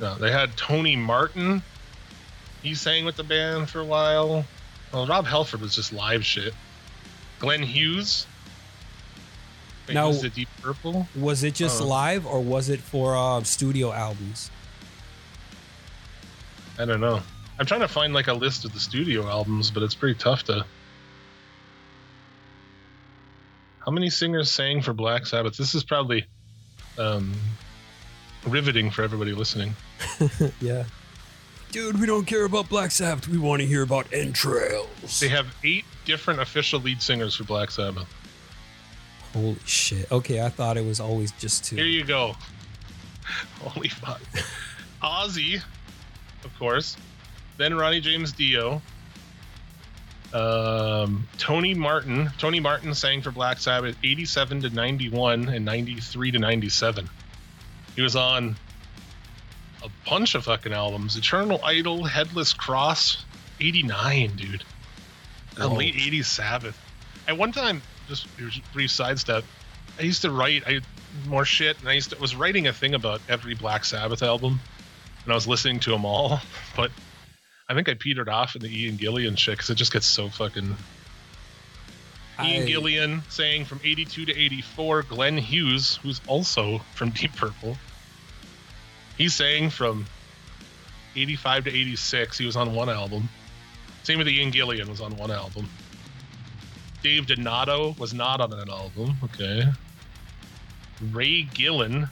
No, 0.01 0.15
they 0.17 0.31
had 0.31 0.57
Tony 0.57 0.97
Martin. 0.97 1.63
He 2.63 2.75
sang 2.75 3.05
with 3.05 3.17
the 3.17 3.25
band 3.25 3.69
for 3.71 3.81
a 3.81 3.85
while. 3.85 4.45
Well, 4.93 5.07
Rob 5.07 5.27
Halford 5.27 5.61
was 5.61 5.75
just 5.75 5.93
live 5.93 6.25
shit. 6.25 6.55
Glenn 7.39 7.63
Hughes. 7.63 8.27
Wait, 9.89 9.95
Now- 9.95 10.09
was 10.09 10.23
it 10.23 10.35
Deep 10.35 10.49
Purple? 10.63 11.09
Was 11.17 11.43
it 11.43 11.55
just 11.55 11.81
Oh. 11.83 11.87
live 11.87 12.25
or 12.27 12.41
was 12.41 12.69
it 12.69 12.81
for 12.81 13.17
uh, 13.17 13.43
studio 13.43 13.93
albums? 13.93 14.51
I 16.83 16.85
don't 16.85 17.01
know. 17.01 17.21
I'm 17.61 17.67
trying 17.67 17.81
to 17.81 17.89
find 17.89 18.13
like 18.13 18.27
a 18.27 18.33
list 18.33 18.65
of 18.65 18.73
the 18.75 18.81
studio 18.81 19.29
albums, 19.29 19.71
but 19.71 19.85
it's 19.85 19.95
pretty 19.95 20.19
tough 20.19 20.43
to. 20.45 20.67
How 23.79 23.93
many 23.93 24.11
singers 24.11 24.51
sang 24.51 24.83
for 24.83 24.93
Black 24.93 25.25
Sabbath? 25.27 25.57
This 25.57 25.77
is 25.77 25.85
probably 25.85 26.27
um, 26.99 27.33
riveting 28.47 28.91
for 28.91 29.03
everybody 29.03 29.33
listening. 29.33 29.75
yeah. 30.61 30.85
Dude, 31.71 32.01
we 32.01 32.07
don't 32.07 32.27
care 32.27 32.45
about 32.45 32.69
Black 32.69 32.91
Sabbath. 32.91 33.29
We 33.29 33.39
want 33.39 33.63
to 33.63 33.67
hear 33.67 33.83
about 33.83 34.13
entrails. 34.13 35.21
They 35.21 35.29
have 35.29 35.47
eight 35.63 35.85
different 36.05 36.41
official 36.41 36.81
lead 36.81 37.01
singers 37.01 37.37
for 37.37 37.45
Black 37.45 37.71
Sabbath. 37.71 38.13
Holy 39.33 39.57
shit. 39.65 40.11
Okay, 40.11 40.45
I 40.45 40.49
thought 40.49 40.77
it 40.77 40.85
was 40.85 40.99
always 40.99 41.31
just 41.33 41.65
two. 41.65 41.77
Here 41.77 41.87
you 41.87 42.05
go. 42.05 42.35
Holy 43.61 43.89
fuck. 43.89 44.21
Ozzy, 45.01 45.63
of 46.45 46.57
course. 46.59 46.97
Then 47.57 47.75
Ronnie 47.75 48.01
James 48.01 48.33
Dio. 48.33 48.83
Um, 50.33 51.29
Tony 51.39 51.75
Martin. 51.75 52.31
Tony 52.39 52.61
Martin 52.61 52.95
sang 52.95 53.21
for 53.21 53.31
Black 53.31 53.59
Sabbath 53.59 53.97
87 54.03 54.63
to 54.63 54.71
91 54.71 55.49
and 55.49 55.65
93 55.65 56.31
to 56.31 56.39
97. 56.39 57.09
He 57.95 58.03
was 58.03 58.17
on 58.17 58.57
a 59.83 59.89
bunch 60.09 60.35
of 60.35 60.45
fucking 60.45 60.73
albums. 60.73 61.17
Eternal 61.17 61.61
Idol, 61.65 62.05
Headless 62.05 62.53
Cross, 62.53 63.25
89, 63.61 64.37
dude. 64.37 64.65
A 65.59 65.69
Whoa. 65.69 65.77
late 65.77 65.95
80s 65.95 66.25
Sabbath. 66.25 66.79
At 67.29 67.37
one 67.37 67.53
time, 67.53 67.83
just 68.09 68.27
brief 68.73 68.91
sidestep. 68.91 69.45
I 69.99 70.03
used 70.03 70.23
to 70.23 70.31
write 70.31 70.63
I 70.67 70.81
more 71.27 71.45
shit, 71.45 71.79
and 71.81 71.89
I 71.89 71.93
used 71.93 72.11
to 72.11 72.19
was 72.19 72.35
writing 72.35 72.67
a 72.69 72.73
thing 72.73 72.95
about 72.95 73.21
every 73.29 73.55
Black 73.55 73.85
Sabbath 73.85 74.23
album, 74.23 74.61
and 75.25 75.33
I 75.33 75.35
was 75.35 75.47
listening 75.47 75.81
to 75.81 75.91
them 75.91 76.05
all. 76.05 76.41
But 76.77 76.91
I 77.69 77.75
think 77.75 77.89
I 77.89 77.95
petered 77.95 78.29
off 78.29 78.57
in 78.57 78.63
the 78.63 78.69
Ian 78.69 78.97
Gillan 78.97 79.37
shit 79.37 79.55
because 79.55 79.71
it 79.71 79.75
just 79.77 79.93
gets 79.93 80.07
so 80.07 80.29
fucking. 80.29 80.77
Ian 82.43 82.63
I- 82.63 82.67
Gillan 82.67 83.31
saying 83.31 83.67
from 83.67 83.81
82 83.85 84.27
to 84.27 84.33
84. 84.39 85.03
Glenn 85.05 85.37
Hughes, 85.39 85.97
who's 86.03 86.21
also 86.27 86.79
from 86.95 87.11
Deep 87.11 87.35
Purple, 87.37 87.77
he's 89.19 89.35
saying 89.35 89.71
from 89.71 90.07
85 91.15 91.65
to 91.65 91.71
86. 91.71 92.39
He 92.39 92.47
was 92.47 92.57
on 92.57 92.75
one 92.75 92.89
album. 92.89 93.29
Same 94.03 94.19
with 94.19 94.29
Ian 94.29 94.51
Gillan 94.51 94.89
was 94.89 95.01
on 95.01 95.17
one 95.17 95.31
album. 95.31 95.69
Dave 97.03 97.27
Donato 97.27 97.95
was 97.99 98.15
not 98.15 98.41
on 98.41 98.53
an 98.53 98.71
album. 98.71 99.17
Okay. 99.25 99.65
Ray 101.11 101.43
Gillen. 101.43 102.09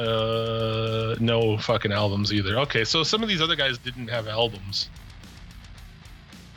Uh, 0.00 1.16
no 1.20 1.58
fucking 1.58 1.92
albums 1.92 2.32
either. 2.32 2.58
Okay, 2.60 2.84
so 2.84 3.02
some 3.02 3.22
of 3.22 3.28
these 3.28 3.42
other 3.42 3.56
guys 3.56 3.76
didn't 3.78 4.08
have 4.08 4.28
albums. 4.28 4.88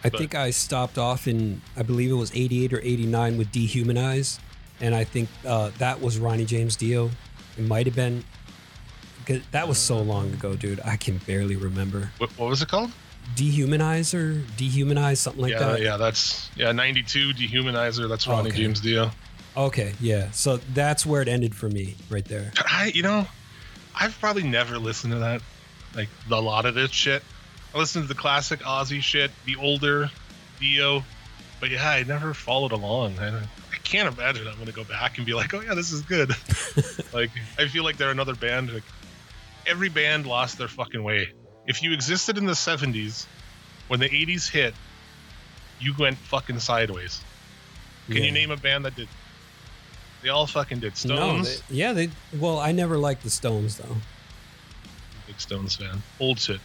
I 0.03 0.09
but- 0.09 0.17
think 0.19 0.35
I 0.35 0.51
stopped 0.51 0.97
off 0.97 1.27
in, 1.27 1.61
I 1.77 1.83
believe 1.83 2.11
it 2.11 2.15
was 2.15 2.31
88 2.35 2.73
or 2.73 2.79
89 2.79 3.37
with 3.37 3.51
Dehumanize. 3.51 4.39
And 4.81 4.93
I 4.93 5.03
think 5.03 5.29
uh, 5.45 5.71
that 5.77 6.01
was 6.01 6.17
Ronnie 6.19 6.45
James 6.45 6.75
Dio. 6.75 7.09
It 7.57 7.65
might 7.65 7.85
have 7.85 7.95
been, 7.95 8.23
That 9.51 9.67
was 9.67 9.77
so 9.77 9.99
long 10.01 10.33
ago, 10.33 10.55
dude. 10.55 10.81
I 10.83 10.97
can 10.97 11.19
barely 11.19 11.55
remember. 11.55 12.11
What, 12.17 12.31
what 12.37 12.49
was 12.49 12.61
it 12.61 12.67
called? 12.67 12.91
Dehumanizer? 13.35 14.43
Dehumanize? 14.57 15.17
Something 15.17 15.41
like 15.43 15.51
yeah, 15.53 15.59
that? 15.59 15.81
yeah, 15.81 15.97
that's 15.97 16.49
yeah, 16.57 16.71
92 16.73 17.33
Dehumanizer. 17.33 18.09
That's 18.09 18.27
Ronnie 18.27 18.49
Okay. 18.49 18.57
James 18.57 18.81
Dio. 18.81 19.11
Okay, 19.55 19.93
yeah. 19.99 20.31
So 20.31 20.57
that's 20.57 21.05
where 21.05 21.21
it 21.21 21.27
ended 21.27 21.55
for 21.55 21.69
me, 21.69 21.95
right 22.09 22.25
there. 22.25 22.51
I, 22.57 22.91
you 22.93 23.03
know, 23.03 23.27
I've 23.95 24.19
probably 24.19 24.43
never 24.43 24.79
listened 24.79 25.13
to 25.13 25.19
that, 25.19 25.41
like 25.95 26.09
a 26.31 26.41
lot 26.41 26.65
of 26.65 26.73
this 26.75 26.91
shit. 26.91 27.23
I 27.73 27.77
listened 27.77 28.05
to 28.05 28.07
the 28.07 28.19
classic 28.19 28.61
Ozzy 28.61 29.01
shit, 29.01 29.31
the 29.45 29.55
older 29.57 30.09
Dio, 30.59 31.03
but 31.59 31.69
yeah, 31.69 31.87
I 31.87 32.03
never 32.03 32.33
followed 32.33 32.71
along. 32.71 33.19
I, 33.19 33.29
I 33.37 33.77
can't 33.83 34.11
imagine 34.15 34.47
I'm 34.47 34.57
gonna 34.57 34.71
go 34.71 34.83
back 34.83 35.17
and 35.17 35.25
be 35.25 35.33
like, 35.33 35.53
oh 35.53 35.61
yeah, 35.61 35.73
this 35.75 35.91
is 35.91 36.01
good. 36.01 36.29
like 37.13 37.29
I 37.57 37.67
feel 37.67 37.83
like 37.83 37.97
they're 37.97 38.11
another 38.11 38.35
band. 38.35 38.73
Like, 38.73 38.83
every 39.67 39.89
band 39.89 40.25
lost 40.25 40.57
their 40.57 40.67
fucking 40.67 41.03
way. 41.03 41.29
If 41.67 41.81
you 41.83 41.93
existed 41.93 42.37
in 42.37 42.45
the 42.45 42.53
'70s, 42.53 43.25
when 43.87 43.99
the 43.99 44.09
'80s 44.09 44.49
hit, 44.49 44.73
you 45.79 45.93
went 45.97 46.17
fucking 46.17 46.59
sideways. 46.59 47.21
Can 48.07 48.17
Yeah. 48.17 48.23
you 48.23 48.31
name 48.31 48.51
a 48.51 48.57
band 48.57 48.85
that 48.85 48.95
did? 48.95 49.07
They 50.23 50.29
all 50.29 50.47
fucking 50.47 50.79
did. 50.79 50.93
No, 51.05 51.15
Stones. 51.15 51.61
they, 51.61 51.75
yeah, 51.75 51.91
they. 51.93 52.09
Well, 52.39 52.57
I 52.57 52.71
never 52.71 52.97
liked 52.97 53.23
the 53.23 53.29
Stones 53.29 53.77
though. 53.77 53.95
big 55.27 55.39
Stones 55.39 55.75
fan. 55.75 56.01
Old 56.19 56.39
shit. 56.39 56.61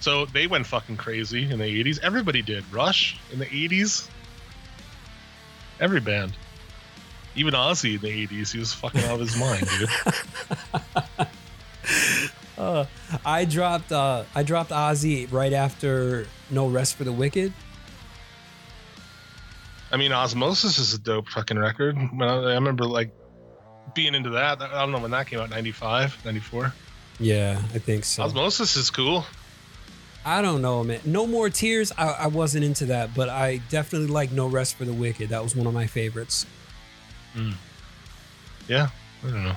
So 0.00 0.26
they 0.26 0.46
went 0.46 0.66
fucking 0.66 0.98
crazy 0.98 1.50
in 1.50 1.58
the 1.58 1.64
80s. 1.64 1.98
Everybody 2.00 2.42
did. 2.42 2.64
Rush 2.72 3.18
in 3.32 3.38
the 3.38 3.46
80s. 3.46 4.08
Every 5.80 6.00
band. 6.00 6.34
Even 7.34 7.54
Ozzy 7.54 7.94
in 7.94 8.00
the 8.00 8.26
80s, 8.26 8.52
he 8.52 8.58
was 8.58 8.72
fucking 8.74 9.02
out 9.04 9.14
of 9.14 9.20
his 9.20 9.36
mind, 9.36 9.66
dude. 9.78 9.88
Uh, 12.58 12.84
I 13.24 13.44
dropped. 13.44 13.92
Uh, 13.92 14.24
I 14.34 14.42
dropped 14.42 14.70
Ozzy 14.70 15.30
right 15.32 15.52
after 15.52 16.26
No 16.50 16.66
Rest 16.66 16.96
for 16.96 17.04
the 17.04 17.12
Wicked. 17.12 17.52
I 19.90 19.96
mean, 19.96 20.10
Ozzmosis 20.10 20.78
is 20.78 20.94
a 20.94 20.98
dope 20.98 21.28
fucking 21.28 21.58
record. 21.58 21.96
When 21.96 22.28
I, 22.28 22.34
I 22.34 22.54
remember, 22.54 22.84
like, 22.84 23.10
being 23.94 24.14
into 24.14 24.30
that. 24.30 24.60
I 24.60 24.80
don't 24.80 24.92
know 24.92 24.98
when 24.98 25.10
that 25.12 25.26
came 25.26 25.40
out, 25.40 25.50
95, 25.50 26.24
94. 26.24 26.72
Yeah, 27.20 27.60
I 27.74 27.78
think 27.78 28.04
so. 28.04 28.22
Ozzmosis 28.22 28.76
is 28.76 28.90
cool. 28.90 29.24
I 30.24 30.42
don't 30.42 30.60
know, 30.60 30.84
man. 30.84 31.00
No 31.04 31.26
More 31.26 31.48
Tears. 31.48 31.90
I, 31.96 32.08
I 32.08 32.26
wasn't 32.26 32.64
into 32.64 32.86
that, 32.86 33.14
but 33.14 33.28
I 33.28 33.62
definitely 33.70 34.08
like 34.08 34.30
No 34.30 34.46
Rest 34.46 34.76
for 34.76 34.84
the 34.84 34.92
Wicked. 34.92 35.30
That 35.30 35.42
was 35.42 35.56
one 35.56 35.66
of 35.66 35.72
my 35.72 35.86
favorites. 35.86 36.44
Hmm. 37.32 37.52
Yeah, 38.68 38.88
I 39.24 39.30
don't 39.30 39.44
know. 39.44 39.56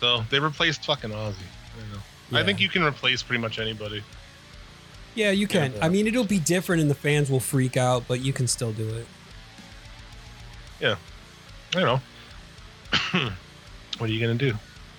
So 0.00 0.24
they 0.30 0.38
replaced 0.38 0.84
fucking 0.84 1.10
Ozzy. 1.10 1.16
I 1.16 1.80
don't 1.80 1.92
know. 1.92 2.38
I 2.38 2.44
think 2.44 2.60
you 2.60 2.68
can 2.68 2.82
replace 2.82 3.22
pretty 3.22 3.40
much 3.40 3.58
anybody. 3.58 4.02
Yeah, 5.14 5.30
you 5.30 5.48
can. 5.48 5.72
Yeah. 5.72 5.84
I 5.84 5.88
mean, 5.88 6.06
it'll 6.06 6.24
be 6.24 6.38
different, 6.38 6.82
and 6.82 6.90
the 6.90 6.94
fans 6.94 7.30
will 7.30 7.40
freak 7.40 7.76
out, 7.76 8.04
but 8.06 8.20
you 8.20 8.32
can 8.32 8.46
still 8.46 8.72
do 8.72 8.88
it. 8.88 9.06
I 10.82 11.80
don't 11.80 11.84
know. 11.84 12.00
what 13.98 14.10
are 14.10 14.12
you 14.12 14.20
gonna 14.20 14.34
do? 14.34 14.54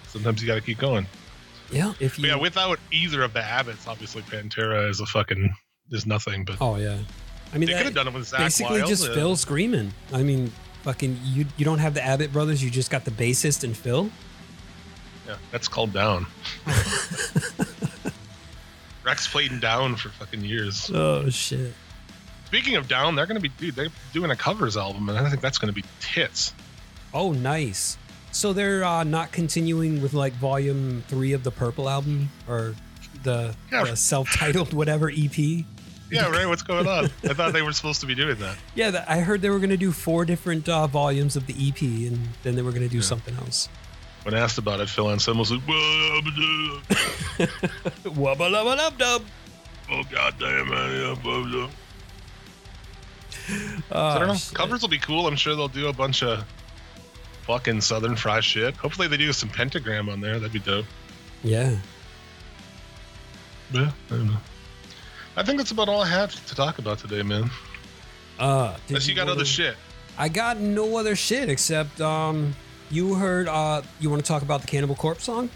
Sometimes 0.08 0.42
you 0.42 0.48
got 0.48 0.56
to 0.56 0.62
keep 0.62 0.78
going. 0.78 1.08
Yeah, 1.72 1.94
if 2.00 2.20
you. 2.20 2.28
Yeah, 2.28 2.36
without 2.36 2.80
either 2.92 3.24
of 3.24 3.34
the 3.34 3.40
Abbotts, 3.40 3.88
obviously 3.88 4.22
Pantera 4.24 4.90
is 4.90 5.00
a 5.00 5.06
fucking 5.06 5.54
is 5.90 6.06
nothing. 6.06 6.46
But 6.46 6.58
oh 6.62 6.76
yeah. 6.76 6.98
I 7.54 7.58
mean, 7.58 7.68
they 7.68 7.74
could 7.76 7.86
have 7.86 7.94
done 7.94 8.08
it 8.08 8.14
with 8.14 8.30
Zakk 8.30 8.38
basically 8.40 8.80
Wylde, 8.80 8.90
just 8.90 9.10
uh, 9.10 9.14
Phil 9.14 9.36
screaming. 9.36 9.94
I 10.14 10.24
mean, 10.24 10.52
fucking 10.84 11.20
you. 11.24 11.46
You 11.58 11.66
don't 11.66 11.80
have 11.80 11.94
the 11.94 12.04
Abbott 12.04 12.32
brothers. 12.32 12.64
You 12.64 12.70
just 12.70 12.92
got 12.92 13.06
the 13.06 13.12
bassist 13.12 13.64
and 13.64 13.76
Phil. 13.76 14.10
Yeah, 15.28 15.38
that's 15.52 15.68
called 15.68 15.94
down. 15.94 16.26
Rex 19.04 19.28
played 19.28 19.60
down 19.62 19.96
for 19.96 20.10
fucking 20.10 20.42
years. 20.42 20.92
Oh 20.94 21.30
shit. 21.30 21.74
Speaking 22.52 22.76
of 22.76 22.89
down, 22.89 23.16
they're 23.16 23.26
gonna 23.26 23.39
be 23.39 23.47
dude. 23.47 23.76
They're 23.76 23.88
doing 24.12 24.30
a 24.30 24.36
covers 24.36 24.76
album, 24.76 25.08
and 25.08 25.18
I 25.18 25.30
think 25.30 25.41
that's 25.41 25.58
gonna 25.58 25.72
be 25.72 25.86
tits. 26.02 26.54
Oh, 27.14 27.32
nice. 27.32 27.97
So 28.34 28.52
they're 28.52 28.84
uh, 28.84 29.06
not 29.06 29.32
continuing 29.32 30.02
with 30.02 30.14
like 30.14 30.34
volume 30.34 31.02
three 31.08 31.32
of 31.32 31.43
the 31.45 31.52
Purple 31.52 31.89
album 31.89 32.30
or 32.49 32.76
the, 33.24 33.56
Yeah. 33.72 33.86
the 33.86 33.95
self-titled 33.95 34.74
whatever 34.74 35.10
EP. 35.10 35.38
Yeah, 36.10 36.30
right. 36.30 36.45
What's 36.45 36.62
going 36.62 36.88
on? 36.88 37.06
I 37.24 37.34
thought 37.34 37.54
they 37.54 37.62
were 37.62 37.72
supposed 37.72 38.02
to 38.02 38.06
be 38.08 38.16
doing 38.16 38.36
that. 38.39 38.58
Yeah, 38.76 39.06
I 39.08 39.20
heard 39.20 39.41
they 39.41 39.49
were 39.49 39.60
going 39.60 39.70
to 39.70 39.78
do 39.78 39.93
four 39.93 40.26
different 40.26 40.68
uh, 40.68 40.88
volumes 40.88 41.38
of 41.38 41.47
the 41.47 41.54
EP, 41.58 41.82
and 41.82 42.20
then 42.43 42.56
they 42.56 42.62
were 42.62 42.72
going 42.72 42.84
to 42.84 42.89
do 42.89 42.97
Yeah. 42.97 43.04
something 43.04 43.34
else. 43.38 43.70
When 44.24 44.34
asked 44.34 44.58
about 44.58 44.82
it, 44.82 44.89
Phil 44.89 45.10
Anselmo 45.10 45.39
was 45.39 45.52
like, 45.54 45.62
"Well, 45.68 46.22
Wubba 48.04 48.49
lubba 48.49 48.76
lub 48.78 48.97
dub. 48.97 49.24
"Oh 49.89 50.04
goddamn, 50.12 50.72
I 53.92 54.20
don't 54.20 54.28
know. 54.28 54.36
shit. 54.36 54.54
Covers 54.56 54.82
will 54.82 54.89
be 54.89 54.98
cool. 55.00 55.28
I'm 55.28 55.36
sure 55.36 55.56
they'll 55.56 55.68
do 55.68 55.88
a 55.88 55.94
bunch 55.94 56.24
of 56.24 56.46
fucking 57.44 57.82
Southern 57.82 58.16
Fry 58.16 58.39
shit. 58.39 58.76
Hopefully 58.78 59.08
they 59.08 59.18
do 59.18 59.34
some 59.34 59.50
pentagram 59.50 60.10
on 60.10 60.22
there. 60.22 60.39
That'd 60.39 60.54
be 60.54 60.60
dope. 60.60 60.86
Yeah. 61.44 61.76
Yeah, 63.74 63.92
I 64.10 64.14
don't 64.14 64.28
know. 64.28 64.38
I 65.38 65.44
think 65.44 65.58
that's 65.58 65.72
about 65.72 65.88
all 65.89 66.02
I 66.02 66.08
have 66.08 66.34
to 66.48 66.56
talk 66.56 66.78
about 66.80 67.00
today, 67.00 67.24
man. 67.24 67.50
Uh, 68.38 68.74
did 68.74 68.82
Unless 68.89 69.08
you 69.08 69.16
got 69.16 69.22
wanna- 69.28 69.34
other 69.34 69.46
shit. 69.46 69.76
I 70.18 70.28
got 70.30 70.60
no 70.60 70.98
other 70.98 71.16
shit 71.16 71.48
except 71.50 72.02
um, 72.02 72.54
you 72.92 73.16
heard. 73.16 73.48
Uh, 73.48 73.82
you 74.00 74.10
want 74.10 74.22
to 74.24 74.28
talk 74.28 74.42
about 74.42 74.60
the 74.62 74.68
Cannibal 74.68 74.94
Corpse 74.96 75.24
song? 75.24 75.50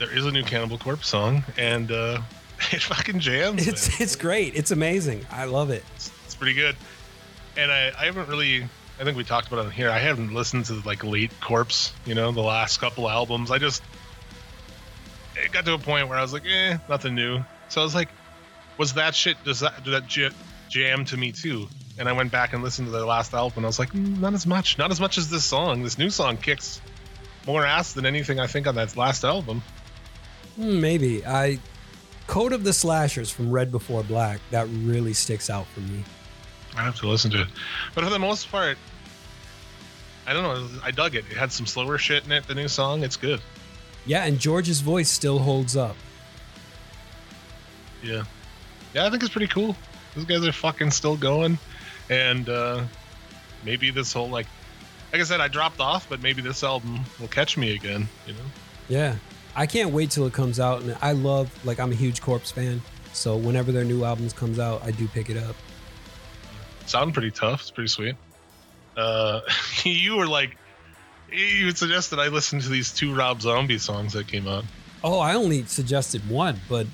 There 0.00 0.10
is 0.14 0.26
a 0.26 0.30
new 0.32 0.42
Cannibal 0.42 0.76
Corpse 0.76 1.08
song, 1.08 1.44
and 1.56 1.90
uh, 1.92 2.20
it 2.72 2.82
fucking 2.82 3.20
jams. 3.20 3.64
man. 3.64 3.68
It's 3.68 4.00
it's 4.00 4.16
great. 4.16 4.54
It's 4.56 4.70
amazing. 4.70 5.26
I 5.30 5.44
love 5.44 5.70
it. 5.70 5.84
It's, 5.96 6.10
it's 6.24 6.34
pretty 6.34 6.54
good. 6.54 6.76
And 7.56 7.70
I, 7.72 7.92
I 7.98 8.04
haven't 8.04 8.28
really, 8.28 8.62
I 9.00 9.04
think 9.04 9.16
we 9.16 9.24
talked 9.24 9.48
about 9.48 9.66
it 9.66 9.72
here. 9.72 9.90
I 9.90 9.98
haven't 9.98 10.32
listened 10.32 10.66
to 10.66 10.74
like 10.84 11.02
late 11.04 11.32
Corpse, 11.40 11.92
you 12.06 12.14
know, 12.14 12.30
the 12.32 12.40
last 12.40 12.78
couple 12.78 13.08
albums. 13.08 13.50
I 13.50 13.58
just, 13.58 13.82
it 15.36 15.52
got 15.52 15.64
to 15.64 15.74
a 15.74 15.78
point 15.78 16.08
where 16.08 16.18
I 16.18 16.22
was 16.22 16.32
like, 16.32 16.44
eh, 16.46 16.78
nothing 16.88 17.14
new. 17.14 17.40
So 17.68 17.80
I 17.80 17.84
was 17.84 17.94
like, 17.94 18.08
was 18.76 18.94
that 18.94 19.14
shit, 19.14 19.42
does 19.44 19.60
that, 19.60 19.82
did 19.82 19.92
that 19.92 20.06
j- 20.06 20.30
jam 20.68 21.04
to 21.06 21.16
me 21.16 21.32
too? 21.32 21.68
And 21.98 22.08
I 22.08 22.12
went 22.12 22.30
back 22.30 22.52
and 22.52 22.62
listened 22.62 22.86
to 22.86 22.92
their 22.92 23.04
last 23.04 23.34
album 23.34 23.58
and 23.58 23.66
I 23.66 23.68
was 23.68 23.78
like, 23.80 23.90
mm, 23.92 24.18
not 24.20 24.34
as 24.34 24.46
much. 24.46 24.78
Not 24.78 24.92
as 24.92 25.00
much 25.00 25.18
as 25.18 25.28
this 25.28 25.44
song. 25.44 25.82
This 25.82 25.98
new 25.98 26.10
song 26.10 26.36
kicks 26.36 26.80
more 27.44 27.64
ass 27.64 27.92
than 27.92 28.06
anything 28.06 28.38
I 28.38 28.46
think 28.46 28.68
on 28.68 28.76
that 28.76 28.96
last 28.96 29.24
album. 29.24 29.62
Hmm, 30.54 30.80
Maybe 30.80 31.26
I. 31.26 31.58
Code 32.28 32.52
of 32.52 32.62
the 32.62 32.74
Slashers 32.74 33.30
from 33.30 33.50
Red 33.50 33.72
Before 33.72 34.04
Black. 34.04 34.38
That 34.50 34.68
really 34.68 35.14
sticks 35.14 35.48
out 35.48 35.66
for 35.68 35.80
me. 35.80 36.04
I 36.76 36.82
have 36.82 36.94
to 37.00 37.08
listen 37.08 37.30
to 37.32 37.40
it. 37.40 37.48
But 37.94 38.04
for 38.04 38.10
the 38.10 38.18
most 38.18 38.50
part, 38.50 38.76
I 40.26 40.34
don't 40.34 40.42
know. 40.42 40.80
I 40.84 40.90
dug 40.90 41.14
it. 41.14 41.24
It 41.30 41.36
had 41.38 41.50
some 41.50 41.64
slower 41.66 41.96
shit 41.96 42.26
in 42.26 42.32
it. 42.32 42.46
The 42.46 42.54
new 42.54 42.68
song, 42.68 43.02
it's 43.02 43.16
good. 43.16 43.40
Yeah, 44.04 44.26
and 44.26 44.38
George's 44.38 44.82
voice 44.82 45.08
still 45.08 45.38
holds 45.38 45.74
up. 45.74 45.96
Yeah, 48.02 48.24
yeah. 48.94 49.06
I 49.06 49.10
think 49.10 49.22
it's 49.22 49.32
pretty 49.32 49.48
cool. 49.48 49.74
Those 50.14 50.26
guys 50.26 50.46
are 50.46 50.52
fucking 50.52 50.90
still 50.90 51.16
going, 51.16 51.58
and 52.10 52.48
uh, 52.48 52.84
maybe 53.64 53.90
this 53.90 54.12
whole 54.12 54.28
like, 54.28 54.46
like 55.12 55.22
I 55.22 55.24
said, 55.24 55.40
I 55.40 55.48
dropped 55.48 55.80
off, 55.80 56.06
but 56.10 56.22
maybe 56.22 56.42
this 56.42 56.62
album 56.62 57.00
will 57.18 57.28
catch 57.28 57.56
me 57.56 57.74
again. 57.74 58.06
You 58.26 58.34
know? 58.34 58.40
Yeah. 58.88 59.16
I 59.58 59.66
can't 59.66 59.90
wait 59.90 60.12
till 60.12 60.24
it 60.26 60.32
comes 60.32 60.60
out 60.60 60.82
and 60.82 60.96
I 61.02 61.12
love 61.12 61.52
like 61.66 61.80
I'm 61.80 61.90
a 61.90 61.94
huge 61.96 62.22
Corpse 62.22 62.52
fan. 62.52 62.80
So 63.12 63.36
whenever 63.36 63.72
their 63.72 63.82
new 63.84 64.04
albums 64.04 64.32
comes 64.32 64.60
out, 64.60 64.84
I 64.84 64.92
do 64.92 65.08
pick 65.08 65.30
it 65.30 65.36
up. 65.36 65.56
Sound 66.86 67.12
pretty 67.12 67.32
tough. 67.32 67.62
It's 67.62 67.70
pretty 67.72 67.88
sweet. 67.88 68.14
Uh, 68.96 69.40
you 69.82 70.16
were 70.16 70.28
like, 70.28 70.56
you 71.32 71.66
would 71.66 71.76
suggest 71.76 72.10
that 72.10 72.20
I 72.20 72.28
listen 72.28 72.60
to 72.60 72.68
these 72.68 72.94
two 72.94 73.12
Rob 73.12 73.42
Zombie 73.42 73.78
songs 73.78 74.12
that 74.12 74.28
came 74.28 74.46
out. 74.46 74.64
Oh, 75.02 75.18
I 75.18 75.34
only 75.34 75.64
suggested 75.64 76.28
one, 76.30 76.60
but 76.68 76.86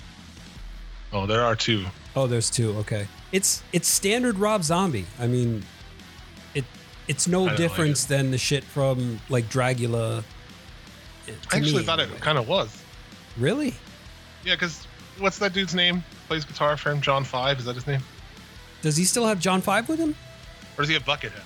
Oh, 1.13 1.27
there 1.27 1.43
are 1.43 1.55
two. 1.55 1.85
oh, 2.17 2.27
there's 2.27 2.49
two. 2.51 2.77
Okay. 2.79 3.07
It's 3.31 3.63
it's 3.75 3.89
standard 3.89 4.39
Rob 4.39 4.65
Zombie. 4.65 5.05
I 5.21 5.27
mean, 5.27 5.65
it 6.55 6.65
it's 7.09 7.29
no 7.29 7.41
don't 7.41 7.49
like 7.49 7.57
difference 7.59 8.05
than 8.07 8.31
the 8.31 8.39
shit 8.39 8.65
from 8.65 9.21
like 9.29 9.51
Dragula. 9.51 10.25
I 11.53 11.57
actually 11.57 11.79
me, 11.79 11.83
thought 11.85 12.01
it 12.01 12.05
anyway. 12.05 12.19
kind 12.21 12.39
of 12.39 12.49
was. 12.49 12.83
Really? 13.37 13.75
Yeah, 14.45 14.55
because 14.55 14.87
what's 15.19 15.39
that 15.39 15.53
dude's 15.53 15.75
name? 15.75 16.05
Plays 16.29 16.45
guitar 16.45 16.77
for 16.77 16.91
him. 16.91 17.01
John 17.01 17.25
Five. 17.25 17.59
Is 17.59 17.65
that 17.65 17.75
his 17.75 17.87
name? 17.87 18.01
Does 18.83 18.97
he 18.97 19.05
still 19.05 19.27
have 19.27 19.41
John 19.41 19.61
Five 19.61 19.89
with 19.89 19.99
him? 19.99 20.15
Or 20.77 20.83
does 20.83 20.89
he 20.89 20.95
have 20.95 21.05
Buckethead? 21.05 21.43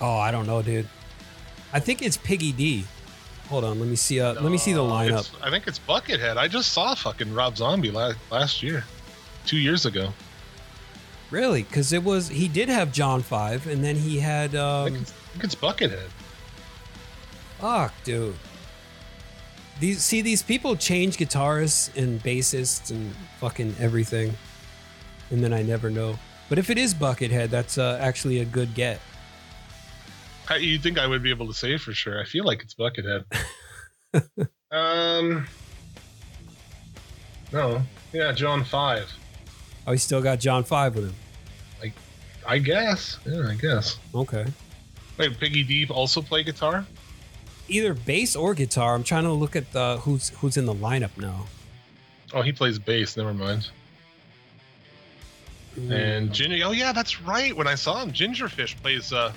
Oh, 0.00 0.16
I 0.16 0.30
don't 0.30 0.46
know, 0.46 0.62
dude. 0.62 0.88
I 1.72 1.80
think 1.80 2.02
it's 2.02 2.16
Piggy 2.16 2.52
D. 2.52 2.84
Hold 3.48 3.64
on, 3.64 3.78
let 3.78 3.88
me 3.88 3.96
see. 3.96 4.20
Uh, 4.20 4.32
let 4.34 4.50
me 4.50 4.58
see 4.58 4.72
the 4.72 4.82
No, 4.82 4.88
lineup. 4.90 5.30
I 5.42 5.50
think 5.50 5.66
it's 5.66 5.78
Buckethead. 5.78 6.36
I 6.36 6.48
just 6.48 6.72
saw 6.72 6.94
fucking 6.94 7.32
Rob 7.34 7.56
Zombie 7.56 7.90
last, 7.90 8.18
last 8.30 8.62
year, 8.62 8.84
two 9.46 9.58
years 9.58 9.84
ago. 9.86 10.12
Really? 11.30 11.62
Because 11.62 11.92
it 11.92 12.02
was 12.02 12.28
he 12.28 12.48
did 12.48 12.68
have 12.68 12.92
John 12.92 13.22
Five, 13.22 13.66
and 13.66 13.82
then 13.84 13.96
he 13.96 14.18
had 14.18 14.54
I, 14.54 14.84
think 14.84 14.96
um, 14.96 15.02
I 15.02 15.32
think 15.32 15.44
it's 15.44 15.54
Buckethead. 15.54 16.08
fuck, 17.58 17.92
dude. 18.04 18.34
These 19.80 20.02
see 20.02 20.20
these 20.22 20.42
people 20.42 20.76
change 20.76 21.16
guitarists 21.16 21.96
and 21.96 22.22
bassists 22.22 22.90
and 22.90 23.12
fucking 23.38 23.74
everything, 23.78 24.34
and 25.30 25.42
then 25.42 25.52
I 25.52 25.62
never 25.62 25.90
know. 25.90 26.18
But 26.48 26.58
if 26.58 26.70
it 26.70 26.78
is 26.78 26.94
Buckethead, 26.94 27.50
that's 27.50 27.78
uh, 27.78 27.98
actually 28.00 28.40
a 28.40 28.44
good 28.44 28.74
get. 28.74 29.00
I, 30.48 30.56
you 30.56 30.78
think 30.78 30.98
I 30.98 31.06
would 31.06 31.22
be 31.22 31.30
able 31.30 31.46
to 31.46 31.54
say 31.54 31.78
for 31.78 31.92
sure? 31.92 32.20
I 32.20 32.24
feel 32.24 32.44
like 32.44 32.62
it's 32.62 32.74
Buckethead. 32.74 33.24
um, 34.70 35.46
no, 37.52 37.82
yeah, 38.12 38.32
John 38.32 38.64
Five. 38.64 39.10
Oh, 39.86 39.92
he 39.92 39.98
still 39.98 40.22
got 40.22 40.40
John 40.40 40.64
Five 40.64 40.94
with 40.94 41.06
him. 41.06 41.14
Like 41.80 41.94
I 42.46 42.58
guess. 42.58 43.18
Yeah, 43.24 43.48
I 43.48 43.54
guess. 43.54 43.98
Okay. 44.14 44.46
Wait, 45.18 45.38
Piggy 45.38 45.62
D 45.62 45.86
also 45.88 46.20
play 46.20 46.42
guitar? 46.42 46.84
Either 47.68 47.94
bass 47.94 48.36
or 48.36 48.54
guitar. 48.54 48.94
I'm 48.94 49.04
trying 49.04 49.24
to 49.24 49.32
look 49.32 49.56
at 49.56 49.72
the 49.72 49.98
who's 50.02 50.28
who's 50.40 50.56
in 50.56 50.66
the 50.66 50.74
lineup 50.74 51.16
now. 51.16 51.46
Oh, 52.34 52.42
he 52.42 52.52
plays 52.52 52.78
bass. 52.78 53.16
Never 53.16 53.32
mind. 53.34 53.70
And 55.90 56.32
Ginger. 56.32 56.64
Oh 56.66 56.72
yeah, 56.72 56.92
that's 56.92 57.20
right. 57.22 57.56
When 57.56 57.66
I 57.66 57.74
saw 57.76 58.02
him, 58.02 58.12
Gingerfish 58.12 58.76
plays 58.82 59.12
uh, 59.12 59.32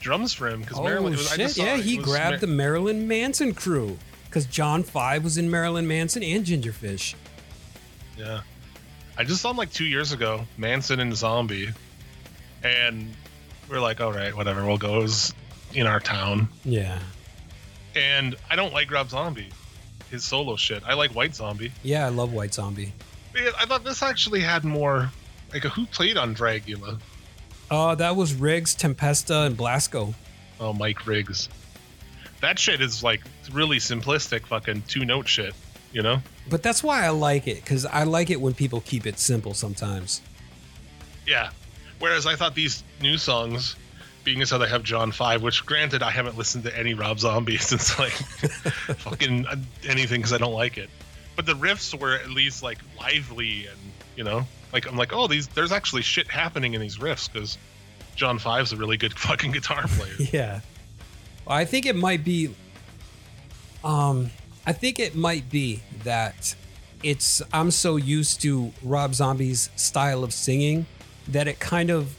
drums 0.00 0.32
for 0.32 0.48
him 0.48 0.60
because 0.62 0.78
oh 0.78 0.84
Marilyn. 0.84 1.12
it 1.12 1.16
was- 1.18 1.32
I 1.32 1.36
shit! 1.36 1.56
Yeah, 1.58 1.76
it 1.76 1.84
he 1.84 1.98
was 1.98 2.06
grabbed 2.06 2.30
Mar- 2.32 2.38
the 2.38 2.46
Marilyn 2.46 3.06
Manson 3.08 3.52
crew 3.52 3.98
because 4.24 4.46
John 4.46 4.82
Five 4.82 5.22
was 5.22 5.36
in 5.36 5.50
Marilyn 5.50 5.86
Manson 5.86 6.22
and 6.22 6.44
Gingerfish. 6.46 7.14
Yeah. 8.16 8.40
I 9.18 9.24
just 9.24 9.40
saw 9.40 9.50
him 9.50 9.56
like 9.56 9.72
two 9.72 9.84
years 9.86 10.12
ago, 10.12 10.44
Manson 10.58 11.00
and 11.00 11.14
Zombie. 11.16 11.70
And 12.62 13.14
we're 13.70 13.80
like, 13.80 14.00
all 14.00 14.12
right, 14.12 14.34
whatever, 14.36 14.64
we'll 14.66 14.76
go. 14.78 14.98
It 15.00 15.02
was 15.04 15.34
in 15.72 15.86
our 15.86 16.00
town. 16.00 16.48
Yeah, 16.64 16.98
And 17.96 18.36
I 18.50 18.56
don't 18.56 18.72
like 18.74 18.90
Rob 18.92 19.08
Zombie, 19.08 19.48
his 20.10 20.24
solo 20.24 20.54
shit. 20.56 20.82
I 20.86 20.92
like 20.94 21.12
White 21.12 21.34
Zombie. 21.34 21.72
yeah, 21.82 22.04
I 22.04 22.10
love 22.10 22.32
White 22.32 22.52
Zombie. 22.54 22.92
Man, 23.34 23.52
I 23.58 23.64
thought 23.66 23.84
this 23.84 24.02
actually 24.02 24.40
had 24.40 24.64
more. 24.64 25.10
Like, 25.52 25.62
who 25.64 25.86
played 25.86 26.16
on 26.18 26.34
Dragula? 26.34 27.00
Uh, 27.70 27.94
that 27.94 28.14
was 28.14 28.34
Riggs, 28.34 28.74
Tempesta, 28.74 29.46
and 29.46 29.56
Blasko. 29.56 30.12
Oh, 30.60 30.72
Mike 30.72 31.06
Riggs. 31.06 31.48
That 32.40 32.58
shit 32.58 32.80
is 32.80 33.02
like 33.02 33.22
really 33.52 33.78
simplistic, 33.78 34.46
fucking 34.46 34.82
two 34.88 35.04
note 35.04 35.26
shit, 35.26 35.54
you 35.92 36.02
know? 36.02 36.20
But 36.50 36.62
that's 36.62 36.82
why 36.82 37.04
I 37.04 37.08
like 37.10 37.46
it 37.46 37.56
because 37.56 37.86
I 37.86 38.04
like 38.04 38.28
it 38.30 38.40
when 38.40 38.52
people 38.54 38.82
keep 38.82 39.06
it 39.06 39.18
simple 39.18 39.54
sometimes. 39.54 40.20
Yeah. 41.26 41.50
Whereas 41.98 42.26
I 42.26 42.36
thought 42.36 42.54
these 42.54 42.84
new 43.00 43.16
songs, 43.16 43.74
being 44.26 44.42
as 44.42 44.50
how 44.50 44.58
they 44.58 44.68
have 44.68 44.82
John 44.82 45.12
Five, 45.12 45.42
which 45.42 45.64
granted 45.64 46.02
I 46.02 46.10
haven't 46.10 46.36
listened 46.36 46.64
to 46.64 46.78
any 46.78 46.92
Rob 46.92 47.18
Zombie 47.18 47.56
since 47.56 47.98
like 47.98 48.12
fucking 48.98 49.46
uh, 49.46 49.56
anything 49.86 50.20
because 50.20 50.34
I 50.34 50.38
don't 50.38 50.52
like 50.52 50.76
it, 50.76 50.90
but 51.36 51.46
the 51.46 51.54
riffs 51.54 51.98
were 51.98 52.14
at 52.14 52.28
least 52.28 52.62
like 52.62 52.78
lively 52.98 53.68
and 53.68 53.78
you 54.16 54.24
know 54.24 54.44
like 54.74 54.86
I'm 54.86 54.96
like 54.96 55.14
oh 55.14 55.28
these 55.28 55.46
there's 55.48 55.72
actually 55.72 56.02
shit 56.02 56.28
happening 56.28 56.74
in 56.74 56.82
these 56.82 56.98
riffs 56.98 57.32
because 57.32 57.56
John 58.16 58.38
Five's 58.38 58.72
a 58.72 58.76
really 58.76 58.98
good 58.98 59.14
fucking 59.18 59.52
guitar 59.52 59.86
player. 59.86 60.14
Yeah. 60.18 60.60
I 61.46 61.64
think 61.64 61.86
it 61.86 61.96
might 61.96 62.24
be 62.24 62.54
um 63.82 64.30
I 64.66 64.72
think 64.72 64.98
it 64.98 65.14
might 65.14 65.48
be 65.48 65.82
that 66.02 66.56
it's 67.04 67.40
I'm 67.52 67.70
so 67.70 67.94
used 67.94 68.40
to 68.42 68.72
Rob 68.82 69.14
Zombie's 69.14 69.70
style 69.76 70.24
of 70.24 70.32
singing 70.32 70.86
that 71.28 71.46
it 71.46 71.60
kind 71.60 71.90
of 71.90 72.16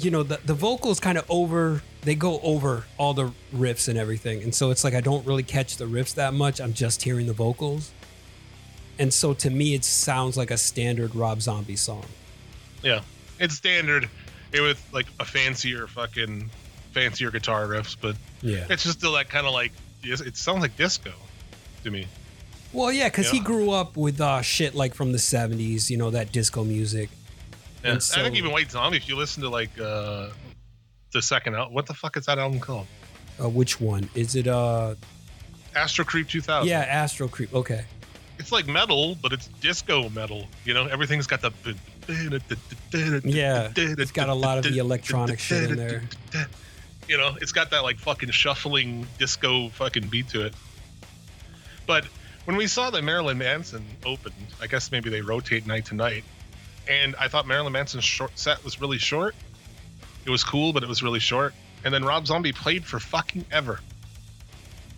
you 0.00 0.10
know 0.10 0.22
the 0.22 0.38
the 0.44 0.54
vocals 0.54 1.00
kind 1.00 1.18
of 1.18 1.24
over 1.30 1.82
they 2.02 2.14
go 2.14 2.40
over 2.40 2.84
all 2.96 3.14
the 3.14 3.32
riffs 3.54 3.88
and 3.88 3.98
everything. 3.98 4.42
And 4.42 4.54
so 4.54 4.70
it's 4.70 4.84
like 4.84 4.94
I 4.94 5.00
don't 5.00 5.26
really 5.26 5.42
catch 5.42 5.76
the 5.76 5.84
riffs 5.86 6.14
that 6.14 6.32
much. 6.34 6.60
I'm 6.60 6.72
just 6.72 7.02
hearing 7.02 7.26
the 7.26 7.32
vocals. 7.32 7.90
And 8.98 9.12
so 9.12 9.34
to 9.34 9.50
me 9.50 9.74
it 9.74 9.84
sounds 9.84 10.36
like 10.36 10.50
a 10.50 10.56
standard 10.56 11.14
Rob 11.14 11.42
Zombie 11.42 11.76
song. 11.76 12.04
Yeah. 12.82 13.00
It's 13.38 13.54
standard. 13.54 14.08
It 14.52 14.60
with 14.60 14.84
like 14.92 15.06
a 15.20 15.24
fancier 15.24 15.86
fucking 15.86 16.50
fancier 16.92 17.30
guitar 17.30 17.66
riffs, 17.66 17.96
but 18.00 18.16
Yeah. 18.42 18.66
it's 18.70 18.82
just 18.84 18.98
still 18.98 19.12
that 19.12 19.28
kind 19.28 19.46
of 19.46 19.52
like 19.52 19.72
it 20.02 20.36
sounds 20.36 20.62
like 20.62 20.76
disco 20.76 21.12
to 21.84 21.90
me. 21.90 22.06
Well, 22.72 22.92
yeah, 22.92 23.08
because 23.08 23.30
he 23.30 23.40
grew 23.40 23.70
up 23.70 23.96
with 23.96 24.20
uh, 24.20 24.42
shit 24.42 24.74
like 24.74 24.94
from 24.94 25.12
the 25.12 25.18
'70s, 25.18 25.88
you 25.90 25.96
know, 25.96 26.10
that 26.10 26.32
disco 26.32 26.64
music. 26.64 27.08
Yeah. 27.84 27.92
And 27.92 27.96
I 28.16 28.22
think 28.22 28.36
even 28.36 28.50
White 28.50 28.70
Zombie, 28.70 28.96
if 28.96 29.08
you 29.08 29.16
listen 29.16 29.42
to 29.42 29.48
like 29.48 29.78
uh 29.78 30.30
the 31.12 31.22
second 31.22 31.54
album, 31.54 31.74
what 31.74 31.86
the 31.86 31.94
fuck 31.94 32.16
is 32.16 32.26
that 32.26 32.38
album 32.38 32.60
called? 32.60 32.86
Uh, 33.40 33.48
which 33.48 33.80
one 33.80 34.08
is 34.14 34.34
it? 34.34 34.46
Uh, 34.48 34.94
Astro 35.76 36.04
Creep 36.04 36.28
2000. 36.28 36.68
yeah, 36.68 36.80
Astro 36.80 37.28
Creep. 37.28 37.54
Okay. 37.54 37.84
it's 38.38 38.50
like 38.50 38.66
metal, 38.66 39.16
but 39.22 39.32
it's 39.32 39.46
disco 39.60 40.08
metal. 40.10 40.46
You 40.64 40.74
know, 40.74 40.86
everything's 40.86 41.26
got 41.26 41.40
the 41.40 41.52
Yeah, 43.24 43.70
it's 43.76 44.10
got 44.12 44.28
a 44.28 44.34
lot 44.34 44.58
of 44.58 44.64
the 44.64 44.78
electronic 44.78 45.38
shit 45.38 45.70
in 45.70 45.76
there. 45.76 46.02
You 47.08 47.16
know, 47.16 47.36
it's 47.40 47.52
got 47.52 47.70
that 47.70 47.82
like 47.84 47.98
fucking 47.98 48.30
shuffling 48.30 49.06
disco 49.18 49.68
fucking 49.70 50.08
beat 50.08 50.28
to 50.30 50.44
it. 50.46 50.54
But 51.86 52.04
when 52.44 52.56
we 52.56 52.66
saw 52.66 52.90
that 52.90 53.02
Marilyn 53.02 53.38
Manson 53.38 53.84
opened, 54.04 54.34
I 54.60 54.66
guess 54.66 54.92
maybe 54.92 55.08
they 55.08 55.22
rotate 55.22 55.66
night 55.66 55.86
to 55.86 55.94
night, 55.94 56.24
and 56.88 57.14
I 57.16 57.28
thought 57.28 57.46
Marilyn 57.46 57.72
Manson's 57.72 58.04
short 58.04 58.38
set 58.38 58.62
was 58.64 58.80
really 58.80 58.98
short. 58.98 59.34
It 60.24 60.30
was 60.30 60.44
cool, 60.44 60.72
but 60.72 60.82
it 60.82 60.88
was 60.88 61.02
really 61.02 61.20
short. 61.20 61.54
And 61.84 61.92
then 61.94 62.04
Rob 62.04 62.26
Zombie 62.26 62.52
played 62.52 62.84
for 62.84 62.98
fucking 62.98 63.44
ever. 63.52 63.80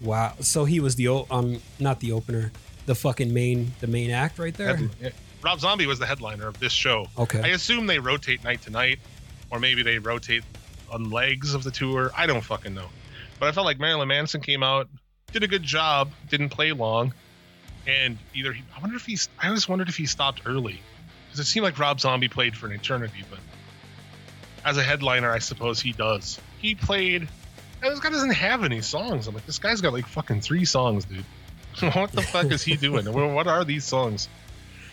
Wow. 0.01 0.35
So 0.41 0.65
he 0.65 0.81
was 0.81 0.97
the 0.97 1.09
o- 1.09 1.27
um, 1.31 1.61
not 1.79 2.01
the 2.01 2.13
opener, 2.13 2.53
the 2.87 2.95
fucking 2.95 3.33
main, 3.33 3.73
the 3.81 3.87
main 3.87 4.11
act 4.11 4.39
right 4.39 4.55
there. 4.55 4.79
Yeah. 5.01 5.11
Rob 5.43 5.61
Zombie 5.61 5.87
was 5.87 5.99
the 5.99 6.07
headliner 6.07 6.47
of 6.49 6.59
this 6.59 6.73
show. 6.73 7.07
Okay. 7.19 7.41
I 7.43 7.49
assume 7.49 7.87
they 7.87 7.99
rotate 7.99 8.43
night 8.45 8.63
to 8.63 8.71
night, 8.71 8.99
or 9.51 9.59
maybe 9.59 9.83
they 9.83 9.99
rotate 9.99 10.43
on 10.91 11.11
legs 11.11 11.55
of 11.55 11.65
the 11.65 11.71
tour. 11.71 12.11
I 12.17 12.27
don't 12.27 12.43
fucking 12.43 12.75
know. 12.75 12.89
But 13.39 13.49
I 13.49 13.53
felt 13.53 13.65
like 13.67 13.79
Marilyn 13.79 14.09
Manson 14.09 14.41
came 14.41 14.63
out, 14.63 14.89
did 15.33 15.43
a 15.43 15.49
good 15.49 15.63
job, 15.63 16.11
didn't 16.29 16.51
play 16.51 16.73
long, 16.73 17.15
and 17.87 18.19
either 18.35 18.53
he, 18.53 18.63
I 18.77 18.81
wonder 18.81 18.97
if 18.97 19.07
he's. 19.07 19.29
I 19.39 19.47
always 19.49 19.67
wondered 19.69 19.89
if 19.89 19.97
he 19.97 20.05
stopped 20.07 20.43
early 20.45 20.81
because 21.31 21.41
it 21.41 21.45
seemed 21.51 21.65
like 21.65 21.79
Rob 21.79 22.01
Zombie 22.01 22.29
played 22.29 22.57
for 22.57 22.67
an 22.67 22.73
eternity, 22.73 23.25
but 23.31 23.39
as 24.65 24.77
a 24.77 24.83
headliner, 24.83 25.31
I 25.31 25.39
suppose 25.39 25.81
he 25.81 25.93
does. 25.93 26.39
He 26.59 26.75
played. 26.75 27.23
And 27.83 27.93
this 27.93 28.01
guy 28.01 28.11
doesn't 28.11 28.35
have 28.35 28.63
any 28.65 28.83
songs. 28.83 29.27
I'm 29.27 29.35
like, 29.35 29.47
this 29.47 29.59
guy's 29.59 29.81
got 29.81 29.93
like 29.95 30.07
fucking 30.07 30.43
three 30.43 30.65
songs, 30.67 31.07
dude. 31.07 31.25
what 31.95 32.13
the 32.13 32.21
fuck 32.23 32.51
is 32.51 32.63
he 32.63 32.77
doing? 32.77 33.11
What 33.11 33.47
are 33.47 33.65
these 33.65 33.85
songs? 33.85 34.29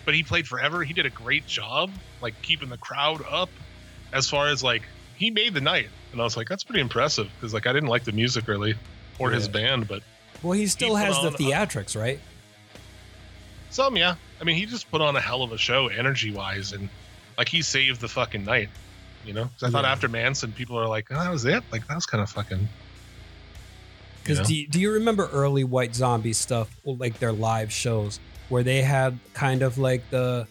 But 0.05 0.13
he 0.13 0.23
played 0.23 0.47
forever. 0.47 0.83
He 0.85 0.93
did 0.93 1.05
a 1.05 1.09
great 1.09 1.45
job, 1.47 1.91
like 2.21 2.41
keeping 2.41 2.69
the 2.69 2.77
crowd 2.77 3.21
up. 3.29 3.49
As 4.13 4.29
far 4.29 4.47
as 4.47 4.63
like, 4.63 4.83
he 5.17 5.31
made 5.31 5.53
the 5.53 5.59
night, 5.59 5.89
and 6.13 6.21
I 6.21 6.23
was 6.23 6.37
like, 6.37 6.47
that's 6.47 6.63
pretty 6.63 6.79
impressive 6.79 7.29
because 7.35 7.53
like 7.53 7.67
I 7.67 7.73
didn't 7.73 7.89
like 7.89 8.05
the 8.05 8.13
music 8.13 8.47
really, 8.47 8.75
or 9.19 9.31
his 9.31 9.49
band, 9.49 9.87
but 9.89 10.01
Well, 10.41 10.53
he 10.53 10.67
still 10.67 10.91
put 10.95 11.03
has 11.03 11.15
the 11.19 11.27
on 11.27 11.33
a- 11.33 11.37
theatrics, 11.37 11.99
right? 11.99 12.19
some 13.69 13.97
yeah. 13.97 14.15
I 14.39 14.43
mean, 14.43 14.55
he 14.55 14.65
just 14.65 14.89
put 14.91 15.01
on 15.01 15.15
a 15.15 15.21
hell 15.21 15.43
of 15.43 15.51
a 15.51 15.57
show, 15.57 15.87
energy 15.87 16.31
wise, 16.31 16.71
and 16.73 16.89
like 17.37 17.49
he 17.49 17.61
saved 17.61 18.01
the 18.01 18.07
fucking 18.07 18.43
night. 18.45 18.69
You 19.25 19.33
know, 19.33 19.43
'Cause 19.59 19.63
I 19.63 19.69
thought 19.69 19.83
after 19.85 20.07
Manson, 20.07 20.53
people 20.53 20.77
are 20.79 20.87
like, 20.87 21.07
oh, 21.11 21.15
that 21.15 21.31
was 21.31 21.43
it. 21.45 21.63
Like 21.71 21.85
that 21.87 21.95
was 21.95 22.05
kind 22.05 22.21
of 22.23 22.29
fucking. 22.29 22.59
You 22.59 22.67
Because 24.23 24.39
know? 24.39 24.45
do, 24.45 24.55
you, 24.55 24.67
do 24.67 24.79
you 24.79 24.91
remember 24.93 25.27
early 25.33 25.63
White 25.63 25.95
Zombie 25.95 26.33
stuff, 26.33 26.69
like 26.85 27.19
their 27.19 27.31
live 27.33 27.71
shows, 27.71 28.19
where 28.49 28.63
they 28.63 28.81
had 28.81 29.19
kind 29.33 29.61
of 29.63 29.77
like 29.77 30.09
the 30.09 30.47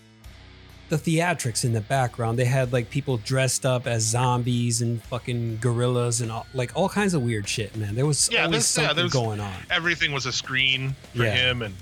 the 0.88 0.96
theatrics 0.96 1.64
in 1.64 1.72
the 1.72 1.80
background? 1.80 2.38
They 2.38 2.44
had 2.44 2.72
like 2.72 2.90
people 2.90 3.16
dressed 3.18 3.64
up 3.66 3.86
as 3.86 4.02
zombies 4.04 4.82
and 4.82 5.02
fucking 5.04 5.58
gorillas 5.58 6.20
and 6.20 6.30
all, 6.30 6.46
like 6.54 6.72
all 6.74 6.88
kinds 6.88 7.14
of 7.14 7.22
weird 7.22 7.48
shit, 7.48 7.74
man. 7.76 7.94
There 7.94 8.06
was 8.06 8.28
Yeah, 8.30 8.44
always 8.44 8.58
this- 8.58 8.76
yeah, 8.76 8.88
something 8.88 8.96
there's- 8.96 9.12
going 9.12 9.40
on. 9.40 9.54
everything 9.70 10.12
was 10.12 10.26
a 10.26 10.32
screen 10.32 10.94
for 11.14 11.24
Yeah. 11.24 11.32
him 11.34 11.62
and 11.62 11.74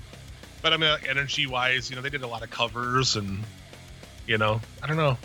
but 0.65 0.73
i 0.73 0.77
mean 0.77 0.89
like, 0.89 1.07
energy 1.07 1.45
wise 1.45 1.91
you 1.91 1.95
know 1.95 2.01
they 2.01 2.09
did 2.09 2.23
a 2.23 2.27
lot 2.27 2.41
of 2.41 2.49
covers 2.49 3.15
and 3.15 3.43
you 4.25 4.35
know 4.39 4.59
i 4.81 4.87
don't 4.87 4.97
know 4.97 5.15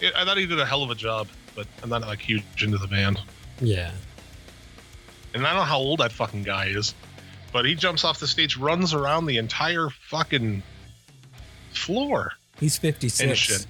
It- 0.00 0.14
i 0.16 0.24
thought 0.24 0.38
he 0.38 0.46
did 0.46 0.58
a 0.58 0.64
hell 0.64 0.82
of 0.82 0.90
a 0.90 0.94
job 0.94 1.28
but 1.54 1.66
i'm 1.82 1.90
not 1.90 2.00
like 2.00 2.20
huge 2.20 2.62
into 2.62 2.78
the 2.78 2.86
band 2.88 3.20
Yeah. 3.60 3.90
and 5.34 5.46
i 5.46 5.50
don't 5.50 5.58
know 5.58 5.64
how 5.66 5.78
old 5.78 6.00
that 6.00 6.12
fucking 6.12 6.44
guy 6.44 6.68
is 6.68 6.94
but 7.52 7.66
he 7.66 7.74
jumps 7.74 8.04
off 8.04 8.20
the 8.20 8.26
stage 8.26 8.56
runs 8.56 8.94
around 8.94 9.26
the 9.26 9.36
entire 9.36 9.90
fucking 10.08 10.62
floor 11.72 12.32
He's 12.58 12.78
56. 12.78 13.38
shit 13.38 13.66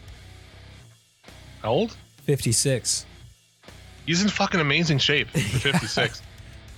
how 1.63 1.71
old 1.73 1.97
56. 2.23 3.05
he's 4.07 4.23
in 4.23 4.29
fucking 4.29 4.61
amazing 4.61 4.99
shape 4.99 5.29
for 5.31 5.39
56 5.59 6.23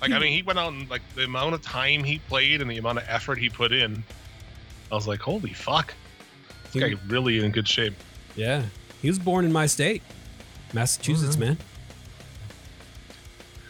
like 0.01 0.11
i 0.11 0.18
mean 0.18 0.33
he 0.33 0.41
went 0.43 0.59
out 0.59 0.72
and 0.72 0.89
like 0.89 1.03
the 1.16 1.24
amount 1.24 1.53
of 1.55 1.61
time 1.61 2.03
he 2.03 2.18
played 2.18 2.62
and 2.62 2.70
the 2.70 2.78
amount 2.78 2.97
of 2.97 3.05
effort 3.09 3.37
he 3.39 3.51
put 3.51 3.72
in 3.72 4.03
i 4.93 4.95
was 4.95 5.09
like 5.09 5.20
holy 5.20 5.53
fuck 5.55 5.95
this 6.70 6.82
guy 6.82 6.95
really 7.09 7.45
in 7.45 7.51
good 7.51 7.66
shape 7.66 7.95
Yeah. 8.36 8.62
He 9.03 9.09
was 9.09 9.18
born 9.18 9.45
in 9.45 9.53
my 9.53 9.66
state, 9.66 10.01
Massachusetts, 10.72 11.34
Mhm. 11.36 11.40
man. 11.40 11.59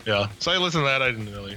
yeah 0.07 0.29
so 0.41 0.51
i 0.53 0.57
listened 0.59 0.83
to 0.83 0.87
that 0.87 1.01
i 1.03 1.11
didn't 1.11 1.33
really 1.33 1.57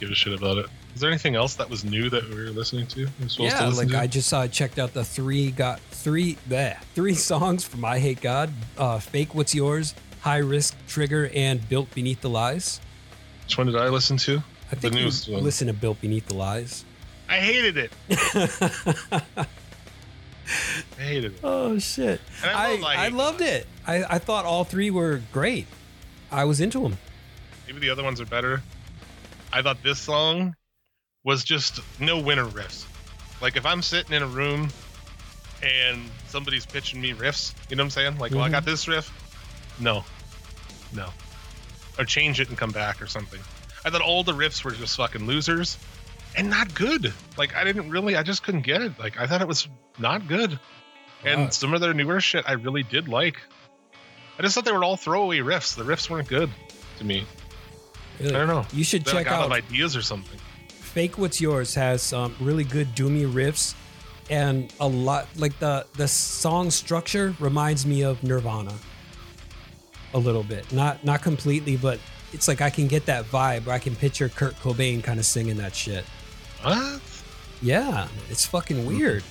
give 0.00 0.10
a 0.10 0.14
shit 0.14 0.32
about 0.32 0.58
it 0.58 0.66
is 0.94 1.00
there 1.00 1.10
anything 1.10 1.34
else 1.36 1.54
that 1.54 1.68
was 1.68 1.84
new 1.84 2.08
that 2.10 2.28
we 2.28 2.34
were 2.36 2.50
listening 2.50 2.86
to 2.86 3.04
we 3.04 3.28
supposed 3.28 3.36
to 3.36 3.42
Yeah, 3.44 3.66
listen 3.66 3.88
like 3.88 3.96
to? 3.96 4.00
I 4.00 4.06
just 4.06 4.32
uh, 4.32 4.46
checked 4.48 4.78
out 4.78 4.94
the 4.94 5.04
three 5.04 5.50
got 5.50 5.80
three 5.90 6.36
bleh, 6.48 6.80
three 6.94 7.14
songs 7.14 7.64
from 7.64 7.80
Eyehategod, 7.80 8.50
uh, 8.78 9.00
Fake 9.00 9.34
What's 9.34 9.54
Yours, 9.56 9.92
High 10.20 10.36
Risk 10.38 10.76
Trigger, 10.86 11.30
and 11.34 11.68
Built 11.68 11.92
Beneath 11.94 12.20
the 12.20 12.28
Lies. 12.30 12.80
which 13.44 13.58
one 13.58 13.66
did 13.66 13.74
i 13.76 13.88
listen 13.88 14.16
to 14.18 14.40
I 14.70 14.76
think 14.76 14.94
you 14.94 15.00
newest 15.00 15.28
one. 15.28 15.42
listen 15.42 15.66
to 15.66 15.72
Built 15.72 16.00
Beneath 16.00 16.26
the 16.26 16.34
Lies. 16.34 16.84
I 17.28 17.36
hated 17.36 17.76
it. 17.76 17.92
I 20.98 21.02
hated 21.02 21.32
it. 21.32 21.40
Oh 21.42 21.78
shit! 21.78 22.20
And 22.42 22.50
I 22.50 22.76
I 22.76 22.76
I 22.76 23.04
I, 23.06 23.08
loved 23.08 23.40
it. 23.40 23.66
I 23.86 24.04
I 24.04 24.18
thought 24.18 24.44
all 24.44 24.64
three 24.64 24.90
were 24.90 25.22
great. 25.32 25.66
I 26.30 26.44
was 26.44 26.60
into 26.60 26.80
them. 26.80 26.98
maybe 27.66 27.80
the 27.80 27.90
other 27.90 28.02
ones 28.02 28.20
are 28.20 28.26
better. 28.26 28.62
I 29.52 29.62
thought 29.62 29.82
this 29.82 29.98
song 29.98 30.54
was 31.22 31.44
just 31.44 31.80
no 32.00 32.18
winner 32.18 32.46
riffs. 32.46 32.86
Like 33.40 33.56
if 33.56 33.66
i'm 33.66 33.82
sitting 33.82 34.14
in 34.14 34.22
a 34.22 34.26
room 34.26 34.68
and 35.62 36.02
somebody's 36.28 36.66
pitching 36.66 37.00
me 37.00 37.12
riffs 37.12 37.54
you 37.70 37.76
know 37.76 37.82
what 37.82 37.86
i'm 37.86 37.90
saying? 37.90 38.18
Like 38.18 38.32
well 38.32 38.42
i 38.42 38.48
got 38.48 38.62
mm-hmm. 38.62 38.70
this 38.70 38.88
riff? 38.88 39.76
No. 39.80 40.04
No. 40.94 41.08
Or 41.98 42.04
change 42.04 42.40
it 42.40 42.48
and 42.48 42.58
come 42.58 42.70
back 42.70 43.00
or 43.00 43.06
something. 43.06 43.40
I 43.84 43.90
thought 43.90 44.02
all 44.02 44.24
the 44.24 44.32
riffs 44.32 44.64
were 44.64 44.72
just 44.72 44.96
fucking 44.96 45.26
losers 45.26 45.78
and 46.36 46.50
not 46.50 46.74
good 46.74 47.12
like 47.36 47.54
i 47.56 47.64
didn't 47.64 47.90
really 47.90 48.16
i 48.16 48.22
just 48.22 48.42
couldn't 48.42 48.62
get 48.62 48.82
it 48.82 48.92
like 48.98 49.18
i 49.18 49.26
thought 49.26 49.40
it 49.40 49.48
was 49.48 49.68
not 49.98 50.26
good 50.28 50.58
and 51.24 51.52
some 51.52 51.72
of 51.72 51.80
their 51.80 51.94
newer 51.94 52.20
shit 52.20 52.44
i 52.48 52.52
really 52.52 52.82
did 52.82 53.08
like 53.08 53.36
i 54.38 54.42
just 54.42 54.54
thought 54.54 54.64
they 54.64 54.72
were 54.72 54.84
all 54.84 54.96
throwaway 54.96 55.38
riffs 55.38 55.76
the 55.76 55.84
riffs 55.84 56.10
weren't 56.10 56.28
good 56.28 56.50
to 56.98 57.04
me 57.04 57.24
Really. 58.20 58.34
I 58.34 58.38
don't 58.38 58.48
know. 58.48 58.66
You 58.72 58.84
should 58.84 59.04
They're 59.04 59.14
check 59.14 59.26
like 59.26 59.32
out 59.32 59.50
out 59.50 59.52
ideas 59.52 59.96
or 59.96 60.02
something. 60.02 60.38
Fake 60.68 61.18
What's 61.18 61.40
Yours 61.40 61.74
has 61.74 62.02
some 62.02 62.34
really 62.40 62.64
good 62.64 62.88
doomy 62.94 63.30
riffs 63.30 63.74
and 64.30 64.72
a 64.80 64.86
lot 64.88 65.26
like 65.36 65.58
the 65.58 65.86
the 65.94 66.08
song 66.08 66.70
structure 66.70 67.34
reminds 67.40 67.84
me 67.84 68.02
of 68.02 68.22
Nirvana 68.22 68.74
a 70.14 70.18
little 70.18 70.44
bit. 70.44 70.72
Not 70.72 71.04
not 71.04 71.22
completely, 71.22 71.76
but 71.76 71.98
it's 72.32 72.46
like 72.46 72.60
I 72.60 72.70
can 72.70 72.86
get 72.86 73.06
that 73.06 73.24
vibe. 73.24 73.66
Where 73.66 73.74
I 73.74 73.80
can 73.80 73.96
picture 73.96 74.28
Kurt 74.28 74.54
Cobain 74.60 75.02
kind 75.02 75.18
of 75.18 75.26
singing 75.26 75.56
that 75.56 75.74
shit. 75.74 76.04
What? 76.64 77.00
Yeah, 77.62 78.08
it's 78.30 78.46
fucking 78.46 78.86
weird. 78.86 79.22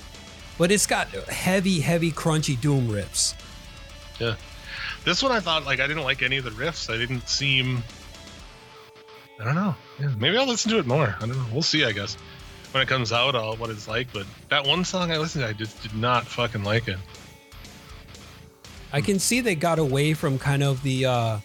But 0.56 0.70
it's 0.70 0.86
got 0.86 1.08
heavy, 1.08 1.80
heavy, 1.80 2.12
crunchy 2.12 2.60
doom 2.60 2.88
riffs. 2.88 3.34
Yeah. 4.20 4.36
This 5.04 5.22
one 5.22 5.32
I 5.32 5.40
thought 5.40 5.64
like 5.64 5.80
I 5.80 5.86
didn't 5.86 6.04
like 6.04 6.22
any 6.22 6.36
of 6.36 6.44
the 6.44 6.50
riffs. 6.50 6.92
I 6.92 6.96
didn't 6.96 7.28
seem. 7.28 7.82
I 9.40 9.44
don't 9.44 9.54
know. 9.56 9.74
Yeah, 9.98 10.10
maybe 10.18 10.38
I'll 10.38 10.46
listen 10.46 10.70
to 10.70 10.78
it 10.78 10.86
more. 10.86 11.14
I 11.16 11.26
don't 11.26 11.36
know. 11.36 11.46
We'll 11.52 11.62
see. 11.62 11.84
I 11.84 11.92
guess 11.92 12.16
when 12.70 12.82
it 12.82 12.88
comes 12.88 13.12
out, 13.12 13.34
I'll, 13.34 13.56
what 13.56 13.70
it's 13.70 13.88
like. 13.88 14.12
But 14.12 14.26
that 14.48 14.66
one 14.66 14.84
song 14.84 15.10
I 15.10 15.18
listened 15.18 15.44
to, 15.44 15.50
I 15.50 15.52
just 15.52 15.82
did 15.82 15.94
not 15.94 16.26
fucking 16.26 16.62
like 16.62 16.88
it. 16.88 16.98
I 18.92 19.00
can 19.00 19.18
see 19.18 19.40
they 19.40 19.56
got 19.56 19.80
away 19.80 20.14
from 20.14 20.38
kind 20.38 20.62
of 20.62 20.82
the 20.84 21.06
uh 21.06 21.38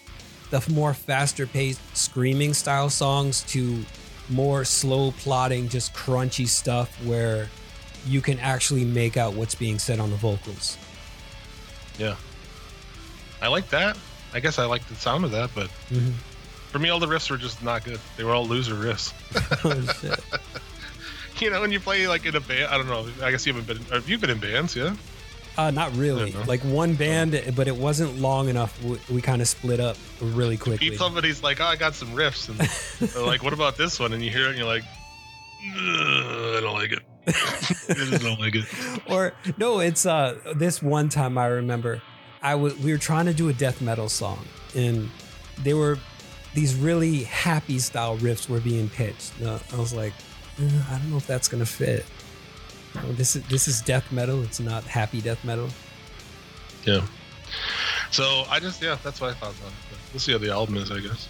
the 0.51 0.63
more 0.71 0.93
faster 0.93 1.47
paced 1.47 1.81
screaming 1.97 2.53
style 2.53 2.89
songs 2.89 3.43
to 3.43 3.83
more 4.29 4.63
slow 4.65 5.11
plotting, 5.11 5.69
just 5.69 5.93
crunchy 5.93 6.47
stuff 6.47 6.93
where 7.05 7.49
you 8.05 8.21
can 8.21 8.39
actually 8.39 8.85
make 8.85 9.17
out 9.17 9.33
what's 9.33 9.55
being 9.55 9.79
said 9.79 9.99
on 9.99 10.09
the 10.09 10.15
vocals. 10.15 10.77
Yeah. 11.97 12.15
I 13.41 13.47
like 13.47 13.69
that. 13.69 13.97
I 14.33 14.39
guess 14.39 14.59
I 14.59 14.65
like 14.65 14.85
the 14.87 14.95
sound 14.95 15.25
of 15.25 15.31
that, 15.31 15.49
but 15.55 15.67
mm-hmm. 15.89 16.11
for 16.71 16.79
me, 16.79 16.89
all 16.89 16.99
the 16.99 17.07
riffs 17.07 17.29
were 17.29 17.37
just 17.37 17.63
not 17.63 17.83
good. 17.83 17.99
They 18.15 18.23
were 18.23 18.33
all 18.33 18.45
loser 18.45 18.75
riffs. 18.75 19.13
oh 19.65 19.93
shit. 19.99 20.19
You 21.39 21.49
know, 21.49 21.61
when 21.61 21.71
you 21.71 21.79
play 21.79 22.05
like 22.05 22.25
in 22.25 22.35
a 22.35 22.41
band, 22.41 22.65
I 22.65 22.77
don't 22.77 22.87
know. 22.87 23.07
I 23.23 23.31
guess 23.31 23.45
you 23.47 23.53
haven't 23.53 23.67
been. 23.67 23.85
Have 23.93 24.09
you 24.09 24.17
been 24.17 24.29
in 24.29 24.39
bands? 24.39 24.75
Yeah. 24.75 24.93
Uh, 25.59 25.71
not 25.71 25.93
really. 25.97 26.31
Like 26.31 26.61
one 26.61 26.95
band, 26.95 27.53
but 27.53 27.67
it 27.67 27.75
wasn't 27.75 28.17
long 28.19 28.47
enough. 28.47 28.81
We, 28.81 28.97
we 29.09 29.21
kind 29.21 29.41
of 29.41 29.47
split 29.47 29.81
up 29.81 29.97
really 30.21 30.55
quickly. 30.55 30.87
If 30.87 30.97
somebody's 30.97 31.43
like, 31.43 31.59
"Oh, 31.59 31.65
I 31.65 31.75
got 31.75 31.95
some 31.95 32.09
riffs," 32.09 32.47
and 32.47 32.57
they're 33.11 33.25
like, 33.25 33.43
"What 33.43 33.51
about 33.51 33.75
this 33.77 33.99
one?" 33.99 34.13
and 34.13 34.23
you 34.23 34.29
hear 34.31 34.45
it, 34.45 34.49
and 34.51 34.57
you're 34.57 34.67
like, 34.67 34.83
"I 35.61 36.59
don't 36.61 36.73
like 36.73 36.93
it. 36.93 37.03
I 37.27 37.93
just 37.93 38.23
don't 38.23 38.39
like 38.39 38.55
it." 38.55 38.65
or 39.11 39.33
no, 39.57 39.79
it's 39.79 40.05
uh 40.05 40.37
this 40.55 40.81
one 40.81 41.09
time 41.09 41.37
I 41.37 41.47
remember 41.47 42.01
I 42.41 42.55
was 42.55 42.77
we 42.79 42.93
were 42.93 42.97
trying 42.97 43.25
to 43.25 43.33
do 43.33 43.49
a 43.49 43.53
death 43.53 43.81
metal 43.81 44.07
song 44.07 44.45
and 44.75 45.09
they 45.61 45.73
were 45.73 45.99
these 46.53 46.73
really 46.73 47.23
happy 47.25 47.79
style 47.79 48.17
riffs 48.17 48.47
were 48.47 48.61
being 48.61 48.87
pitched. 48.89 49.33
Uh, 49.41 49.59
I 49.73 49.75
was 49.75 49.93
like, 49.93 50.13
"Uh, 50.57 50.63
I 50.89 50.97
don't 50.99 51.11
know 51.11 51.17
if 51.17 51.27
that's 51.27 51.49
gonna 51.49 51.65
fit. 51.65 52.05
Oh, 52.97 53.11
this 53.13 53.35
is 53.35 53.43
this 53.47 53.67
is 53.67 53.81
death 53.81 54.11
metal. 54.11 54.43
It's 54.43 54.59
not 54.59 54.83
happy 54.83 55.21
death 55.21 55.43
metal. 55.43 55.69
Yeah. 56.83 57.05
So 58.11 58.43
I 58.49 58.59
just 58.59 58.81
yeah, 58.81 58.97
that's 59.03 59.21
what 59.21 59.29
I 59.31 59.33
thought 59.33 59.53
on 59.63 59.67
it. 59.71 59.97
We'll 60.13 60.19
see 60.19 60.31
how 60.31 60.37
the 60.39 60.51
album 60.51 60.77
is, 60.77 60.91
I 60.91 60.99
guess. 60.99 61.27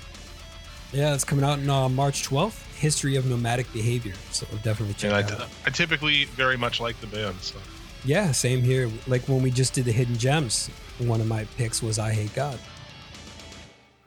Yeah, 0.94 1.14
it's 1.14 1.24
coming 1.24 1.44
out 1.46 1.60
on 1.60 1.70
uh, 1.70 1.88
March 1.90 2.28
12th. 2.28 2.66
History 2.76 3.16
of 3.18 3.26
Nomadic 3.28 3.72
Behavior. 3.74 4.14
So 4.32 4.48
definitely 4.64 4.94
check 4.96 5.12
And 5.12 5.32
I, 5.32 5.36
out. 5.44 5.50
I 5.66 5.70
typically 5.70 6.26
very 6.26 6.56
much 6.58 6.80
like 6.80 7.00
the 7.02 7.08
band, 7.08 7.36
so 7.42 7.58
Yeah, 8.06 8.32
same 8.32 8.62
here. 8.64 8.90
Like 9.06 9.28
when 9.28 9.44
we 9.44 9.52
just 9.52 9.74
did 9.74 9.84
the 9.86 9.92
Hidden 9.92 10.18
Gems, 10.18 10.68
one 11.00 11.20
of 11.20 11.28
my 11.28 11.44
picks 11.58 11.84
was 11.84 11.98
Eyehategod. 11.98 12.58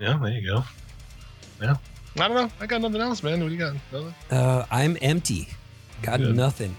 yeah, 0.00 0.18
there 0.20 0.32
you 0.32 0.46
go. 0.46 0.64
Yeah. 1.60 1.76
I 2.18 2.28
don't 2.28 2.36
know. 2.36 2.50
I 2.60 2.66
got 2.66 2.80
nothing 2.80 3.00
else, 3.02 3.22
man. 3.22 3.40
What 3.42 3.50
do 3.50 3.54
you 3.54 3.60
got? 3.60 4.04
Uh, 4.30 4.66
I'm 4.70 4.96
empty. 5.02 5.48
Got 6.02 6.20
Good. 6.20 6.34
nothing. 6.34 6.74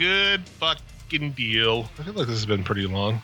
Good 0.00 0.48
fucking 0.48 1.32
deal. 1.32 1.86
I 1.98 2.04
feel 2.04 2.14
like 2.14 2.26
this 2.26 2.36
has 2.36 2.46
been 2.46 2.64
pretty 2.64 2.86
long. 2.86 3.20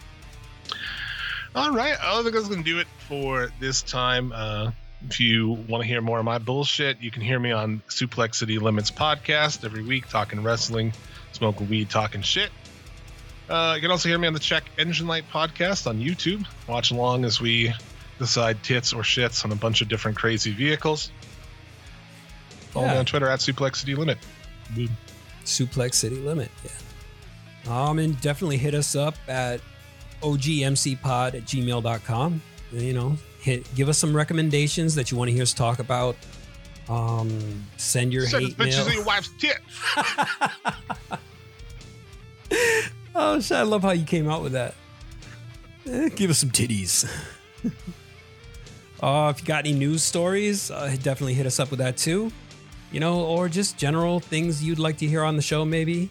All 1.55 1.70
right, 1.70 1.97
I 1.98 2.23
think 2.23 2.35
that's 2.35 2.48
gonna 2.48 2.62
do 2.62 2.81
it 2.81 2.86
for 3.09 3.51
this 3.59 3.81
time. 3.81 4.31
Uh, 4.31 4.73
if 5.09 5.19
you 5.19 5.53
want 5.53 5.82
to 5.82 5.89
hear 5.89 6.03
more 6.03 6.19
of 6.19 6.27
my 6.27 6.36
bullshit, 6.36 7.01
you 7.01 7.11
can 7.11 7.23
hear 7.23 7.39
me 7.39 7.51
on 7.51 7.81
Suplex 7.89 8.35
City 8.35 8.59
Limits 8.59 8.90
podcast 8.90 9.65
every 9.65 9.82
week, 9.82 10.11
talking 10.11 10.43
wrestling, 10.43 10.93
smoking 11.32 11.66
weed, 11.70 11.89
talking 11.89 12.20
shit. 12.20 12.51
Uh, 13.48 13.73
you 13.77 13.81
can 13.81 13.90
also 13.90 14.11
hear 14.11 14.19
me 14.19 14.27
on 14.27 14.35
the 14.35 14.39
Check 14.39 14.65
Engine 14.77 15.07
Light 15.07 15.24
podcast 15.32 15.86
on 15.86 15.98
YouTube. 15.98 16.47
Watch 16.69 16.90
along 16.90 17.24
as 17.24 17.40
we 17.40 17.73
decide 18.19 18.62
tits 18.62 18.93
or 18.93 19.01
shits 19.01 19.47
on 19.47 19.53
a 19.53 19.57
bunch 19.57 19.81
of 19.81 19.89
different 19.89 20.19
crazy 20.19 20.53
vehicles. 20.53 21.11
Follow 22.73 22.89
me 22.89 22.97
on 22.98 23.07
Twitter 23.07 23.31
at 23.31 23.40
Suplex 23.40 23.77
City 23.77 23.94
Limit. 23.94 24.19
Boom. 24.74 24.90
Suplex 25.47 25.94
City 25.94 26.16
Limit. 26.16 26.51
Yeah. 26.64 26.70
Um, 27.89 27.98
and 27.98 28.20
definitely 28.20 28.59
hit 28.59 28.74
us 28.74 28.94
up 28.94 29.16
at 29.28 29.60
ogmcpod 30.23 31.35
at 31.35 31.44
gmail.com. 31.44 32.43
You 32.73 32.93
know, 32.93 33.16
hit 33.40 33.66
give 33.74 33.89
us 33.89 33.98
some 33.98 34.14
recommendations 34.14 34.94
that 34.94 35.10
you 35.10 35.16
want 35.16 35.28
to 35.28 35.32
hear 35.32 35.43
us 35.43 35.52
talk 35.52 35.78
about. 35.78 36.16
Um, 36.89 37.64
send 37.77 38.12
your 38.12 38.27
Send 38.27 38.44
hate 38.44 38.59
mail. 38.59 38.89
your 38.93 39.05
wife's 39.05 39.31
tits. 39.39 39.59
Oh, 43.18 43.40
shit, 43.40 43.56
I 43.56 43.62
love 43.62 43.81
how 43.81 43.93
you 43.93 44.05
came 44.05 44.28
out 44.28 44.43
with 44.43 44.52
that. 44.52 44.74
Eh, 45.86 46.10
give 46.10 46.28
us 46.28 46.39
some 46.39 46.51
titties. 46.51 47.10
uh, 49.02 49.32
if 49.35 49.40
you 49.40 49.47
got 49.47 49.64
any 49.64 49.73
news 49.73 50.02
stories, 50.02 50.70
uh, 50.70 50.94
definitely 51.02 51.32
hit 51.32 51.47
us 51.47 51.59
up 51.59 51.70
with 51.70 51.78
that 51.78 51.97
too. 51.97 52.31
You 52.97 53.01
know, 53.01 53.27
or 53.27 53.51
just 53.51 53.77
general 53.77 54.20
things 54.20 54.64
you'd 54.64 54.78
like 54.78 54.97
to 54.97 55.06
hear 55.06 55.23
on 55.23 55.36
the 55.36 55.43
show, 55.43 55.66
maybe. 55.66 56.09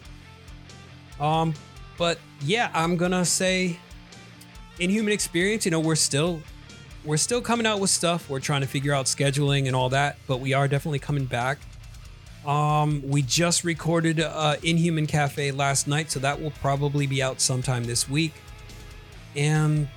Um, 1.18 1.52
but 1.98 2.20
yeah, 2.42 2.70
I'm 2.72 2.96
gonna 2.96 3.24
say, 3.24 3.80
in 4.78 4.88
human 4.88 5.12
experience, 5.12 5.64
you 5.64 5.72
know, 5.72 5.80
we're 5.80 5.96
still 5.96 6.40
we're 7.04 7.16
still 7.16 7.40
coming 7.40 7.66
out 7.66 7.80
with 7.80 7.90
stuff. 7.90 8.30
We're 8.30 8.38
trying 8.38 8.60
to 8.60 8.68
figure 8.68 8.94
out 8.94 9.06
scheduling 9.06 9.66
and 9.66 9.74
all 9.74 9.88
that, 9.88 10.18
but 10.28 10.38
we 10.38 10.54
are 10.54 10.68
definitely 10.68 11.00
coming 11.00 11.24
back. 11.24 11.58
Um, 12.46 13.02
we 13.04 13.20
just 13.22 13.64
recorded 13.64 14.20
uh, 14.20 14.54
Inhuman 14.62 15.08
Cafe 15.08 15.50
last 15.50 15.88
night, 15.88 16.12
so 16.12 16.20
that 16.20 16.40
will 16.40 16.52
probably 16.52 17.08
be 17.08 17.20
out 17.20 17.40
sometime 17.40 17.82
this 17.82 18.08
week. 18.08 18.32
And 19.34 19.88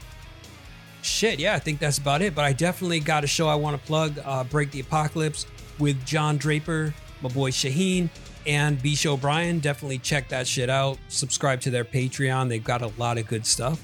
shit, 1.10 1.40
yeah, 1.40 1.56
I 1.56 1.60
think 1.60 1.80
that's 1.80 1.98
about 1.98 2.22
it. 2.22 2.36
But 2.36 2.46
I 2.46 2.54
definitely 2.54 3.00
got 3.00 3.24
a 3.24 3.28
show 3.28 3.48
I 3.48 3.56
want 3.56 3.80
to 3.80 3.88
plug: 3.88 4.20
uh, 4.24 4.44
Break 4.46 4.72
the 4.72 4.80
Apocalypse 4.80 5.46
with 5.80 6.06
John 6.06 6.38
Draper, 6.38 6.94
my 7.22 7.30
boy 7.30 7.52
Shaheen, 7.52 8.10
and 8.46 8.82
B 8.82 8.96
Show 8.96 9.18
Brian. 9.18 9.60
Definitely 9.60 10.00
check 10.00 10.30
that 10.30 10.48
shit 10.48 10.70
out. 10.70 10.98
Subscribe 11.08 11.62
to 11.62 11.70
their 11.70 11.86
Patreon; 11.86 12.50
they've 12.50 12.64
got 12.64 12.82
a 12.82 12.92
lot 12.98 13.18
of 13.18 13.28
good 13.28 13.46
stuff. 13.46 13.82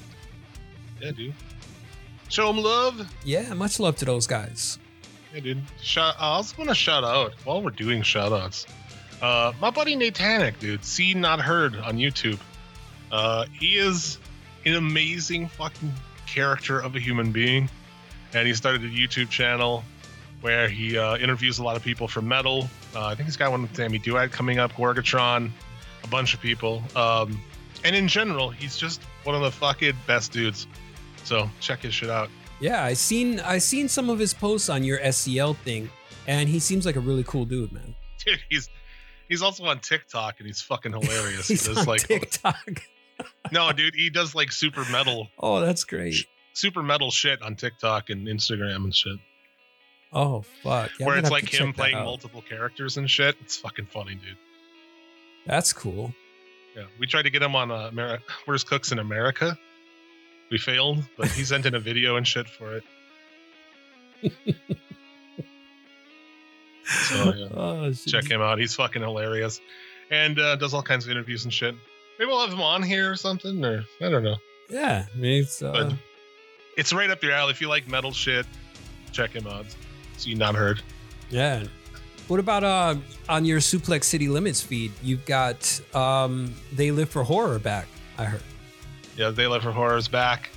Yeah, 1.00 1.10
dude. 1.10 1.34
Show 2.28 2.48
them 2.48 2.62
love. 2.62 3.08
Yeah, 3.24 3.52
much 3.54 3.78
love 3.78 3.96
to 3.96 4.04
those 4.04 4.26
guys. 4.26 4.78
Yeah, 5.34 5.40
dude. 5.40 5.62
Shout, 5.80 6.14
I 6.18 6.28
also 6.28 6.56
want 6.56 6.70
to 6.70 6.74
shout 6.74 7.04
out 7.04 7.34
while 7.44 7.62
we're 7.62 7.70
doing 7.70 8.02
shout 8.02 8.32
outs. 8.32 8.66
Uh, 9.22 9.52
my 9.60 9.70
buddy 9.70 9.96
Natanic, 9.96 10.58
dude. 10.58 10.84
Seen 10.84 11.20
Not 11.20 11.40
Heard 11.40 11.76
on 11.76 11.96
YouTube. 11.96 12.38
Uh, 13.12 13.46
he 13.52 13.76
is 13.78 14.18
an 14.64 14.74
amazing 14.74 15.48
fucking 15.48 15.92
character 16.26 16.78
of 16.80 16.96
a 16.96 17.00
human 17.00 17.32
being. 17.32 17.68
And 18.34 18.46
he 18.46 18.54
started 18.54 18.82
a 18.82 18.88
YouTube 18.88 19.30
channel 19.30 19.84
where 20.40 20.68
he 20.68 20.98
uh, 20.98 21.16
interviews 21.16 21.58
a 21.58 21.62
lot 21.62 21.76
of 21.76 21.82
people 21.82 22.08
from 22.08 22.28
metal. 22.28 22.68
Uh, 22.94 23.06
I 23.06 23.14
think 23.14 23.26
he's 23.26 23.36
got 23.36 23.50
one 23.50 23.62
with 23.62 23.74
Sammy 23.74 23.98
Duet 23.98 24.30
coming 24.32 24.58
up, 24.58 24.72
Gorgatron, 24.72 25.50
a 26.04 26.08
bunch 26.08 26.34
of 26.34 26.40
people. 26.40 26.82
Um, 26.94 27.40
and 27.84 27.96
in 27.96 28.08
general, 28.08 28.50
he's 28.50 28.76
just 28.76 29.02
one 29.24 29.34
of 29.34 29.42
the 29.42 29.50
fucking 29.50 29.94
best 30.06 30.32
dudes. 30.32 30.66
So 31.24 31.50
check 31.60 31.80
his 31.80 31.94
shit 31.94 32.10
out. 32.10 32.28
Yeah, 32.60 32.84
I 32.84 32.94
seen 32.94 33.40
I 33.40 33.58
seen 33.58 33.88
some 33.88 34.08
of 34.08 34.18
his 34.18 34.32
posts 34.32 34.68
on 34.68 34.82
your 34.82 34.98
SCL 34.98 35.56
thing, 35.58 35.90
and 36.26 36.48
he 36.48 36.58
seems 36.58 36.86
like 36.86 36.96
a 36.96 37.00
really 37.00 37.24
cool 37.24 37.44
dude, 37.44 37.72
man. 37.72 37.94
dude 38.24 38.38
he's 38.48 38.68
he's 39.28 39.42
also 39.42 39.64
on 39.64 39.80
tiktok 39.80 40.36
and 40.38 40.46
he's 40.46 40.60
fucking 40.60 40.92
hilarious 40.92 41.48
He's 41.48 41.66
he 41.66 41.76
on 41.76 41.86
like 41.86 42.06
TikTok. 42.06 42.82
No 43.52 43.72
dude 43.72 43.94
he 43.94 44.10
does 44.10 44.34
like 44.34 44.52
super 44.52 44.84
metal. 44.90 45.28
Oh, 45.38 45.60
that's 45.60 45.84
great. 45.84 46.26
super 46.52 46.82
metal 46.82 47.10
shit 47.10 47.42
on 47.42 47.56
tiktok 47.56 48.10
and 48.10 48.26
instagram 48.26 48.84
and 48.84 48.94
shit. 48.94 49.18
Oh 50.12 50.42
fuck! 50.62 50.90
Yeah, 50.98 51.06
where 51.06 51.18
it's 51.18 51.30
like 51.30 51.48
him 51.48 51.72
playing 51.72 51.96
multiple 51.96 52.42
characters 52.42 52.96
and 52.96 53.10
shit. 53.10 53.36
It's 53.40 53.56
fucking 53.56 53.86
funny 53.86 54.14
dude. 54.14 54.36
That's 55.46 55.72
cool. 55.72 56.12
yeah 56.76 56.84
we 56.98 57.06
tried 57.06 57.22
to 57.22 57.30
get 57.30 57.42
him 57.42 57.54
on 57.54 57.70
uh, 57.70 58.18
where's 58.44 58.64
cooks 58.70 58.92
in 58.92 58.98
america. 58.98 59.58
We 60.50 60.58
failed 60.58 61.02
but 61.16 61.28
he 61.28 61.44
sent 61.44 61.66
in 61.66 61.74
a 61.74 61.80
video 61.80 62.16
and 62.16 62.26
shit 62.26 62.48
for 62.48 62.76
it. 62.76 62.84
So 66.86 67.34
yeah. 67.34 67.48
Oh, 67.52 67.92
check 67.92 68.30
him 68.30 68.40
out. 68.40 68.58
He's 68.58 68.74
fucking 68.74 69.02
hilarious. 69.02 69.60
And 70.10 70.38
uh, 70.38 70.54
does 70.56 70.72
all 70.72 70.82
kinds 70.82 71.04
of 71.04 71.10
interviews 71.10 71.44
and 71.44 71.52
shit 71.52 71.74
maybe 72.18 72.28
we'll 72.28 72.40
have 72.40 72.52
him 72.52 72.60
on 72.62 72.82
here 72.82 73.10
or 73.10 73.16
something 73.16 73.64
or 73.64 73.84
i 74.00 74.08
don't 74.08 74.22
know 74.24 74.36
Yeah, 74.68 75.04
I 75.12 75.16
mean, 75.18 75.42
it's, 75.42 75.62
uh, 75.62 75.92
it's 76.76 76.92
right 76.92 77.08
up 77.10 77.22
your 77.22 77.32
alley. 77.32 77.52
If 77.52 77.60
you 77.60 77.68
like 77.68 77.88
metal 77.88 78.12
shit, 78.12 78.44
check 79.12 79.30
him 79.30 79.46
out. 79.46 79.64
So 80.18 80.28
you 80.28 80.34
not 80.36 80.54
heard. 80.56 80.82
yeah. 81.30 81.64
What 82.28 82.40
about 82.40 82.64
uh 82.64 82.96
on 83.28 83.44
your 83.44 83.60
Suplex 83.60 84.04
City 84.04 84.26
Limits 84.28 84.60
feed? 84.60 84.90
You've 85.02 85.24
got 85.24 85.80
um 85.94 86.52
They 86.72 86.90
Live 86.90 87.08
for 87.08 87.22
Horror 87.22 87.60
back. 87.60 87.86
I 88.18 88.24
heard. 88.24 88.42
Yeah, 89.16 89.30
They 89.30 89.46
Live 89.46 89.62
for 89.62 89.70
Horror's 89.72 90.08
back. 90.08 90.50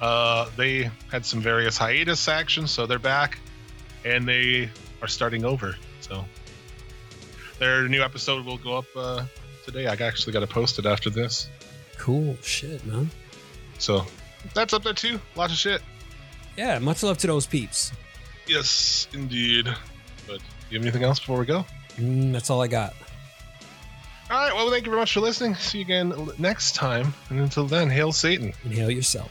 Uh, 0.00 0.48
they 0.56 0.90
had 1.10 1.24
some 1.26 1.40
various 1.42 1.76
hiatus 1.76 2.26
actions, 2.28 2.70
so 2.70 2.86
they're 2.86 2.98
back, 2.98 3.38
and 4.04 4.26
they 4.26 4.68
are 5.02 5.08
starting 5.08 5.44
over. 5.44 5.76
So 6.00 6.24
their 7.58 7.86
new 7.88 8.02
episode 8.02 8.44
will 8.46 8.58
go 8.58 8.78
up 8.78 8.86
uh, 8.96 9.24
today. 9.64 9.86
I 9.86 9.92
actually 9.92 10.32
got 10.32 10.40
to 10.40 10.46
post 10.46 10.78
it 10.78 10.86
after 10.86 11.10
this. 11.10 11.48
Cool 11.98 12.36
shit, 12.42 12.84
man. 12.86 13.10
So 13.78 14.04
that's 14.54 14.72
up 14.72 14.82
there 14.82 14.94
too. 14.94 15.20
Lots 15.36 15.52
of 15.52 15.58
shit. 15.58 15.82
Yeah, 16.56 16.78
much 16.78 17.02
love 17.02 17.18
to 17.18 17.26
those 17.26 17.46
peeps. 17.46 17.92
Yes, 18.46 19.08
indeed. 19.12 19.66
But 20.26 20.38
do 20.38 20.44
you 20.70 20.78
have 20.78 20.82
anything 20.82 21.02
else 21.04 21.18
before 21.18 21.38
we 21.38 21.46
go? 21.46 21.64
Mm, 21.96 22.32
that's 22.32 22.50
all 22.50 22.60
I 22.60 22.68
got. 22.68 22.94
All 24.30 24.38
right. 24.38 24.54
Well, 24.54 24.70
thank 24.70 24.86
you 24.86 24.90
very 24.90 25.00
much 25.00 25.12
for 25.12 25.20
listening. 25.20 25.54
See 25.56 25.78
you 25.78 25.84
again 25.84 26.30
next 26.38 26.74
time. 26.74 27.12
And 27.30 27.40
until 27.40 27.66
then, 27.66 27.90
hail 27.90 28.12
Satan. 28.12 28.52
And 28.64 28.72
hail 28.72 28.90
yourself. 28.90 29.30